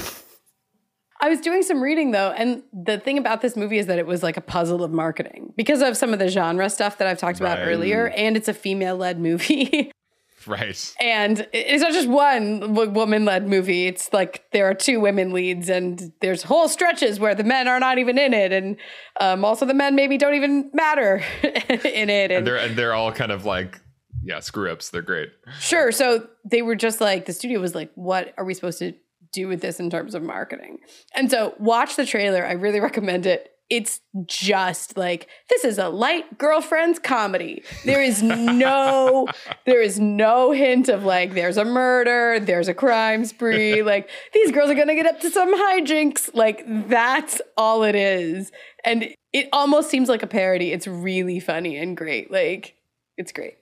I 1.22 1.30
was 1.30 1.40
doing 1.40 1.62
some 1.64 1.82
reading 1.82 2.12
though, 2.12 2.32
and 2.32 2.64
the 2.74 2.98
thing 2.98 3.18
about 3.18 3.42
this 3.42 3.56
movie 3.56 3.78
is 3.78 3.86
that 3.86 4.00
it 4.00 4.08
was 4.08 4.24
like 4.24 4.38
a 4.38 4.42
puzzle 4.42 4.84
of 4.84 4.92
marketing 4.92 5.54
because 5.56 5.82
of 5.82 5.96
some 5.96 6.14
of 6.14 6.20
the 6.20 6.28
genre 6.28 6.70
stuff 6.70 6.98
that 6.98 7.08
I've 7.08 7.20
talked 7.20 7.40
about 7.40 7.60
Right. 7.60 7.68
earlier, 7.68 8.08
and 8.10 8.36
it's 8.36 8.48
a 8.48 8.54
female 8.54 8.98
led 8.98 9.20
movie. 9.20 9.92
Right. 10.48 10.96
And 11.00 11.48
it's 11.54 11.84
not 11.84 11.92
just 11.92 12.08
one 12.08 12.74
woman 12.74 13.26
led 13.26 13.48
movie. 13.48 13.86
It's 13.86 14.12
like 14.12 14.44
there 14.52 14.68
are 14.68 14.74
two 14.74 15.00
women 15.00 15.34
leads, 15.34 15.70
and 15.70 16.12
there's 16.20 16.42
whole 16.42 16.68
stretches 16.68 17.20
where 17.20 17.36
the 17.36 17.44
men 17.44 17.68
are 17.68 17.80
not 17.80 18.00
even 18.00 18.18
in 18.18 18.34
it. 18.34 18.52
And 18.52 18.78
um, 19.20 19.46
also, 19.46 19.68
the 19.68 19.76
men 19.76 19.94
maybe 19.94 20.18
don't 20.18 20.34
even 20.34 20.72
matter 20.74 21.24
in 21.44 22.10
it. 22.10 22.32
And, 22.32 22.40
And 22.40 22.48
they're 22.48 22.58
and 22.58 22.76
they're 22.76 22.96
all 22.96 23.12
kind 23.12 23.32
of 23.32 23.46
like 23.46 23.80
yeah, 24.24 24.40
screw 24.40 24.72
ups. 24.72 24.90
They're 24.90 25.04
great. 25.04 25.30
Sure. 25.60 25.92
So 25.92 26.28
they 26.44 26.64
were 26.64 26.76
just 26.76 27.02
like, 27.02 27.28
the 27.28 27.34
studio 27.34 27.60
was 27.60 27.76
like, 27.76 27.92
what 27.94 28.34
are 28.38 28.44
we 28.44 28.56
supposed 28.56 28.80
to 28.80 28.94
do 29.32 29.48
with 29.48 29.62
this 29.62 29.80
in 29.80 29.90
terms 29.90 30.16
of 30.16 30.24
marketing? 30.24 30.80
And 31.16 31.30
so 31.30 31.56
watch 31.60 31.96
the 31.96 32.06
trailer. 32.06 32.46
I 32.46 32.54
really 32.54 32.80
recommend 32.92 33.26
it. 33.26 33.48
It's 33.70 34.02
just 34.26 34.98
like 34.98 35.30
this 35.50 35.64
is 35.64 35.78
a 35.78 35.88
light 35.88 36.38
girlfriend's 36.38 37.00
comedy. 37.00 37.64
There 37.86 38.04
is 38.04 38.22
no 38.22 39.30
there 39.66 39.82
is 39.82 39.98
no 39.98 40.52
hint 40.52 40.90
of 40.90 41.06
like 41.06 41.36
there's 41.36 41.56
a 41.56 41.64
murder, 41.64 42.38
there's 42.42 42.68
a 42.68 42.74
crime 42.74 43.24
spree, 43.24 43.82
like 43.84 44.10
these 44.34 44.52
girls 44.52 44.70
are 44.70 44.76
going 44.76 44.90
to 44.90 44.96
get 44.96 45.06
up 45.06 45.22
to 45.22 45.30
some 45.30 45.58
hijinks. 45.58 46.30
Like 46.34 46.66
that's 46.90 47.42
all 47.56 47.84
it 47.84 47.96
is. 47.96 48.52
And 48.84 49.16
it 49.32 49.48
almost 49.54 49.90
seems 49.90 50.10
like 50.10 50.22
a 50.22 50.28
parody. 50.28 50.74
It's 50.74 50.88
really 50.88 51.40
funny 51.40 51.78
and 51.78 51.96
great. 51.96 52.30
Like 52.30 52.76
it's 53.18 53.32
great. 53.32 53.56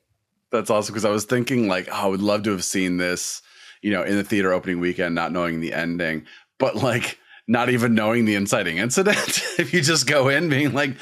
That's 0.51 0.69
awesome 0.69 0.93
because 0.93 1.05
I 1.05 1.11
was 1.11 1.25
thinking 1.25 1.67
like, 1.67 1.87
oh, 1.91 1.93
I 1.93 2.07
would 2.07 2.21
love 2.21 2.43
to 2.43 2.51
have 2.51 2.63
seen 2.63 2.97
this, 2.97 3.41
you 3.81 3.91
know, 3.91 4.03
in 4.03 4.15
the 4.15 4.23
theater 4.23 4.51
opening 4.53 4.79
weekend, 4.79 5.15
not 5.15 5.31
knowing 5.31 5.59
the 5.61 5.73
ending, 5.73 6.25
but 6.57 6.75
like 6.75 7.17
not 7.47 7.69
even 7.69 7.95
knowing 7.95 8.25
the 8.25 8.35
inciting 8.35 8.77
incident. 8.77 9.17
if 9.59 9.73
you 9.73 9.81
just 9.81 10.05
go 10.07 10.29
in 10.29 10.49
being 10.49 10.73
like, 10.73 10.95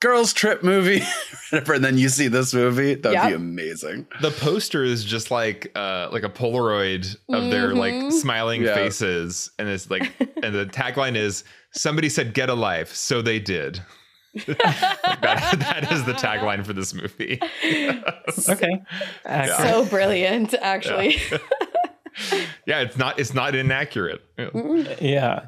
girls 0.00 0.32
trip 0.32 0.62
movie, 0.64 1.02
whatever, 1.50 1.74
and 1.74 1.84
then 1.84 1.98
you 1.98 2.08
see 2.08 2.26
this 2.26 2.54
movie, 2.54 2.94
that'd 2.94 3.12
Yep. 3.18 3.28
be 3.28 3.34
amazing. 3.34 4.06
The 4.22 4.30
poster 4.30 4.82
is 4.82 5.04
just 5.04 5.30
like 5.30 5.70
uh 5.76 6.08
like 6.10 6.22
a 6.24 6.28
Polaroid 6.30 7.16
of 7.28 7.50
their 7.50 7.74
like 7.74 8.10
smiling 8.12 8.62
Yeah. 8.62 8.74
faces, 8.74 9.50
and 9.58 9.68
it's 9.68 9.90
like 9.90 10.10
and 10.42 10.54
the 10.54 10.66
tagline 10.66 11.16
is 11.16 11.44
somebody 11.72 12.08
said 12.08 12.32
get 12.34 12.48
a 12.48 12.54
life, 12.54 12.94
so 12.94 13.20
they 13.22 13.38
did. 13.38 13.80
that, 14.46 15.56
that 15.58 15.92
is 15.92 16.04
the 16.04 16.12
tagline 16.12 16.64
for 16.64 16.72
this 16.72 16.94
movie. 16.94 17.40
Okay. 18.48 18.80
Accurate. 19.24 19.58
So 19.58 19.84
brilliant, 19.86 20.54
actually. 20.54 21.16
Yeah, 21.30 21.38
it's 22.66 22.96
not 22.96 23.18
it's 23.18 23.34
not 23.34 23.54
inaccurate. 23.54 24.22
Yeah. 24.38 24.96
Yeah. 25.00 25.46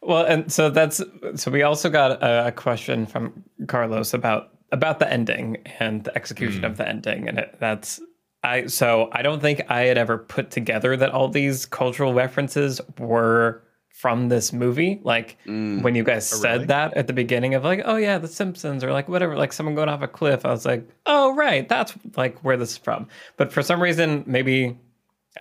Well, 0.00 0.24
and 0.24 0.50
so 0.52 0.70
that's 0.70 1.02
so 1.34 1.50
we 1.50 1.62
also 1.62 1.90
got 1.90 2.22
a, 2.22 2.52
question 2.52 3.06
from 3.06 3.44
Carlos 3.66 4.14
about 4.14 4.50
about 4.70 4.98
the 4.98 5.10
ending 5.12 5.58
and 5.80 6.04
the 6.04 6.14
execution 6.16 6.64
of 6.64 6.74
mm. 6.74 6.76
the 6.76 6.88
ending, 6.88 7.28
and 7.28 7.38
it, 7.38 7.56
that's 7.58 8.00
I. 8.44 8.66
So 8.66 9.08
I 9.12 9.22
don't 9.22 9.40
think 9.40 9.62
I 9.68 9.82
had 9.82 9.98
ever 9.98 10.18
put 10.18 10.50
together 10.50 10.96
that 10.96 11.10
all 11.10 11.28
these 11.28 11.66
cultural 11.66 12.14
references 12.14 12.80
were 12.98 13.62
from 13.98 14.28
this 14.28 14.52
movie. 14.52 15.00
Like 15.02 15.36
mm. 15.44 15.82
when 15.82 15.96
you 15.96 16.04
guys 16.04 16.32
oh, 16.32 16.36
said 16.36 16.52
really? 16.52 16.66
that 16.66 16.96
at 16.96 17.08
the 17.08 17.12
beginning 17.12 17.54
of 17.54 17.64
like, 17.64 17.82
oh 17.84 17.96
yeah, 17.96 18.18
The 18.18 18.28
Simpsons 18.28 18.84
or 18.84 18.92
like 18.92 19.08
whatever, 19.08 19.36
like 19.36 19.52
someone 19.52 19.74
going 19.74 19.88
off 19.88 20.02
a 20.02 20.08
cliff. 20.08 20.46
I 20.46 20.50
was 20.50 20.64
like, 20.64 20.88
oh 21.06 21.34
right, 21.34 21.68
that's 21.68 21.94
like 22.16 22.38
where 22.44 22.56
this 22.56 22.72
is 22.72 22.78
from. 22.78 23.08
But 23.36 23.52
for 23.52 23.62
some 23.62 23.82
reason, 23.82 24.22
maybe 24.26 24.78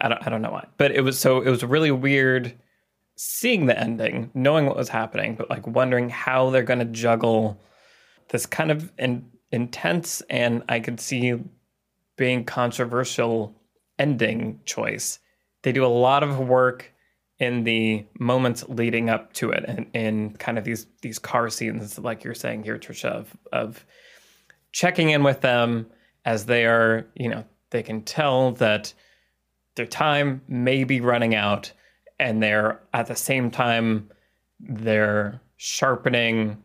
I 0.02 0.10
don't 0.10 0.26
I 0.26 0.30
don't 0.30 0.42
know 0.42 0.52
why. 0.52 0.66
But 0.78 0.92
it 0.92 1.02
was 1.02 1.20
so 1.20 1.42
it 1.42 1.50
was 1.50 1.64
really 1.64 1.92
weird 1.92 2.58
seeing 3.16 3.66
the 3.66 3.78
ending, 3.78 4.30
knowing 4.34 4.66
what 4.68 4.76
was 4.76 4.90
happening, 4.90 5.36
but 5.36 5.50
like 5.50 5.66
wondering 5.66 6.10
how 6.10 6.50
they're 6.50 6.64
going 6.64 6.80
to 6.80 6.86
juggle 6.86 7.60
this 8.30 8.46
kind 8.46 8.70
of 8.70 8.92
in, 9.00 9.26
intense 9.52 10.22
and 10.30 10.64
I 10.70 10.80
could 10.80 11.00
see 11.00 11.34
being 12.16 12.46
controversial 12.46 13.56
ending 13.98 14.60
choice. 14.66 15.20
They 15.64 15.72
do 15.72 15.86
a 15.86 15.88
lot 15.88 16.24
of 16.24 16.40
work 16.40 16.94
in 17.40 17.64
the 17.64 18.06
moments 18.20 18.64
leading 18.68 19.10
up 19.10 19.34
to 19.34 19.52
it 19.52 19.64
and 19.68 19.88
in 19.94 20.36
kind 20.38 20.58
of 20.58 20.64
these 20.64 20.88
these 21.02 21.20
car 21.20 21.50
scenes 21.50 22.00
like 22.00 22.24
you're 22.24 22.34
saying 22.34 22.64
here 22.64 22.80
Tricia 22.80 23.10
of, 23.10 23.38
of 23.52 23.86
checking 24.72 25.12
in 25.12 25.24
with 25.24 25.42
them 25.42 25.88
as 26.26 26.46
they 26.46 26.66
are, 26.66 27.08
you 27.16 27.30
know, 27.30 27.44
they 27.70 27.84
can 27.84 28.02
tell 28.02 28.52
that 28.54 28.94
their 29.78 29.86
time 29.86 30.42
may 30.48 30.84
be 30.84 31.00
running 31.00 31.34
out 31.34 31.72
and 32.20 32.44
they're 32.44 32.82
at 32.94 33.08
the 33.08 33.16
same 33.16 33.50
time 33.50 34.10
they're 34.60 35.40
sharpening 35.56 36.62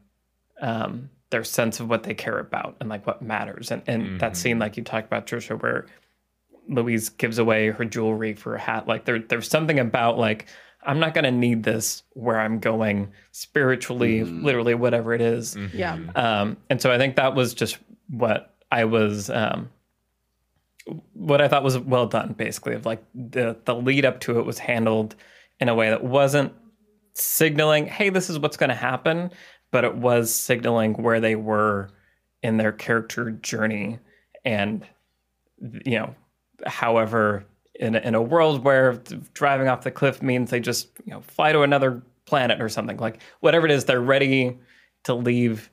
um, 0.61 1.11
their 1.31 1.45
sense 1.45 1.79
of 1.81 1.89
what 1.89 2.03
they 2.03 2.15
care 2.15 2.39
about 2.39 2.77
and 2.81 2.89
like 2.89 3.07
what 3.07 3.23
matters. 3.23 3.71
And 3.71 3.83
and 3.87 4.21
that 4.21 4.37
scene 4.37 4.59
like 4.59 4.77
you 4.77 4.83
talked 4.83 5.07
about 5.07 5.27
tricia 5.27 5.61
where 5.61 5.87
louise 6.69 7.09
gives 7.09 7.39
away 7.39 7.71
her 7.71 7.85
jewelry 7.85 8.35
for 8.35 8.55
a 8.55 8.61
hat 8.61 8.87
like 8.87 9.05
there, 9.05 9.19
there's 9.19 9.49
something 9.49 9.81
about 9.81 10.17
like 10.17 10.47
i'm 10.85 11.01
not 11.01 11.13
going 11.13 11.25
to 11.25 11.31
need 11.33 11.65
this 11.65 12.05
where 12.13 12.39
i'm 12.39 12.61
going 12.61 13.11
spiritually 13.33 14.23
literally 14.23 14.75
whatever 14.75 15.13
it 15.13 15.21
is. 15.21 15.57
Yeah. 15.75 15.99
um, 16.15 16.57
and 16.71 16.81
so 16.81 16.93
I 16.93 16.99
think 16.99 17.17
that 17.17 17.35
was 17.35 17.53
just 17.53 17.79
what 18.11 18.55
I 18.71 18.85
was, 18.85 19.29
um, 19.29 19.71
what 21.12 21.41
I 21.41 21.49
thought 21.49 21.62
was 21.62 21.78
well 21.78 22.07
done, 22.07 22.33
basically, 22.33 22.74
of 22.74 22.87
like 22.87 23.03
the 23.14 23.57
the 23.64 23.74
lead 23.74 24.05
up 24.05 24.20
to 24.20 24.39
it 24.39 24.47
was 24.47 24.59
handled 24.59 25.14
in 25.61 25.68
a 25.68 25.74
way 25.74 25.91
that 25.91 26.05
wasn't 26.05 26.53
signaling, 27.14 27.87
"Hey, 27.87 28.09
this 28.11 28.30
is 28.30 28.39
what's 28.39 28.57
going 28.57 28.70
to 28.70 28.76
happen," 28.76 29.30
but 29.70 29.85
it 29.85 29.95
was 29.95 30.35
signaling 30.35 30.95
where 30.95 31.20
they 31.20 31.37
were 31.37 31.91
in 32.43 32.57
their 32.57 32.72
character 32.72 33.30
journey, 33.30 33.99
and 34.45 34.85
you 35.85 35.99
know, 35.99 36.14
however, 36.66 37.45
in 37.74 37.95
a, 37.95 38.01
in 38.01 38.14
a 38.14 38.22
world 38.22 38.64
where 38.64 38.95
driving 39.35 39.68
off 39.68 39.83
the 39.83 39.91
cliff 39.91 40.22
means 40.22 40.51
they 40.51 40.61
just 40.61 40.89
you 41.05 41.12
know 41.12 41.20
fly 41.22 41.53
to 41.53 41.62
another 41.62 42.03
planet 42.24 42.61
or 42.61 42.68
something 42.68 42.97
like 42.97 43.20
whatever 43.41 43.66
it 43.66 43.72
is, 43.72 43.85
they're 43.85 44.01
ready 44.01 44.59
to 45.05 45.14
leave 45.14 45.70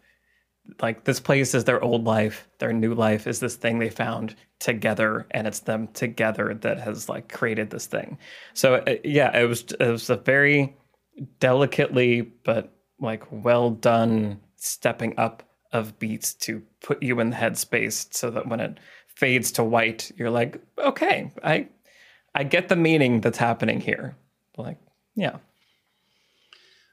like 0.81 1.03
this 1.03 1.19
place 1.19 1.53
is 1.53 1.63
their 1.63 1.83
old 1.83 2.03
life 2.03 2.47
their 2.59 2.73
new 2.73 2.93
life 2.93 3.27
is 3.27 3.39
this 3.39 3.55
thing 3.55 3.79
they 3.79 3.89
found 3.89 4.35
together 4.59 5.25
and 5.31 5.47
it's 5.47 5.59
them 5.59 5.87
together 5.89 6.53
that 6.53 6.79
has 6.79 7.07
like 7.07 7.31
created 7.31 7.69
this 7.69 7.85
thing. 7.85 8.17
So 8.53 8.75
uh, 8.75 8.95
yeah 9.03 9.37
it 9.37 9.45
was 9.45 9.63
it 9.79 9.87
was 9.87 10.09
a 10.09 10.17
very 10.17 10.75
delicately 11.39 12.21
but 12.21 12.73
like 12.99 13.23
well 13.31 13.71
done 13.71 14.39
stepping 14.57 15.17
up 15.17 15.43
of 15.71 15.97
beats 15.99 16.33
to 16.33 16.61
put 16.81 17.01
you 17.03 17.19
in 17.19 17.29
the 17.29 17.35
headspace 17.35 18.13
so 18.13 18.29
that 18.31 18.47
when 18.47 18.59
it 18.59 18.79
fades 19.07 19.51
to 19.51 19.63
white 19.63 20.11
you're 20.17 20.29
like 20.29 20.61
okay 20.77 21.31
i 21.43 21.67
i 22.35 22.43
get 22.43 22.69
the 22.69 22.75
meaning 22.75 23.21
that's 23.21 23.37
happening 23.37 23.81
here. 23.81 24.15
Like 24.57 24.77
yeah. 25.15 25.37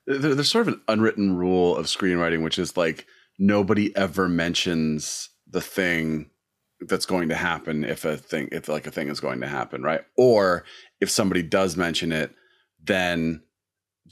There's 0.07 0.51
sort 0.51 0.69
of 0.69 0.75
an 0.75 0.81
unwritten 0.87 1.37
rule 1.37 1.77
of 1.77 1.87
screenwriting, 1.87 2.45
which 2.45 2.59
is 2.59 2.77
like 2.77 3.07
nobody 3.39 3.95
ever 3.97 4.29
mentions 4.29 5.31
the 5.49 5.61
thing 5.61 6.31
that's 6.81 7.07
going 7.07 7.29
to 7.29 7.35
happen 7.35 7.85
if 7.85 8.05
a 8.05 8.17
thing, 8.17 8.49
if 8.53 8.69
like 8.69 8.87
a 8.87 8.91
thing 8.91 9.09
is 9.09 9.21
going 9.21 9.41
to 9.41 9.47
happen, 9.47 9.83
right? 9.83 10.03
Or 10.17 10.65
if 11.01 11.11
somebody 11.11 11.43
does 11.43 11.77
mention 11.77 12.13
it, 12.13 12.33
then 12.83 13.43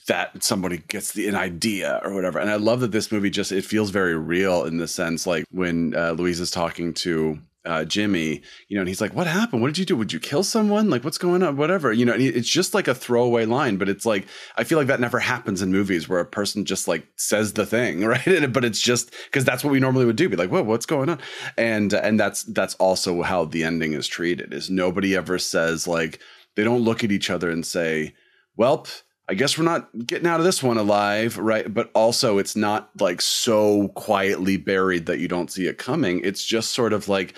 that 0.09 0.43
somebody 0.43 0.79
gets 0.79 1.13
the 1.13 1.29
an 1.29 1.35
idea 1.35 2.01
or 2.05 2.15
whatever. 2.15 2.39
And 2.39 2.51
I 2.51 2.57
love 2.57 2.81
that 2.81 2.93
this 2.93 3.13
movie 3.13 3.31
just 3.31 3.53
it 3.53 3.65
feels 3.65 3.91
very 3.91 4.17
real 4.17 4.65
in 4.65 4.79
the 4.79 4.89
sense 4.89 5.27
like 5.27 5.45
when 5.51 5.95
uh, 5.95 6.13
Louise 6.13 6.41
is 6.41 6.51
talking 6.51 6.93
to 6.95 7.39
uh, 7.67 7.85
Jimmy, 7.85 8.43
you 8.69 8.77
know, 8.77 8.83
and 8.83 8.89
he's 8.89 9.01
like, 9.01 9.15
"What 9.15 9.27
happened? 9.27 9.63
What 9.63 9.69
did 9.69 9.79
you 9.79 9.87
do? 9.87 9.97
Would 9.97 10.13
you 10.13 10.21
kill 10.21 10.45
someone? 10.45 10.91
Like, 10.91 11.03
what's 11.03 11.19
going 11.19 11.43
on? 11.43 11.57
Whatever." 11.57 11.93
You 11.93 12.05
know, 12.05 12.13
and 12.13 12.23
it's 12.23 12.49
just 12.49 12.75
like 12.75 12.89
a 12.89 12.95
throwaway 12.95 13.47
line, 13.47 13.79
but 13.79 13.89
it's 13.89 14.05
like 14.05 14.27
I 14.57 14.65
feel 14.65 14.77
like 14.77 14.89
that 14.89 15.01
never 15.01 15.19
happens 15.19 15.63
in 15.63 15.73
movies 15.73 16.09
where 16.09 16.21
a 16.21 16.27
person 16.27 16.67
just 16.67 16.87
like 16.87 17.07
says 17.17 17.55
the 17.55 17.65
thing, 17.65 18.05
right? 18.05 18.53
But 18.53 18.65
it's 18.65 18.81
just 18.81 19.13
because 19.25 19.45
that's 19.45 19.65
what 19.65 19.73
we 19.73 19.81
normally 19.81 20.05
would 20.05 20.17
do, 20.17 20.29
be 20.29 20.37
like, 20.37 20.51
"Whoa, 20.51 20.63
what's 20.63 20.87
going 20.87 21.09
on?" 21.09 21.21
And 21.57 21.93
and 21.95 22.21
that's 22.21 22.43
that's 22.43 22.75
also 22.75 23.23
how 23.23 23.47
the 23.47 23.65
ending 23.65 23.95
is 23.95 24.07
treated. 24.07 24.53
Is 24.53 24.69
nobody 24.69 25.17
ever 25.17 25.39
says 25.39 25.89
like 25.89 26.21
they 26.57 26.65
don't 26.65 26.85
look 26.85 27.03
at 27.03 27.13
each 27.13 27.31
other 27.31 27.51
and 27.51 27.65
say, 27.65 28.15
"Welp." 28.59 29.03
I 29.29 29.35
guess 29.35 29.57
we're 29.57 29.65
not 29.65 29.89
getting 30.07 30.27
out 30.27 30.41
of 30.41 30.45
this 30.45 30.63
one 30.63 30.77
alive, 30.77 31.39
right? 31.39 31.73
But 31.73 31.91
also, 31.95 32.39
it's 32.39 32.57
not 32.57 32.91
like 33.01 33.23
so 33.23 33.89
quietly 33.89 34.59
buried 34.59 35.07
that 35.07 35.19
you 35.19 35.29
don't 35.29 35.51
see 35.51 35.67
it 35.67 35.79
coming. 35.79 36.21
It's 36.23 36.45
just 36.45 36.73
sort 36.73 36.93
of 36.93 37.09
like 37.09 37.35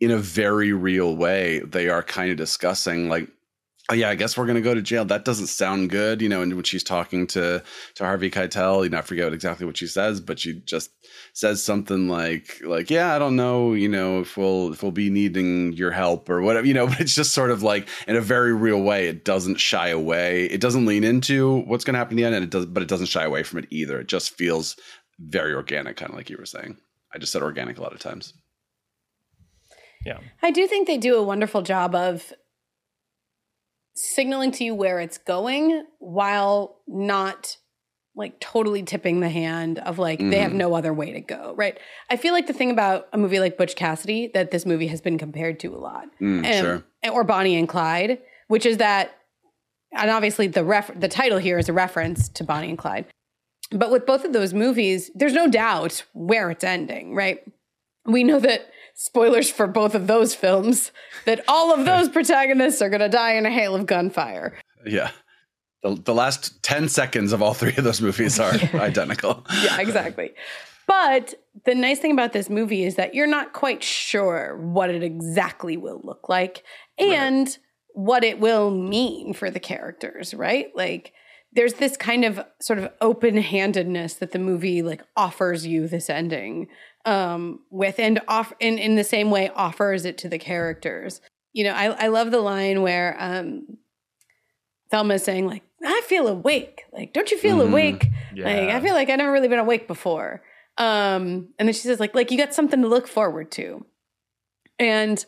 in 0.00 0.10
a 0.10 0.18
very 0.18 0.72
real 0.72 1.16
way, 1.16 1.60
they 1.60 1.88
are 1.88 2.02
kind 2.02 2.30
of 2.30 2.36
discussing, 2.36 3.08
like, 3.08 3.28
oh, 3.90 3.94
yeah, 3.94 4.08
I 4.08 4.14
guess 4.14 4.36
we're 4.36 4.46
going 4.46 4.56
to 4.56 4.62
go 4.62 4.74
to 4.74 4.82
jail. 4.82 5.04
That 5.04 5.24
doesn't 5.24 5.48
sound 5.48 5.90
good, 5.90 6.22
you 6.22 6.28
know. 6.28 6.42
And 6.42 6.54
when 6.54 6.64
she's 6.64 6.82
talking 6.82 7.26
to 7.28 7.62
to 7.94 8.04
Harvey 8.04 8.30
Keitel, 8.30 8.84
you 8.84 8.90
know, 8.90 8.98
I 8.98 9.02
forget 9.02 9.32
exactly 9.32 9.66
what 9.66 9.76
she 9.76 9.86
says, 9.86 10.20
but 10.20 10.38
she 10.38 10.60
just 10.60 10.90
says 11.32 11.62
something 11.62 12.08
like, 12.08 12.60
like, 12.64 12.90
yeah, 12.90 13.14
I 13.14 13.18
don't 13.18 13.36
know, 13.36 13.74
you 13.74 13.88
know, 13.88 14.20
if 14.20 14.36
we'll 14.36 14.72
if 14.72 14.82
we'll 14.82 14.92
be 14.92 15.10
needing 15.10 15.72
your 15.74 15.90
help 15.90 16.28
or 16.28 16.40
whatever, 16.42 16.66
you 16.66 16.74
know. 16.74 16.86
But 16.94 17.00
it's 17.00 17.14
just 17.14 17.32
sort 17.32 17.50
of 17.50 17.62
like 17.62 17.88
in 18.06 18.14
a 18.14 18.20
very 18.20 18.52
real 18.52 18.80
way. 18.80 19.08
It 19.08 19.24
doesn't 19.24 19.56
shy 19.56 19.88
away. 19.88 20.44
It 20.44 20.60
doesn't 20.60 20.86
lean 20.86 21.02
into 21.02 21.62
what's 21.62 21.84
going 21.84 21.94
to 21.94 21.98
happen 21.98 22.12
in 22.12 22.16
the 22.18 22.24
end, 22.24 22.34
and 22.34 22.44
it 22.44 22.50
does, 22.50 22.66
but 22.66 22.82
it 22.82 22.88
doesn't 22.88 23.06
shy 23.06 23.24
away 23.24 23.42
from 23.42 23.58
it 23.60 23.66
either. 23.70 24.00
It 24.00 24.08
just 24.08 24.30
feels 24.30 24.76
very 25.18 25.54
organic, 25.54 25.96
kind 25.96 26.10
of 26.10 26.16
like 26.16 26.30
you 26.30 26.36
were 26.36 26.46
saying. 26.46 26.76
I 27.14 27.18
just 27.18 27.32
said 27.32 27.42
organic 27.42 27.78
a 27.78 27.82
lot 27.82 27.92
of 27.92 28.00
times. 28.00 28.34
Yeah. 30.04 30.18
I 30.42 30.50
do 30.50 30.66
think 30.66 30.86
they 30.86 30.98
do 30.98 31.16
a 31.16 31.22
wonderful 31.22 31.62
job 31.62 31.94
of 31.94 32.32
signaling 33.94 34.50
to 34.52 34.64
you 34.64 34.74
where 34.74 35.00
it's 35.00 35.18
going 35.18 35.84
while 35.98 36.76
not 36.86 37.56
like 38.16 38.38
totally 38.38 38.82
tipping 38.82 39.18
the 39.20 39.28
hand 39.28 39.78
of 39.80 39.98
like 39.98 40.20
they 40.20 40.38
have 40.38 40.52
Mhm. 40.52 40.56
no 40.56 40.74
other 40.74 40.92
way 40.94 41.12
to 41.12 41.20
go, 41.20 41.52
right? 41.56 41.76
I 42.10 42.16
feel 42.16 42.32
like 42.32 42.46
the 42.46 42.52
thing 42.52 42.70
about 42.70 43.08
a 43.12 43.18
movie 43.18 43.40
like 43.40 43.56
Butch 43.56 43.74
Cassidy 43.74 44.30
that 44.34 44.52
this 44.52 44.64
movie 44.64 44.86
has 44.86 45.00
been 45.00 45.18
compared 45.18 45.58
to 45.60 45.74
a 45.74 45.78
lot, 45.78 46.06
Mm, 46.20 46.44
and- 46.44 46.64
sure. 46.64 46.84
or 47.12 47.24
Bonnie 47.24 47.56
and 47.56 47.68
Clyde, 47.68 48.20
which 48.46 48.66
is 48.66 48.76
that, 48.76 49.16
and 49.92 50.10
obviously 50.10 50.46
the 50.46 50.62
ref 50.64 50.92
the 50.98 51.08
title 51.08 51.38
here 51.38 51.58
is 51.58 51.68
a 51.68 51.72
reference 51.72 52.28
to 52.30 52.44
Bonnie 52.44 52.68
and 52.68 52.78
Clyde, 52.78 53.06
but 53.72 53.90
with 53.90 54.06
both 54.06 54.24
of 54.24 54.32
those 54.32 54.54
movies, 54.54 55.10
there's 55.16 55.32
no 55.34 55.48
doubt 55.48 56.04
where 56.12 56.50
it's 56.50 56.62
ending, 56.64 57.16
right? 57.16 57.42
We 58.06 58.22
know 58.22 58.38
that 58.38 58.68
spoilers 58.94 59.50
for 59.50 59.66
both 59.66 59.94
of 59.94 60.06
those 60.06 60.34
films 60.34 60.92
that 61.26 61.44
all 61.48 61.74
of 61.74 61.84
those 61.84 62.08
protagonists 62.10 62.80
are 62.80 62.88
going 62.88 63.00
to 63.00 63.08
die 63.08 63.34
in 63.34 63.44
a 63.44 63.50
hail 63.50 63.74
of 63.74 63.86
gunfire. 63.86 64.58
Yeah. 64.86 65.10
The, 65.82 65.96
the 65.96 66.14
last 66.14 66.62
10 66.62 66.88
seconds 66.88 67.32
of 67.32 67.42
all 67.42 67.52
three 67.52 67.74
of 67.76 67.84
those 67.84 68.00
movies 68.00 68.40
are 68.40 68.52
identical. 68.74 69.44
yeah, 69.62 69.80
exactly. 69.80 70.32
But 70.86 71.34
the 71.64 71.74
nice 71.74 71.98
thing 71.98 72.12
about 72.12 72.32
this 72.32 72.50
movie 72.50 72.84
is 72.84 72.96
that 72.96 73.14
you're 73.14 73.26
not 73.26 73.52
quite 73.52 73.82
sure 73.82 74.56
what 74.58 74.90
it 74.90 75.02
exactly 75.02 75.76
will 75.76 76.00
look 76.04 76.28
like 76.28 76.62
and 76.98 77.56
what 77.94 78.24
it 78.24 78.38
will 78.38 78.70
mean 78.70 79.32
for 79.32 79.50
the 79.50 79.60
characters, 79.60 80.34
right? 80.34 80.66
Like 80.74 81.12
there's 81.52 81.74
this 81.74 81.96
kind 81.96 82.24
of 82.24 82.40
sort 82.60 82.78
of 82.78 82.90
open-handedness 83.00 84.14
that 84.14 84.32
the 84.32 84.38
movie 84.38 84.82
like 84.82 85.02
offers 85.16 85.66
you 85.66 85.88
this 85.88 86.10
ending 86.10 86.68
um 87.06 87.60
with 87.70 87.98
and 87.98 88.20
off 88.28 88.52
in 88.60 88.78
in 88.78 88.94
the 88.96 89.04
same 89.04 89.30
way 89.30 89.50
offers 89.54 90.04
it 90.04 90.18
to 90.18 90.28
the 90.28 90.38
characters. 90.38 91.20
You 91.52 91.64
know, 91.64 91.72
I 91.72 91.86
I 92.04 92.06
love 92.08 92.30
the 92.30 92.40
line 92.40 92.82
where 92.82 93.16
um 93.18 93.78
Thelma 94.90 95.14
is 95.14 95.24
saying 95.24 95.46
like 95.46 95.62
I 95.84 96.00
feel 96.06 96.28
awake. 96.28 96.84
Like, 96.92 97.12
don't 97.12 97.30
you 97.30 97.36
feel 97.38 97.58
Mhm. 97.58 97.68
awake? 97.68 98.10
Yeah. 98.34 98.44
Like, 98.46 98.70
I 98.70 98.80
feel 98.80 98.94
like 98.94 99.10
I've 99.10 99.18
never 99.18 99.32
really 99.32 99.48
been 99.48 99.58
awake 99.58 99.86
before. 99.86 100.42
Um, 100.78 101.50
and 101.58 101.68
then 101.68 101.72
she 101.74 101.80
says, 101.82 102.00
like, 102.00 102.14
like 102.14 102.30
you 102.30 102.38
got 102.38 102.54
something 102.54 102.80
to 102.80 102.88
look 102.88 103.06
forward 103.06 103.50
to. 103.52 103.84
And 104.78 105.22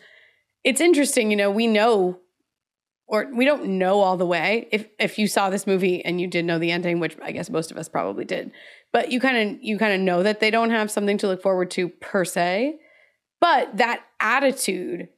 it's 0.65 0.81
interesting, 0.81 1.31
you 1.31 1.37
know, 1.37 1.51
we 1.51 1.67
know 1.67 2.21
or 3.09 3.29
we 3.33 3.45
don't 3.45 3.79
know 3.79 4.01
all 4.01 4.17
the 4.17 4.27
way. 4.27 4.69
If 4.73 4.87
if 4.99 5.19
you 5.19 5.29
saw 5.29 5.51
this 5.51 5.67
movie 5.67 6.05
and 6.05 6.21
you 6.21 6.27
did 6.27 6.45
know 6.45 6.59
the 6.59 6.73
ending, 6.73 7.01
which 7.01 7.17
I 7.23 7.33
guess 7.33 7.51
most 7.51 7.71
of 7.71 7.77
us 7.77 7.89
probably 7.89 8.25
did, 8.25 8.51
but 8.93 9.13
you 9.13 9.21
kind 9.21 9.37
of 9.37 9.63
you 9.63 9.79
kind 9.79 9.95
of 9.95 10.01
know 10.01 10.23
that 10.23 10.41
they 10.41 10.51
don't 10.51 10.71
have 10.71 10.91
something 10.91 11.19
to 11.19 11.29
look 11.29 11.43
forward 11.43 11.71
to 11.73 11.89
per 11.89 12.25
se. 12.25 12.79
But 13.41 13.77
that 13.77 14.03
attitude 14.19 15.09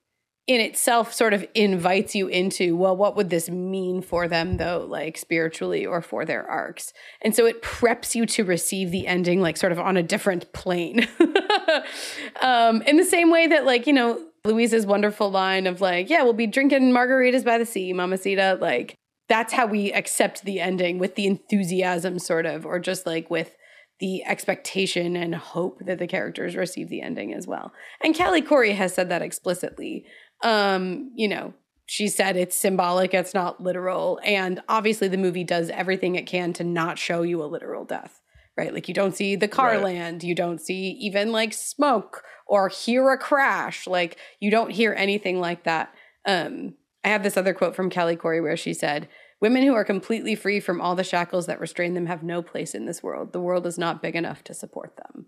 in 0.49 0.62
itself 0.62 1.12
sort 1.12 1.34
of 1.34 1.47
invites 1.55 2.14
you 2.14 2.26
into, 2.26 2.74
well, 2.74 2.97
what 2.97 3.14
would 3.14 3.28
this 3.28 3.51
mean 3.51 4.01
for 4.01 4.26
them 4.26 4.57
though, 4.57 4.84
like 4.89 5.18
spiritually 5.18 5.84
or 5.84 6.01
for 6.01 6.24
their 6.24 6.49
arcs? 6.51 6.95
And 7.20 7.36
so 7.36 7.45
it 7.45 7.62
preps 7.62 8.14
you 8.14 8.24
to 8.26 8.45
receive 8.45 8.91
the 8.91 9.07
ending 9.07 9.43
like 9.43 9.59
sort 9.59 9.72
of 9.72 9.78
on 9.78 9.99
a 9.99 10.03
different 10.03 10.53
plane. 10.55 11.07
um, 12.41 12.80
in 12.82 12.97
the 12.97 13.05
same 13.05 13.30
way 13.30 13.47
that, 13.47 13.66
like, 13.66 13.86
you 13.86 13.93
know, 13.93 14.27
Louise's 14.45 14.86
wonderful 14.86 15.30
line 15.30 15.66
of 15.66 15.80
like, 15.80 16.09
yeah, 16.09 16.22
we'll 16.22 16.32
be 16.32 16.47
drinking 16.47 16.93
margaritas 16.93 17.45
by 17.45 17.59
the 17.59 17.66
sea, 17.66 17.93
Mamacita. 17.93 18.59
Like, 18.61 18.95
that's 19.28 19.53
how 19.53 19.66
we 19.66 19.93
accept 19.93 20.45
the 20.45 20.61
ending 20.61 20.99
with 20.99 21.14
the 21.14 21.26
enthusiasm, 21.26 22.18
sort 22.18 22.47
of, 22.47 22.64
or 22.64 22.78
just 22.78 23.07
like 23.07 23.30
with 23.30 23.55
the 24.01 24.24
expectation 24.24 25.16
and 25.16 25.34
hope 25.34 25.80
that 25.84 25.99
the 25.99 26.07
characters 26.07 26.57
receive 26.57 26.89
the 26.89 27.03
ending 27.03 27.34
as 27.34 27.47
well. 27.47 27.72
And 28.03 28.16
Callie 28.16 28.43
Khouri 28.43 28.74
has 28.74 28.95
said 28.95 29.09
that 29.09 29.22
explicitly. 29.22 30.07
Um, 30.43 31.11
you 31.16 31.28
know, 31.28 31.53
she 31.86 32.09
said 32.09 32.36
it's 32.36 32.57
symbolic, 32.57 33.12
it's 33.12 33.34
not 33.34 33.62
literal. 33.62 34.20
And 34.24 34.62
obviously, 34.68 35.09
the 35.09 35.16
movie 35.16 35.45
does 35.45 35.70
everything 35.70 36.14
it 36.14 36.26
can 36.26 36.53
to 36.55 36.64
not 36.64 36.99
show 36.99 37.22
you 37.22 37.43
a 37.43 37.47
literal 37.47 37.84
death, 37.84 38.20
right? 38.59 38.74
Like, 38.74 38.88
you 38.88 38.94
don't 38.94 39.16
see 39.16 39.36
the 39.36 39.48
car 39.48 39.74
Right. 39.74 39.82
land, 39.82 40.22
you 40.24 40.34
don't 40.34 40.61
see 40.61 40.90
even 41.00 41.30
like 41.32 41.52
smoke 41.52 42.24
or 42.46 42.68
hear 42.68 43.11
a 43.11 43.16
crash. 43.18 43.86
Like, 43.86 44.18
you 44.40 44.50
don't 44.50 44.70
hear 44.70 44.92
anything 44.98 45.40
like 45.40 45.64
that. 45.64 45.94
Um, 46.26 46.74
I 47.04 47.09
have 47.09 47.22
this 47.22 47.36
other 47.36 47.54
quote 47.54 47.76
from 47.76 47.88
Callie 47.90 48.16
Khouri 48.16 48.42
where 48.42 48.56
she 48.56 48.74
said, 48.74 49.09
Women 49.40 49.62
who 49.62 49.74
are 49.74 49.84
completely 49.84 50.34
free 50.34 50.59
from 50.59 50.80
all 50.80 50.96
the 50.96 51.04
shackles 51.04 51.46
that 51.46 51.61
restrain 51.61 51.94
them 51.94 52.06
have 52.06 52.24
no 52.24 52.42
place 52.42 52.74
in 52.74 52.86
this 52.86 53.04
world. 53.04 53.32
The 53.32 53.40
world 53.40 53.66
is 53.68 53.78
not 53.78 54.02
big 54.02 54.16
enough 54.16 54.42
to 54.44 54.52
support 54.54 54.96
them. 54.96 55.26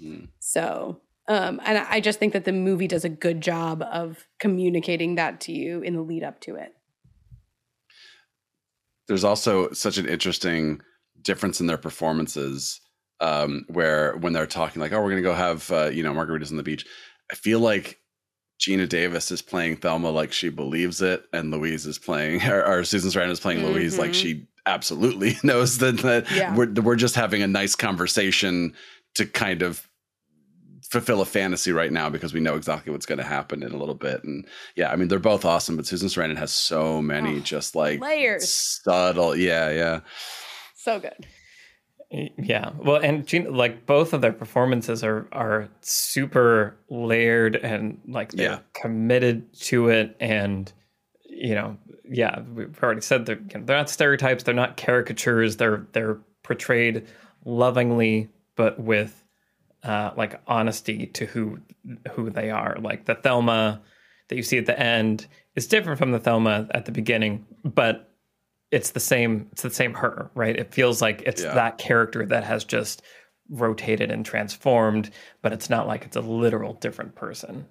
Mm. 0.00 0.28
So, 0.38 1.00
um, 1.26 1.60
and 1.64 1.76
I 1.78 1.94
I 1.94 2.00
just 2.00 2.20
think 2.20 2.32
that 2.34 2.44
the 2.44 2.52
movie 2.52 2.86
does 2.86 3.04
a 3.04 3.08
good 3.08 3.40
job 3.40 3.82
of 3.82 4.28
communicating 4.38 5.16
that 5.16 5.40
to 5.42 5.52
you 5.52 5.80
in 5.82 5.94
the 5.96 6.02
lead 6.02 6.22
up 6.22 6.40
to 6.42 6.54
it. 6.54 6.72
There's 9.08 9.24
also 9.24 9.72
such 9.72 9.98
an 9.98 10.06
interesting 10.08 10.80
difference 11.28 11.60
in 11.60 11.66
their 11.68 11.78
performances 11.78 12.80
um, 13.20 13.64
where 13.68 14.16
when 14.16 14.32
they're 14.32 14.46
talking 14.46 14.80
like, 14.82 14.92
oh, 14.92 14.98
we're 15.00 15.10
going 15.10 15.22
to 15.22 15.28
go 15.28 15.34
have, 15.34 15.70
uh, 15.70 15.90
you 15.92 16.02
know, 16.02 16.12
margaritas 16.12 16.50
on 16.50 16.56
the 16.56 16.62
beach. 16.62 16.84
I 17.30 17.34
feel 17.36 17.60
like 17.60 17.98
Geena 18.60 18.88
Davis 18.88 19.30
is 19.30 19.42
playing 19.42 19.76
Thelma 19.76 20.10
like 20.10 20.32
she 20.32 20.48
believes 20.48 21.00
it, 21.02 21.22
and 21.32 21.50
Louise 21.50 21.86
is 21.86 21.98
playing, 21.98 22.42
or, 22.50 22.64
or 22.64 22.84
Susan 22.84 23.10
Sarandon 23.10 23.30
is 23.30 23.40
playing 23.40 23.64
Louise 23.64 23.98
like 23.98 24.10
Mhm. 24.10 24.14
she 24.22 24.48
absolutely 24.66 25.36
knows 25.44 25.78
that, 25.78 25.98
that 25.98 26.30
Yeah. 26.32 26.54
we're, 26.56 26.72
we're 26.72 26.96
just 26.96 27.14
having 27.14 27.42
a 27.42 27.46
nice 27.46 27.74
conversation 27.74 28.74
to 29.14 29.26
kind 29.26 29.62
of 29.62 29.88
fulfill 30.90 31.20
a 31.20 31.24
fantasy 31.26 31.70
right 31.72 31.92
now 31.92 32.08
because 32.08 32.32
we 32.32 32.40
know 32.40 32.54
exactly 32.56 32.90
what's 32.92 33.04
going 33.06 33.18
to 33.18 33.24
happen 33.24 33.62
in 33.62 33.72
a 33.72 33.76
little 33.76 33.94
bit. 33.94 34.24
And 34.24 34.46
yeah, 34.76 34.90
I 34.90 34.96
mean, 34.96 35.08
they're 35.08 35.18
both 35.18 35.44
awesome, 35.44 35.76
but 35.76 35.86
Susan 35.86 36.08
Sarandon 36.08 36.38
has 36.38 36.52
so 36.52 37.02
many 37.02 37.36
Oh, 37.36 37.40
just 37.40 37.74
like 37.74 38.00
layers. 38.00 38.48
subtle. 38.48 39.36
Yeah, 39.36 39.70
yeah. 39.70 40.00
So 40.88 41.00
good. 41.00 41.26
Yeah. 42.38 42.70
Well, 42.78 42.96
and 42.96 43.26
Geena, 43.26 43.54
like 43.54 43.84
both 43.84 44.14
of 44.14 44.22
their 44.22 44.32
performances 44.32 45.04
are 45.04 45.28
are 45.32 45.68
super 45.82 46.78
layered 46.88 47.56
and 47.56 48.00
like 48.08 48.32
they're 48.32 48.52
Yeah. 48.52 48.58
committed 48.72 49.52
to 49.64 49.88
it 49.90 50.16
and 50.18 50.72
you 51.28 51.54
know, 51.54 51.76
yeah, 52.08 52.40
we've 52.54 52.82
already 52.82 53.02
said 53.02 53.26
they're 53.26 53.36
you 53.36 53.58
know, 53.58 53.66
they're 53.66 53.76
not 53.76 53.90
stereotypes, 53.90 54.44
they're 54.44 54.54
not 54.54 54.78
caricatures, 54.78 55.58
they're 55.58 55.86
they're 55.92 56.18
portrayed 56.42 57.06
lovingly 57.44 58.30
but 58.56 58.80
with 58.80 59.22
uh 59.82 60.12
like 60.16 60.40
honesty 60.46 61.06
to 61.08 61.26
who 61.26 61.58
who 62.12 62.30
they 62.30 62.50
are. 62.50 62.76
Like 62.80 63.04
the 63.04 63.14
Thelma 63.14 63.82
that 64.28 64.36
you 64.36 64.42
see 64.42 64.56
at 64.56 64.64
the 64.64 64.80
end 64.80 65.26
is 65.54 65.66
different 65.66 65.98
from 65.98 66.12
the 66.12 66.18
Thelma 66.18 66.66
at 66.70 66.86
the 66.86 66.92
beginning, 66.92 67.44
but 67.62 68.07
it's 68.70 68.90
the 68.90 69.00
same 69.00 69.48
it's 69.52 69.62
the 69.62 69.70
same 69.70 69.94
her 69.94 70.30
right 70.34 70.56
it 70.56 70.72
feels 70.74 71.00
like 71.00 71.22
it's 71.22 71.42
Yeah. 71.42 71.54
that 71.54 71.78
character 71.78 72.26
that 72.26 72.44
has 72.44 72.64
just 72.64 73.02
rotated 73.50 74.10
and 74.10 74.26
transformed 74.26 75.10
but 75.42 75.52
it's 75.52 75.70
not 75.70 75.86
like 75.86 76.04
it's 76.04 76.16
a 76.16 76.20
literal 76.20 76.74
different 76.74 77.14
person 77.14 77.66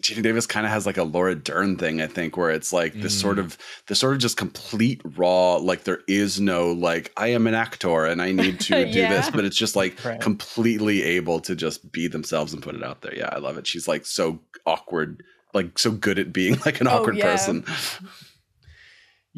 Geena 0.00 0.22
Davis 0.22 0.46
kind 0.46 0.64
of 0.64 0.70
has 0.70 0.86
like 0.86 0.96
a 0.96 1.02
Laura 1.02 1.34
Dern 1.34 1.76
thing, 1.76 2.00
I 2.00 2.06
think, 2.06 2.36
where 2.36 2.50
it's 2.52 2.72
like 2.72 2.92
this 2.94 3.16
Mm. 3.16 3.20
sort 3.20 3.38
of 3.40 3.58
this 3.88 3.98
sort 3.98 4.12
of 4.14 4.20
just 4.20 4.36
complete 4.36 5.00
raw, 5.16 5.56
like 5.56 5.82
there 5.82 6.02
is 6.06 6.40
no 6.40 6.70
like 6.70 7.10
I 7.16 7.28
am 7.32 7.48
an 7.48 7.54
actor 7.54 8.04
and 8.04 8.22
I 8.22 8.30
need 8.30 8.60
to 8.60 8.84
do 8.92 9.00
Yeah. 9.00 9.08
this, 9.08 9.28
but 9.28 9.44
it's 9.44 9.56
just 9.56 9.74
like 9.74 10.04
Right. 10.04 10.20
completely 10.20 11.02
able 11.02 11.40
to 11.40 11.56
just 11.56 11.90
be 11.90 12.06
themselves 12.06 12.52
and 12.52 12.62
put 12.62 12.76
it 12.76 12.84
out 12.84 13.02
there. 13.02 13.12
Yeah, 13.16 13.28
I 13.32 13.38
love 13.38 13.58
it. 13.58 13.66
She's 13.66 13.88
like 13.88 14.06
so 14.06 14.38
awkward, 14.64 15.24
like 15.52 15.76
so 15.80 15.90
good 15.90 16.20
at 16.20 16.32
being 16.32 16.56
like 16.64 16.80
an 16.80 16.86
Oh, 16.86 16.98
awkward 17.00 17.16
yeah. 17.16 17.32
person. 17.32 17.64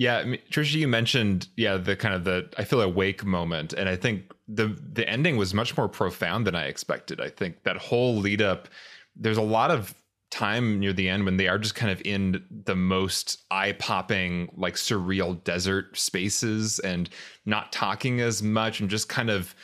Yeah, 0.01 0.25
Tricia, 0.51 0.77
you 0.77 0.89
mentioned 0.89 1.49
yeah 1.59 1.77
the 1.77 1.95
kind 1.95 2.15
of 2.15 2.25
the 2.25 2.49
I 2.57 2.65
feel 2.65 2.81
awake 2.81 3.23
moment, 3.23 3.75
and 3.75 3.87
I 3.87 3.97
think 3.97 4.33
the 4.49 4.69
the 4.95 5.07
ending 5.07 5.37
was 5.37 5.53
much 5.53 5.77
more 5.77 5.89
profound 5.91 6.47
than 6.47 6.55
I 6.55 6.69
expected. 6.69 7.21
I 7.21 7.29
think 7.29 7.65
that 7.65 7.77
whole 7.77 8.17
lead 8.17 8.41
up, 8.41 8.69
there's 9.15 9.37
a 9.37 9.43
lot 9.43 9.71
of 9.71 9.95
time 10.31 10.81
near 10.81 10.95
the 10.95 11.07
end 11.07 11.27
when 11.27 11.37
they 11.37 11.49
are 11.49 11.59
just 11.59 11.75
kind 11.75 11.93
of 11.93 12.01
in 12.07 12.43
the 12.65 12.75
most 12.75 13.45
eye 13.51 13.73
popping 13.73 14.51
like 14.57 14.77
surreal 14.77 15.45
desert 15.45 15.99
spaces 15.99 16.79
and 16.79 17.11
not 17.45 17.71
talking 17.71 18.23
as 18.23 18.43
much 18.43 18.81
and 18.81 18.89
just 18.89 19.11
kind 19.11 19.29
of 19.29 19.55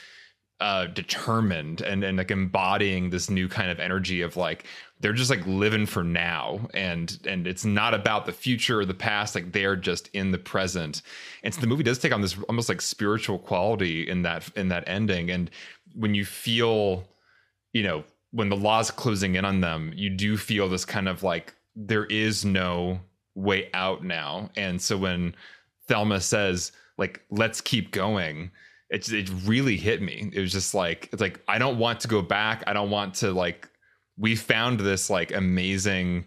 uh 0.61 0.87
determined 0.89 1.81
and 1.81 2.05
and 2.05 2.19
like 2.19 2.31
embodying 2.31 3.09
this 3.09 3.31
new 3.31 3.49
kind 3.49 3.71
of 3.71 3.81
energy 3.81 4.21
of 4.21 4.37
like 4.37 4.67
they're 5.01 5.13
just 5.13 5.31
like 5.31 5.47
living 5.47 5.85
for 5.87 6.03
now 6.03 6.69
and 6.73 7.19
and 7.27 7.47
it's 7.47 7.65
not 7.65 7.93
about 7.93 8.25
the 8.27 8.33
future 8.33 8.81
or 8.81 8.85
the 8.85 8.95
past 8.95 9.35
like 9.35 9.53
they're 9.53 9.77
just 9.77 10.09
in 10.13 10.31
the 10.31 10.39
present. 10.39 11.03
And 11.43 11.53
so 11.53 11.61
the 11.61 11.67
movie 11.67 11.83
does 11.83 11.99
take 11.99 12.13
on 12.13 12.23
this 12.23 12.37
almost 12.49 12.69
like 12.69 12.81
spiritual 12.81 13.39
quality 13.39 14.09
in 14.09 14.23
that 14.23 14.49
in 14.57 14.69
that 14.69 14.85
ending 14.87 15.31
and 15.31 15.51
when 15.95 16.15
you 16.15 16.25
feel 16.25 17.05
you 17.73 17.83
know 17.83 18.05
when 18.31 18.49
the 18.49 18.57
law's 18.57 18.91
closing 18.91 19.35
in 19.35 19.45
on 19.45 19.61
them 19.61 19.93
you 19.95 20.11
do 20.11 20.37
feel 20.37 20.69
this 20.69 20.85
kind 20.85 21.09
of 21.09 21.23
like 21.23 21.55
there 21.75 22.07
is 22.07 22.45
no 22.45 22.99
way 23.35 23.69
out 23.75 24.03
now. 24.03 24.51
And 24.57 24.81
so 24.81 24.97
when 24.97 25.35
thelma 25.89 26.21
says 26.21 26.73
like 26.97 27.23
let's 27.31 27.61
keep 27.61 27.91
going 27.91 28.51
it, 28.89 29.13
it 29.13 29.31
really 29.45 29.77
hit 29.77 30.01
me. 30.01 30.31
It 30.33 30.41
was 30.41 30.53
just 30.53 30.73
like 30.73 31.11
it's 31.13 31.21
like 31.21 31.41
i 31.49 31.59
don't 31.59 31.79
want 31.79 32.01
to 32.01 32.09
go 32.09 32.23
back. 32.23 32.65
I 32.67 32.73
don't 32.73 32.91
want 32.91 33.15
to 33.17 33.33
like 33.33 33.69
we 34.19 34.37
found 34.37 34.81
this 34.81 35.11
like 35.11 35.33
amazing 35.33 36.27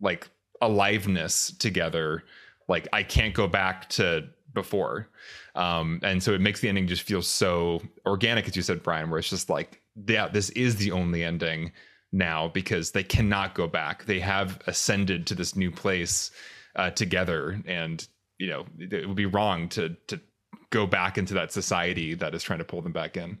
like 0.00 0.28
aliveness 0.60 1.52
together. 1.58 2.24
Like 2.68 2.88
i 2.92 3.02
can't 3.02 3.34
go 3.34 3.46
back 3.46 3.88
to 3.90 4.28
before. 4.54 5.08
Um 5.54 6.00
and 6.02 6.22
so 6.22 6.32
it 6.32 6.40
makes 6.40 6.60
the 6.60 6.68
ending 6.68 6.86
just 6.86 7.02
feel 7.02 7.22
so 7.22 7.82
organic 8.06 8.46
as 8.46 8.56
you 8.56 8.62
said 8.62 8.82
brian 8.82 9.10
where 9.10 9.18
it's 9.18 9.30
just 9.30 9.50
like 9.50 9.82
yeah 10.06 10.28
this 10.28 10.50
is 10.50 10.76
the 10.76 10.92
only 10.92 11.24
ending 11.24 11.72
now 12.12 12.48
because 12.48 12.90
they 12.92 13.02
cannot 13.02 13.54
go 13.54 13.66
back. 13.66 14.04
They 14.04 14.20
have 14.20 14.60
ascended 14.66 15.26
to 15.26 15.34
this 15.34 15.56
new 15.56 15.70
place 15.70 16.30
uh, 16.76 16.90
together 16.90 17.60
and 17.66 18.06
you 18.38 18.46
know 18.46 18.64
it 18.78 19.06
would 19.06 19.16
be 19.16 19.26
wrong 19.26 19.68
to 19.70 19.96
to 20.06 20.20
go 20.70 20.86
back 20.86 21.18
into 21.18 21.34
that 21.34 21.52
society 21.52 22.14
that 22.14 22.34
is 22.34 22.42
trying 22.42 22.60
to 22.60 22.64
pull 22.64 22.82
them 22.82 22.92
back 22.92 23.16
in 23.16 23.38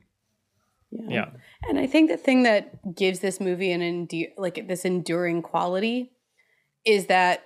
Yeah. 0.90 1.30
And 1.68 1.78
I 1.78 1.86
think 1.86 2.10
the 2.10 2.16
thing 2.16 2.44
that 2.44 2.94
gives 2.94 3.20
this 3.20 3.40
movie 3.40 3.72
an 3.72 3.80
endu- 3.80 4.32
like 4.36 4.66
this 4.68 4.84
enduring 4.84 5.42
quality 5.42 6.12
is 6.84 7.06
that 7.06 7.44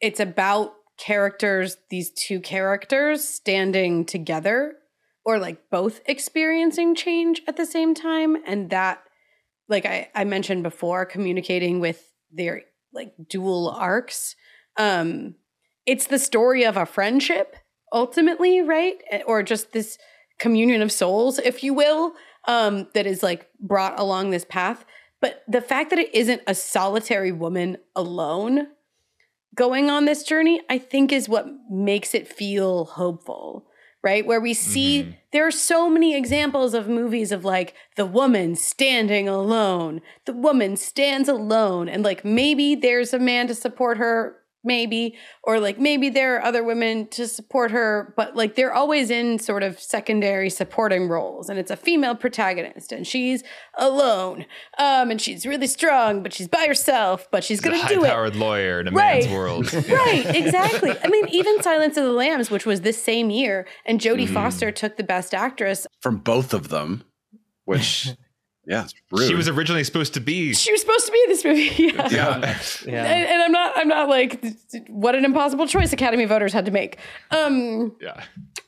it's 0.00 0.20
about 0.20 0.74
characters, 0.96 1.76
these 1.90 2.10
two 2.10 2.40
characters 2.40 3.26
standing 3.26 4.04
together 4.04 4.74
or 5.24 5.38
like 5.38 5.70
both 5.70 6.00
experiencing 6.06 6.94
change 6.94 7.42
at 7.48 7.56
the 7.56 7.66
same 7.66 7.94
time. 7.94 8.36
And 8.46 8.70
that, 8.70 9.02
like 9.68 9.86
I, 9.86 10.08
I 10.14 10.24
mentioned 10.24 10.62
before, 10.62 11.04
communicating 11.04 11.80
with 11.80 12.12
their 12.32 12.62
like 12.92 13.12
dual 13.28 13.70
arcs. 13.70 14.36
Um, 14.76 15.34
it's 15.86 16.06
the 16.06 16.18
story 16.18 16.64
of 16.64 16.76
a 16.76 16.86
friendship 16.86 17.56
ultimately, 17.92 18.60
right? 18.60 18.96
Or 19.26 19.42
just 19.42 19.72
this 19.72 19.98
communion 20.40 20.82
of 20.82 20.90
souls, 20.90 21.38
if 21.38 21.62
you 21.62 21.72
will, 21.72 22.14
um, 22.48 22.88
that 22.94 23.06
is 23.06 23.22
like 23.22 23.48
brought 23.60 24.00
along 24.00 24.30
this 24.30 24.44
path. 24.44 24.84
But 25.20 25.44
the 25.46 25.60
fact 25.60 25.90
that 25.90 25.98
it 25.98 26.12
isn't 26.14 26.42
a 26.46 26.54
solitary 26.54 27.30
woman 27.30 27.76
alone 27.94 28.68
going 29.54 29.90
on 29.90 30.06
this 30.06 30.22
journey, 30.22 30.62
I 30.70 30.78
think 30.78 31.12
is 31.12 31.28
what 31.28 31.46
makes 31.70 32.14
it 32.14 32.26
feel 32.26 32.86
hopeful, 32.86 33.66
right? 34.02 34.24
Where 34.24 34.40
we 34.40 34.54
see 34.54 35.02
Mhm. 35.02 35.16
there 35.32 35.46
are 35.46 35.50
so 35.50 35.90
many 35.90 36.14
examples 36.16 36.72
of 36.72 36.88
movies 36.88 37.32
of 37.32 37.44
like 37.44 37.74
the 37.96 38.06
woman 38.06 38.54
standing 38.54 39.28
alone, 39.28 40.00
the 40.24 40.32
woman 40.32 40.76
stands 40.76 41.28
alone, 41.28 41.88
and 41.88 42.02
like 42.02 42.24
maybe 42.24 42.74
there's 42.74 43.12
a 43.12 43.18
man 43.18 43.46
to 43.48 43.54
support 43.54 43.98
her, 43.98 44.36
maybe, 44.62 45.16
or 45.44 45.58
like 45.60 45.78
maybe 45.78 46.08
there 46.10 46.36
are 46.36 46.42
other 46.42 46.62
women 46.62 47.06
to 47.08 47.26
support 47.26 47.70
her, 47.70 48.12
but 48.16 48.36
like 48.36 48.54
they're 48.56 48.72
always 48.74 49.10
in 49.10 49.38
sort 49.38 49.62
of 49.62 49.80
secondary 49.80 50.50
supporting 50.50 51.08
roles, 51.08 51.48
and 51.48 51.58
it's 51.58 51.70
a 51.70 51.76
female 51.76 52.14
protagonist, 52.14 52.92
and 52.92 53.06
she's 53.06 53.42
alone, 53.78 54.44
um, 54.78 55.10
and 55.10 55.20
she's 55.20 55.46
really 55.46 55.66
strong, 55.66 56.22
but 56.22 56.32
she's 56.32 56.48
by 56.48 56.66
herself, 56.66 57.26
but 57.30 57.42
she's 57.44 57.60
He's 57.60 57.66
a 57.66 57.70
gonna 57.78 57.88
do 57.88 58.04
it. 58.04 58.08
high-powered 58.08 58.36
lawyer 58.36 58.80
in 58.80 58.88
a 58.88 58.90
Right. 58.90 59.24
man's 59.24 59.32
world 59.34 59.72
Right, 59.88 60.26
exactly. 60.34 60.92
I 61.02 61.08
mean, 61.08 61.26
even 61.28 61.62
Silence 61.62 61.96
of 61.96 62.04
the 62.04 62.12
Lambs, 62.12 62.50
which 62.50 62.66
was 62.66 62.82
this 62.82 63.02
same 63.02 63.30
year, 63.30 63.66
and 63.86 64.00
Jodie 64.00 64.26
Mhm. 64.28 64.34
Foster 64.34 64.70
took 64.70 64.96
the 64.96 65.02
Best 65.04 65.34
Actress. 65.34 65.86
from 66.00 66.18
both 66.18 66.52
of 66.54 66.68
them, 66.68 67.04
which 67.64 68.08
yeah, 68.70 68.84
it's 68.84 68.94
rude. 69.10 69.28
she 69.28 69.34
was 69.34 69.48
originally 69.48 69.84
supposed 69.84 70.14
to 70.14 70.20
be 70.20 70.54
She 70.54 70.72
was 70.72 70.80
supposed 70.80 71.06
to 71.06 71.12
be 71.12 71.20
in 71.24 71.28
this 71.28 71.44
movie. 71.44 71.70
yeah. 71.78 72.08
yeah. 72.10 72.58
Yeah. 72.86 73.04
And, 73.04 73.28
and 73.28 73.42
I'm 73.42 73.52
not. 73.52 73.72
I'm 73.76 73.88
not 73.88 74.08
like 74.08 74.44
what 74.88 75.14
an 75.14 75.24
impossible 75.24 75.66
choice 75.66 75.92
Academy 75.92 76.24
voters 76.24 76.52
had 76.52 76.64
to 76.66 76.70
make. 76.70 76.98
Um, 77.30 77.96
yeah 78.00 78.22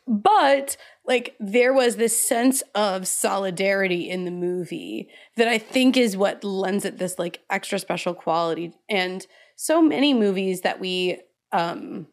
but 0.07 0.77
like 1.07 1.35
there 1.41 1.73
was 1.73 1.97
this 1.97 2.17
sense 2.17 2.63
of 2.75 3.07
solidarity 3.07 4.09
in 4.09 4.25
the 4.25 4.31
movie 4.31 5.09
that 5.37 5.49
I 5.49 5.59
think 5.59 5.97
is 5.97 6.17
what 6.17 6.45
lends 6.45 6.85
it 6.85 6.99
this 6.99 7.19
like 7.19 7.41
extra 7.51 7.79
special 7.79 8.15
quality. 8.15 8.73
And 8.89 9.27
so 9.57 9.81
many 9.81 10.13
movies 10.15 10.63
that 10.63 10.81
we 10.81 11.21
um 11.53 12.07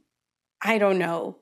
I 0.61 0.77
don't 0.77 0.97
know. 0.97 1.37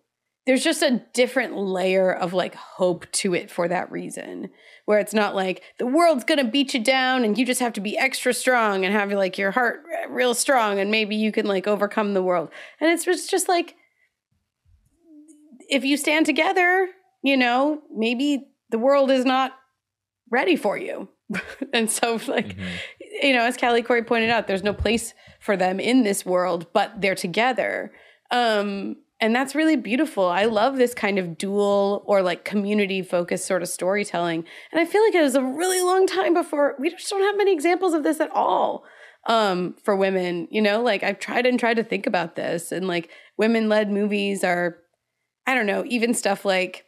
There's 0.47 0.63
just 0.63 0.81
a 0.81 1.03
different 1.13 1.55
layer 1.57 2.11
of 2.11 2.33
like 2.33 2.55
hope 2.55 3.05
to 3.11 3.35
it 3.35 3.51
for 3.51 3.67
that 3.67 3.91
reason. 3.91 4.49
Where 4.85 4.97
it's 4.97 5.13
not 5.13 5.35
like 5.35 5.61
the 5.77 5.85
world's 5.85 6.23
gonna 6.23 6.45
beat 6.45 6.73
you 6.73 6.79
down 6.83 7.23
and 7.25 7.37
you 7.37 7.45
just 7.45 7.59
have 7.59 7.73
to 7.73 7.81
be 7.81 7.97
extra 7.97 8.33
strong 8.33 8.85
and 8.85 8.93
have 8.93 9.11
like 9.11 9.37
your 9.37 9.51
heart 9.51 9.83
real 10.09 10.33
strong 10.33 10.79
and 10.79 10.89
maybe 10.89 11.15
you 11.17 11.31
can 11.33 11.45
like 11.45 11.67
overcome 11.67 12.13
the 12.13 12.23
world. 12.23 12.49
And 12.79 12.89
it's 12.89 13.03
just, 13.03 13.29
just 13.29 13.49
like 13.49 13.75
if 15.69 15.83
you 15.83 15.97
stand 15.97 16.25
together, 16.25 16.87
you 17.21 17.35
know, 17.37 17.81
maybe 17.93 18.47
the 18.69 18.79
world 18.79 19.11
is 19.11 19.25
not 19.25 19.51
ready 20.31 20.55
for 20.55 20.77
you. 20.77 21.09
and 21.73 21.91
so, 21.91 22.19
like, 22.27 22.55
Mhm. 22.55 22.67
you 23.21 23.33
know, 23.33 23.41
as 23.41 23.57
Callie 23.57 23.83
Khouri 23.83 24.07
pointed 24.07 24.29
out, 24.29 24.47
there's 24.47 24.63
no 24.63 24.73
place 24.73 25.13
for 25.41 25.57
them 25.57 25.79
in 25.81 26.03
this 26.03 26.25
world, 26.25 26.67
but 26.71 27.01
they're 27.01 27.15
together. 27.15 27.91
Um, 28.31 28.95
and 29.19 29.35
that's 29.35 29.55
really 29.55 29.75
beautiful. 29.75 30.25
I 30.27 30.45
love 30.45 30.77
this 30.77 30.93
kind 30.93 31.17
of 31.17 31.37
dual 31.37 32.03
or 32.05 32.21
like 32.21 32.45
community 32.45 33.01
focused 33.01 33.47
sort 33.47 33.63
of 33.63 33.69
storytelling. 33.69 34.45
And 34.71 34.79
I 34.79 34.85
feel 34.85 35.03
like 35.03 35.15
it 35.15 35.21
was 35.23 35.35
a 35.35 35.43
really 35.43 35.81
long 35.81 36.05
time 36.05 36.33
before 36.33 36.75
we 36.79 36.91
just 36.91 37.09
don't 37.09 37.23
have 37.23 37.37
many 37.37 37.51
examples 37.51 37.93
of 37.93 38.03
this 38.03 38.19
at 38.19 38.29
all 38.31 38.83
um, 39.27 39.75
for 39.83 39.95
women. 39.95 40.47
You 40.51 40.61
know, 40.61 40.81
like 40.81 41.03
I've 41.03 41.19
tried 41.19 41.45
and 41.45 41.59
tried 41.59 41.75
to 41.75 41.83
think 41.83 42.05
about 42.05 42.35
this, 42.35 42.71
and 42.71 42.87
like 42.87 43.09
women 43.37 43.69
led 43.69 43.91
movies 43.91 44.43
are, 44.43 44.77
I 45.45 45.55
don't 45.55 45.65
know, 45.65 45.83
even 45.87 46.13
stuff 46.13 46.45
like 46.45 46.85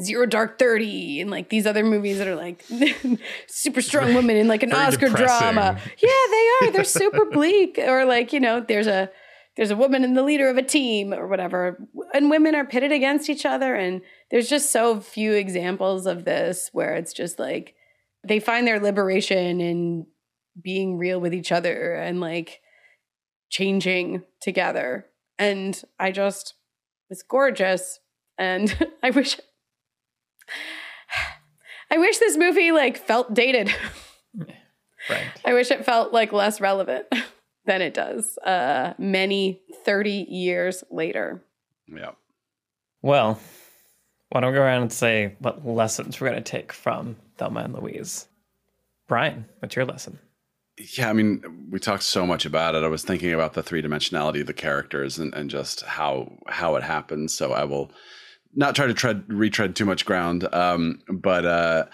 Zero 0.00 0.26
Dark 0.26 0.58
Thirty 0.58 1.20
and 1.20 1.30
like 1.30 1.50
these 1.50 1.66
other 1.66 1.84
movies 1.84 2.18
that 2.18 2.28
are 2.28 2.36
like 2.36 2.64
super 3.48 3.82
strong 3.82 4.14
women 4.14 4.36
in 4.36 4.46
like 4.46 4.62
an 4.62 4.70
very 4.70 4.84
Oscar 4.84 5.08
depressing. 5.08 5.54
drama. 5.54 5.78
Yeah, 6.00 6.08
they 6.30 6.48
are. 6.66 6.70
They're 6.72 6.84
super 6.84 7.24
bleak. 7.24 7.78
Or 7.78 8.04
like, 8.04 8.32
you 8.32 8.38
know, 8.38 8.60
there's 8.60 8.86
a 8.86 9.10
there's 9.56 9.70
a 9.70 9.76
woman 9.76 10.04
and 10.04 10.16
the 10.16 10.22
leader 10.22 10.48
of 10.48 10.56
a 10.56 10.62
team 10.62 11.12
or 11.12 11.26
whatever. 11.26 11.78
And 12.14 12.30
women 12.30 12.54
are 12.54 12.64
pitted 12.64 12.92
against 12.92 13.28
each 13.28 13.44
other. 13.44 13.74
And 13.74 14.00
there's 14.30 14.48
just 14.48 14.70
so 14.70 15.00
few 15.00 15.32
examples 15.32 16.06
of 16.06 16.24
this 16.24 16.70
where 16.72 16.94
it's 16.94 17.12
just 17.12 17.38
like 17.38 17.74
they 18.26 18.40
find 18.40 18.66
their 18.66 18.80
liberation 18.80 19.60
in 19.60 20.06
being 20.60 20.98
real 20.98 21.20
with 21.20 21.34
each 21.34 21.52
other 21.52 21.94
and 21.94 22.20
like 22.20 22.60
changing 23.50 24.22
together. 24.40 25.06
And 25.38 25.80
I 25.98 26.12
just 26.12 26.54
it's 27.08 27.22
gorgeous. 27.22 27.98
And 28.38 28.74
I 29.02 29.10
wish 29.10 29.38
I 31.90 31.98
wish 31.98 32.18
this 32.18 32.36
movie 32.36 32.72
like 32.72 32.96
felt 32.96 33.34
dated. 33.34 33.74
Right. 35.08 35.26
I 35.46 35.54
wish 35.54 35.70
it 35.70 35.86
felt 35.86 36.12
like 36.12 36.30
less 36.30 36.60
relevant 36.60 37.06
than 37.66 37.82
it 37.82 37.94
does 37.94 38.38
uh 38.38 38.94
many 38.98 39.60
30 39.84 40.26
years 40.28 40.82
later. 40.90 41.42
yeah. 41.88 42.12
Well, 43.02 43.40
why 44.30 44.40
don't 44.40 44.52
we 44.52 44.56
go 44.56 44.62
around 44.62 44.82
and 44.82 44.92
say 44.92 45.34
what 45.40 45.66
lessons 45.66 46.20
we're 46.20 46.30
going 46.30 46.42
to 46.42 46.50
take 46.50 46.72
from 46.72 47.16
Thelma 47.38 47.60
and 47.60 47.74
Louise? 47.74 48.28
Brian, 49.08 49.46
what's 49.58 49.74
your 49.74 49.84
lesson? 49.86 50.18
Yeah, 50.96 51.10
I 51.10 51.12
mean, 51.12 51.66
we 51.70 51.78
talked 51.78 52.04
so 52.04 52.26
much 52.26 52.46
about 52.46 52.74
it. 52.74 52.84
I 52.84 52.88
was 52.88 53.02
thinking 53.02 53.32
about 53.32 53.54
the 53.54 53.62
three 53.62 53.82
dimensionality 53.82 54.40
of 54.42 54.46
the 54.46 54.52
characters 54.54 55.18
and, 55.18 55.34
and 55.34 55.50
just 55.50 55.82
how 55.82 56.30
how 56.46 56.76
it 56.76 56.82
happens. 56.82 57.34
So 57.34 57.52
I 57.52 57.64
will 57.64 57.90
not 58.54 58.74
try 58.76 58.86
to 58.86 58.94
tread 58.94 59.24
retread 59.28 59.74
too 59.76 59.84
much 59.84 60.04
ground. 60.06 60.46
Um, 60.54 61.00
but 61.12 61.44
uh, 61.44 61.84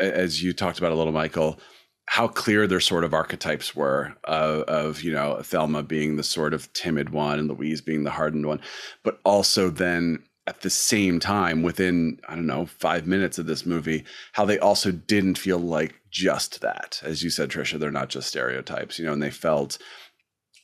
as 0.00 0.42
you 0.42 0.52
talked 0.52 0.78
about 0.78 0.92
a 0.92 0.94
little, 0.94 1.12
Michael, 1.12 1.58
how 2.06 2.26
clear 2.26 2.66
their 2.66 2.80
sort 2.80 3.04
of 3.04 3.14
archetypes 3.14 3.76
were 3.76 4.16
of, 4.24 5.02
you 5.02 5.12
know 5.12 5.40
Thelma 5.42 5.82
being 5.82 6.16
the 6.16 6.22
sort 6.22 6.54
of 6.54 6.72
timid 6.72 7.10
one 7.10 7.38
and 7.38 7.48
Louise 7.48 7.80
being 7.80 8.04
the 8.04 8.10
hardened 8.10 8.46
one, 8.46 8.60
but 9.04 9.20
also 9.24 9.70
then 9.70 10.22
at 10.46 10.62
the 10.62 10.70
same 10.70 11.20
time 11.20 11.62
within 11.62 12.18
I 12.28 12.34
don't 12.34 12.46
know 12.46 12.66
five 12.66 13.06
minutes 13.06 13.38
of 13.38 13.46
this 13.46 13.64
movie 13.64 14.04
how 14.32 14.44
they 14.44 14.58
also 14.58 14.90
didn't 14.90 15.38
feel 15.38 15.58
like 15.58 15.94
just 16.10 16.60
that. 16.62 17.00
As 17.04 17.22
you 17.22 17.30
said 17.30 17.50
Tricia 17.50 17.78
they're 17.78 17.92
not 17.92 18.08
just 18.08 18.28
stereotypes 18.28 18.98
you 18.98 19.06
know 19.06 19.12
and 19.12 19.22
they 19.22 19.30
felt 19.30 19.78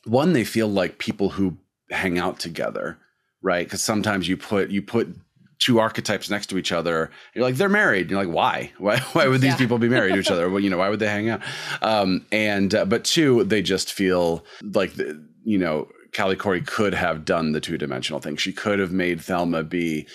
one 0.05 0.33
they 0.33 0.43
feel 0.43 0.67
like 0.67 0.97
people 0.97 1.29
who 1.29 1.57
hang 1.91 2.17
out 2.17 2.39
together 2.39 2.97
right? 3.41 3.65
Because 3.65 3.83
sometimes 3.83 4.27
you 4.27 4.37
put 4.37 4.69
you 4.69 4.81
put 4.81 5.15
two 5.59 5.79
archetypes 5.79 6.29
next 6.29 6.47
to 6.47 6.57
each 6.57 6.71
other. 6.71 7.09
You're 7.33 7.43
like 7.43 7.55
they're 7.55 7.69
married. 7.69 8.09
You're 8.09 8.23
like 8.23 8.33
why? 8.33 8.71
Why 8.77 8.99
why 9.13 9.27
would 9.27 9.41
these 9.41 9.51
Yeah. 9.53 9.57
people 9.57 9.77
be 9.79 9.89
married 9.89 10.13
to 10.13 10.19
each 10.19 10.31
other? 10.31 10.49
Well 10.49 10.59
you 10.61 10.69
know 10.69 10.77
why 10.77 10.89
would 10.89 10.99
they 10.99 11.07
hang 11.07 11.29
out? 11.29 11.41
Um 11.81 12.25
and 12.31 12.73
uh, 12.75 12.85
but 12.85 13.03
two 13.03 13.43
they 13.43 13.61
just 13.61 13.91
feel 13.93 14.45
like 14.61 14.93
the, 14.93 15.23
you 15.43 15.57
know 15.57 15.87
Callie 16.15 16.35
Khouri 16.35 16.65
could 16.65 16.93
have 16.93 17.25
done 17.25 17.51
the 17.51 17.59
two 17.61 17.77
dimensional 17.77 18.19
thing. 18.19 18.37
She 18.37 18.53
could 18.53 18.79
have 18.79 18.91
made 18.91 19.21
Thelma 19.21 19.63
be 19.63 20.07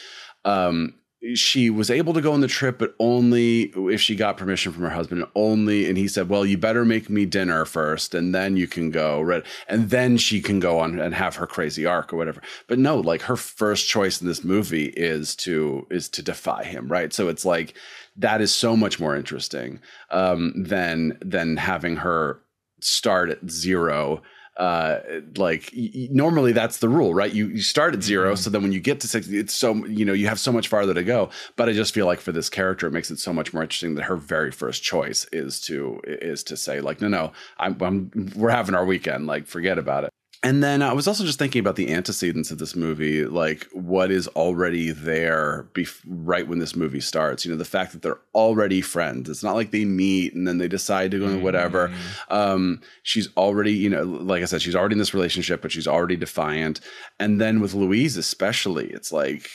um 0.45 0.95
she 1.35 1.71
was 1.71 1.91
able 1.91 2.13
to 2.15 2.21
go 2.21 2.33
on 2.33 2.41
the 2.41 2.49
trip, 2.49 2.79
but 2.79 2.95
only 2.99 3.73
if 3.77 4.01
she 4.01 4.17
got 4.17 4.37
permission 4.37 4.73
from 4.73 4.83
her 4.83 4.91
husband. 4.91 5.25
Only, 5.35 5.89
and 5.89 5.97
he 5.97 6.09
said, 6.09 6.29
"Well, 6.29 6.45
you 6.45 6.59
better 6.59 6.85
make 6.85 7.09
me 7.09 7.27
dinner 7.27 7.65
first, 7.65 8.15
and 8.15 8.35
then 8.35 8.57
you 8.57 8.67
can 8.67 8.91
go." 8.91 9.21
Right, 9.21 9.45
and 9.69 9.91
then 9.91 10.17
she 10.17 10.41
can 10.41 10.59
go 10.59 10.81
on 10.81 10.99
and 10.99 11.15
have 11.15 11.37
her 11.37 11.47
crazy 11.47 11.87
arc 11.87 12.13
or 12.13 12.17
whatever. 12.17 12.43
But 12.67 12.79
no, 12.79 12.99
like 12.99 13.23
her 13.23 13.37
first 13.37 13.89
choice 13.89 14.21
in 14.21 14.27
this 14.27 14.43
movie 14.43 14.87
is 14.97 15.37
to 15.37 15.87
is 15.91 16.09
to 16.11 16.23
defy 16.23 16.65
him. 16.65 16.89
Right, 16.89 17.13
so 17.13 17.29
it's 17.29 17.45
like 17.45 17.75
that 18.17 18.41
is 18.41 18.53
so 18.53 18.77
much 18.77 18.99
more 18.99 19.15
interesting 19.15 19.81
um, 20.11 20.53
than 20.57 21.19
than 21.21 21.57
having 21.57 21.97
her 21.97 22.41
start 22.81 23.31
at 23.31 23.49
zero 23.49 24.23
uh 24.57 24.99
like 25.37 25.73
y- 25.77 26.09
normally 26.11 26.53
that's 26.53 26.79
the 26.79 26.89
rule 26.89 27.15
right? 27.15 27.33
You 27.33 27.49
you 27.49 27.63
start 27.63 27.95
at 27.95 28.03
0 28.03 28.29
mm-hmm. 28.29 28.37
so 28.37 28.51
then 28.51 28.63
when 28.63 28.73
you 28.73 28.81
get 28.81 29.01
to 29.01 29.09
60 29.09 29.39
it's 29.39 29.55
so 29.55 29.75
you 29.87 30.05
know 30.05 30.13
you 30.13 30.29
have 30.29 30.39
so 30.39 30.53
much 30.53 30.69
farther 30.69 30.95
to 30.95 31.03
go. 31.03 31.31
But 31.57 31.69
i 31.69 31.73
just 31.73 31.95
feel 31.95 32.07
like 32.07 32.21
for 32.21 32.33
this 32.33 32.49
character 32.49 32.87
it 32.87 32.93
makes 32.93 33.11
it 33.11 33.19
so 33.19 33.33
much 33.33 33.53
more 33.53 33.63
interesting 33.63 33.95
that 33.95 34.05
her 34.05 34.17
very 34.17 34.51
first 34.51 34.83
choice 34.83 35.27
is 35.33 35.61
to 35.63 36.01
is 36.05 36.43
to 36.45 36.57
say 36.57 36.81
like 36.81 37.01
no 37.01 37.09
no 37.09 37.33
i'm, 37.59 37.77
I'm 37.81 38.33
we're 38.37 38.51
having 38.51 38.75
our 38.75 38.85
weekend 38.85 39.27
like 39.27 39.47
forget 39.47 39.79
about 39.79 40.05
it 40.05 40.12
and 40.45 40.61
then 40.61 40.83
I 40.83 40.93
was 40.93 41.07
also 41.07 41.25
just 41.25 41.39
thinking 41.39 41.61
about 41.61 41.77
the 41.77 41.93
antecedents 41.93 42.51
of 42.51 42.59
this 42.59 42.75
movie, 42.75 43.25
like 43.25 43.69
what 43.73 44.11
is 44.11 44.27
already 44.29 44.91
there 44.91 45.69
bef- 45.73 46.03
right 46.05 46.49
when 46.49 46.59
this 46.59 46.75
movie 46.75 47.01
starts. 47.01 47.45
You 47.45 47.53
know, 47.53 47.57
the 47.57 47.65
fact 47.65 47.93
that 47.93 48.03
they're 48.03 48.19
already 48.35 48.81
friends. 48.81 49.31
It's 49.31 49.45
not 49.45 49.55
like 49.55 49.71
they 49.71 49.85
meet 49.85 50.35
and 50.35 50.49
then 50.49 50.59
they 50.59 50.67
decide 50.67 51.13
to 51.13 51.21
go 51.21 51.27
mm. 51.27 51.43
whatever. 51.43 51.93
Um, 52.29 52.81
she's 53.05 53.29
already, 53.37 53.73
you 53.73 53.89
know, 53.89 54.03
like 54.03 54.43
I 54.43 54.47
said, 54.47 54.63
she's 54.63 54.75
already 54.75 54.95
in 54.95 54.99
this 54.99 55.15
relationship, 55.15 55.63
but 55.63 55.71
she's 55.71 55.87
already 55.87 56.17
defiant. 56.17 56.81
And 57.21 57.41
then 57.41 57.61
with 57.61 57.75
Louise, 57.75 58.17
especially, 58.17 58.89
it's 58.89 59.13
like 59.13 59.49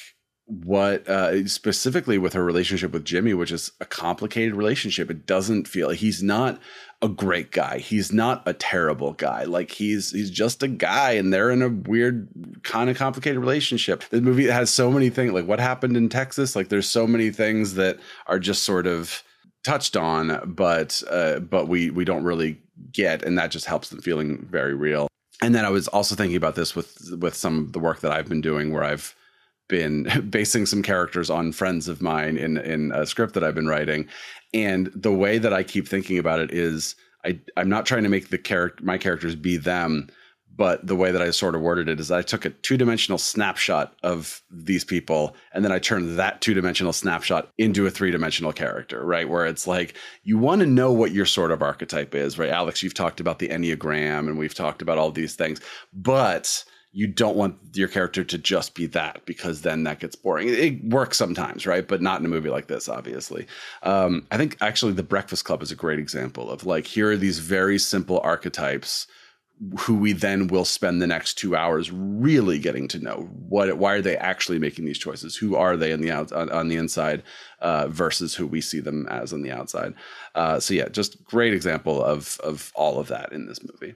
what 0.46 1.08
uh, 1.10 1.46
specifically 1.48 2.18
with 2.18 2.32
her 2.32 2.44
relationship 2.44 2.94
with 2.94 3.04
Jimmy, 3.04 3.34
which 3.34 3.52
is 3.52 3.72
a 3.82 3.86
complicated 3.86 4.56
relationship. 4.56 5.12
It 5.12 5.26
doesn't 5.26 5.68
feel 5.68 5.90
like 5.90 5.98
he's 5.98 6.24
not 6.24 6.62
a 7.02 7.10
great 7.10 7.52
guy. 7.52 7.78
He's 7.78 8.12
not 8.12 8.42
a 8.48 8.54
terrible 8.54 9.14
guy. 9.14 9.44
Like 9.44 9.72
he's 9.72 10.12
he's 10.12 10.32
just 10.32 10.64
a 10.64 10.68
guy, 10.68 11.12
and 11.12 11.32
they're 11.32 11.52
in 11.52 11.62
a 11.62 11.70
weird 11.70 12.28
kind 12.64 12.90
of 12.90 12.98
complicated 12.98 13.40
relationship. 13.40 14.04
The 14.10 14.22
movie 14.22 14.48
has 14.48 14.70
so 14.70 14.92
many 14.92 15.10
things. 15.10 15.34
Like 15.34 15.48
what 15.48 15.60
happened 15.60 15.96
in 15.96 16.10
Texas. 16.10 16.56
Like 16.56 16.70
there's 16.70 16.90
so 16.90 17.06
many 17.06 17.30
things 17.30 17.76
that 17.76 18.00
are 18.26 18.40
just 18.40 18.64
sort 18.64 18.88
of 18.88 19.24
touched 19.64 19.96
on, 19.96 20.42
but 20.56 21.04
uh, 21.10 21.40
but 21.40 21.68
we 21.68 21.92
we 21.92 22.06
don't 22.06 22.24
really 22.24 22.60
get, 22.92 23.24
and 23.24 23.38
that 23.38 23.52
just 23.52 23.66
helps 23.66 23.90
them 23.90 24.02
feeling 24.02 24.48
very 24.50 24.74
real. 24.74 25.08
And 25.42 25.54
then 25.54 25.66
I 25.66 25.70
was 25.70 25.88
also 25.90 26.16
thinking 26.16 26.38
about 26.38 26.56
this 26.56 26.76
with 26.76 27.14
with 27.20 27.36
some 27.36 27.60
of 27.60 27.74
the 27.74 27.80
work 27.80 28.00
that 28.00 28.12
I've 28.12 28.28
been 28.28 28.42
doing, 28.42 28.74
where 28.74 28.84
I've 28.84 29.16
been 29.68 30.04
basing 30.30 30.66
some 30.66 30.84
characters 30.84 31.30
on 31.30 31.52
friends 31.52 31.88
of 31.88 32.02
mine 32.02 32.38
in 32.38 32.58
in 32.58 32.92
a 32.94 33.06
script 33.06 33.34
that 33.34 33.44
I've 33.44 33.56
been 33.56 33.68
writing, 33.68 34.08
and 34.54 34.92
the 34.96 35.14
way 35.14 35.38
that 35.38 35.54
I 35.54 35.64
keep 35.64 35.88
thinking 35.88 36.18
about 36.18 36.40
it 36.40 36.52
is 36.52 36.96
I 37.26 37.40
I'm 37.56 37.70
not 37.70 37.86
trying 37.86 38.04
to 38.04 38.10
make 38.10 38.30
the 38.30 38.38
character 38.38 38.84
my 38.84 38.98
characters 38.98 39.36
be 39.36 39.58
them, 39.58 40.10
but 40.56 40.86
the 40.86 40.96
way 40.96 41.12
that 41.12 41.22
I 41.22 41.30
sort 41.30 41.56
of 41.56 41.62
worded 41.62 41.88
it 41.88 42.00
is 42.00 42.12
I 42.12 42.24
took 42.24 42.46
a 42.46 42.50
two 42.50 42.78
dimensional 42.78 43.18
snapshot 43.18 43.96
of 44.04 44.42
these 44.50 44.84
people 44.84 45.36
and 45.54 45.64
then 45.64 45.72
I 45.72 45.80
turned 45.80 46.18
that 46.18 46.42
two 46.42 46.54
dimensional 46.54 46.94
snapshot 46.94 47.50
into 47.58 47.86
a 47.86 47.92
three 47.92 48.12
dimensional 48.12 48.52
character, 48.52 49.06
right? 49.06 49.30
Where 49.30 49.46
it's 49.46 49.68
like 49.68 49.94
you 50.24 50.38
want 50.38 50.62
to 50.62 50.68
know 50.68 50.92
what 50.92 51.12
your 51.12 51.26
sort 51.26 51.52
of 51.52 51.62
archetype 51.62 52.16
is, 52.16 52.40
right? 52.40 52.50
Alex, 52.50 52.82
you've 52.82 52.96
talked 52.96 53.20
about 53.20 53.40
the 53.40 53.50
Enneagram 53.50 54.28
and 54.28 54.38
we've 54.38 54.56
talked 54.56 54.82
about 54.82 54.98
all 54.98 55.12
these 55.12 55.36
things, 55.36 55.62
but 55.94 56.64
you 56.92 57.08
don't 57.08 57.36
want 57.36 57.58
your 57.74 57.88
character 57.88 58.24
to 58.24 58.38
just 58.38 58.74
be 58.74 58.88
that 58.88 59.26
because 59.26 59.62
then 59.62 59.84
that 59.84 60.00
gets 60.00 60.16
boring. 60.16 60.50
It, 60.50 60.84
works 60.86 61.18
sometimes, 61.18 61.68
right? 61.68 61.88
But 61.88 62.02
not 62.02 62.20
in 62.20 62.26
a 62.26 62.30
movie 62.30 62.50
like 62.50 62.68
this, 62.68 62.90
obviously. 62.90 63.46
Um, 63.84 64.26
I 64.32 64.38
think 64.38 64.58
actually 64.62 64.94
The 64.94 65.04
Breakfast 65.04 65.46
Club 65.46 65.62
is 65.62 65.72
a 65.72 65.76
great 65.76 66.00
example 66.00 66.50
of 66.50 66.66
like, 66.66 66.88
here 66.88 67.12
are 67.12 67.18
these 67.18 67.40
very 67.40 67.78
simple 67.78 68.20
archetypes 68.22 69.08
who 69.80 69.96
we 69.96 70.14
then 70.14 70.48
will 70.48 70.66
spend 70.66 71.02
the 71.02 71.08
next 71.08 71.34
two 71.36 71.56
hours 71.56 71.92
really 71.92 72.60
getting 72.60 72.88
to 72.88 73.00
know 73.00 73.28
what 73.50 73.76
why 73.78 73.94
are 73.94 74.02
they 74.02 74.16
actually 74.18 74.60
making 74.60 74.86
these 74.86 75.00
choices 75.00 75.36
who 75.36 75.56
are 75.56 75.76
they 75.76 75.92
on 75.92 76.00
the 76.00 76.12
out 76.12 76.32
on, 76.32 76.48
on 76.52 76.68
the 76.68 76.76
inside 76.76 77.24
uh, 77.62 77.88
versus 77.88 78.36
who 78.36 78.46
we 78.46 78.62
see 78.62 78.80
them 78.80 79.08
as 79.10 79.34
on 79.34 79.42
the 79.42 79.52
outside 79.52 79.96
uh, 80.36 80.60
so 80.60 80.76
yeah 80.76 80.88
just 80.90 81.24
great 81.24 81.54
example 81.56 82.04
of 82.04 82.40
of 82.44 82.72
all 82.76 83.00
of 83.00 83.08
that 83.08 83.32
in 83.32 83.48
this 83.48 83.60
movie 83.64 83.96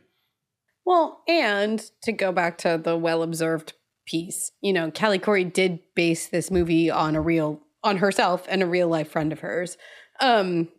well, 0.86 1.22
and 1.28 1.84
to 2.04 2.12
go 2.12 2.32
back 2.32 2.58
to 2.60 2.80
the 2.84 2.98
well 2.98 3.24
observed 3.24 3.74
piece, 4.06 4.52
you 4.62 4.74
know, 4.74 4.92
Callie 4.92 5.20
Khouri 5.20 5.52
did 5.52 5.80
base 5.96 6.28
this 6.28 6.52
movie 6.52 6.90
on 6.90 7.16
a 7.16 7.22
real 7.22 7.62
on 7.84 7.98
herself 7.98 8.46
and 8.48 8.62
a 8.62 8.68
real 8.68 8.88
life 8.88 9.12
friend 9.12 9.32
of 9.32 9.40
hers. 9.40 9.78
Um 10.20 10.70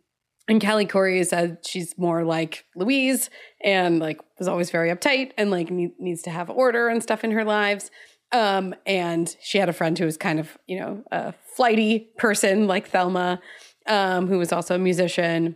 and 0.47 0.61
Callie 0.61 0.85
Khouri 0.85 1.25
said 1.25 1.59
she's 1.65 1.97
more 1.97 2.23
like 2.25 2.65
Louise 2.75 3.29
and 3.63 3.99
like 3.99 4.19
was 4.37 4.47
always 4.47 4.71
very 4.71 4.89
uptight 4.89 5.31
and 5.37 5.49
like 5.49 5.71
ne- 5.71 5.95
needs 5.99 6.21
to 6.23 6.29
have 6.29 6.49
order 6.49 6.89
and 6.89 7.01
stuff 7.01 7.23
in 7.23 7.31
her 7.31 7.45
lives. 7.45 7.89
Um, 8.33 8.75
and 8.85 9.33
she 9.41 9.59
had 9.59 9.69
a 9.69 9.73
friend 9.73 9.97
who 9.97 10.05
was 10.05 10.17
kind 10.17 10.39
of, 10.39 10.57
you 10.67 10.79
know, 10.79 11.03
a 11.11 11.33
flighty 11.55 12.09
person 12.17 12.67
like 12.67 12.89
Thelma, 12.89 13.39
um, 13.87 14.27
who 14.27 14.37
was 14.37 14.51
also 14.51 14.75
a 14.75 14.79
musician. 14.79 15.55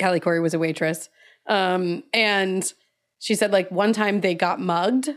Callie 0.00 0.18
Khouri 0.18 0.42
was 0.42 0.54
a 0.54 0.58
waitress. 0.58 1.08
Um, 1.46 2.02
and 2.12 2.72
she 3.18 3.34
said 3.34 3.52
like 3.52 3.70
one 3.70 3.92
time 3.92 4.20
they 4.20 4.34
got 4.34 4.60
mugged 4.60 5.10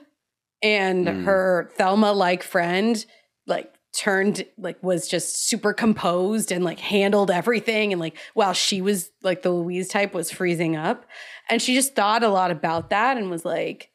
and 0.62 1.08
mm. 1.08 1.24
her 1.24 1.72
Thelma 1.76 2.12
like 2.12 2.44
friend 2.44 3.04
like 3.48 3.74
turned 3.94 4.46
like 4.58 4.82
was 4.82 5.08
just 5.08 5.48
super 5.48 5.74
composed 5.74 6.52
and 6.52 6.64
like 6.64 6.80
handled 6.80 7.30
everything 7.30 7.92
and 7.92 8.00
like 8.00 8.18
while 8.34 8.54
she 8.54 8.82
was 8.82 9.12
like 9.22 9.42
the 9.42 9.52
Louise 9.52 9.90
type 9.90 10.14
was 10.14 10.32
freezing 10.32 10.76
up. 10.76 11.06
And 11.50 11.62
she 11.62 11.74
just 11.74 11.96
thought 11.96 12.24
a 12.24 12.30
lot 12.30 12.52
about 12.52 12.90
that 12.92 13.18
and 13.18 13.30
was 13.30 13.44
like 13.44 13.90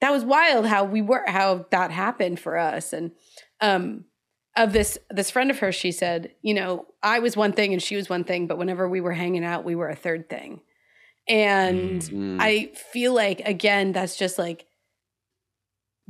that 0.00 0.12
was 0.12 0.24
wild 0.24 0.66
how 0.66 0.84
we 0.84 1.02
were 1.02 1.24
how 1.26 1.66
that 1.70 1.90
happened 1.90 2.38
for 2.38 2.56
us. 2.56 2.92
And 2.92 3.12
um 3.60 4.04
of 4.56 4.72
this 4.72 4.98
this 5.10 5.30
friend 5.30 5.50
of 5.50 5.58
hers 5.58 5.74
she 5.74 5.90
said 5.90 6.30
you 6.42 6.54
know 6.54 6.86
I 7.02 7.18
was 7.18 7.36
one 7.36 7.52
thing 7.52 7.72
and 7.72 7.82
she 7.82 7.96
was 7.96 8.10
one 8.10 8.24
thing 8.24 8.46
but 8.46 8.58
whenever 8.58 8.88
we 8.88 9.00
were 9.00 9.12
hanging 9.12 9.44
out 9.44 9.64
we 9.64 9.74
were 9.74 9.88
a 9.88 9.96
third 9.96 10.28
thing 10.28 10.60
and 11.28 12.02
mm-hmm. 12.02 12.38
I 12.40 12.72
feel 12.92 13.14
like, 13.14 13.40
again, 13.44 13.92
that's 13.92 14.16
just 14.16 14.38
like 14.38 14.66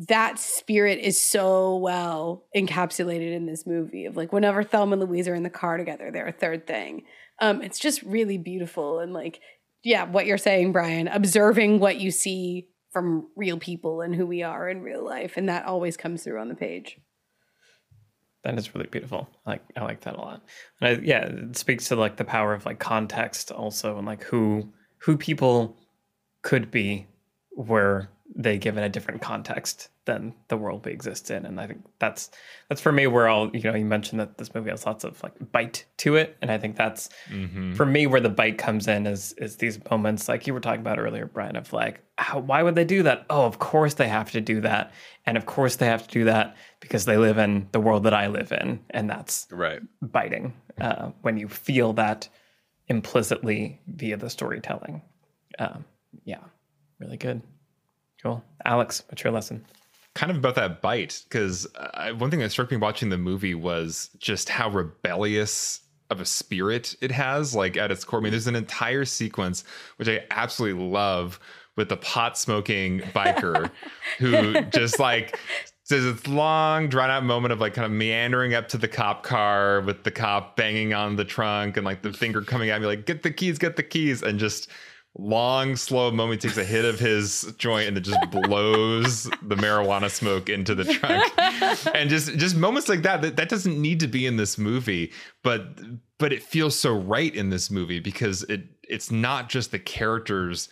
that 0.08 0.38
spirit 0.38 0.98
is 1.00 1.20
so 1.20 1.76
well 1.76 2.46
encapsulated 2.56 3.34
in 3.34 3.46
this 3.46 3.66
movie 3.66 4.06
of 4.06 4.16
like 4.16 4.32
whenever 4.32 4.62
Thelma 4.62 4.94
and 4.94 5.02
Louise 5.02 5.28
are 5.28 5.34
in 5.34 5.42
the 5.42 5.50
car 5.50 5.76
together, 5.76 6.10
they're 6.10 6.28
a 6.28 6.32
third 6.32 6.66
thing. 6.66 7.04
Um, 7.40 7.62
it's 7.62 7.78
just 7.78 8.02
really 8.02 8.38
beautiful 8.38 9.00
and 9.00 9.12
like, 9.12 9.40
yeah, 9.84 10.04
what 10.04 10.26
you're 10.26 10.38
saying, 10.38 10.72
Brian, 10.72 11.08
observing 11.08 11.80
what 11.80 12.00
you 12.00 12.10
see 12.10 12.68
from 12.92 13.28
real 13.36 13.58
people 13.58 14.00
and 14.00 14.14
who 14.14 14.26
we 14.26 14.42
are 14.42 14.68
in 14.68 14.82
real 14.82 15.04
life. 15.04 15.36
And 15.36 15.48
that 15.48 15.66
always 15.66 15.96
comes 15.96 16.22
through 16.22 16.40
on 16.40 16.48
the 16.48 16.54
page. 16.54 16.98
That 18.44 18.58
is 18.58 18.74
really 18.74 18.88
beautiful. 18.88 19.28
Like 19.46 19.62
I 19.76 19.82
like 19.82 20.00
that 20.02 20.16
a 20.16 20.20
lot. 20.20 20.42
And 20.80 20.88
I, 20.88 21.00
yeah, 21.02 21.24
it 21.24 21.56
speaks 21.56 21.88
to 21.88 21.96
like 21.96 22.16
the 22.16 22.24
power 22.24 22.54
of 22.54 22.66
like 22.66 22.78
context 22.78 23.50
also 23.50 23.98
and 23.98 24.06
like 24.06 24.22
who 24.24 24.72
who 25.02 25.16
people 25.16 25.76
could 26.42 26.70
be 26.70 27.06
were 27.54 28.08
they 28.34 28.56
given 28.56 28.82
a 28.82 28.88
different 28.88 29.20
context 29.20 29.90
than 30.06 30.34
the 30.48 30.56
world 30.56 30.84
we 30.84 30.92
exist 30.92 31.30
in. 31.30 31.44
And 31.44 31.60
i 31.60 31.66
think 31.66 31.84
that's 31.98 32.30
that's 32.68 32.80
for 32.80 32.92
me 32.92 33.06
where 33.06 33.28
all 33.28 33.54
you 33.54 33.62
know 33.62 33.74
you 33.74 33.84
mentioned 33.84 34.20
that 34.20 34.38
this 34.38 34.54
movie 34.54 34.70
has 34.70 34.86
lots 34.86 35.04
of 35.04 35.22
like 35.22 35.34
bite 35.52 35.84
to 35.98 36.16
it. 36.16 36.36
And 36.40 36.50
i 36.50 36.58
think 36.58 36.76
that's 36.76 37.08
mm-hmm. 37.28 37.74
for 37.74 37.86
me 37.86 38.06
where 38.06 38.20
the 38.20 38.30
bite 38.30 38.58
comes 38.58 38.88
in 38.88 39.06
is 39.06 39.32
is 39.34 39.56
these 39.56 39.78
moments 39.90 40.28
like 40.28 40.46
you 40.46 40.54
were 40.54 40.60
talking 40.60 40.80
about 40.80 40.98
earlier 40.98 41.26
brian 41.26 41.56
of 41.56 41.72
like 41.72 42.00
how, 42.18 42.38
why 42.38 42.62
would 42.62 42.74
they 42.74 42.84
do 42.84 43.02
that? 43.02 43.26
Oh 43.30 43.44
of 43.44 43.58
course 43.58 43.94
they 43.94 44.08
have 44.08 44.30
to 44.32 44.40
do 44.40 44.60
that. 44.60 44.92
And 45.26 45.36
of 45.36 45.46
course 45.46 45.76
they 45.76 45.86
have 45.86 46.06
to 46.06 46.12
do 46.12 46.24
that 46.24 46.56
because 46.80 47.04
they 47.04 47.16
live 47.16 47.38
in 47.38 47.68
the 47.72 47.80
world 47.80 48.04
that 48.04 48.14
i 48.14 48.26
live 48.28 48.52
in. 48.52 48.80
And 48.90 49.10
that's 49.10 49.46
right. 49.50 49.80
biting 50.00 50.54
uh, 50.80 51.10
when 51.22 51.36
you 51.36 51.48
feel 51.48 51.92
that 51.94 52.28
implicitly 52.88 53.80
via 53.86 54.16
the 54.16 54.30
storytelling. 54.30 55.02
Um, 55.58 55.84
yeah, 56.24 56.40
really 56.98 57.16
good. 57.16 57.42
Cool. 58.22 58.42
Alex, 58.64 59.02
what's 59.08 59.24
your 59.24 59.32
lesson? 59.32 59.64
Kind 60.14 60.30
of 60.30 60.36
about 60.36 60.54
that 60.56 60.82
bite, 60.82 61.22
because 61.24 61.66
one 62.16 62.30
thing 62.30 62.40
that 62.40 62.50
struck 62.50 62.70
me 62.70 62.76
watching 62.76 63.08
the 63.08 63.18
movie 63.18 63.54
was 63.54 64.10
just 64.18 64.48
how 64.48 64.68
rebellious 64.68 65.80
of 66.10 66.20
a 66.20 66.26
spirit 66.26 66.94
it 67.00 67.10
has, 67.10 67.54
like 67.54 67.76
at 67.76 67.90
its 67.90 68.04
core. 68.04 68.20
I 68.20 68.22
mean, 68.22 68.30
there's 68.32 68.46
an 68.46 68.54
entire 68.54 69.04
sequence 69.04 69.64
which 69.96 70.08
I 70.08 70.24
absolutely 70.30 70.86
love 70.86 71.40
with 71.76 71.88
the 71.88 71.96
pot 71.96 72.36
smoking 72.36 73.00
biker 73.00 73.70
who 74.18 74.60
just 74.66 74.98
like 74.98 75.38
there's 75.92 76.04
this 76.04 76.26
long 76.26 76.88
drawn 76.88 77.10
out 77.10 77.24
moment 77.24 77.52
of 77.52 77.60
like 77.60 77.74
kind 77.74 77.86
of 77.86 77.92
meandering 77.92 78.54
up 78.54 78.68
to 78.68 78.78
the 78.78 78.88
cop 78.88 79.22
car 79.22 79.80
with 79.82 80.04
the 80.04 80.10
cop 80.10 80.56
banging 80.56 80.92
on 80.92 81.16
the 81.16 81.24
trunk 81.24 81.76
and 81.76 81.84
like 81.84 82.02
the 82.02 82.12
finger 82.12 82.42
coming 82.42 82.70
at 82.70 82.80
me 82.80 82.86
like 82.86 83.06
get 83.06 83.22
the 83.22 83.30
keys 83.30 83.58
get 83.58 83.76
the 83.76 83.82
keys 83.82 84.22
and 84.22 84.38
just 84.38 84.68
long, 85.18 85.76
slow 85.76 86.10
moment. 86.10 86.42
He 86.42 86.48
takes 86.48 86.58
a 86.58 86.64
hit 86.64 86.84
of 86.84 86.98
his 86.98 87.54
joint 87.58 87.88
and 87.88 87.96
it 87.96 88.02
just 88.02 88.18
blows 88.30 89.24
the 89.24 89.56
marijuana 89.56 90.10
smoke 90.10 90.48
into 90.48 90.74
the 90.74 90.84
trunk. 90.84 91.32
and 91.94 92.08
just 92.08 92.36
just 92.38 92.56
moments 92.56 92.88
like 92.88 93.02
that, 93.02 93.22
that 93.22 93.36
that 93.36 93.48
doesn't 93.48 93.80
need 93.80 94.00
to 94.00 94.08
be 94.08 94.26
in 94.26 94.36
this 94.36 94.58
movie, 94.58 95.12
but 95.42 95.78
but 96.18 96.32
it 96.32 96.42
feels 96.42 96.78
so 96.78 96.96
right 96.96 97.34
in 97.34 97.50
this 97.50 97.70
movie 97.70 98.00
because 98.00 98.42
it 98.44 98.64
it's 98.88 99.10
not 99.10 99.48
just 99.48 99.70
the 99.70 99.78
characters 99.78 100.68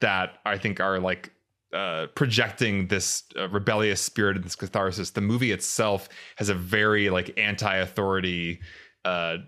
that 0.00 0.38
I 0.46 0.58
think 0.58 0.80
are 0.80 0.98
like 0.98 1.32
uh, 1.72 2.06
projecting 2.14 2.88
this 2.88 3.24
uh, 3.38 3.48
rebellious 3.48 4.00
spirit 4.00 4.36
and 4.36 4.44
this 4.44 4.56
catharsis. 4.56 5.10
The 5.10 5.20
movie 5.20 5.52
itself 5.52 6.08
has 6.36 6.48
a 6.48 6.54
very 6.54 7.10
like 7.10 7.38
anti-authority, 7.38 8.60
uh, 9.04 9.38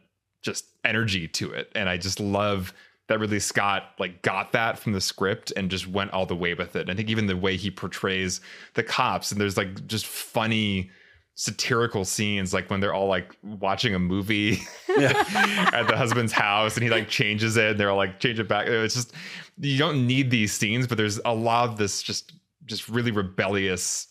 just 0.43 0.67
energy 0.85 1.29
to 1.29 1.53
it, 1.53 1.71
and 1.75 1.89
I 1.89 1.97
just 1.97 2.21
love 2.21 2.73
that 3.09 3.19
Ridley 3.19 3.41
Scott 3.41 3.91
like 3.99 4.23
got 4.23 4.53
that 4.53 4.79
from 4.79 4.93
the 4.93 5.01
script 5.01 5.53
and 5.57 5.71
just 5.71 5.87
went 5.87 6.13
all 6.13 6.25
the 6.25 6.37
way 6.37 6.55
with 6.55 6.77
it. 6.77 6.83
And 6.83 6.91
I 6.91 6.95
think 6.95 7.11
even 7.11 7.27
the 7.27 7.37
way 7.37 7.57
he 7.57 7.71
portrays 7.71 8.41
the 8.75 8.83
cops 8.83 9.33
and 9.33 9.41
there's 9.41 9.57
like 9.57 9.87
just 9.87 10.07
funny 10.07 10.91
satirical 11.35 12.05
scenes 12.05 12.53
like 12.53 12.69
when 12.69 12.81
they're 12.81 12.93
all 12.93 13.09
like 13.09 13.35
watching 13.43 13.95
a 13.95 13.99
movie 13.99 14.61
yeah. 14.99 15.25
at 15.73 15.87
the 15.89 15.97
husband's 15.97 16.33
house 16.33 16.75
and 16.77 16.85
he 16.85 16.91
like 16.91 17.09
changes 17.09 17.57
it 17.57 17.71
and 17.71 17.81
they're 17.81 17.91
all 17.91 17.97
like 17.97 18.21
change 18.21 18.39
it 18.39 18.49
back 18.49 18.67
it's 18.67 18.95
just 18.95 19.15
you 19.59 19.79
don't 19.79 20.07
need 20.07 20.31
these 20.31 20.53
scenes 20.53 20.87
but 20.87 20.99
there's 20.99 21.19
a 21.25 21.35
lot 21.35 21.69
of 21.69 21.79
this 21.79 22.03
just 22.03 22.35
just 22.67 22.89
really 22.89 23.11
rebellious 23.11 24.09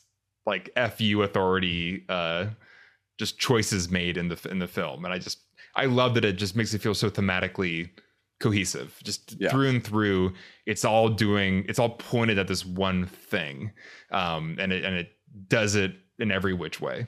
like 0.47 0.71
fu 0.97 1.21
authority 1.21 2.03
uh 2.09 2.47
just 3.19 3.37
choices 3.37 3.91
made 3.91 4.17
in 4.17 4.27
the 4.27 4.47
in 4.49 4.57
the 4.57 4.67
film 4.67 5.05
and 5.05 5.13
i 5.13 5.19
just 5.19 5.41
i 5.75 5.85
love 5.85 6.15
that 6.15 6.25
it 6.25 6.33
just 6.33 6.55
makes 6.55 6.73
it 6.73 6.81
feel 6.81 6.95
so 6.95 7.07
thematically 7.07 7.87
cohesive 8.39 8.99
just 9.03 9.39
yeah. 9.39 9.51
through 9.51 9.69
and 9.69 9.83
through 9.83 10.33
it's 10.65 10.83
all 10.83 11.07
doing 11.07 11.63
it's 11.69 11.77
all 11.77 11.91
pointed 11.91 12.39
at 12.39 12.47
this 12.47 12.65
one 12.65 13.05
thing 13.05 13.71
um 14.09 14.57
and 14.59 14.73
it 14.73 14.83
and 14.83 14.95
it 14.95 15.11
does 15.47 15.75
it 15.75 15.93
in 16.21 16.31
every 16.31 16.53
which 16.53 16.79
way. 16.79 17.07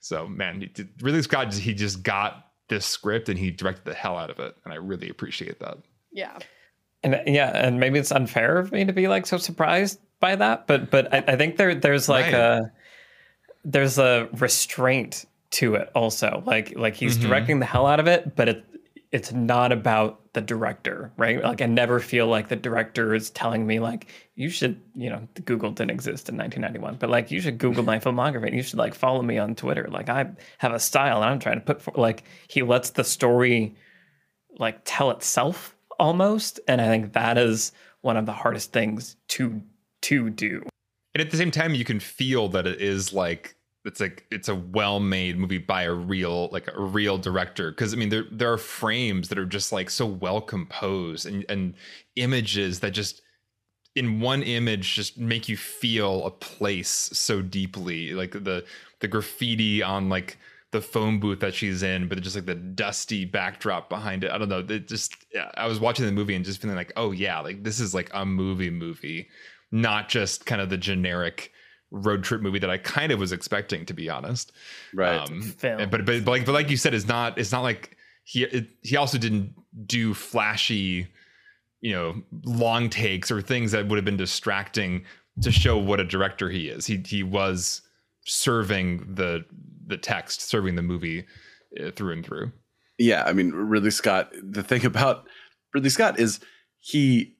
So 0.00 0.26
man 0.26 0.60
he, 0.60 0.70
Ridley 1.00 1.22
Scott 1.22 1.52
he 1.54 1.74
just 1.74 2.02
got 2.02 2.48
this 2.68 2.86
script 2.86 3.28
and 3.28 3.38
he 3.38 3.50
directed 3.50 3.84
the 3.84 3.94
hell 3.94 4.16
out 4.16 4.30
of 4.30 4.38
it. 4.38 4.56
And 4.64 4.72
i 4.72 4.76
really 4.76 5.08
appreciate 5.08 5.60
that. 5.60 5.78
Yeah. 6.10 6.38
And 7.02 7.20
yeah 7.26 7.50
and 7.54 7.80
maybe 7.80 7.98
it's 7.98 8.12
unfair 8.12 8.58
of 8.58 8.72
me 8.72 8.84
to 8.84 8.92
be 8.92 9.08
like 9.08 9.26
so 9.26 9.36
surprised 9.36 9.98
by 10.20 10.36
that 10.36 10.68
but 10.68 10.90
but 10.90 11.12
i, 11.12 11.24
I 11.26 11.36
think 11.36 11.56
there 11.56 11.74
there's 11.74 12.08
like 12.08 12.26
right. 12.26 12.34
a 12.34 12.72
there's 13.64 13.98
a 13.98 14.28
restraint 14.38 15.24
to 15.52 15.74
it 15.74 15.90
also. 15.94 16.42
Like 16.46 16.76
like 16.76 16.94
he's 16.94 17.16
mm-hmm. 17.16 17.28
directing 17.28 17.58
the 17.60 17.66
hell 17.66 17.86
out 17.86 18.00
of 18.00 18.06
it 18.06 18.34
but 18.36 18.48
it 18.48 18.64
it's 19.10 19.32
not 19.32 19.72
about 19.72 20.21
the 20.34 20.40
director, 20.40 21.12
right? 21.16 21.42
Like 21.42 21.60
I 21.60 21.66
never 21.66 22.00
feel 22.00 22.26
like 22.26 22.48
the 22.48 22.56
director 22.56 23.14
is 23.14 23.30
telling 23.30 23.66
me 23.66 23.80
like 23.80 24.06
you 24.34 24.48
should, 24.48 24.80
you 24.94 25.10
know, 25.10 25.28
Google 25.44 25.70
didn't 25.70 25.90
exist 25.90 26.28
in 26.28 26.36
1991, 26.36 26.96
but 26.98 27.10
like 27.10 27.30
you 27.30 27.40
should 27.40 27.58
Google 27.58 27.84
my 27.84 27.98
filmography. 27.98 28.46
And 28.46 28.56
you 28.56 28.62
should 28.62 28.78
like 28.78 28.94
follow 28.94 29.22
me 29.22 29.38
on 29.38 29.54
Twitter. 29.54 29.88
Like 29.90 30.08
I 30.08 30.30
have 30.58 30.72
a 30.72 30.80
style 30.80 31.22
and 31.22 31.30
I'm 31.30 31.38
trying 31.38 31.56
to 31.56 31.64
put 31.64 31.82
for, 31.82 31.92
like 31.96 32.24
he 32.48 32.62
lets 32.62 32.90
the 32.90 33.04
story 33.04 33.74
like 34.58 34.80
tell 34.84 35.10
itself 35.10 35.76
almost, 35.98 36.60
and 36.66 36.80
I 36.80 36.86
think 36.86 37.12
that 37.12 37.38
is 37.38 37.72
one 38.00 38.16
of 38.16 38.26
the 38.26 38.32
hardest 38.32 38.72
things 38.72 39.16
to 39.28 39.62
to 40.02 40.30
do. 40.30 40.62
And 41.14 41.20
at 41.20 41.30
the 41.30 41.36
same 41.36 41.50
time, 41.50 41.74
you 41.74 41.84
can 41.84 42.00
feel 42.00 42.48
that 42.48 42.66
it 42.66 42.80
is 42.80 43.12
like 43.12 43.54
it's 43.84 44.00
like 44.00 44.26
it's 44.30 44.48
a 44.48 44.54
well-made 44.54 45.36
movie 45.38 45.58
by 45.58 45.82
a 45.82 45.92
real 45.92 46.48
like 46.52 46.68
a 46.68 46.80
real 46.80 47.18
director. 47.18 47.70
Because 47.70 47.92
i 47.92 47.96
mean 47.96 48.08
there 48.08 48.24
there 48.30 48.52
are 48.52 48.58
frames 48.58 49.28
that 49.28 49.38
are 49.38 49.46
just 49.46 49.72
like 49.72 49.90
so 49.90 50.06
well 50.06 50.40
composed 50.40 51.26
and 51.26 51.44
and 51.48 51.74
images 52.16 52.80
that 52.80 52.90
just 52.90 53.22
in 53.94 54.20
one 54.20 54.42
image 54.42 54.94
just 54.94 55.18
make 55.18 55.48
you 55.48 55.56
feel 55.56 56.24
a 56.24 56.30
place 56.30 56.88
so 57.12 57.42
deeply. 57.42 58.12
Like 58.12 58.32
the 58.32 58.64
the 59.00 59.08
graffiti 59.08 59.82
on 59.82 60.08
like 60.08 60.38
the 60.70 60.80
phone 60.80 61.20
booth 61.20 61.40
that 61.40 61.54
she's 61.54 61.82
in 61.82 62.08
but 62.08 62.18
just 62.22 62.34
like 62.34 62.46
the 62.46 62.54
dusty 62.54 63.24
backdrop 63.24 63.88
behind 63.90 64.24
it. 64.24 64.30
I 64.30 64.38
don't 64.38 64.48
know. 64.48 64.64
It 64.68 64.88
just 64.88 65.16
i 65.56 65.66
was 65.66 65.80
watching 65.80 66.06
the 66.06 66.12
movie 66.12 66.34
and 66.34 66.44
just 66.44 66.60
feeling 66.62 66.76
like 66.76 66.92
oh 66.96 67.10
yeah 67.10 67.40
like 67.40 67.64
this 67.64 67.80
is 67.80 67.94
like 67.94 68.10
a 68.14 68.24
movie 68.24 68.70
movie 68.70 69.28
not 69.72 70.08
just 70.08 70.46
kind 70.46 70.60
of 70.60 70.68
the 70.70 70.76
generic 70.76 71.50
road 71.92 72.24
trip 72.24 72.40
movie 72.40 72.58
that 72.58 72.70
I 72.70 72.78
kind 72.78 73.12
of 73.12 73.18
was 73.18 73.30
expecting, 73.30 73.86
to 73.86 73.94
be 73.94 74.08
honest. 74.08 74.52
Right. 74.94 75.18
Um, 75.18 75.54
but, 75.60 75.90
but 75.90 76.04
but 76.06 76.26
like 76.26 76.46
but 76.46 76.52
like 76.52 76.70
you 76.70 76.76
said, 76.76 76.94
it's 76.94 77.06
not 77.06 77.38
it's 77.38 77.52
not 77.52 77.62
like 77.62 77.96
he 78.24 78.44
it, 78.44 78.68
he 78.82 78.96
also 78.96 79.18
didn't 79.18 79.54
do 79.86 80.14
flashy, 80.14 81.06
you 81.80 81.92
know, 81.92 82.22
long 82.44 82.90
takes 82.90 83.30
or 83.30 83.40
things 83.40 83.72
that 83.72 83.86
would 83.88 83.96
have 83.96 84.04
been 84.04 84.16
distracting 84.16 85.04
to 85.40 85.52
show 85.52 85.78
what 85.78 86.00
a 86.00 86.04
director 86.04 86.50
he 86.50 86.68
is. 86.68 86.86
He 86.86 87.02
he 87.06 87.22
was 87.22 87.82
serving 88.24 89.14
the 89.14 89.44
the 89.86 89.96
text, 89.96 90.42
serving 90.42 90.76
the 90.76 90.82
movie 90.82 91.26
uh, 91.80 91.90
through 91.90 92.14
and 92.14 92.24
through. 92.24 92.52
Yeah, 92.98 93.24
I 93.24 93.32
mean, 93.32 93.52
Ridley 93.52 93.90
Scott. 93.90 94.32
The 94.42 94.62
thing 94.62 94.84
about 94.86 95.26
Ridley 95.74 95.90
Scott 95.90 96.18
is 96.18 96.40
he 96.78 97.36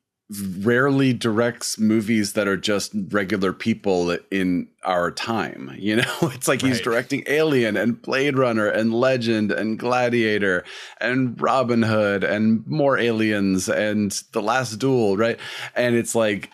rarely 0.60 1.12
directs 1.12 1.78
movies 1.78 2.32
that 2.32 2.48
are 2.48 2.56
just 2.56 2.92
regular 3.10 3.52
people 3.52 4.16
in 4.30 4.68
our 4.84 5.10
time. 5.10 5.74
You 5.78 5.96
know, 5.96 6.14
it's 6.22 6.48
like 6.48 6.62
right. 6.62 6.68
he's 6.68 6.80
directing 6.80 7.24
Alien 7.26 7.76
and 7.76 8.00
Blade 8.00 8.36
Runner 8.36 8.66
and 8.68 8.94
Legend 8.94 9.52
and 9.52 9.78
Gladiator 9.78 10.64
and 11.00 11.40
Robin 11.40 11.82
Hood 11.82 12.24
and 12.24 12.66
more 12.66 12.98
aliens 12.98 13.68
and 13.68 14.10
The 14.32 14.42
Last 14.42 14.76
Duel, 14.76 15.16
right? 15.16 15.38
And 15.74 15.94
it's 15.94 16.14
like, 16.14 16.50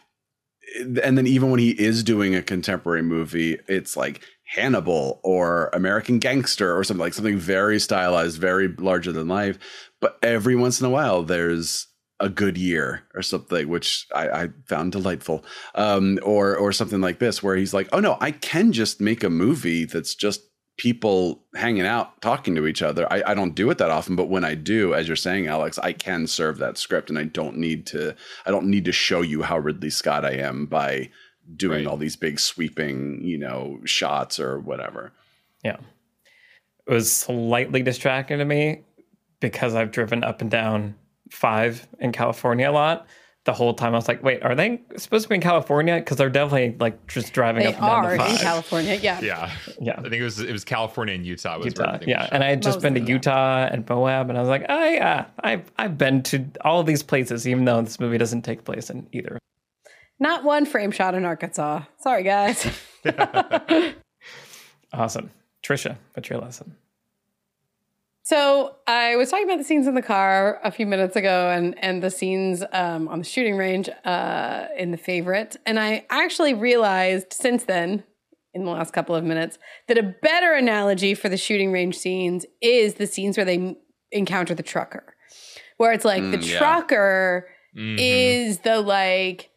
and 1.02 1.16
then 1.16 1.26
even 1.26 1.50
when 1.50 1.60
he 1.60 1.70
is 1.70 2.02
doing 2.02 2.34
a 2.34 2.42
contemporary 2.42 3.02
movie, 3.02 3.58
it's 3.68 3.96
like 3.96 4.22
Hannibal 4.44 5.20
or 5.22 5.68
American 5.72 6.18
Gangster 6.18 6.76
or 6.76 6.84
something 6.84 7.00
like 7.00 7.14
something 7.14 7.38
very 7.38 7.78
stylized, 7.78 8.40
very 8.40 8.68
larger 8.68 9.12
than 9.12 9.28
life. 9.28 9.58
But 10.00 10.18
every 10.22 10.56
once 10.56 10.80
in 10.80 10.86
a 10.86 10.90
while, 10.90 11.22
there's 11.22 11.86
a 12.20 12.28
good 12.28 12.58
year 12.58 13.04
or 13.14 13.22
something, 13.22 13.68
which 13.68 14.06
I, 14.14 14.28
I 14.28 14.48
found 14.66 14.92
delightful. 14.92 15.44
Um, 15.74 16.18
or 16.22 16.56
or 16.56 16.72
something 16.72 17.00
like 17.00 17.18
this, 17.18 17.42
where 17.42 17.56
he's 17.56 17.74
like, 17.74 17.88
oh 17.92 18.00
no, 18.00 18.16
I 18.20 18.32
can 18.32 18.72
just 18.72 19.00
make 19.00 19.22
a 19.22 19.30
movie 19.30 19.84
that's 19.84 20.14
just 20.14 20.42
people 20.78 21.42
hanging 21.56 21.84
out 21.84 22.20
talking 22.22 22.54
to 22.54 22.66
each 22.66 22.82
other. 22.82 23.12
I, 23.12 23.22
I 23.26 23.34
don't 23.34 23.54
do 23.54 23.68
it 23.70 23.78
that 23.78 23.90
often, 23.90 24.16
but 24.16 24.28
when 24.28 24.44
I 24.44 24.54
do, 24.54 24.94
as 24.94 25.08
you're 25.08 25.16
saying, 25.16 25.48
Alex, 25.48 25.78
I 25.78 25.92
can 25.92 26.26
serve 26.26 26.58
that 26.58 26.78
script 26.78 27.10
and 27.10 27.18
I 27.18 27.24
don't 27.24 27.58
need 27.58 27.86
to 27.88 28.14
I 28.46 28.50
don't 28.50 28.66
need 28.66 28.86
to 28.86 28.92
show 28.92 29.20
you 29.20 29.42
how 29.42 29.58
Ridley 29.58 29.90
Scott 29.90 30.24
I 30.24 30.32
am 30.32 30.66
by 30.66 31.10
doing 31.54 31.84
right. 31.84 31.86
all 31.86 31.96
these 31.96 32.16
big 32.16 32.40
sweeping, 32.40 33.20
you 33.22 33.38
know, 33.38 33.80
shots 33.84 34.38
or 34.38 34.60
whatever. 34.60 35.12
Yeah. 35.64 35.78
It 36.86 36.92
was 36.92 37.12
slightly 37.12 37.82
distracting 37.82 38.38
to 38.38 38.44
me 38.44 38.82
because 39.40 39.74
I've 39.74 39.90
driven 39.90 40.24
up 40.24 40.40
and 40.40 40.50
down 40.50 40.94
five 41.30 41.86
in 42.00 42.12
California 42.12 42.70
a 42.70 42.72
lot. 42.72 43.06
The 43.44 43.52
whole 43.54 43.72
time 43.72 43.94
I 43.94 43.96
was 43.96 44.08
like, 44.08 44.22
wait, 44.22 44.42
are 44.42 44.54
they 44.54 44.82
supposed 44.98 45.22
to 45.22 45.28
be 45.30 45.36
in 45.36 45.40
California? 45.40 45.96
Because 45.96 46.18
they're 46.18 46.28
definitely 46.28 46.76
like 46.78 47.06
just 47.06 47.32
driving 47.32 47.62
they 47.62 47.68
up 47.68 47.80
and 47.80 47.86
down 47.86 48.10
the 48.10 48.18
five. 48.18 48.30
in 48.32 48.36
California. 48.36 48.94
Yeah. 49.00 49.20
Yeah. 49.22 49.50
Yeah. 49.80 49.94
I 49.96 50.02
think 50.02 50.14
it 50.14 50.22
was 50.22 50.40
it 50.40 50.52
was 50.52 50.64
California 50.64 51.14
and 51.14 51.24
Utah. 51.24 51.62
Utah. 51.64 51.98
Yeah. 52.06 52.28
And 52.30 52.44
I 52.44 52.50
had 52.50 52.62
just 52.62 52.82
been 52.82 52.94
to 52.94 53.00
Utah 53.00 53.66
and 53.70 53.88
Moab, 53.88 54.28
and 54.28 54.36
I 54.36 54.42
was 54.42 54.50
like, 54.50 54.66
oh 54.68 54.88
yeah, 54.88 55.26
I've 55.40 55.70
I've 55.78 55.96
been 55.96 56.22
to 56.24 56.44
all 56.60 56.80
of 56.80 56.86
these 56.86 57.02
places, 57.02 57.48
even 57.48 57.64
though 57.64 57.80
this 57.80 57.98
movie 57.98 58.18
doesn't 58.18 58.42
take 58.42 58.64
place 58.64 58.90
in 58.90 59.08
either. 59.12 59.38
Not 60.20 60.44
one 60.44 60.66
frame 60.66 60.90
shot 60.90 61.14
in 61.14 61.24
Arkansas. 61.24 61.84
Sorry, 62.00 62.24
guys. 62.24 62.66
awesome. 64.92 65.30
Tricia, 65.62 65.96
what's 66.14 66.28
your 66.28 66.40
lesson? 66.40 66.76
So 68.28 68.76
I 68.86 69.16
was 69.16 69.30
talking 69.30 69.46
about 69.46 69.56
the 69.56 69.64
scenes 69.64 69.86
in 69.86 69.94
the 69.94 70.02
car 70.02 70.60
a 70.62 70.70
few 70.70 70.84
minutes 70.84 71.16
ago, 71.16 71.48
and 71.48 71.74
and 71.82 72.02
the 72.02 72.10
scenes 72.10 72.62
um, 72.72 73.08
on 73.08 73.20
the 73.20 73.24
shooting 73.24 73.56
range 73.56 73.88
uh, 74.04 74.66
in 74.76 74.90
the 74.90 74.98
favorite, 74.98 75.56
and 75.64 75.80
I 75.80 76.04
actually 76.10 76.52
realized 76.52 77.32
since 77.32 77.64
then, 77.64 78.04
in 78.52 78.66
the 78.66 78.70
last 78.70 78.92
couple 78.92 79.14
of 79.14 79.24
minutes, 79.24 79.58
that 79.86 79.96
a 79.96 80.02
better 80.02 80.52
analogy 80.52 81.14
for 81.14 81.30
the 81.30 81.38
shooting 81.38 81.72
range 81.72 81.96
scenes 81.96 82.44
is 82.60 82.96
the 82.96 83.06
scenes 83.06 83.38
where 83.38 83.46
they 83.46 83.78
encounter 84.12 84.54
the 84.54 84.62
trucker, 84.62 85.14
where 85.78 85.92
it's 85.92 86.04
like 86.04 86.22
mm, 86.22 86.32
the 86.32 86.46
yeah. 86.46 86.58
trucker 86.58 87.48
mm-hmm. 87.74 87.96
is 87.98 88.58
the 88.58 88.78
like 88.82 89.48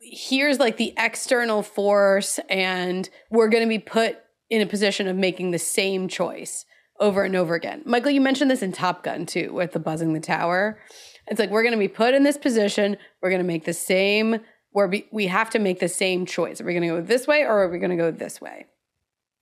here's 0.00 0.58
like 0.58 0.76
the 0.76 0.92
external 0.98 1.62
force, 1.62 2.40
and 2.50 3.08
we're 3.30 3.48
going 3.48 3.62
to 3.62 3.68
be 3.68 3.78
put 3.78 4.16
in 4.50 4.60
a 4.60 4.66
position 4.66 5.06
of 5.06 5.14
making 5.14 5.52
the 5.52 5.58
same 5.60 6.08
choice 6.08 6.66
over 7.04 7.22
and 7.22 7.36
over 7.36 7.54
again. 7.54 7.82
Michael, 7.84 8.10
you 8.10 8.20
mentioned 8.20 8.50
this 8.50 8.62
in 8.62 8.72
Top 8.72 9.02
Gun 9.02 9.26
too, 9.26 9.52
with 9.52 9.72
the 9.72 9.78
buzzing 9.78 10.14
the 10.14 10.20
tower. 10.20 10.78
It's 11.26 11.38
like 11.38 11.50
we're 11.50 11.62
going 11.62 11.72
to 11.72 11.78
be 11.78 11.88
put 11.88 12.14
in 12.14 12.22
this 12.22 12.38
position. 12.38 12.96
We're 13.20 13.30
going 13.30 13.42
to 13.42 13.46
make 13.46 13.64
the 13.64 13.74
same. 13.74 14.40
Where 14.70 14.88
we 14.88 15.06
we 15.12 15.28
have 15.28 15.50
to 15.50 15.60
make 15.60 15.78
the 15.78 15.88
same 15.88 16.26
choice. 16.26 16.60
Are 16.60 16.64
we 16.64 16.72
going 16.72 16.82
to 16.82 16.88
go 16.88 17.00
this 17.00 17.28
way 17.28 17.42
or 17.42 17.62
are 17.62 17.68
we 17.68 17.78
going 17.78 17.90
to 17.90 17.96
go 17.96 18.10
this 18.10 18.40
way? 18.40 18.66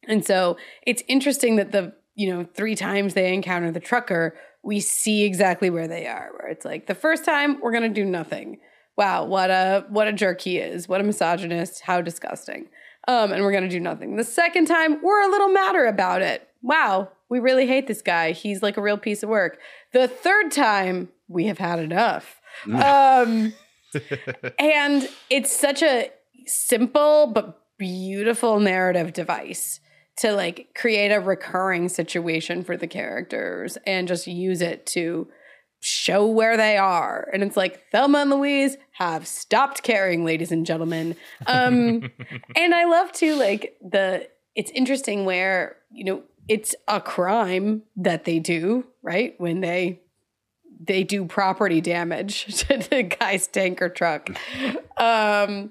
And 0.06 0.24
so 0.24 0.56
it's 0.86 1.02
interesting 1.08 1.56
that 1.56 1.72
the 1.72 1.94
you 2.14 2.28
know 2.28 2.44
three 2.54 2.74
times 2.74 3.14
they 3.14 3.32
encounter 3.32 3.70
the 3.70 3.80
trucker, 3.80 4.34
we 4.62 4.80
see 4.80 5.24
exactly 5.24 5.70
where 5.70 5.88
they 5.88 6.06
are. 6.06 6.30
Where 6.36 6.50
it's 6.50 6.64
like 6.64 6.86
the 6.86 6.94
first 6.94 7.24
time 7.24 7.60
we're 7.60 7.72
gonna 7.72 7.88
do 7.88 8.04
nothing. 8.04 8.58
Wow, 8.96 9.24
what 9.24 9.50
a 9.50 9.86
what 9.88 10.08
a 10.08 10.12
jerk 10.12 10.40
he 10.40 10.58
is. 10.58 10.88
What 10.88 11.00
a 11.00 11.04
misogynist. 11.04 11.82
How 11.82 12.00
disgusting. 12.02 12.66
Um, 13.08 13.32
and 13.32 13.42
we're 13.42 13.52
gonna 13.52 13.68
do 13.68 13.80
nothing. 13.80 14.16
The 14.16 14.24
second 14.24 14.66
time 14.66 15.00
we're 15.02 15.26
a 15.26 15.30
little 15.30 15.48
madder 15.48 15.86
about 15.86 16.22
it. 16.22 16.48
Wow, 16.62 17.10
we 17.33 17.41
really 17.41 17.66
hate 17.66 17.87
this 17.87 18.03
guy. 18.03 18.33
He's 18.33 18.62
like 18.62 18.76
a 18.76 18.83
real 18.83 18.99
piece 18.99 19.22
of 19.22 19.30
work. 19.30 19.59
The 19.95 20.07
third 20.07 20.51
time 20.53 21.09
we 21.28 21.47
have 21.47 21.57
had 21.57 21.78
enough. 21.78 22.43
um, 22.70 23.55
and 24.59 25.09
it's 25.30 25.51
such 25.51 25.83
a 25.83 26.11
simple 26.45 27.28
but 27.28 27.59
beautiful 27.78 28.61
narrative 28.61 29.14
device 29.14 29.80
to 30.18 30.33
like 30.33 30.74
create 30.74 31.11
a 31.11 31.20
recurring 31.20 31.89
situation 31.89 32.62
for 32.62 32.76
the 32.76 32.87
characters 32.87 33.78
and 33.87 34.07
just 34.07 34.26
use 34.26 34.61
it 34.61 34.85
to 34.89 35.26
show 35.80 36.26
where 36.26 36.59
they 36.59 36.76
are. 36.76 37.30
And 37.33 37.43
it's 37.43 37.57
like 37.57 37.83
Thelma 37.91 38.18
and 38.18 38.30
Louise 38.30 38.76
have 38.99 39.26
stopped 39.26 39.83
caring, 39.83 40.26
ladies 40.26 40.53
and 40.53 40.66
gentlemen. 40.66 41.16
Um, 41.47 42.11
and 42.57 42.74
I 42.74 42.85
love 42.85 43.11
to 43.12 43.37
like 43.37 43.74
the 43.80 44.28
it's 44.55 44.70
interesting 44.72 45.24
where, 45.24 45.76
you 45.91 46.05
know, 46.05 46.22
it's 46.49 46.74
a 46.88 47.01
crime 47.01 47.82
that 47.97 48.24
they 48.24 48.38
do, 48.38 48.84
right? 49.03 49.34
When 49.38 49.61
they 49.61 50.01
they 50.84 51.05
do 51.05 51.24
property 51.24 51.80
damage 51.80 52.47
to 52.66 52.76
the 52.78 53.05
guy's 53.05 53.47
tanker 53.47 53.88
truck. 53.88 54.28
Um, 54.97 55.70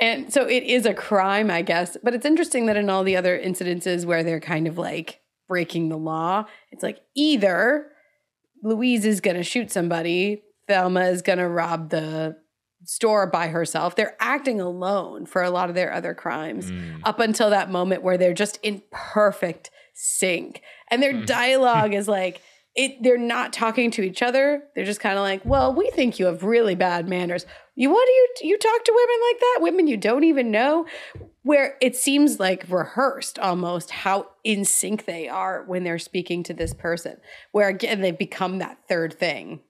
and 0.00 0.32
so 0.32 0.46
it 0.46 0.62
is 0.62 0.86
a 0.86 0.94
crime, 0.94 1.50
I 1.50 1.62
guess. 1.62 1.96
But 2.02 2.14
it's 2.14 2.24
interesting 2.26 2.66
that 2.66 2.76
in 2.76 2.88
all 2.88 3.02
the 3.02 3.16
other 3.16 3.36
incidences 3.38 4.04
where 4.04 4.22
they're 4.22 4.38
kind 4.40 4.68
of 4.68 4.78
like 4.78 5.20
breaking 5.48 5.88
the 5.88 5.96
law, 5.98 6.44
it's 6.70 6.84
like 6.84 7.00
either 7.16 7.90
Louise 8.62 9.04
is 9.04 9.20
going 9.20 9.36
to 9.36 9.42
shoot 9.42 9.72
somebody, 9.72 10.42
Thelma 10.68 11.06
is 11.06 11.20
going 11.22 11.38
to 11.38 11.48
rob 11.48 11.90
the 11.90 12.36
store 12.84 13.26
by 13.26 13.48
herself. 13.48 13.96
They're 13.96 14.16
acting 14.20 14.60
alone 14.60 15.26
for 15.26 15.42
a 15.42 15.50
lot 15.50 15.68
of 15.68 15.74
their 15.74 15.92
other 15.92 16.14
crimes 16.14 16.70
Mm. 16.70 17.00
up 17.02 17.18
until 17.18 17.50
that 17.50 17.70
moment 17.70 18.02
where 18.02 18.16
they're 18.18 18.34
just 18.34 18.58
in 18.62 18.82
perfect 18.92 19.70
sync. 19.94 20.60
And 20.90 21.02
their 21.02 21.14
Mm. 21.14 21.26
dialogue 21.26 21.94
is 22.00 22.08
like, 22.08 22.42
it, 22.76 23.02
they're 23.02 23.16
not 23.16 23.52
talking 23.52 23.92
to 23.92 24.02
each 24.02 24.20
other. 24.20 24.64
They're 24.74 24.84
just 24.84 24.98
kind 25.00 25.16
of 25.16 25.22
like, 25.22 25.44
well, 25.44 25.72
we 25.72 25.90
think 25.90 26.18
you 26.18 26.26
have 26.26 26.42
really 26.42 26.74
bad 26.74 27.08
manners. 27.08 27.46
You 27.76 27.90
what 27.90 28.04
do 28.04 28.12
you 28.12 28.28
you 28.50 28.58
talk 28.58 28.84
to 28.84 28.92
women 28.92 29.16
like 29.30 29.40
that? 29.40 29.58
Women 29.62 29.86
you 29.86 29.96
don't 29.96 30.24
even 30.24 30.50
know. 30.50 30.86
Where 31.42 31.76
it 31.80 31.94
seems 31.94 32.40
like 32.40 32.64
rehearsed 32.68 33.38
almost 33.38 33.90
how 33.90 34.28
in 34.44 34.64
sync 34.64 35.04
they 35.04 35.28
are 35.28 35.62
when 35.66 35.84
they're 35.84 35.98
speaking 35.98 36.42
to 36.44 36.54
this 36.54 36.72
person. 36.74 37.18
Where 37.52 37.68
again 37.68 38.00
they 38.00 38.12
become 38.12 38.58
that 38.58 38.78
third 38.88 39.14
thing, 39.18 39.60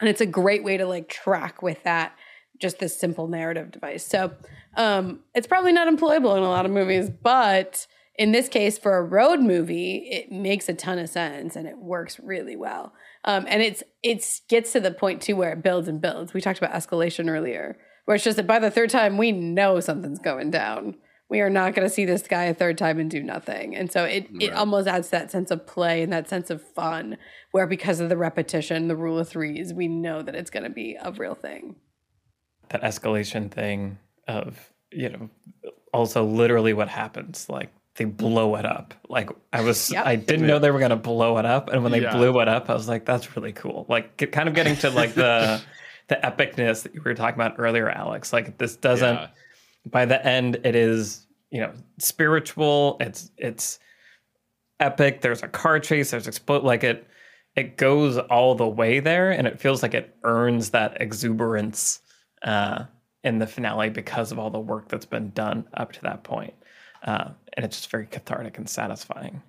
and 0.00 0.08
it's 0.08 0.20
a 0.20 0.26
great 0.26 0.62
way 0.62 0.76
to 0.76 0.86
like 0.86 1.08
track 1.08 1.62
with 1.62 1.82
that 1.84 2.16
just 2.60 2.78
this 2.78 2.98
simple 2.98 3.28
narrative 3.28 3.70
device. 3.70 4.04
So 4.04 4.32
um, 4.76 5.20
it's 5.34 5.46
probably 5.46 5.72
not 5.72 5.88
employable 5.88 6.36
in 6.36 6.42
a 6.42 6.48
lot 6.48 6.64
of 6.66 6.72
movies, 6.72 7.10
but 7.10 7.86
in 8.18 8.32
this 8.32 8.48
case, 8.48 8.78
for 8.78 8.96
a 8.96 9.02
road 9.02 9.40
movie, 9.40 10.08
it 10.10 10.32
makes 10.32 10.68
a 10.68 10.74
ton 10.74 10.98
of 10.98 11.08
sense 11.08 11.56
and 11.56 11.66
it 11.68 11.78
works 11.78 12.18
really 12.20 12.56
well. 12.56 12.92
Um, 13.24 13.46
and 13.48 13.62
it's 13.62 13.82
it's 14.02 14.40
gets 14.48 14.72
to 14.72 14.80
the 14.80 14.90
point 14.90 15.22
too 15.22 15.36
where 15.36 15.52
it 15.52 15.62
builds 15.62 15.88
and 15.88 16.00
builds. 16.00 16.32
We 16.34 16.40
talked 16.40 16.58
about 16.58 16.72
escalation 16.72 17.28
earlier, 17.30 17.78
where 18.04 18.14
it's 18.14 18.24
just 18.24 18.36
that 18.36 18.46
by 18.46 18.58
the 18.58 18.70
third 18.70 18.90
time 18.90 19.18
we 19.18 19.32
know 19.32 19.80
something's 19.80 20.18
going 20.20 20.50
down. 20.50 20.96
We 21.28 21.40
are 21.40 21.50
not 21.50 21.74
going 21.74 21.86
to 21.88 21.92
see 21.92 22.04
this 22.04 22.22
guy 22.22 22.44
a 22.44 22.54
third 22.54 22.78
time 22.78 23.00
and 23.00 23.10
do 23.10 23.22
nothing. 23.22 23.74
And 23.74 23.90
so 23.90 24.04
it 24.04 24.28
it 24.40 24.52
almost 24.52 24.86
adds 24.88 25.10
that 25.10 25.30
sense 25.30 25.50
of 25.50 25.66
play 25.66 26.02
and 26.02 26.12
that 26.12 26.28
sense 26.28 26.50
of 26.50 26.62
fun, 26.62 27.16
where 27.50 27.66
because 27.66 27.98
of 28.00 28.08
the 28.08 28.16
repetition, 28.16 28.86
the 28.88 28.96
rule 28.96 29.18
of 29.18 29.28
threes, 29.28 29.74
we 29.74 29.88
know 29.88 30.22
that 30.22 30.36
it's 30.36 30.50
going 30.50 30.62
to 30.64 30.70
be 30.70 30.96
a 31.00 31.10
real 31.12 31.34
thing. 31.34 31.76
that 32.70 32.82
escalation 32.82 33.50
thing 33.50 33.98
of 34.28 34.72
you 34.92 35.08
know 35.08 35.30
also 35.92 36.24
literally 36.24 36.72
what 36.72 36.88
happens 36.88 37.48
like 37.48 37.70
they 37.96 38.04
blow 38.04 38.56
it 38.56 38.64
up 38.66 38.94
like 39.08 39.30
i 39.52 39.60
was 39.60 39.90
Yep. 39.90 40.06
i 40.06 40.16
didn't 40.16 40.46
know 40.46 40.58
they 40.58 40.70
were 40.70 40.78
going 40.78 40.90
to 40.90 40.96
blow 40.96 41.38
it 41.38 41.46
up 41.46 41.70
and 41.70 41.82
when 41.82 41.92
they 41.92 42.02
Yeah. 42.02 42.16
blew 42.16 42.38
it 42.40 42.48
up 42.48 42.68
i 42.70 42.74
was 42.74 42.88
like 42.88 43.04
that's 43.04 43.36
really 43.36 43.52
cool 43.52 43.86
like 43.88 44.16
get, 44.16 44.32
kind 44.32 44.48
of 44.48 44.54
getting 44.54 44.76
to 44.76 44.90
like 44.90 45.14
the 45.14 45.60
the 46.08 46.16
epicness 46.22 46.82
that 46.84 46.94
you 46.94 47.02
were 47.04 47.14
talking 47.14 47.34
about 47.40 47.56
earlier 47.58 47.88
alex 47.90 48.32
like 48.32 48.58
this 48.58 48.76
doesn't 48.76 49.14
Yeah. 49.16 49.28
by 49.86 50.04
the 50.04 50.24
end 50.24 50.58
it 50.64 50.74
is 50.74 51.26
you 51.50 51.60
know 51.60 51.72
spiritual 51.98 52.96
it's 53.00 53.30
it's 53.36 53.78
epic 54.80 55.20
there's 55.22 55.42
a 55.42 55.48
car 55.48 55.80
chase 55.80 56.10
there's 56.10 56.26
explode 56.28 56.62
like 56.64 56.84
it 56.84 57.06
it 57.54 57.76
goes 57.78 58.18
all 58.18 58.54
the 58.54 58.68
way 58.68 59.00
there 59.00 59.30
and 59.30 59.46
it 59.46 59.58
feels 59.58 59.82
like 59.82 59.94
it 59.94 60.14
earns 60.24 60.70
that 60.70 61.00
exuberance 61.00 62.00
uh 62.42 62.84
in 63.24 63.38
the 63.38 63.46
finale 63.46 63.88
because 63.88 64.30
of 64.30 64.38
all 64.38 64.50
the 64.50 64.60
work 64.60 64.88
that's 64.88 65.06
been 65.06 65.30
done 65.30 65.66
up 65.74 65.92
to 65.92 66.02
that 66.02 66.22
point 66.22 66.52
uh 67.06 67.30
and 67.54 67.64
it's 67.64 67.76
just 67.76 67.90
very 67.90 68.06
cathartic 68.06 68.58
and 68.58 68.68
satisfying 68.68 69.42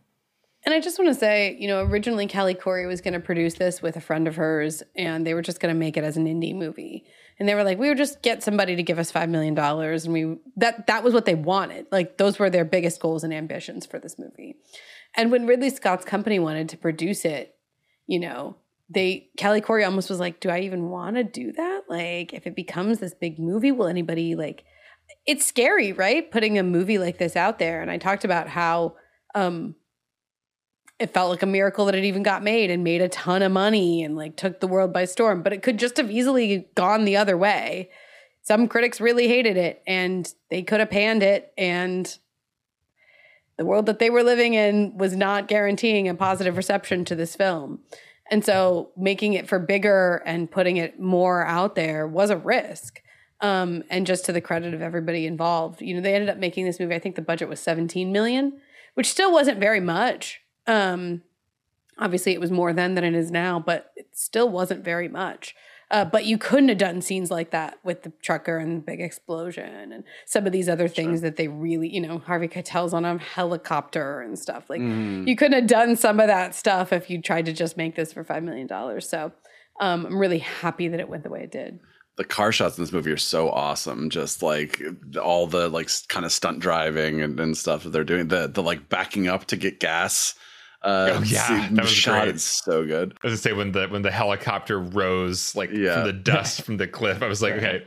And 0.65 0.73
I 0.73 0.81
just 0.81 0.99
want 0.99 1.09
to 1.13 1.15
say, 1.15 1.55
you 1.59 1.67
know, 1.67 1.81
originally 1.81 2.27
Callie 2.27 2.55
Khouri 2.55 2.87
was 2.87 2.99
going 2.99 3.13
to 3.13 3.21
produce 3.21 3.53
this 3.53 3.81
with 3.81 3.95
a 3.95 4.01
friend 4.01 4.27
of 4.27 4.35
hers, 4.35 4.83
and 4.97 5.25
they 5.25 5.33
were 5.33 5.41
just 5.41 5.61
going 5.61 5.73
to 5.73 5.79
make 5.79 5.95
it 5.95 6.03
as 6.03 6.17
an 6.17 6.25
indie 6.25 6.53
movie. 6.53 7.05
And 7.39 7.47
they 7.47 7.55
were 7.55 7.63
like, 7.63 7.77
we 7.77 7.87
would 7.87 7.97
just 7.97 8.21
get 8.21 8.43
somebody 8.43 8.75
to 8.75 8.83
give 8.83 8.99
us 8.99 9.09
five 9.11 9.29
million 9.29 9.53
dollars, 9.55 10.03
and 10.03 10.13
we 10.13 10.37
that 10.57 10.87
that 10.87 11.03
was 11.03 11.13
what 11.13 11.25
they 11.25 11.35
wanted. 11.35 11.85
Like 11.91 12.17
those 12.17 12.37
were 12.39 12.49
their 12.49 12.65
biggest 12.65 12.99
goals 12.99 13.23
and 13.23 13.33
ambitions 13.33 13.85
for 13.85 13.99
this 13.99 14.17
movie. 14.19 14.57
And 15.15 15.31
when 15.31 15.47
Ridley 15.47 15.69
Scott's 15.69 16.03
company 16.05 16.39
wanted 16.39 16.67
to 16.69 16.77
produce 16.77 17.23
it, 17.23 17.55
you 18.07 18.19
know, 18.19 18.57
they 18.89 19.29
Callie 19.39 19.61
Khouri 19.61 19.85
almost 19.85 20.09
was 20.09 20.19
like, 20.19 20.41
do 20.41 20.49
I 20.49 20.59
even 20.61 20.89
want 20.89 21.15
to 21.15 21.23
do 21.23 21.53
that? 21.53 21.83
Like, 21.87 22.33
if 22.33 22.45
it 22.45 22.55
becomes 22.55 22.99
this 22.99 23.13
big 23.13 23.39
movie, 23.39 23.71
will 23.71 23.87
anybody 23.87 24.35
like? 24.35 24.65
It's 25.27 25.45
scary, 25.45 25.91
right? 25.91 26.31
Putting 26.31 26.57
a 26.57 26.63
movie 26.63 26.97
like 26.97 27.19
this 27.19 27.35
out 27.35 27.59
there. 27.59 27.81
And 27.81 27.91
I 27.91 27.97
talked 27.97 28.25
about 28.25 28.47
how. 28.47 28.95
um 29.35 29.75
it 30.99 31.13
felt 31.13 31.29
like 31.29 31.43
a 31.43 31.47
miracle 31.47 31.85
that 31.85 31.95
it 31.95 32.05
even 32.05 32.23
got 32.23 32.43
made 32.43 32.71
and 32.71 32.83
made 32.83 33.01
a 33.01 33.09
ton 33.09 33.43
of 33.43 33.51
money 33.51 34.03
and 34.03 34.15
like 34.15 34.35
took 34.35 34.59
the 34.59 34.67
world 34.67 34.91
by 34.91 35.05
storm 35.05 35.43
but 35.43 35.53
it 35.53 35.61
could 35.61 35.77
just 35.77 35.97
have 35.97 36.09
easily 36.09 36.67
gone 36.75 37.05
the 37.05 37.17
other 37.17 37.37
way 37.37 37.89
some 38.41 38.67
critics 38.67 38.99
really 39.01 39.27
hated 39.27 39.57
it 39.57 39.83
and 39.85 40.33
they 40.49 40.63
could 40.63 40.79
have 40.79 40.89
panned 40.89 41.21
it 41.21 41.53
and 41.57 42.17
the 43.57 43.65
world 43.65 43.85
that 43.85 43.99
they 43.99 44.09
were 44.09 44.23
living 44.23 44.53
in 44.53 44.97
was 44.97 45.15
not 45.15 45.47
guaranteeing 45.47 46.07
a 46.07 46.15
positive 46.15 46.57
reception 46.57 47.05
to 47.05 47.15
this 47.15 47.35
film 47.35 47.79
and 48.31 48.43
so 48.43 48.89
making 48.97 49.33
it 49.33 49.47
for 49.47 49.59
bigger 49.59 50.23
and 50.25 50.49
putting 50.49 50.77
it 50.77 50.99
more 50.99 51.45
out 51.45 51.75
there 51.75 52.07
was 52.07 52.31
a 52.31 52.37
risk 52.37 53.01
um, 53.41 53.83
and 53.89 54.07
just 54.07 54.25
to 54.25 54.33
the 54.33 54.41
credit 54.41 54.73
of 54.73 54.81
everybody 54.81 55.25
involved 55.25 55.81
you 55.81 55.93
know 55.93 56.01
they 56.01 56.13
ended 56.13 56.29
up 56.29 56.37
making 56.37 56.65
this 56.65 56.79
movie 56.79 56.95
i 56.95 56.99
think 56.99 57.15
the 57.15 57.21
budget 57.21 57.49
was 57.49 57.59
17 57.59 58.11
million 58.11 58.59
which 58.95 59.09
still 59.09 59.31
wasn't 59.31 59.59
very 59.59 59.79
much 59.79 60.41
um, 60.67 61.21
obviously, 61.97 62.33
it 62.33 62.41
was 62.41 62.51
more 62.51 62.73
then 62.73 62.95
than 62.95 63.03
it 63.03 63.15
is 63.15 63.31
now, 63.31 63.59
but 63.59 63.91
it 63.95 64.07
still 64.11 64.49
wasn't 64.49 64.83
very 64.83 65.07
much. 65.07 65.55
Uh, 65.89 66.03
but 66.03 66.25
you 66.25 66.37
couldn't 66.37 66.67
have 66.67 66.77
done 66.77 67.01
scenes 67.01 67.31
like 67.31 67.51
that 67.51 67.79
with 67.81 68.03
the 68.03 68.11
trucker 68.21 68.57
and 68.57 68.75
the 68.75 68.81
big 68.81 68.99
explosion 68.99 69.93
and 69.93 70.03
some 70.25 70.45
of 70.45 70.51
these 70.51 70.67
other 70.67 70.89
things 70.89 71.21
that 71.21 71.37
they 71.37 71.47
really, 71.47 71.87
you 71.87 72.01
know, 72.01 72.17
Harvey 72.17 72.49
Keitel's 72.49 72.93
on 72.93 73.05
a 73.05 73.17
helicopter 73.17 74.19
and 74.19 74.37
stuff. 74.37 74.69
Like 74.69 74.81
you 75.25 75.35
couldn't 75.37 75.53
have 75.57 75.67
done 75.67 75.95
some 75.95 76.19
of 76.19 76.27
that 76.27 76.53
stuff 76.53 76.91
if 76.91 77.09
you 77.09 77.21
tried 77.21 77.45
to 77.45 77.53
just 77.53 77.77
make 77.77 77.95
this 77.95 78.11
for 78.11 78.25
five 78.25 78.43
million 78.43 78.67
dollars. 78.67 79.07
So 79.07 79.31
um, 79.79 80.05
I'm 80.05 80.19
really 80.19 80.39
happy 80.39 80.89
that 80.89 80.99
it 80.99 81.07
went 81.07 81.23
the 81.23 81.29
way 81.29 81.43
it 81.43 81.51
did. 81.51 81.79
The 82.17 82.23
car 82.23 82.51
shots 82.51 82.77
in 82.77 82.83
this 82.83 82.91
movie 82.91 83.11
are 83.11 83.17
so 83.17 83.49
awesome. 83.49 84.09
Just 84.09 84.41
like 84.43 84.81
all 85.21 85.47
the 85.47 85.69
like 85.69 85.89
kind 86.09 86.25
of 86.25 86.31
stunt 86.31 86.59
driving 86.59 87.21
and, 87.21 87.39
and 87.39 87.57
stuff 87.57 87.83
that 87.83 87.91
they're 87.91 88.03
doing. 88.03 88.27
The 88.27 88.47
the 88.47 88.63
like 88.63 88.89
backing 88.89 89.27
up 89.27 89.45
to 89.45 89.55
get 89.57 89.79
gas. 89.79 90.35
Uh, 90.83 91.13
Oh, 91.15 91.23
yeah, 91.23 91.67
that 91.71 91.81
was 91.83 91.91
shot 91.91 92.23
great. 92.23 92.35
is 92.35 92.43
so 92.43 92.85
good. 92.85 93.11
I 93.23 93.27
was 93.27 93.31
gonna 93.31 93.37
say 93.37 93.53
when 93.53 93.71
the 93.71 93.87
when 93.87 94.01
the 94.03 94.11
helicopter 94.11 94.79
rose 94.79 95.55
like 95.55 95.71
Yeah. 95.71 95.95
from 95.95 96.03
the 96.05 96.13
dust 96.31 96.61
from 96.63 96.77
the 96.77 96.87
cliff, 96.87 97.21
I 97.23 97.27
was 97.27 97.41
like, 97.41 97.53
okay, 97.53 97.83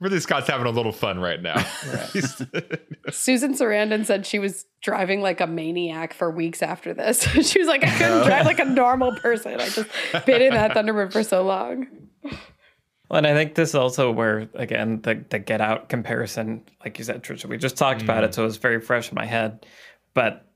Ridley 0.00 0.20
Scott's 0.20 0.48
having 0.48 0.66
a 0.66 0.70
little 0.70 0.92
fun 0.92 1.18
right 1.18 1.40
now. 1.40 1.58
He's- 2.12 2.42
Susan 3.10 3.54
Sarandon 3.54 4.04
said 4.04 4.26
she 4.26 4.38
was 4.38 4.66
driving 4.82 5.20
like 5.22 5.40
a 5.40 5.46
maniac 5.46 6.12
for 6.12 6.30
weeks 6.30 6.62
after 6.62 6.92
this. 6.94 7.22
she 7.22 7.58
was 7.58 7.68
like, 7.68 7.82
I 7.84 7.90
couldn't 7.98 8.26
drive 8.26 8.44
like 8.46 8.58
a 8.60 8.64
normal 8.66 9.12
person. 9.16 9.60
I 9.60 9.68
just 9.68 9.88
been 10.26 10.42
in 10.42 10.52
that 10.54 10.72
Thunderbird 10.72 11.12
for 11.12 11.22
so 11.22 11.42
long. 11.44 11.86
Well, 13.08 13.18
and 13.18 13.26
I 13.26 13.34
think 13.34 13.54
this 13.54 13.70
is 13.70 13.74
also 13.74 14.10
where, 14.10 14.48
again, 14.54 15.00
the, 15.02 15.22
the 15.28 15.38
Get 15.38 15.60
Out 15.60 15.88
comparison, 15.88 16.62
like 16.82 16.98
you 16.98 17.04
said, 17.04 17.22
Tricia, 17.22 17.46
we 17.46 17.58
just 17.58 17.76
talked 17.76 18.02
about 18.02 18.24
it, 18.24 18.28
mm-hmm. 18.28 18.34
so 18.34 18.42
it 18.42 18.46
was 18.46 18.56
very 18.56 18.80
fresh 18.80 19.10
in 19.10 19.14
my 19.14 19.26
head. 19.26 19.66
But 20.14 20.46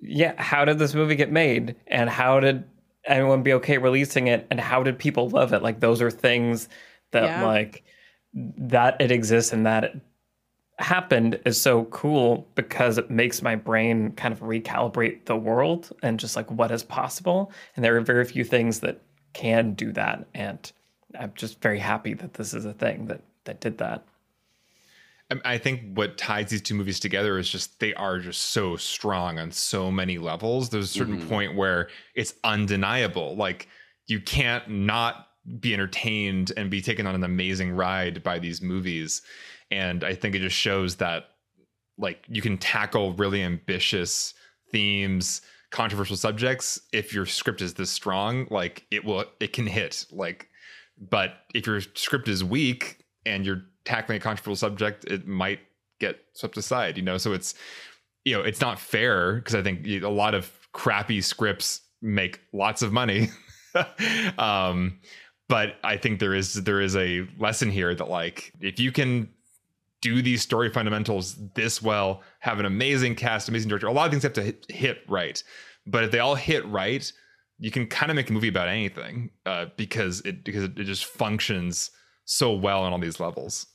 yeah, 0.00 0.34
how 0.40 0.64
did 0.64 0.78
this 0.78 0.94
movie 0.94 1.14
get 1.14 1.30
made? 1.30 1.76
And 1.86 2.10
how 2.10 2.40
did 2.40 2.64
anyone 3.04 3.42
be 3.42 3.52
okay 3.54 3.78
releasing 3.78 4.26
it? 4.26 4.46
And 4.50 4.60
how 4.60 4.82
did 4.82 4.98
people 4.98 5.28
love 5.28 5.52
it? 5.52 5.62
Like, 5.62 5.80
those 5.80 6.02
are 6.02 6.10
things 6.10 6.68
that, 7.12 7.24
Yeah. 7.24 7.46
like, 7.46 7.84
that 8.34 9.00
it 9.00 9.12
exists 9.12 9.52
and 9.52 9.64
that 9.66 9.84
it 9.84 10.00
happened 10.78 11.38
is 11.46 11.60
so 11.60 11.84
cool 11.84 12.48
because 12.56 12.98
it 12.98 13.08
makes 13.08 13.40
my 13.42 13.54
brain 13.54 14.10
kind 14.12 14.32
of 14.32 14.40
recalibrate 14.40 15.24
the 15.26 15.36
world 15.36 15.92
and 16.02 16.18
just 16.18 16.34
like 16.34 16.50
what 16.50 16.72
is 16.72 16.82
possible. 16.82 17.52
And 17.76 17.84
there 17.84 17.96
are 17.96 18.00
very 18.00 18.24
few 18.24 18.42
things 18.42 18.80
that 18.80 19.00
can 19.32 19.74
do 19.74 19.92
that. 19.92 20.26
And 20.34 20.72
I'm 21.18 21.32
just 21.34 21.60
very 21.60 21.78
happy 21.78 22.14
that 22.14 22.34
this 22.34 22.54
is 22.54 22.64
a 22.64 22.72
thing 22.72 23.06
that 23.06 23.20
that 23.44 23.60
did 23.60 23.78
that. 23.78 24.04
I 25.44 25.58
think 25.58 25.96
what 25.96 26.18
ties 26.18 26.50
these 26.50 26.60
two 26.60 26.74
movies 26.74 27.00
together 27.00 27.38
is 27.38 27.48
just 27.48 27.80
they 27.80 27.94
are 27.94 28.18
just 28.18 28.40
so 28.40 28.76
strong 28.76 29.38
on 29.38 29.50
so 29.50 29.90
many 29.90 30.18
levels. 30.18 30.68
There's 30.68 30.90
a 30.90 30.98
certain 30.98 31.18
mm-hmm. 31.18 31.28
point 31.28 31.56
where 31.56 31.88
it's 32.14 32.34
undeniable. 32.44 33.34
Like 33.34 33.68
you 34.06 34.20
can't 34.20 34.68
not 34.68 35.28
be 35.60 35.72
entertained 35.72 36.52
and 36.56 36.70
be 36.70 36.80
taken 36.80 37.06
on 37.06 37.14
an 37.14 37.24
amazing 37.24 37.72
ride 37.72 38.22
by 38.22 38.38
these 38.38 38.60
movies. 38.60 39.22
And 39.70 40.04
I 40.04 40.14
think 40.14 40.34
it 40.34 40.40
just 40.40 40.56
shows 40.56 40.96
that 40.96 41.30
like 41.96 42.24
you 42.28 42.42
can 42.42 42.58
tackle 42.58 43.14
really 43.14 43.42
ambitious 43.42 44.34
themes, 44.70 45.40
controversial 45.70 46.16
subjects 46.16 46.80
if 46.92 47.14
your 47.14 47.26
script 47.26 47.62
is 47.62 47.74
this 47.74 47.90
strong, 47.90 48.46
like 48.50 48.86
it 48.90 49.04
will 49.04 49.24
it 49.40 49.52
can 49.52 49.66
hit. 49.66 50.06
Like 50.10 50.48
but 50.98 51.36
if 51.54 51.66
your 51.66 51.80
script 51.80 52.28
is 52.28 52.42
weak 52.44 53.04
and 53.26 53.44
you're 53.44 53.62
tackling 53.84 54.16
a 54.16 54.20
controversial 54.20 54.56
subject, 54.56 55.04
it 55.04 55.26
might 55.26 55.60
get 56.00 56.20
swept 56.34 56.56
aside, 56.56 56.96
you 56.96 57.02
know? 57.02 57.18
So 57.18 57.32
it's, 57.32 57.54
you 58.24 58.34
know, 58.34 58.42
it's 58.42 58.60
not 58.60 58.78
fair 58.78 59.36
because 59.36 59.54
I 59.54 59.62
think 59.62 59.86
a 59.86 60.08
lot 60.08 60.34
of 60.34 60.50
crappy 60.72 61.20
scripts 61.20 61.82
make 62.00 62.40
lots 62.52 62.82
of 62.82 62.92
money. 62.92 63.28
um, 64.38 64.98
but 65.48 65.76
I 65.84 65.96
think 65.96 66.20
there 66.20 66.34
is 66.34 66.54
there 66.54 66.80
is 66.80 66.96
a 66.96 67.26
lesson 67.38 67.70
here 67.70 67.94
that 67.94 68.08
like 68.08 68.52
if 68.60 68.80
you 68.80 68.92
can 68.92 69.28
do 70.00 70.20
these 70.20 70.42
story 70.42 70.70
fundamentals 70.70 71.36
this 71.54 71.80
well, 71.80 72.22
have 72.40 72.58
an 72.58 72.66
amazing 72.66 73.14
cast, 73.14 73.48
amazing 73.48 73.68
director, 73.68 73.86
a 73.86 73.92
lot 73.92 74.04
of 74.04 74.10
things 74.10 74.22
have 74.22 74.34
to 74.34 74.42
hit, 74.42 74.66
hit 74.68 74.98
right. 75.08 75.42
But 75.86 76.04
if 76.04 76.10
they 76.10 76.18
all 76.18 76.34
hit 76.34 76.66
right, 76.66 77.10
you 77.58 77.70
can 77.70 77.86
kind 77.86 78.10
of 78.10 78.16
make 78.16 78.30
a 78.30 78.32
movie 78.32 78.48
about 78.48 78.68
anything 78.68 79.30
uh, 79.46 79.66
because 79.76 80.20
it 80.22 80.44
because 80.44 80.64
it 80.64 80.84
just 80.84 81.04
functions 81.04 81.90
so 82.24 82.52
well 82.52 82.82
on 82.82 82.92
all 82.92 82.98
these 82.98 83.20
levels. 83.20 83.66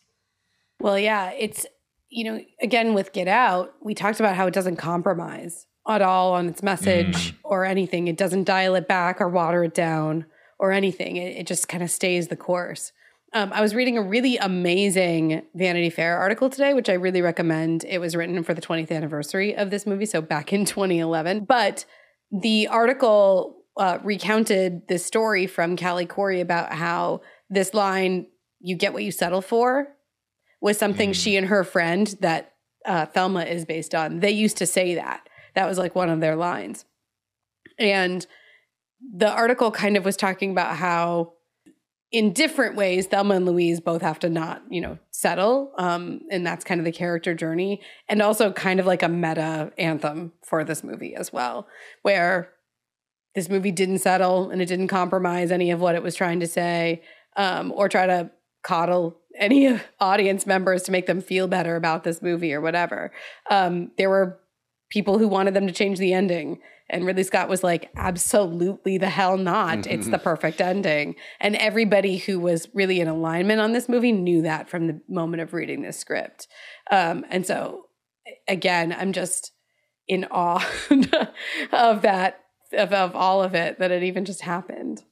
Well, 0.80 1.00
yeah, 1.00 1.32
it's 1.32 1.66
you 2.10 2.24
know, 2.24 2.44
again 2.62 2.94
with 2.94 3.14
Get 3.14 3.28
Out, 3.28 3.74
we 3.82 3.94
talked 3.94 4.20
about 4.20 4.36
how 4.36 4.48
it 4.48 4.54
doesn't 4.54 4.78
compromise 4.78 5.68
at 5.88 6.02
all 6.02 6.34
on 6.34 6.48
its 6.48 6.62
message 6.62 7.34
mm. 7.34 7.36
or 7.44 7.66
anything. 7.66 8.08
It 8.08 8.18
doesn't 8.18 8.44
dial 8.44 8.76
it 8.76 8.88
back 8.88 9.22
or 9.22 9.30
water 9.30 9.64
it 9.64 9.74
down 9.74 10.26
or 10.60 10.72
anything. 10.72 11.16
It, 11.18 11.38
it 11.38 11.48
just 11.48 11.68
kind 11.68 11.84
of 11.84 11.90
stays 11.90 12.28
the 12.28 12.36
course. 12.36 12.92
Um, 13.34 13.52
I 13.54 13.62
was 13.62 13.76
reading 13.76 13.98
a 13.98 14.02
really 14.02 14.38
amazing 14.38 15.44
Vanity 15.54 15.92
Fair 15.92 16.18
article 16.18 16.50
today, 16.50 16.74
which 16.74 16.90
I 16.90 16.94
really 16.94 17.22
recommend. 17.22 17.84
It 17.84 18.00
was 18.00 18.16
written 18.16 18.44
for 18.44 18.56
the 18.56 18.62
20th 18.62 18.92
anniversary 18.92 19.56
of 19.56 19.70
this 19.70 19.86
movie, 19.86 20.08
so 20.08 20.20
back 20.20 20.52
in 20.52 20.66
2011. 20.66 21.46
But 21.46 21.86
the 22.32 22.68
article 22.68 23.59
uh, 23.80 23.98
recounted 24.04 24.88
this 24.90 25.06
story 25.06 25.48
from 25.48 25.78
Callie 25.78 26.06
Khouri 26.06 26.42
about 26.42 26.74
how 26.74 27.22
this 27.50 27.74
line, 27.74 28.28
you 28.60 28.76
get 28.76 28.94
what 28.94 29.04
you 29.04 29.12
settle 29.12 29.42
for, 29.42 29.88
was 30.62 30.78
something 30.78 31.12
mm. 31.12 31.16
she 31.16 31.38
and 31.38 31.48
her 31.48 31.64
friend 31.64 32.16
that 32.20 32.54
uh, 32.86 33.06
Thelma 33.06 33.44
is 33.44 33.66
based 33.66 33.96
on. 33.96 34.20
They 34.20 34.32
used 34.32 34.58
to 34.58 34.66
say 34.66 34.96
that. 34.96 35.28
That 35.56 35.68
was 35.68 35.78
like 35.78 35.96
one 35.96 36.10
of 36.10 36.20
their 36.20 36.36
lines. 36.36 36.86
And 37.80 38.28
the 39.16 39.32
article 39.32 39.72
kind 39.72 39.96
of 39.96 40.04
was 40.04 40.18
talking 40.18 40.52
about 40.52 40.76
how 40.76 41.34
in 42.12 42.34
different 42.34 42.76
ways 42.76 43.06
thelma 43.06 43.36
and 43.36 43.46
louise 43.46 43.80
both 43.80 44.02
have 44.02 44.18
to 44.18 44.30
not 44.30 44.64
you 44.70 44.82
know 44.82 44.98
settle 45.12 45.72
um, 45.78 46.22
and 46.32 46.46
that's 46.46 46.66
kind 46.66 46.82
of 46.82 46.86
the 46.86 46.92
character 46.92 47.36
journey 47.36 47.80
and 48.10 48.22
also 48.22 48.52
kind 48.52 48.80
of 48.80 48.86
like 48.86 49.04
a 49.04 49.08
meta 49.08 49.72
anthem 49.78 50.34
for 50.44 50.64
this 50.64 50.84
movie 50.84 51.16
as 51.16 51.32
well 51.32 51.68
where 52.02 52.52
this 53.40 53.50
movie 53.50 53.72
didn't 53.72 54.00
settle 54.00 54.50
and 54.50 54.62
it 54.62 54.66
didn't 54.66 54.90
compromise 54.90 55.50
any 55.50 55.72
of 55.72 55.80
what 55.80 55.96
it 55.96 56.04
was 56.04 56.14
trying 56.14 56.42
to 56.42 56.48
say 56.48 57.02
um, 57.38 57.72
or 57.72 57.88
try 57.88 58.06
to 58.06 58.30
coddle 58.64 59.18
any 59.38 59.80
audience 60.02 60.46
members 60.46 60.84
to 60.84 60.92
make 60.92 61.06
them 61.06 61.22
feel 61.22 61.48
better 61.48 61.78
about 61.78 62.04
this 62.04 62.22
movie 62.22 62.54
or 62.54 62.60
whatever. 62.60 63.14
Um, 63.50 63.92
there 63.98 64.10
were 64.10 64.42
people 64.90 65.20
who 65.20 65.28
wanted 65.30 65.54
them 65.54 65.68
to 65.68 65.74
change 65.74 66.00
the 66.00 66.12
ending. 66.12 66.60
And 66.90 67.06
Ridley 67.06 67.24
Scott 67.24 67.48
was 67.48 67.64
like, 67.64 67.90
absolutely 67.96 68.98
the 68.98 69.10
hell 69.10 69.38
not. 69.38 69.80
Mm-hmm. 69.80 69.92
It's 69.92 70.10
the 70.10 70.18
perfect 70.32 70.60
ending. 70.60 71.16
And 71.40 71.56
everybody 71.56 72.18
who 72.18 72.42
was 72.42 72.68
really 72.74 73.00
in 73.00 73.08
alignment 73.08 73.62
on 73.62 73.72
this 73.72 73.88
movie 73.88 74.12
knew 74.12 74.42
that 74.42 74.70
from 74.70 74.88
the 74.88 75.00
moment 75.08 75.42
of 75.42 75.54
reading 75.54 75.82
this 75.82 75.98
script. 75.98 76.50
Um, 76.92 77.24
and 77.30 77.48
so, 77.48 77.86
again, 78.50 78.94
I'm 78.98 79.14
just 79.14 79.54
in 80.10 80.26
awe 80.32 80.68
of 81.72 82.02
that, 82.02 82.42
of, 82.74 82.94
of 82.94 83.16
all 83.16 83.44
of 83.44 83.56
it, 83.56 83.80
that 83.80 83.92
it 83.92 84.04
even 84.04 84.26
just 84.26 84.42
happened. 84.42 85.04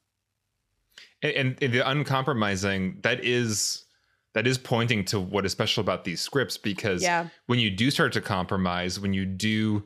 And, 1.22 1.58
and 1.62 1.74
the 1.74 1.88
uncompromising, 1.88 3.00
that 3.02 3.24
is 3.24 3.86
that 4.34 4.46
is 4.46 4.60
pointing 4.60 5.04
to 5.06 5.20
what 5.20 5.46
is 5.46 5.52
special 5.52 5.82
about 5.82 6.04
these 6.04 6.22
scripts 6.22 6.58
because 6.58 7.02
yeah. 7.02 7.28
when 7.48 7.58
you 7.58 7.72
do 7.72 7.90
start 7.90 8.14
to 8.14 8.22
compromise, 8.22 9.00
when 9.00 9.12
you 9.12 9.26
do 9.26 9.84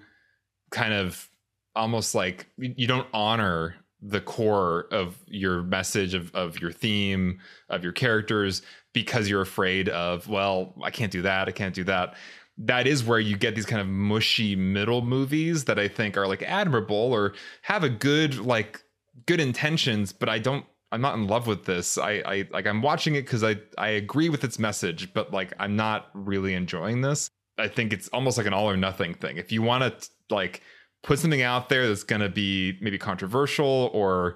kind 0.71 0.93
of 0.93 1.29
almost 1.75 2.13
like 2.15 2.47
you 2.57 2.85
don't 2.85 3.07
honor 3.13 3.75
the 4.01 4.19
core 4.19 4.87
of 4.91 5.17
your 5.27 5.61
message 5.63 6.13
of, 6.13 6.33
of 6.33 6.59
your 6.59 6.71
theme 6.71 7.39
of 7.69 7.83
your 7.83 7.93
characters 7.93 8.61
because 8.93 9.29
you're 9.29 9.41
afraid 9.41 9.87
of 9.89 10.27
well 10.27 10.73
i 10.81 10.89
can't 10.89 11.11
do 11.11 11.21
that 11.21 11.47
i 11.47 11.51
can't 11.51 11.75
do 11.75 11.83
that 11.83 12.15
that 12.63 12.87
is 12.87 13.03
where 13.03 13.19
you 13.19 13.37
get 13.37 13.55
these 13.55 13.65
kind 13.65 13.81
of 13.81 13.87
mushy 13.87 14.55
middle 14.55 15.01
movies 15.01 15.65
that 15.65 15.79
i 15.79 15.87
think 15.87 16.17
are 16.17 16.27
like 16.27 16.43
admirable 16.43 17.13
or 17.13 17.33
have 17.63 17.83
a 17.83 17.89
good 17.89 18.39
like 18.39 18.81
good 19.25 19.39
intentions 19.39 20.13
but 20.13 20.29
i 20.29 20.39
don't 20.39 20.65
I'm 20.91 21.01
not 21.01 21.15
in 21.15 21.27
love 21.27 21.47
with 21.47 21.65
this. 21.65 21.97
I, 21.97 22.21
I 22.25 22.47
like 22.51 22.67
I'm 22.67 22.81
watching 22.81 23.15
it 23.15 23.21
because 23.21 23.43
I 23.43 23.55
I 23.77 23.89
agree 23.89 24.29
with 24.29 24.43
its 24.43 24.59
message, 24.59 25.13
but 25.13 25.31
like 25.31 25.53
I'm 25.59 25.75
not 25.75 26.09
really 26.13 26.53
enjoying 26.53 27.01
this. 27.01 27.29
I 27.57 27.67
think 27.67 27.93
it's 27.93 28.09
almost 28.09 28.37
like 28.37 28.47
an 28.47 28.53
all 28.53 28.69
or 28.69 28.77
nothing 28.77 29.13
thing. 29.13 29.37
If 29.37 29.51
you 29.51 29.61
want 29.61 29.83
to 29.83 30.09
like 30.29 30.61
put 31.03 31.19
something 31.19 31.41
out 31.41 31.69
there 31.69 31.87
that's 31.87 32.03
going 32.03 32.21
to 32.21 32.29
be 32.29 32.77
maybe 32.81 32.97
controversial 32.97 33.89
or 33.93 34.35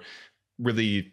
really 0.58 1.12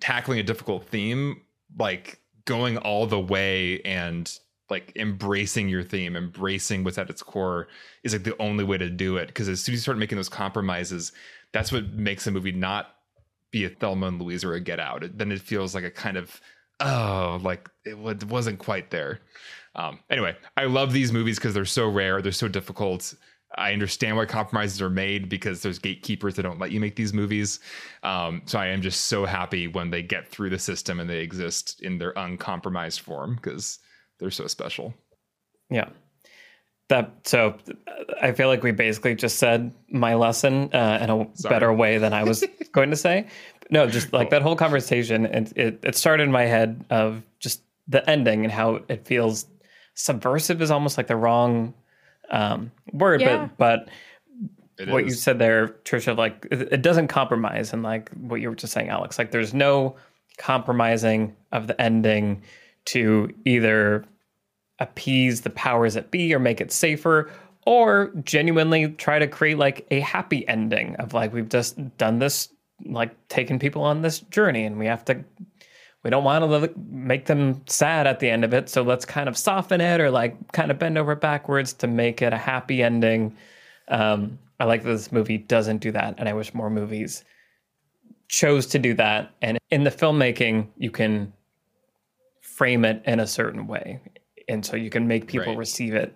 tackling 0.00 0.38
a 0.38 0.42
difficult 0.42 0.86
theme, 0.88 1.42
like 1.78 2.20
going 2.44 2.76
all 2.78 3.06
the 3.06 3.20
way 3.20 3.80
and 3.82 4.38
like 4.70 4.92
embracing 4.96 5.68
your 5.68 5.82
theme, 5.82 6.16
embracing 6.16 6.84
what's 6.84 6.98
at 6.98 7.10
its 7.10 7.22
core 7.22 7.68
is 8.02 8.12
like 8.12 8.24
the 8.24 8.40
only 8.40 8.64
way 8.64 8.78
to 8.78 8.88
do 8.88 9.16
it. 9.16 9.28
Because 9.28 9.48
as 9.48 9.60
soon 9.60 9.74
as 9.74 9.78
you 9.78 9.82
start 9.82 9.98
making 9.98 10.16
those 10.16 10.28
compromises, 10.28 11.12
that's 11.52 11.70
what 11.70 11.92
makes 11.92 12.26
a 12.26 12.30
movie 12.30 12.52
not 12.52 12.96
be 13.50 13.64
a 13.64 13.68
Thelma 13.68 14.08
and 14.08 14.20
Louise 14.20 14.42
or 14.42 14.54
a 14.54 14.60
Get 14.60 14.80
Out. 14.80 15.04
Then 15.16 15.30
it 15.30 15.40
feels 15.40 15.74
like 15.74 15.84
a 15.84 15.90
kind 15.90 16.16
of 16.16 16.40
oh, 16.80 17.38
like 17.42 17.68
it 17.84 17.96
wasn't 17.98 18.58
quite 18.58 18.90
there. 18.90 19.20
Um, 19.76 20.00
anyway, 20.10 20.36
I 20.56 20.64
love 20.64 20.92
these 20.92 21.12
movies 21.12 21.36
because 21.36 21.54
they're 21.54 21.64
so 21.64 21.88
rare, 21.88 22.22
they're 22.22 22.32
so 22.32 22.48
difficult. 22.48 23.14
I 23.56 23.72
understand 23.72 24.16
why 24.16 24.26
compromises 24.26 24.82
are 24.82 24.90
made 24.90 25.28
because 25.28 25.62
there's 25.62 25.78
gatekeepers 25.78 26.34
that 26.34 26.42
don't 26.42 26.58
let 26.58 26.72
you 26.72 26.80
make 26.80 26.96
these 26.96 27.12
movies. 27.12 27.60
Um, 28.02 28.42
so 28.46 28.58
I 28.58 28.66
am 28.66 28.82
just 28.82 29.02
so 29.02 29.24
happy 29.24 29.68
when 29.68 29.90
they 29.90 30.02
get 30.02 30.28
through 30.28 30.50
the 30.50 30.58
system 30.58 30.98
and 30.98 31.08
they 31.08 31.20
exist 31.20 31.80
in 31.82 31.98
their 31.98 32.12
uncompromised 32.16 33.00
form 33.00 33.36
because 33.36 33.78
they're 34.18 34.30
so 34.30 34.46
special. 34.46 34.94
Yeah. 35.70 35.88
That 36.88 37.12
so 37.24 37.56
I 38.20 38.32
feel 38.32 38.48
like 38.48 38.62
we 38.62 38.70
basically 38.70 39.14
just 39.14 39.38
said 39.38 39.72
my 39.88 40.14
lesson 40.14 40.70
uh, 40.74 40.98
in 41.00 41.10
a 41.10 41.28
Sorry. 41.34 41.54
better 41.54 41.72
way 41.72 41.98
than 41.98 42.12
I 42.12 42.24
was 42.24 42.44
going 42.72 42.90
to 42.90 42.96
say. 42.96 43.26
No, 43.70 43.86
just 43.86 44.12
like 44.12 44.30
that 44.30 44.42
whole 44.42 44.56
conversation, 44.56 45.24
and 45.24 45.50
it, 45.56 45.80
it 45.82 45.96
started 45.96 46.24
in 46.24 46.32
my 46.32 46.44
head 46.44 46.84
of 46.90 47.22
just 47.38 47.62
the 47.88 48.08
ending 48.08 48.44
and 48.44 48.52
how 48.52 48.80
it 48.88 49.06
feels 49.06 49.46
subversive 49.94 50.60
is 50.60 50.70
almost 50.70 50.98
like 50.98 51.06
the 51.06 51.16
wrong 51.16 51.72
um, 52.30 52.70
word, 52.92 53.22
yeah. 53.22 53.48
but 53.56 53.88
but 54.76 54.88
it 54.88 54.88
what 54.90 55.04
is. 55.04 55.14
you 55.14 55.16
said 55.16 55.38
there, 55.38 55.68
Tricia, 55.84 56.16
like 56.16 56.46
it, 56.50 56.72
it 56.72 56.82
doesn't 56.82 57.08
compromise, 57.08 57.72
and 57.72 57.82
like 57.82 58.10
what 58.10 58.40
you 58.40 58.50
were 58.50 58.56
just 58.56 58.72
saying, 58.72 58.88
Alex, 58.88 59.18
like 59.18 59.30
there's 59.30 59.54
no 59.54 59.96
compromising 60.36 61.34
of 61.52 61.66
the 61.66 61.80
ending 61.80 62.42
to 62.86 63.32
either 63.44 64.04
appease 64.78 65.42
the 65.42 65.50
powers 65.50 65.94
that 65.94 66.10
be 66.10 66.34
or 66.34 66.38
make 66.38 66.60
it 66.60 66.72
safer 66.72 67.30
or 67.66 68.12
genuinely 68.24 68.88
try 68.88 69.18
to 69.18 69.26
create 69.26 69.58
like 69.58 69.86
a 69.90 70.00
happy 70.00 70.46
ending 70.48 70.96
of 70.96 71.14
like 71.14 71.32
we've 71.32 71.48
just 71.48 71.96
done 71.96 72.18
this 72.18 72.48
like 72.84 73.14
taking 73.28 73.58
people 73.58 73.82
on 73.82 74.02
this 74.02 74.20
journey 74.20 74.64
and 74.64 74.78
we 74.78 74.86
have 74.86 75.04
to 75.04 75.24
we 76.02 76.10
don't 76.10 76.24
want 76.24 76.44
to 76.44 76.74
make 76.90 77.26
them 77.26 77.62
sad 77.66 78.06
at 78.06 78.20
the 78.20 78.28
end 78.28 78.44
of 78.44 78.52
it 78.52 78.68
so 78.68 78.82
let's 78.82 79.04
kind 79.04 79.28
of 79.28 79.36
soften 79.36 79.80
it 79.80 80.00
or 80.00 80.10
like 80.10 80.52
kind 80.52 80.70
of 80.70 80.78
bend 80.78 80.98
over 80.98 81.14
backwards 81.14 81.72
to 81.72 81.86
make 81.86 82.20
it 82.20 82.32
a 82.32 82.38
happy 82.38 82.82
ending. 82.82 83.34
Um, 83.88 84.38
i 84.60 84.64
like 84.64 84.82
that 84.82 84.90
this 84.90 85.12
movie 85.12 85.38
doesn't 85.38 85.78
do 85.78 85.90
that 85.92 86.14
and 86.18 86.28
i 86.28 86.32
wish 86.32 86.54
more 86.54 86.70
movies 86.70 87.24
chose 88.28 88.66
to 88.66 88.78
do 88.78 88.94
that 88.94 89.30
and 89.42 89.58
in 89.70 89.84
the 89.84 89.90
filmmaking 89.90 90.66
you 90.78 90.90
can 90.90 91.32
frame 92.54 92.84
it 92.84 93.02
in 93.04 93.20
a 93.20 93.26
certain 93.26 93.66
way 93.66 94.00
and 94.48 94.64
so 94.64 94.76
you 94.76 94.90
can 94.90 95.06
make 95.06 95.26
people 95.26 95.48
Right. 95.48 95.58
receive 95.58 95.94
it 95.94 96.14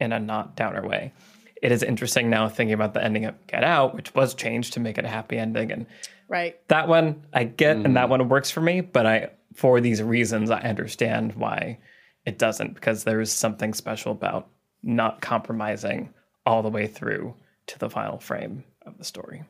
in 0.00 0.12
a 0.12 0.20
not 0.20 0.56
downer 0.56 0.86
way. 0.86 1.12
It 1.60 1.72
is 1.72 1.82
interesting 1.82 2.30
now 2.30 2.48
thinking 2.48 2.74
about 2.74 2.94
the 2.94 3.02
ending 3.02 3.24
of 3.24 3.34
Get 3.46 3.64
Out, 3.64 3.94
which 3.94 4.14
was 4.14 4.34
changed 4.34 4.74
to 4.74 4.80
make 4.80 4.98
it 4.98 5.04
a 5.04 5.08
happy 5.08 5.38
ending, 5.38 5.72
and 5.72 5.86
Right. 6.28 6.56
that 6.68 6.88
one 6.88 7.24
I 7.32 7.44
get, 7.44 7.76
and 7.76 7.96
that 7.96 8.06
mm. 8.06 8.10
one 8.10 8.28
works 8.28 8.50
for 8.50 8.60
me. 8.60 8.80
But 8.80 9.06
I, 9.06 9.30
for 9.54 9.80
these 9.80 10.02
reasons, 10.02 10.50
I 10.50 10.60
understand 10.60 11.34
why 11.34 11.78
it 12.24 12.38
doesn't 12.38 12.74
because 12.74 13.04
there 13.04 13.20
is 13.20 13.32
something 13.32 13.74
special 13.74 14.12
about 14.12 14.48
not 14.82 15.20
compromising 15.20 16.12
all 16.46 16.62
the 16.62 16.68
way 16.68 16.86
through 16.86 17.34
to 17.66 17.78
the 17.78 17.90
final 17.90 18.18
frame 18.18 18.64
of 18.82 18.96
the 18.98 19.04
story. 19.04 19.42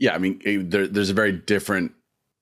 yeah, 0.00 0.14
I 0.14 0.18
mean, 0.18 0.40
eh, 0.44 0.58
there, 0.62 0.86
there's 0.86 1.10
a 1.10 1.14
very 1.14 1.32
different 1.32 1.92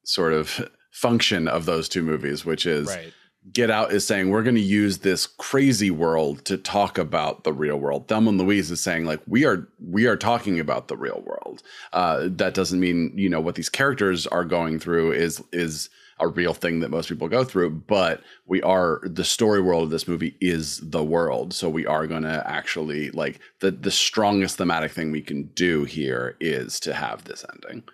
sort 0.05 0.35
of 0.35 0.69
function 0.91 1.49
of 1.49 1.65
those 1.65 1.89
two 1.89 2.03
movies, 2.03 2.45
which 2.45 2.67
is 2.67 2.89
Right. 2.89 3.15
Get 3.53 3.71
Out 3.71 3.93
is 3.93 4.07
saying 4.07 4.31
we're 4.31 4.43
going 4.43 4.57
to 4.57 4.61
use 4.61 4.99
this 4.99 5.27
crazy 5.27 5.91
world 5.91 6.45
to 6.47 6.57
talk 6.57 6.99
about 6.99 7.45
the 7.45 7.53
real 7.53 7.77
world. 7.77 8.09
Thelma 8.09 8.31
and 8.31 8.39
Louise 8.39 8.71
is 8.71 8.81
saying 8.81 9.05
like 9.05 9.21
we 9.27 9.45
are 9.45 9.69
we 9.79 10.07
are 10.07 10.17
talking 10.17 10.59
about 10.59 10.89
the 10.89 10.97
real 10.97 11.23
world. 11.25 11.63
Uh, 11.93 12.29
that 12.31 12.55
doesn't 12.55 12.81
mean 12.81 13.13
you 13.15 13.29
know 13.29 13.41
what 13.41 13.55
these 13.55 13.69
characters 13.69 14.27
are 14.27 14.45
going 14.45 14.79
through 14.79 15.13
is 15.13 15.43
is 15.53 15.89
a 16.19 16.29
real 16.29 16.55
thing 16.55 16.81
that 16.81 16.91
most 16.91 17.09
people 17.09 17.29
go 17.29 17.45
through, 17.45 17.71
but 17.71 18.23
we 18.47 18.63
are 18.63 19.01
the 19.05 19.25
story 19.25 19.61
world 19.61 19.85
of 19.85 19.91
this 19.91 20.09
movie 20.09 20.35
is 20.41 20.81
the 20.83 21.05
world. 21.05 21.53
So 21.53 21.69
we 21.69 21.87
are 21.87 22.07
going 22.07 22.23
to 22.23 22.43
actually 22.47 23.11
like 23.11 23.39
the 23.61 23.71
the 23.71 23.91
strongest 23.91 24.57
thematic 24.57 24.93
thing 24.93 25.13
we 25.13 25.23
can 25.23 25.45
do 25.55 25.85
here 25.85 26.37
is 26.41 26.81
to 26.81 26.95
have 26.95 27.25
this 27.25 27.45
ending. 27.53 27.85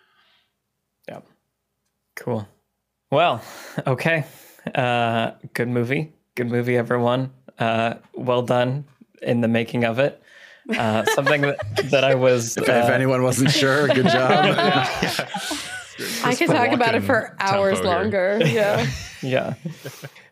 Yeah. 1.08 1.20
Cool. 2.16 2.48
Well, 3.10 3.42
okay. 3.86 4.24
Uh, 4.74 5.32
good 5.54 5.68
movie. 5.68 6.12
Good 6.34 6.48
movie, 6.48 6.76
everyone. 6.76 7.32
Uh, 7.58 7.94
well 8.14 8.42
done 8.42 8.84
in 9.20 9.40
the 9.40 9.48
making 9.48 9.84
of 9.84 9.98
it. 9.98 10.22
Uh, 10.76 11.04
something 11.14 11.40
that, 11.42 11.58
that 11.90 12.04
I 12.04 12.14
was. 12.14 12.56
If, 12.56 12.68
uh, 12.68 12.72
if 12.72 12.88
anyone 12.88 13.22
wasn't 13.22 13.50
sure, 13.50 13.88
good 13.88 14.06
job. 14.08 14.56
I 16.24 16.34
could 16.34 16.48
talk 16.48 16.72
about 16.72 16.94
it 16.94 17.02
for 17.02 17.36
hours 17.38 17.80
tempo 17.80 17.88
here. 17.90 18.00
longer. 18.00 18.40
Yeah. 18.46 18.86
yeah. 19.22 19.54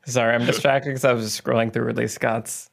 Sorry, 0.06 0.34
I'm 0.34 0.46
distracted 0.46 0.90
because 0.90 1.04
I 1.04 1.12
was 1.12 1.38
scrolling 1.38 1.72
through 1.72 1.84
Ridley 1.84 2.08
Scott's 2.08 2.70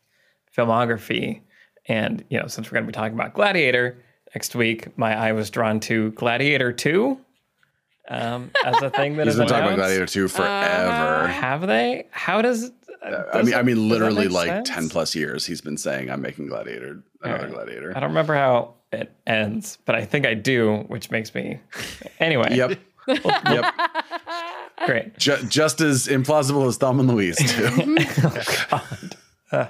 filmography. 0.56 1.42
And, 1.88 2.24
you 2.30 2.40
know, 2.40 2.48
since 2.48 2.68
we're 2.68 2.76
going 2.76 2.86
to 2.86 2.88
be 2.88 2.94
talking 2.94 3.14
about 3.14 3.34
Gladiator 3.34 4.04
next 4.34 4.56
week, 4.56 4.98
my 4.98 5.16
eye 5.16 5.32
was 5.34 5.50
drawn 5.50 5.80
to 5.82 6.12
Gladiator 6.12 6.72
2 6.74 7.20
um, 8.08 8.52
as 8.64 8.82
a 8.82 8.90
thing 8.90 9.18
that 9.18 9.26
He's 9.26 9.34
is 9.34 9.40
been 9.40 9.48
talking 9.48 9.68
about. 9.68 9.76
Gladiator 9.78 10.06
2 10.06 10.28
forever. 10.28 11.28
Have 11.28 11.68
they? 11.68 12.08
How 12.12 12.42
does. 12.42 12.72
I 13.34 13.42
mean, 13.44 13.54
I 13.54 13.62
mean, 13.62 13.90
literally 13.90 14.28
like 14.28 14.48
sense? 14.48 14.70
ten 14.70 14.90
plus 14.90 15.16
years. 15.16 15.46
He's 15.46 15.62
been 15.62 15.78
saying, 15.78 16.10
"I'm 16.10 16.22
making 16.22 16.48
Gladiator, 16.48 17.04
another 17.22 17.44
Alright. 17.44 17.54
Gladiator." 17.54 17.94
I 17.96 18.00
don't 18.00 18.10
remember 18.10 18.34
how 18.34 18.74
it 18.92 19.14
ends, 19.26 19.78
but 19.86 19.96
I 19.96 20.04
think 20.04 20.26
I 20.26 20.34
do, 20.34 20.80
which 20.88 21.12
makes 21.12 21.34
me. 21.36 21.60
Anyway. 22.20 22.56
Yep, 22.56 22.80
yep. 23.08 23.74
Great. 24.86 25.18
Ju- 25.18 25.44
just 25.48 25.80
as 25.80 26.08
implausible 26.08 26.68
as 26.68 26.78
Thelma 26.78 27.02
and 27.02 27.10
Louise 27.10 27.38
too. 27.38 27.98
All 29.52 29.68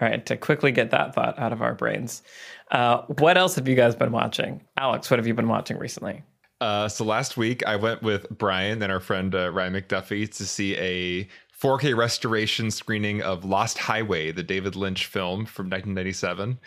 right. 0.00 0.24
To 0.26 0.36
quickly 0.36 0.72
get 0.72 0.90
that 0.92 1.14
thought 1.14 1.38
out 1.38 1.52
of 1.52 1.62
our 1.62 1.74
brains. 1.74 2.22
Uh, 2.70 3.02
what 3.18 3.36
else 3.36 3.56
have 3.56 3.68
you 3.68 3.74
guys 3.74 3.94
been 3.94 4.12
watching? 4.12 4.62
Alex, 4.76 5.10
what 5.10 5.18
have 5.18 5.26
you 5.26 5.34
been 5.34 5.48
watching 5.48 5.76
recently? 5.78 6.22
Uh, 6.60 6.88
so 6.88 7.04
last 7.04 7.36
week 7.36 7.66
I 7.66 7.76
went 7.76 8.02
with 8.02 8.28
Brian 8.30 8.82
and 8.82 8.92
our 8.92 9.00
friend 9.00 9.34
uh, 9.34 9.50
Ryan 9.50 9.74
McDuffie 9.74 10.30
to 10.36 10.46
see 10.46 10.76
a 10.76 11.28
4K 11.60 11.96
restoration 11.96 12.70
screening 12.70 13.22
of 13.22 13.44
Lost 13.44 13.78
Highway, 13.78 14.32
the 14.32 14.42
David 14.42 14.76
Lynch 14.76 15.06
film 15.06 15.46
from 15.46 15.66
1997. 15.66 16.58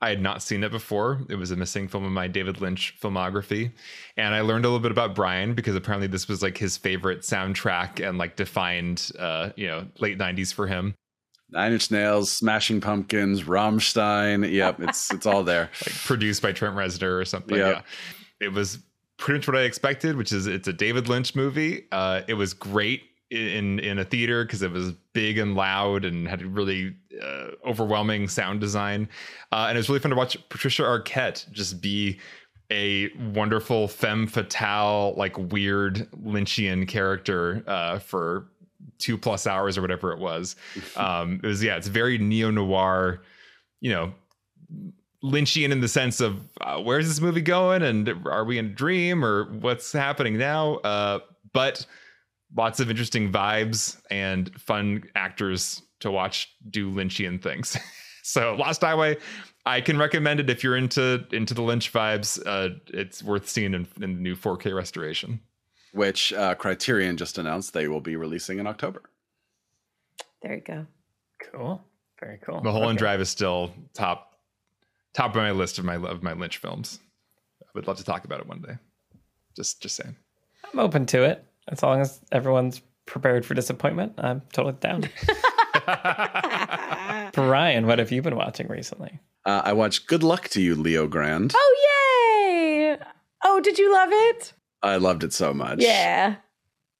I 0.00 0.10
had 0.10 0.22
not 0.22 0.42
seen 0.42 0.62
it 0.62 0.70
before. 0.70 1.22
It 1.28 1.34
was 1.34 1.50
a 1.50 1.56
missing 1.56 1.88
film 1.88 2.04
in 2.04 2.12
my 2.12 2.28
David 2.28 2.60
Lynch 2.60 2.96
filmography. 3.00 3.72
And 4.16 4.34
I 4.34 4.42
learned 4.42 4.64
a 4.64 4.68
little 4.68 4.82
bit 4.82 4.92
about 4.92 5.14
Brian 5.14 5.54
because 5.54 5.74
apparently 5.74 6.06
this 6.06 6.28
was 6.28 6.40
like 6.40 6.56
his 6.56 6.76
favorite 6.76 7.22
soundtrack 7.22 8.06
and 8.06 8.16
like 8.16 8.36
defined, 8.36 9.10
uh, 9.18 9.50
you 9.56 9.66
know, 9.66 9.86
late 9.98 10.18
90s 10.18 10.54
for 10.54 10.66
him. 10.68 10.94
Nine 11.50 11.72
Inch 11.72 11.90
Nails, 11.90 12.30
Smashing 12.30 12.80
Pumpkins, 12.80 13.44
Rammstein. 13.44 14.50
Yep, 14.50 14.80
it's 14.80 15.10
it's 15.10 15.24
all 15.24 15.42
there. 15.42 15.70
like 15.86 15.94
produced 15.94 16.42
by 16.42 16.52
Trent 16.52 16.76
Reznor 16.76 17.18
or 17.18 17.24
something. 17.24 17.56
Yep. 17.56 17.74
Yeah. 17.74 18.46
It 18.46 18.52
was 18.52 18.78
pretty 19.18 19.38
much 19.38 19.48
what 19.48 19.56
I 19.56 19.62
expected, 19.62 20.16
which 20.16 20.32
is 20.32 20.46
it's 20.46 20.68
a 20.68 20.72
David 20.72 21.08
Lynch 21.08 21.34
movie. 21.34 21.86
Uh, 21.92 22.22
it 22.26 22.34
was 22.34 22.54
great 22.54 23.02
in 23.30 23.78
in 23.80 23.98
a 23.98 24.04
theater 24.04 24.44
because 24.44 24.62
it 24.62 24.70
was 24.70 24.92
big 25.12 25.36
and 25.36 25.54
loud 25.54 26.04
and 26.04 26.26
had 26.26 26.42
really 26.42 26.94
uh, 27.22 27.48
overwhelming 27.66 28.28
sound 28.28 28.60
design. 28.60 29.08
Uh, 29.52 29.66
and 29.68 29.76
it 29.76 29.80
was 29.80 29.88
really 29.88 30.00
fun 30.00 30.10
to 30.10 30.16
watch 30.16 30.36
Patricia 30.48 30.82
Arquette 30.82 31.50
just 31.52 31.80
be 31.80 32.18
a 32.70 33.10
wonderful 33.32 33.88
femme 33.88 34.26
fatale, 34.26 35.14
like 35.16 35.36
weird 35.52 36.08
Lynchian 36.12 36.86
character 36.86 37.64
uh, 37.66 37.98
for 37.98 38.48
two 38.98 39.16
plus 39.16 39.46
hours 39.46 39.76
or 39.76 39.82
whatever 39.82 40.12
it 40.12 40.18
was. 40.18 40.56
Um, 40.96 41.40
it 41.42 41.46
was 41.46 41.62
yeah, 41.62 41.76
it's 41.76 41.86
very 41.86 42.18
neo 42.18 42.50
noir, 42.50 43.22
you 43.80 43.92
know, 43.92 44.12
Lynchian 45.22 45.70
in 45.70 45.80
the 45.80 45.88
sense 45.88 46.20
of 46.20 46.40
uh, 46.60 46.80
where's 46.80 47.08
this 47.08 47.20
movie 47.20 47.40
going 47.40 47.82
and 47.82 48.08
are 48.26 48.44
we 48.44 48.58
in 48.58 48.66
a 48.66 48.68
dream 48.68 49.24
or 49.24 49.44
what's 49.44 49.92
happening 49.92 50.38
now? 50.38 50.76
Uh, 50.76 51.18
but 51.52 51.84
lots 52.56 52.80
of 52.80 52.90
interesting 52.90 53.32
vibes 53.32 54.00
and 54.10 54.54
fun 54.60 55.02
actors 55.14 55.82
to 56.00 56.10
watch 56.10 56.54
do 56.70 56.90
Lynchian 56.90 57.42
things. 57.42 57.76
so 58.22 58.54
Lost 58.54 58.82
Highway, 58.82 59.16
I 59.66 59.80
can 59.80 59.98
recommend 59.98 60.40
it 60.40 60.48
if 60.48 60.62
you're 60.62 60.76
into 60.76 61.26
into 61.32 61.52
the 61.52 61.62
Lynch 61.62 61.92
vibes. 61.92 62.40
Uh, 62.46 62.76
it's 62.88 63.22
worth 63.22 63.48
seeing 63.48 63.74
in, 63.74 63.86
in 64.00 64.14
the 64.14 64.20
new 64.20 64.36
4K 64.36 64.74
restoration. 64.74 65.40
Which 65.92 66.32
uh, 66.32 66.54
Criterion 66.54 67.16
just 67.16 67.38
announced 67.38 67.72
they 67.72 67.88
will 67.88 68.00
be 68.00 68.16
releasing 68.16 68.58
in 68.58 68.66
October. 68.66 69.02
There 70.42 70.54
you 70.54 70.60
go. 70.60 70.86
Cool. 71.50 71.82
Very 72.20 72.38
cool. 72.44 72.60
Mulholland 72.62 72.98
Okay. 72.98 73.04
Drive 73.04 73.20
is 73.20 73.28
still 73.28 73.72
top 73.94 74.37
top 75.18 75.30
of 75.30 75.36
my 75.36 75.50
list 75.50 75.78
of 75.78 75.84
my 75.84 75.96
of 75.96 76.22
my 76.22 76.32
Lynch 76.32 76.58
films. 76.58 77.00
I 77.62 77.66
would 77.74 77.88
love 77.88 77.96
to 77.98 78.04
talk 78.04 78.24
about 78.24 78.40
it 78.40 78.46
one 78.46 78.62
day. 78.62 78.76
Just 79.56 79.82
just 79.82 79.96
saying. 79.96 80.14
I'm 80.72 80.78
open 80.78 81.06
to 81.06 81.24
it 81.24 81.44
as 81.68 81.82
long 81.82 82.00
as 82.00 82.20
everyone's 82.30 82.80
prepared 83.06 83.44
for 83.44 83.54
disappointment. 83.54 84.12
I'm 84.18 84.42
totally 84.52 84.76
down. 84.80 85.08
Brian, 87.32 87.86
what 87.86 87.98
have 87.98 88.12
you 88.12 88.22
been 88.22 88.36
watching 88.36 88.68
recently? 88.68 89.18
Uh, 89.44 89.62
I 89.64 89.72
watched 89.72 90.06
Good 90.06 90.22
Luck 90.22 90.48
to 90.50 90.60
You, 90.60 90.74
Leo 90.74 91.06
Grande. 91.06 91.52
Oh, 91.54 91.76
yay. 91.88 92.96
Oh, 93.44 93.60
did 93.60 93.78
you 93.78 93.92
love 93.92 94.10
it? 94.12 94.52
I 94.82 94.96
loved 94.96 95.24
it 95.24 95.32
so 95.32 95.54
much. 95.54 95.80
Yeah. 95.80 96.36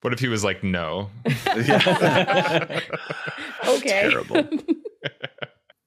What 0.01 0.13
if 0.13 0.19
he 0.21 0.29
was 0.29 0.45
like, 0.45 0.65
no? 0.65 1.11
Yeah. 1.57 2.81
Okay. 3.69 4.09
Terrible. 4.09 4.49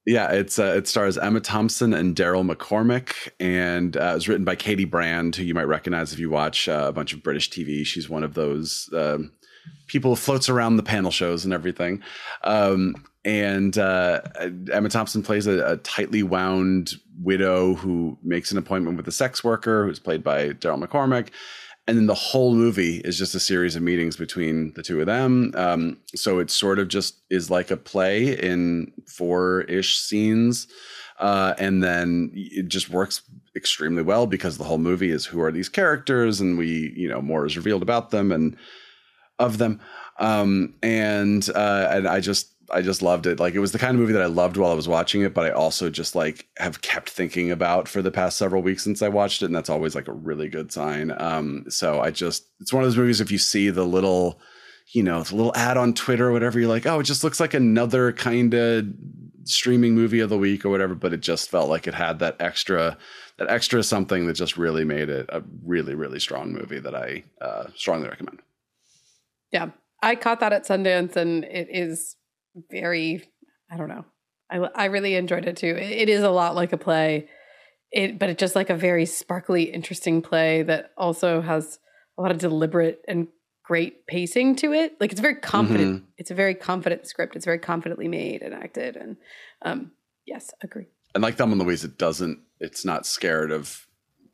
Yeah, 0.06 0.32
it's 0.32 0.58
uh, 0.58 0.74
it 0.78 0.88
stars 0.88 1.18
Emma 1.18 1.42
Thompson 1.42 1.94
and 1.94 2.16
Daryl 2.16 2.50
McCormack, 2.50 3.30
and 3.40 3.96
uh, 3.96 4.12
it 4.12 4.14
was 4.16 4.28
written 4.28 4.46
by 4.46 4.56
Katie 4.56 4.86
Brand, 4.86 5.36
who 5.36 5.44
you 5.44 5.54
might 5.54 5.68
recognize 5.68 6.12
if 6.12 6.18
you 6.18 6.30
watch 6.30 6.68
uh, 6.68 6.86
a 6.88 6.92
bunch 6.92 7.14
of 7.14 7.22
British 7.22 7.52
TV. 7.52 7.86
She's 7.86 8.10
one 8.10 8.24
of 8.24 8.34
those 8.34 8.90
um, 8.94 9.32
people 9.86 10.16
floats 10.16 10.50
around 10.50 10.78
the 10.78 10.84
panel 10.84 11.12
shows 11.12 11.46
and 11.46 11.54
everything. 11.54 12.02
Um, 12.44 13.06
and 13.24 13.78
uh, 13.78 14.22
Emma 14.72 14.90
Thompson 14.90 15.22
plays 15.22 15.46
a, 15.46 15.74
a 15.74 15.78
tightly 15.78 16.24
wound 16.24 16.94
widow 17.22 17.76
who 17.76 18.18
makes 18.24 18.52
an 18.52 18.58
appointment 18.58 18.98
with 18.98 19.08
a 19.08 19.12
sex 19.12 19.44
worker, 19.44 19.86
who's 19.86 20.00
played 20.00 20.24
by 20.24 20.50
Daryl 20.50 20.84
McCormack. 20.84 21.30
And 21.92 22.00
then 22.00 22.08
the 22.08 22.14
whole 22.14 22.56
movie 22.56 23.00
is 23.00 23.18
just 23.18 23.36
a 23.36 23.40
series 23.42 23.76
of 23.76 23.84
meetings 23.84 24.16
between 24.16 24.72
the 24.76 24.82
two 24.82 25.02
of 25.02 25.08
them. 25.08 25.52
Um, 25.56 25.98
so 26.16 26.40
it 26.40 26.50
sort 26.50 26.80
of 26.80 26.88
just 26.88 27.22
is 27.30 27.50
like 27.50 27.70
a 27.70 27.76
play 27.76 28.40
in 28.40 28.94
four 29.06 29.64
ish 29.64 30.00
scenes. 30.00 30.68
Uh, 31.20 31.54
and 31.58 31.84
then 31.84 32.32
it 32.34 32.70
just 32.70 32.90
works 32.90 33.24
extremely 33.58 34.04
well 34.04 34.26
because 34.26 34.58
the 34.58 34.64
whole 34.64 34.78
movie 34.78 35.12
is 35.12 35.26
who 35.26 35.42
are 35.42 35.52
these 35.52 35.68
characters 35.68 36.40
and 36.40 36.58
we, 36.58 36.94
you 36.96 37.10
know, 37.10 37.22
more 37.22 37.46
is 37.46 37.58
revealed 37.58 37.82
about 37.82 38.12
them 38.12 38.32
and 38.32 38.56
of 39.38 39.58
them. 39.58 39.82
Um, 40.18 40.76
and, 40.82 41.46
uh, 41.54 41.90
and 41.92 42.08
I 42.08 42.22
just, 42.22 42.54
I 42.74 42.82
just 42.82 43.02
loved 43.02 43.28
it. 43.28 43.40
Like 43.40 43.54
it 43.54 43.60
was 43.60 43.72
the 43.72 43.80
kind 43.80 43.96
of 43.96 44.00
movie 44.00 44.14
that 44.14 44.22
I 44.22 44.28
loved 44.28 44.58
while 44.58 44.72
I 44.72 44.76
was 44.76 44.88
watching 44.88 45.22
it, 45.22 45.34
but 45.34 45.46
I 45.46 45.52
also 45.52 45.90
just 45.90 46.16
like 46.16 46.48
have 46.58 46.82
kept 46.82 47.10
thinking 47.10 47.52
about 47.52 47.88
for 47.88 48.02
the 48.02 48.12
past 48.12 48.38
several 48.38 48.62
weeks 48.62 48.84
since 48.84 49.02
I 49.02 49.10
watched 49.10 49.42
it, 49.42 49.46
and 49.46 49.56
that's 49.56 49.70
always 49.70 49.96
like 49.96 50.08
a 50.08 50.14
really 50.14 50.48
good 50.48 50.72
sign. 50.72 51.14
Um, 51.18 51.66
so 51.70 52.02
I 52.02 52.12
just 52.12 52.48
it's 52.60 52.74
one 52.74 52.84
of 52.84 52.88
those 52.88 52.98
movies 52.98 53.22
if 53.22 53.32
you 53.32 53.38
see 53.38 53.70
the 53.70 53.86
little, 53.86 54.40
you 54.94 55.04
know, 55.04 55.24
the 55.24 55.36
little 55.36 55.56
ad 55.56 55.78
on 55.78 55.94
Twitter 55.94 56.30
or 56.30 56.32
whatever, 56.32 56.60
you're 56.60 56.70
like, 56.70 56.86
oh, 56.86 57.00
it 57.00 57.04
just 57.04 57.24
looks 57.24 57.40
like 57.40 57.54
another 57.54 58.12
kind 58.12 58.54
of 58.54 58.86
streaming 59.44 59.96
movie 59.96 60.20
of 60.20 60.30
the 60.30 60.38
week 60.38 60.66
or 60.66 60.70
whatever, 60.70 60.96
but 60.96 61.14
it 61.14 61.22
just 61.22 61.50
felt 61.50 61.70
like 61.70 61.88
it 61.88 61.94
had 61.94 62.20
that 62.20 62.36
extra 62.40 62.98
that 63.38 63.50
extra 63.50 63.82
something 63.82 64.28
that 64.28 64.34
just 64.34 64.58
really 64.58 64.86
made 64.86 65.10
it 65.10 65.26
a 65.30 65.42
really, 65.66 65.96
really 65.96 66.20
strong 66.20 66.54
movie 66.54 66.80
that 66.80 66.96
I 66.96 67.24
uh, 67.42 67.66
strongly 67.76 68.08
recommend. 68.08 68.40
Yeah. 69.52 69.70
I 70.04 70.16
caught 70.16 70.40
that 70.40 70.54
at 70.54 70.66
Sundance 70.66 71.16
and 71.16 71.44
it 71.46 71.68
is 71.70 72.16
very 72.70 73.24
I 73.70 73.78
don't 73.78 73.90
know. 73.90 74.06
I 74.50 74.58
I 74.58 74.86
really 74.86 75.16
enjoyed 75.16 75.46
it 75.46 75.58
too. 75.58 75.76
It, 75.76 75.92
it 75.92 76.10
is 76.10 76.24
a 76.24 76.30
lot 76.30 76.56
like 76.56 76.74
a 76.74 76.78
play. 76.78 77.30
It 77.92 78.20
but 78.20 78.30
it's 78.30 78.40
just 78.40 78.56
like 78.56 78.70
a 78.70 78.76
very 78.76 79.06
sparkly, 79.06 79.64
interesting 79.64 80.22
play 80.22 80.64
that 80.64 80.92
also 80.98 81.42
has 81.42 81.80
a 82.18 82.22
lot 82.22 82.32
of 82.32 82.38
deliberate 82.38 83.02
and 83.08 83.28
great 83.64 84.06
pacing 84.08 84.56
to 84.58 84.74
it. 84.74 84.96
Like 85.00 85.12
it's 85.12 85.22
very 85.22 85.36
confident. 85.36 85.96
Mm-hmm. 85.98 86.06
It's 86.18 86.32
a 86.32 86.36
very 86.36 86.56
confident 86.56 87.08
script. 87.08 87.36
It's 87.36 87.46
very 87.46 87.60
confidently 87.60 88.08
made 88.08 88.42
and 88.42 88.54
acted. 88.54 88.96
And 88.96 89.18
um, 89.62 89.92
yes, 90.26 90.52
agree. 90.62 90.88
And 91.14 91.22
like 91.22 91.36
Thelma 91.36 91.54
and 91.54 91.62
Louise, 91.62 91.84
it 91.84 91.98
doesn't. 91.98 92.40
It's 92.60 92.86
not 92.86 93.06
scared 93.06 93.52
of 93.52 93.88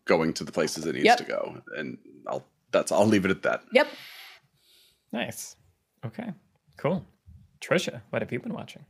going 0.06 0.34
to 0.34 0.44
the 0.44 0.52
places 0.52 0.86
it 0.86 0.94
needs 0.94 1.06
Yep. 1.06 1.18
to 1.18 1.24
go. 1.24 1.62
And 1.76 1.98
I'll 2.28 2.46
that's 2.72 2.92
I'll 2.92 3.06
leave 3.06 3.26
it 3.26 3.32
at 3.32 3.44
that. 3.44 3.64
Yep. 3.74 3.88
Nice. 5.12 5.56
Okay. 6.06 6.32
Cool. 6.78 7.06
Tricia, 7.62 8.02
what 8.10 8.22
have 8.22 8.32
you 8.32 8.40
been 8.40 8.54
watching? 8.54 8.86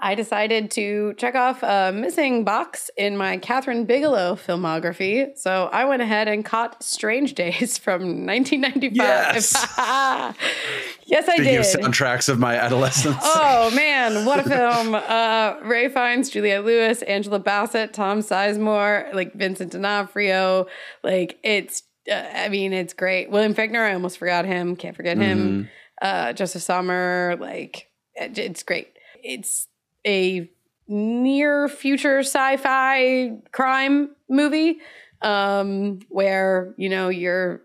I 0.00 0.14
decided 0.14 0.70
to 0.72 1.14
check 1.14 1.34
off 1.34 1.60
a 1.64 1.90
missing 1.92 2.44
box 2.44 2.88
in 2.96 3.16
my 3.16 3.36
Kathryn 3.38 3.84
Bigelow 3.84 4.36
filmography. 4.36 5.36
So 5.36 5.68
I 5.72 5.86
went 5.86 6.02
ahead 6.02 6.28
and 6.28 6.44
caught 6.44 6.80
Strange 6.84 7.34
Days 7.34 7.78
from 7.84 8.24
1995. 8.24 8.94
Yes. 8.94 9.54
yes, 11.04 11.28
I 11.28 11.34
Speaking 11.34 11.44
did. 11.44 11.58
of 11.58 11.66
soundtracks 11.66 12.28
of 12.28 12.38
my 12.38 12.54
adolescence, 12.54 13.16
Oh 13.24 13.72
man, 13.74 14.24
what 14.24 14.38
a 14.38 14.48
film! 14.48 14.94
Uh, 14.94 15.56
Ralph 15.64 15.94
Fiennes, 15.94 16.30
Juliette 16.30 16.64
Lewis, 16.64 17.02
Angela 17.02 17.40
Bassett, 17.40 17.92
Tom 17.92 18.20
Sizemore, 18.20 19.12
like 19.14 19.34
Vincent 19.34 19.72
D'Onofrio. 19.72 20.68
Like 21.02 21.40
it's, 21.42 21.82
uh, 22.08 22.14
I 22.14 22.48
mean, 22.50 22.72
it's 22.72 22.94
great. 22.94 23.32
William 23.32 23.52
Fichtner, 23.52 23.84
I 23.84 23.94
almost 23.94 24.18
forgot 24.18 24.44
him. 24.44 24.76
Can't 24.76 24.94
forget 24.94 25.18
him. 25.18 25.68
Uh, 26.00 26.32
Josef 26.32 26.62
Sommer, 26.62 27.36
like 27.40 27.90
it- 28.14 28.38
it's 28.38 28.62
great. 28.62 28.88
It's 29.22 29.66
a 30.06 30.48
near 30.86 31.68
future 31.68 32.20
sci-fi 32.20 33.32
crime 33.52 34.10
movie 34.28 34.78
um, 35.22 35.98
where 36.08 36.74
you 36.78 36.88
know 36.88 37.08
you're 37.10 37.60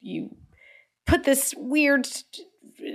you 0.00 0.34
put 1.06 1.24
this 1.24 1.54
weird 1.56 2.06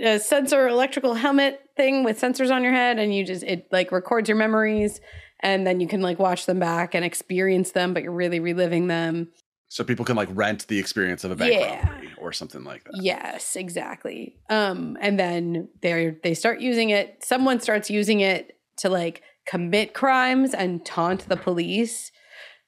uh, 0.05 0.19
sensor 0.19 0.67
electrical 0.69 1.15
helmet 1.15 1.59
thing 1.75 2.03
with 2.03 2.19
sensors 2.21 2.49
on 2.49 2.63
your 2.63 2.71
head 2.71 2.97
and 2.99 3.13
you 3.13 3.25
just 3.25 3.43
it 3.43 3.67
like 3.71 3.91
records 3.91 4.29
your 4.29 4.37
memories 4.37 5.01
and 5.41 5.67
then 5.67 5.79
you 5.81 5.87
can 5.87 6.01
like 6.01 6.19
watch 6.19 6.45
them 6.45 6.59
back 6.59 6.93
and 6.95 7.03
experience 7.03 7.71
them 7.71 7.93
but 7.93 8.03
you're 8.03 8.11
really 8.13 8.39
reliving 8.39 8.87
them 8.87 9.27
so 9.67 9.83
people 9.83 10.05
can 10.05 10.15
like 10.15 10.29
rent 10.31 10.65
the 10.67 10.77
experience 10.79 11.23
of 11.25 11.31
a 11.31 11.35
bank 11.35 11.53
Yeah. 11.59 11.85
robbery 11.89 12.02
or 12.23 12.31
something 12.31 12.63
like 12.63 12.83
that. 12.85 12.93
yes 13.01 13.55
exactly 13.55 14.35
um 14.49 14.97
and 15.01 15.19
then 15.19 15.67
they 15.81 16.15
they 16.23 16.33
start 16.33 16.61
using 16.61 16.89
it 16.89 17.23
someone 17.23 17.59
starts 17.59 17.89
using 17.89 18.21
it 18.21 18.57
to 18.77 18.89
like 18.89 19.21
commit 19.45 19.93
crimes 19.93 20.53
and 20.53 20.85
taunt 20.85 21.27
the 21.27 21.37
police 21.37 22.11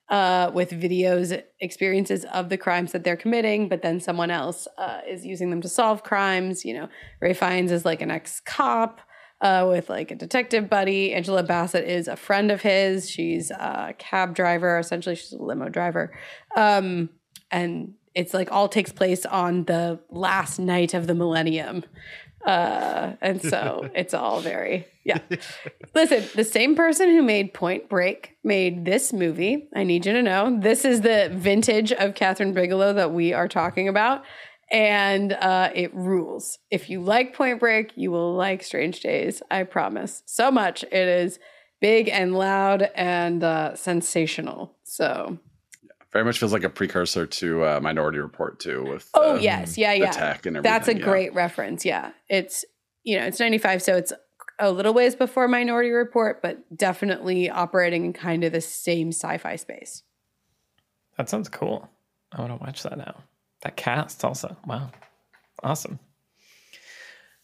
uh, 0.10 0.52
with 0.53 0.69
videos 0.69 1.41
experiences 1.60 2.26
of 2.26 2.49
the 2.49 2.57
crimes 2.57 2.91
that 2.91 3.03
they're 3.03 3.18
committing, 3.18 3.68
but 3.68 3.82
then 3.82 3.99
someone 3.99 4.30
else 4.30 4.68
uh, 4.77 4.99
is 5.07 5.26
using 5.26 5.49
them 5.49 5.61
to 5.61 5.69
solve 5.69 6.03
crimes. 6.03 6.64
You 6.64 6.76
know, 6.76 6.90
Ralph 7.22 7.38
Fiennes 7.38 7.72
is 7.72 7.86
like 7.86 8.02
an 8.02 8.11
ex 8.11 8.40
cop 8.40 9.02
uh, 9.41 9.65
with 9.68 9.90
like 9.90 10.11
a 10.11 10.15
detective 10.15 10.69
buddy. 10.69 11.14
Angela 11.14 11.44
Bassett 11.44 11.86
is 11.86 12.07
a 12.07 12.15
friend 12.15 12.52
of 12.52 12.61
his. 12.61 13.10
She's 13.10 13.49
a 13.52 13.95
cab 13.98 14.36
driver. 14.36 14.77
Essentially, 14.77 15.15
she's 15.15 15.34
a 15.34 15.41
limo 15.41 15.69
driver. 15.69 16.15
Um, 16.56 17.10
and 17.49 17.94
it's 18.15 18.33
like 18.33 18.51
all 18.51 18.69
takes 18.69 18.91
place 18.91 19.25
on 19.25 19.65
the 19.65 19.99
last 20.09 20.57
night 20.57 20.93
of 20.93 21.05
the 21.05 21.13
millennium. 21.13 21.83
Uh, 22.45 23.13
and 23.21 23.41
so 23.41 23.89
it's 23.95 24.13
all 24.13 24.39
very, 24.39 24.87
yeah. 25.03 25.19
Listen, 25.93 26.23
the 26.35 26.43
same 26.43 26.75
person 26.75 27.09
who 27.09 27.21
made 27.21 27.53
Point 27.53 27.89
Break 27.89 28.37
made 28.43 28.85
this 28.85 29.11
movie. 29.11 29.67
I 29.75 29.83
need 29.83 30.05
you 30.05 30.13
to 30.13 30.21
know 30.21 30.57
this 30.59 30.85
is 30.85 31.01
the 31.01 31.29
vintage 31.33 31.91
of 31.91 32.13
Kathryn 32.13 32.53
Bigelow 32.53 32.93
that 32.93 33.11
we 33.11 33.33
are 33.33 33.47
talking 33.47 33.87
about. 33.87 34.23
And 34.71 35.33
uh, 35.33 35.69
it 35.75 35.93
rules. 35.93 36.57
If 36.71 36.89
you 36.89 37.01
like 37.01 37.35
Point 37.35 37.59
Break, 37.59 37.91
you 37.95 38.11
will 38.11 38.33
like 38.33 38.63
Strange 38.63 38.99
Days. 39.01 39.43
I 39.51 39.63
promise. 39.63 40.23
So 40.25 40.49
much. 40.49 40.83
It 40.83 40.93
is 40.93 41.39
big 41.81 42.09
and 42.09 42.33
loud 42.35 42.89
and 42.95 43.43
uh, 43.43 43.75
sensational. 43.75 44.75
So, 44.83 45.37
Very 46.15 46.23
much 46.23 46.39
feels 46.39 46.53
like 46.53 46.63
a 46.63 46.69
precursor 46.69 47.25
to 47.25 47.65
uh, 47.65 47.79
Minority 47.81 48.19
Report 48.19 48.57
too. 48.57 48.85
With 48.85 49.09
oh, 49.15 49.35
yes. 49.35 49.77
Yeah, 49.77 49.91
the 49.95 49.99
yeah. 49.99 50.11
tech 50.11 50.45
and 50.45 50.55
everything. 50.55 50.73
That's 50.73 50.87
a 50.87 50.97
yeah. 50.97 51.03
great 51.03 51.33
reference. 51.33 51.83
Yeah. 51.83 52.11
It's, 52.29 52.63
you 53.03 53.19
know, 53.19 53.25
it's 53.25 53.37
95, 53.37 53.81
so 53.81 53.97
it's 53.97 54.13
a 54.57 54.71
little 54.71 54.93
ways 54.93 55.13
before 55.13 55.49
Minority 55.49 55.89
Report, 55.89 56.41
but 56.41 56.77
definitely 56.77 57.49
operating 57.49 58.05
in 58.05 58.13
kind 58.13 58.45
of 58.45 58.53
the 58.53 58.61
same 58.61 59.09
sci 59.09 59.37
fi 59.39 59.57
space. 59.57 60.03
That 61.17 61.27
sounds 61.27 61.49
cool. 61.49 61.89
I 62.31 62.39
want 62.39 62.57
to 62.57 62.63
watch 62.65 62.83
that 62.83 62.97
now. 62.97 63.21
That 63.63 63.75
cast 63.75 64.23
also. 64.23 64.55
Wow. 64.65 64.91
Awesome. 65.63 65.99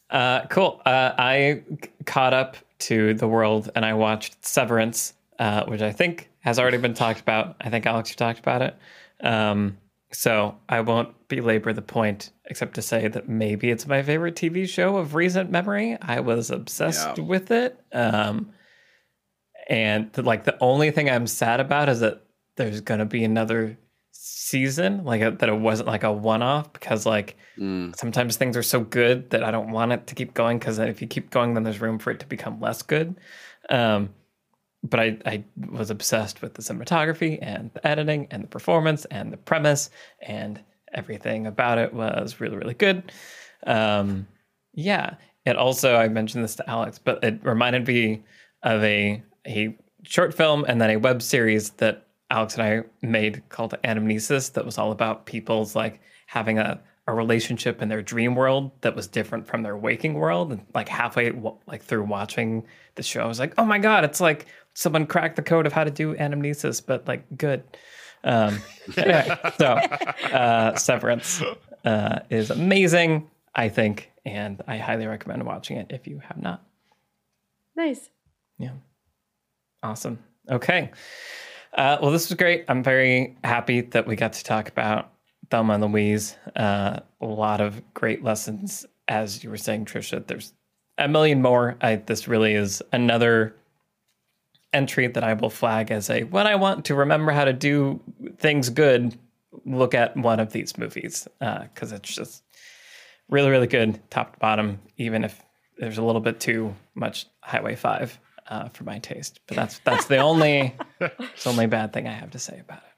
Uh, 0.09 0.45
cool. 0.45 0.81
Uh, 0.85 1.11
I 1.17 1.63
c- 1.83 1.89
caught 2.05 2.33
up 2.33 2.55
to 2.79 3.15
the 3.15 3.27
world 3.27 3.69
and 3.75 3.83
I 3.83 3.95
watched 3.95 4.45
Severance, 4.45 5.11
uh, 5.41 5.65
which 5.65 5.81
I 5.81 5.91
think 5.91 6.29
has 6.41 6.59
already 6.59 6.77
been 6.77 6.93
talked 6.93 7.19
about. 7.19 7.55
I 7.59 7.69
think 7.71 7.85
Alex, 7.87 8.11
you 8.11 8.15
talked 8.15 8.37
about 8.39 8.61
it. 8.61 8.75
Um, 9.23 9.77
so 10.13 10.55
I 10.69 10.81
won't 10.81 11.09
belabor 11.29 11.73
the 11.73 11.81
point 11.81 12.31
except 12.45 12.75
to 12.75 12.81
say 12.81 13.07
that 13.07 13.27
maybe 13.27 13.71
it's 13.71 13.87
my 13.87 14.03
favorite 14.03 14.35
TV 14.35 14.67
show 14.69 14.97
of 14.97 15.15
recent 15.15 15.49
memory. 15.49 15.97
I 16.01 16.19
was 16.19 16.51
obsessed 16.51 17.17
Yeah. 17.17 17.23
with 17.23 17.49
it. 17.49 17.79
Um, 17.93 18.51
and 19.69 20.11
the, 20.13 20.21
like 20.21 20.43
the 20.43 20.57
only 20.61 20.91
thing 20.91 21.09
I'm 21.09 21.27
sad 21.27 21.59
about 21.59 21.89
is 21.89 22.01
that 22.01 22.21
there's 22.57 22.81
gonna 22.81 23.05
be 23.05 23.23
another 23.23 23.77
season, 24.11 25.05
like 25.05 25.21
a, 25.21 25.31
that 25.31 25.49
it 25.49 25.57
wasn't 25.57 25.87
like 25.87 26.03
a 26.03 26.11
one-off 26.11 26.71
because 26.73 27.05
like 27.05 27.35
Mm. 27.59 27.93
sometimes 27.95 28.37
things 28.37 28.55
are 28.57 28.63
so 28.63 28.79
good 28.79 29.29
that 29.31 29.43
I 29.43 29.51
don't 29.51 29.71
want 29.71 29.91
it 29.91 30.07
to 30.07 30.15
keep 30.15 30.33
going 30.33 30.57
because 30.57 30.79
if 30.79 31.01
you 31.01 31.07
keep 31.07 31.29
going, 31.31 31.53
then 31.53 31.63
there's 31.63 31.81
room 31.81 31.99
for 31.99 32.09
it 32.11 32.19
to 32.21 32.25
become 32.25 32.59
less 32.61 32.81
good. 32.81 33.15
Um, 33.69 34.09
but 34.83 34.99
I, 34.99 35.17
I 35.25 35.43
was 35.69 35.89
obsessed 35.89 36.41
with 36.41 36.55
the 36.55 36.61
cinematography 36.61 37.37
and 37.41 37.71
the 37.73 37.85
editing 37.85 38.27
and 38.31 38.43
the 38.43 38.47
performance 38.47 39.05
and 39.05 39.31
the 39.31 39.37
premise 39.37 39.89
and 40.21 40.59
everything 40.93 41.47
about 41.47 41.77
it 41.77 41.93
was 41.93 42.39
really 42.39 42.57
really 42.57 42.73
good. 42.73 43.11
Um, 43.65 44.27
yeah, 44.73 45.15
it 45.45 45.55
also 45.55 45.95
I 45.95 46.07
mentioned 46.07 46.43
this 46.43 46.55
to 46.55 46.69
Alex, 46.69 46.99
but 46.99 47.23
it 47.23 47.43
reminded 47.43 47.87
me 47.87 48.23
of 48.63 48.83
a 48.83 49.23
a 49.47 49.77
short 50.03 50.33
film 50.33 50.65
and 50.67 50.81
then 50.81 50.89
a 50.89 50.97
web 50.97 51.21
series 51.21 51.71
that 51.71 52.07
Alex 52.29 52.55
and 52.55 52.63
I 52.63 52.83
made 53.05 53.43
called 53.49 53.75
Anamnesis 53.83 54.53
that 54.53 54.65
was 54.65 54.77
all 54.77 54.91
about 54.91 55.25
people's 55.25 55.75
like 55.75 56.01
having 56.27 56.57
a 56.57 56.81
a 57.07 57.13
relationship 57.13 57.81
in 57.81 57.89
their 57.89 58.01
dream 58.01 58.35
world 58.35 58.71
that 58.81 58.95
was 58.95 59.07
different 59.07 59.47
from 59.47 59.63
their 59.63 59.75
waking 59.75 60.13
world 60.13 60.51
and 60.51 60.63
like 60.75 60.87
halfway 60.87 61.31
like 61.67 61.83
through 61.83 62.03
watching 62.03 62.63
the 62.95 63.03
show 63.03 63.23
I 63.23 63.27
was 63.27 63.39
like 63.39 63.53
oh 63.57 63.65
my 63.65 63.79
god 63.79 64.03
it's 64.03 64.21
like 64.21 64.45
someone 64.73 65.05
cracked 65.05 65.35
the 65.35 65.41
code 65.41 65.65
of 65.65 65.73
how 65.73 65.83
to 65.83 65.91
do 65.91 66.15
anamnesis 66.15 66.83
but 66.85 67.07
like 67.07 67.25
good 67.37 67.63
um 68.23 68.59
anyway 68.97 69.27
so 69.57 69.67
uh 69.67 70.75
severance 70.75 71.41
uh 71.85 72.19
is 72.29 72.49
amazing 72.49 73.29
I 73.55 73.69
think 73.69 74.11
and 74.25 74.61
I 74.67 74.77
highly 74.77 75.07
recommend 75.07 75.43
watching 75.45 75.77
it 75.77 75.87
if 75.89 76.07
you 76.07 76.19
have 76.19 76.37
not 76.41 76.63
Nice. 77.75 78.09
yeah. 78.59 78.73
Awesome. 79.81 80.19
Okay. 80.49 80.91
Uh, 81.73 81.97
well, 82.01 82.11
this 82.11 82.29
was 82.29 82.37
great. 82.37 82.65
I'm 82.67 82.83
very 82.83 83.37
happy 83.43 83.81
that 83.81 84.05
we 84.05 84.15
got 84.15 84.33
to 84.33 84.43
talk 84.43 84.67
about 84.67 85.11
Thelma 85.49 85.73
and 85.73 85.83
Louise. 85.83 86.35
Uh, 86.55 86.99
a 87.21 87.25
lot 87.25 87.61
of 87.61 87.81
great 87.93 88.23
lessons, 88.23 88.85
as 89.07 89.43
you 89.43 89.49
were 89.49 89.57
saying, 89.57 89.85
Tricia. 89.85 90.25
There's 90.27 90.53
a 90.97 91.07
million 91.07 91.41
more. 91.41 91.77
I, 91.81 91.95
this 91.95 92.27
really 92.27 92.53
is 92.53 92.83
another 92.91 93.55
entry 94.73 95.07
that 95.07 95.23
I 95.23 95.33
will 95.33 95.49
flag 95.49 95.91
as 95.91 96.09
a 96.09 96.23
when 96.23 96.47
I 96.47 96.55
want 96.55 96.85
to 96.85 96.95
remember 96.95 97.31
how 97.31 97.45
to 97.45 97.53
do 97.53 98.01
things 98.37 98.69
good, 98.69 99.17
look 99.65 99.93
at 99.93 100.15
one 100.15 100.39
of 100.39 100.51
these 100.51 100.77
movies 100.77 101.27
because 101.39 101.91
it's 101.91 102.13
just 102.13 102.43
really, 103.29 103.49
really 103.49 103.67
good, 103.67 103.99
top 104.09 104.33
to 104.33 104.39
bottom. 104.39 104.79
Even 104.97 105.23
if 105.23 105.41
there's 105.77 105.97
a 105.97 106.03
little 106.03 106.21
bit 106.21 106.39
too 106.39 106.75
much 106.95 107.25
Highway 107.41 107.75
Five 107.75 108.19
uh, 108.47 108.69
for 108.69 108.83
my 108.83 108.99
taste, 108.99 109.39
but 109.47 109.55
that's 109.55 109.79
that's 109.79 110.05
the 110.05 110.17
only 110.17 110.75
it's 110.99 111.47
only 111.47 111.67
bad 111.67 111.93
thing 111.93 112.07
I 112.07 112.13
have 112.13 112.31
to 112.31 112.39
say 112.39 112.59
about 112.59 112.79
it. 112.79 112.91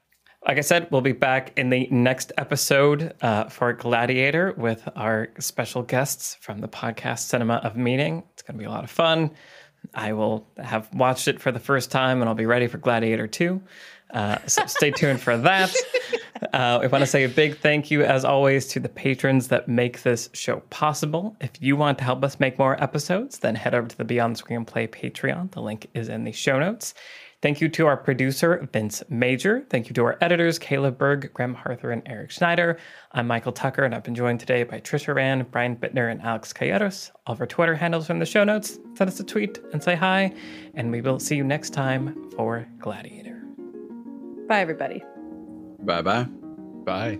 Like 0.46 0.58
I 0.58 0.60
said, 0.60 0.88
we'll 0.90 1.00
be 1.00 1.12
back 1.12 1.58
in 1.58 1.70
the 1.70 1.88
next 1.90 2.30
episode 2.36 3.14
uh, 3.22 3.44
for 3.44 3.72
Gladiator 3.72 4.52
with 4.58 4.86
our 4.94 5.28
special 5.38 5.82
guests 5.82 6.36
from 6.38 6.60
the 6.60 6.68
podcast 6.68 7.20
Cinema 7.20 7.54
of 7.64 7.78
Meaning. 7.78 8.22
It's 8.34 8.42
going 8.42 8.56
to 8.56 8.58
be 8.58 8.66
a 8.66 8.70
lot 8.70 8.84
of 8.84 8.90
fun. 8.90 9.30
I 9.94 10.12
will 10.12 10.46
have 10.58 10.92
watched 10.94 11.28
it 11.28 11.40
for 11.40 11.52
the 11.52 11.60
first 11.60 11.90
time 11.90 12.20
and 12.20 12.28
I'll 12.28 12.34
be 12.34 12.46
ready 12.46 12.66
for 12.66 12.78
Gladiator 12.78 13.26
2. 13.26 13.60
Uh, 14.12 14.38
so 14.46 14.64
stay 14.66 14.90
tuned 14.90 15.20
for 15.20 15.36
that. 15.36 15.74
Uh, 16.52 16.80
I 16.82 16.86
want 16.88 17.02
to 17.02 17.06
say 17.06 17.24
a 17.24 17.28
big 17.28 17.58
thank 17.58 17.90
you, 17.90 18.02
as 18.02 18.24
always, 18.24 18.66
to 18.68 18.80
the 18.80 18.88
patrons 18.88 19.48
that 19.48 19.66
make 19.68 20.02
this 20.02 20.28
show 20.34 20.60
possible. 20.70 21.36
If 21.40 21.50
you 21.60 21.76
want 21.76 21.98
to 21.98 22.04
help 22.04 22.22
us 22.22 22.38
make 22.38 22.58
more 22.58 22.80
episodes, 22.82 23.38
then 23.38 23.54
head 23.54 23.74
over 23.74 23.88
to 23.88 23.96
the 23.96 24.04
Beyond 24.04 24.36
Screenplay 24.36 24.88
Patreon. 24.88 25.52
The 25.52 25.62
link 25.62 25.88
is 25.94 26.08
in 26.08 26.24
the 26.24 26.32
show 26.32 26.58
notes. 26.58 26.94
Thank 27.44 27.60
you 27.60 27.68
to 27.68 27.86
our 27.86 27.98
producer, 27.98 28.66
Vince 28.72 29.02
Major. 29.10 29.66
Thank 29.68 29.90
you 29.90 29.94
to 29.96 30.04
our 30.04 30.16
editors, 30.22 30.58
Caleb 30.58 30.96
Berg, 30.96 31.30
Graham 31.34 31.52
Harther, 31.52 31.90
and 31.90 32.00
Eric 32.06 32.30
Schneider. 32.30 32.78
I'm 33.12 33.26
Michael 33.26 33.52
Tucker, 33.52 33.84
and 33.84 33.94
I've 33.94 34.02
been 34.02 34.14
joined 34.14 34.40
today 34.40 34.62
by 34.62 34.80
Tricia 34.80 35.14
Aurand, 35.14 35.50
Brian 35.50 35.76
Bitner, 35.76 36.10
and 36.10 36.22
Alex 36.22 36.54
Calleros. 36.54 37.10
All 37.26 37.34
of 37.34 37.40
our 37.42 37.46
Twitter 37.46 37.74
handles 37.74 38.08
are 38.08 38.14
in 38.14 38.18
the 38.18 38.24
show 38.24 38.44
notes. 38.44 38.78
Send 38.96 39.10
us 39.10 39.20
a 39.20 39.24
tweet 39.24 39.58
and 39.74 39.82
say 39.82 39.94
hi, 39.94 40.32
and 40.72 40.90
we 40.90 41.02
will 41.02 41.20
see 41.20 41.36
you 41.36 41.44
next 41.44 41.74
time 41.74 42.30
for 42.30 42.66
Gladiator. 42.78 43.42
Bye, 44.48 44.60
everybody. 44.60 45.04
Bye 45.80 46.00
bye. 46.00 46.26
Bye. 46.86 47.18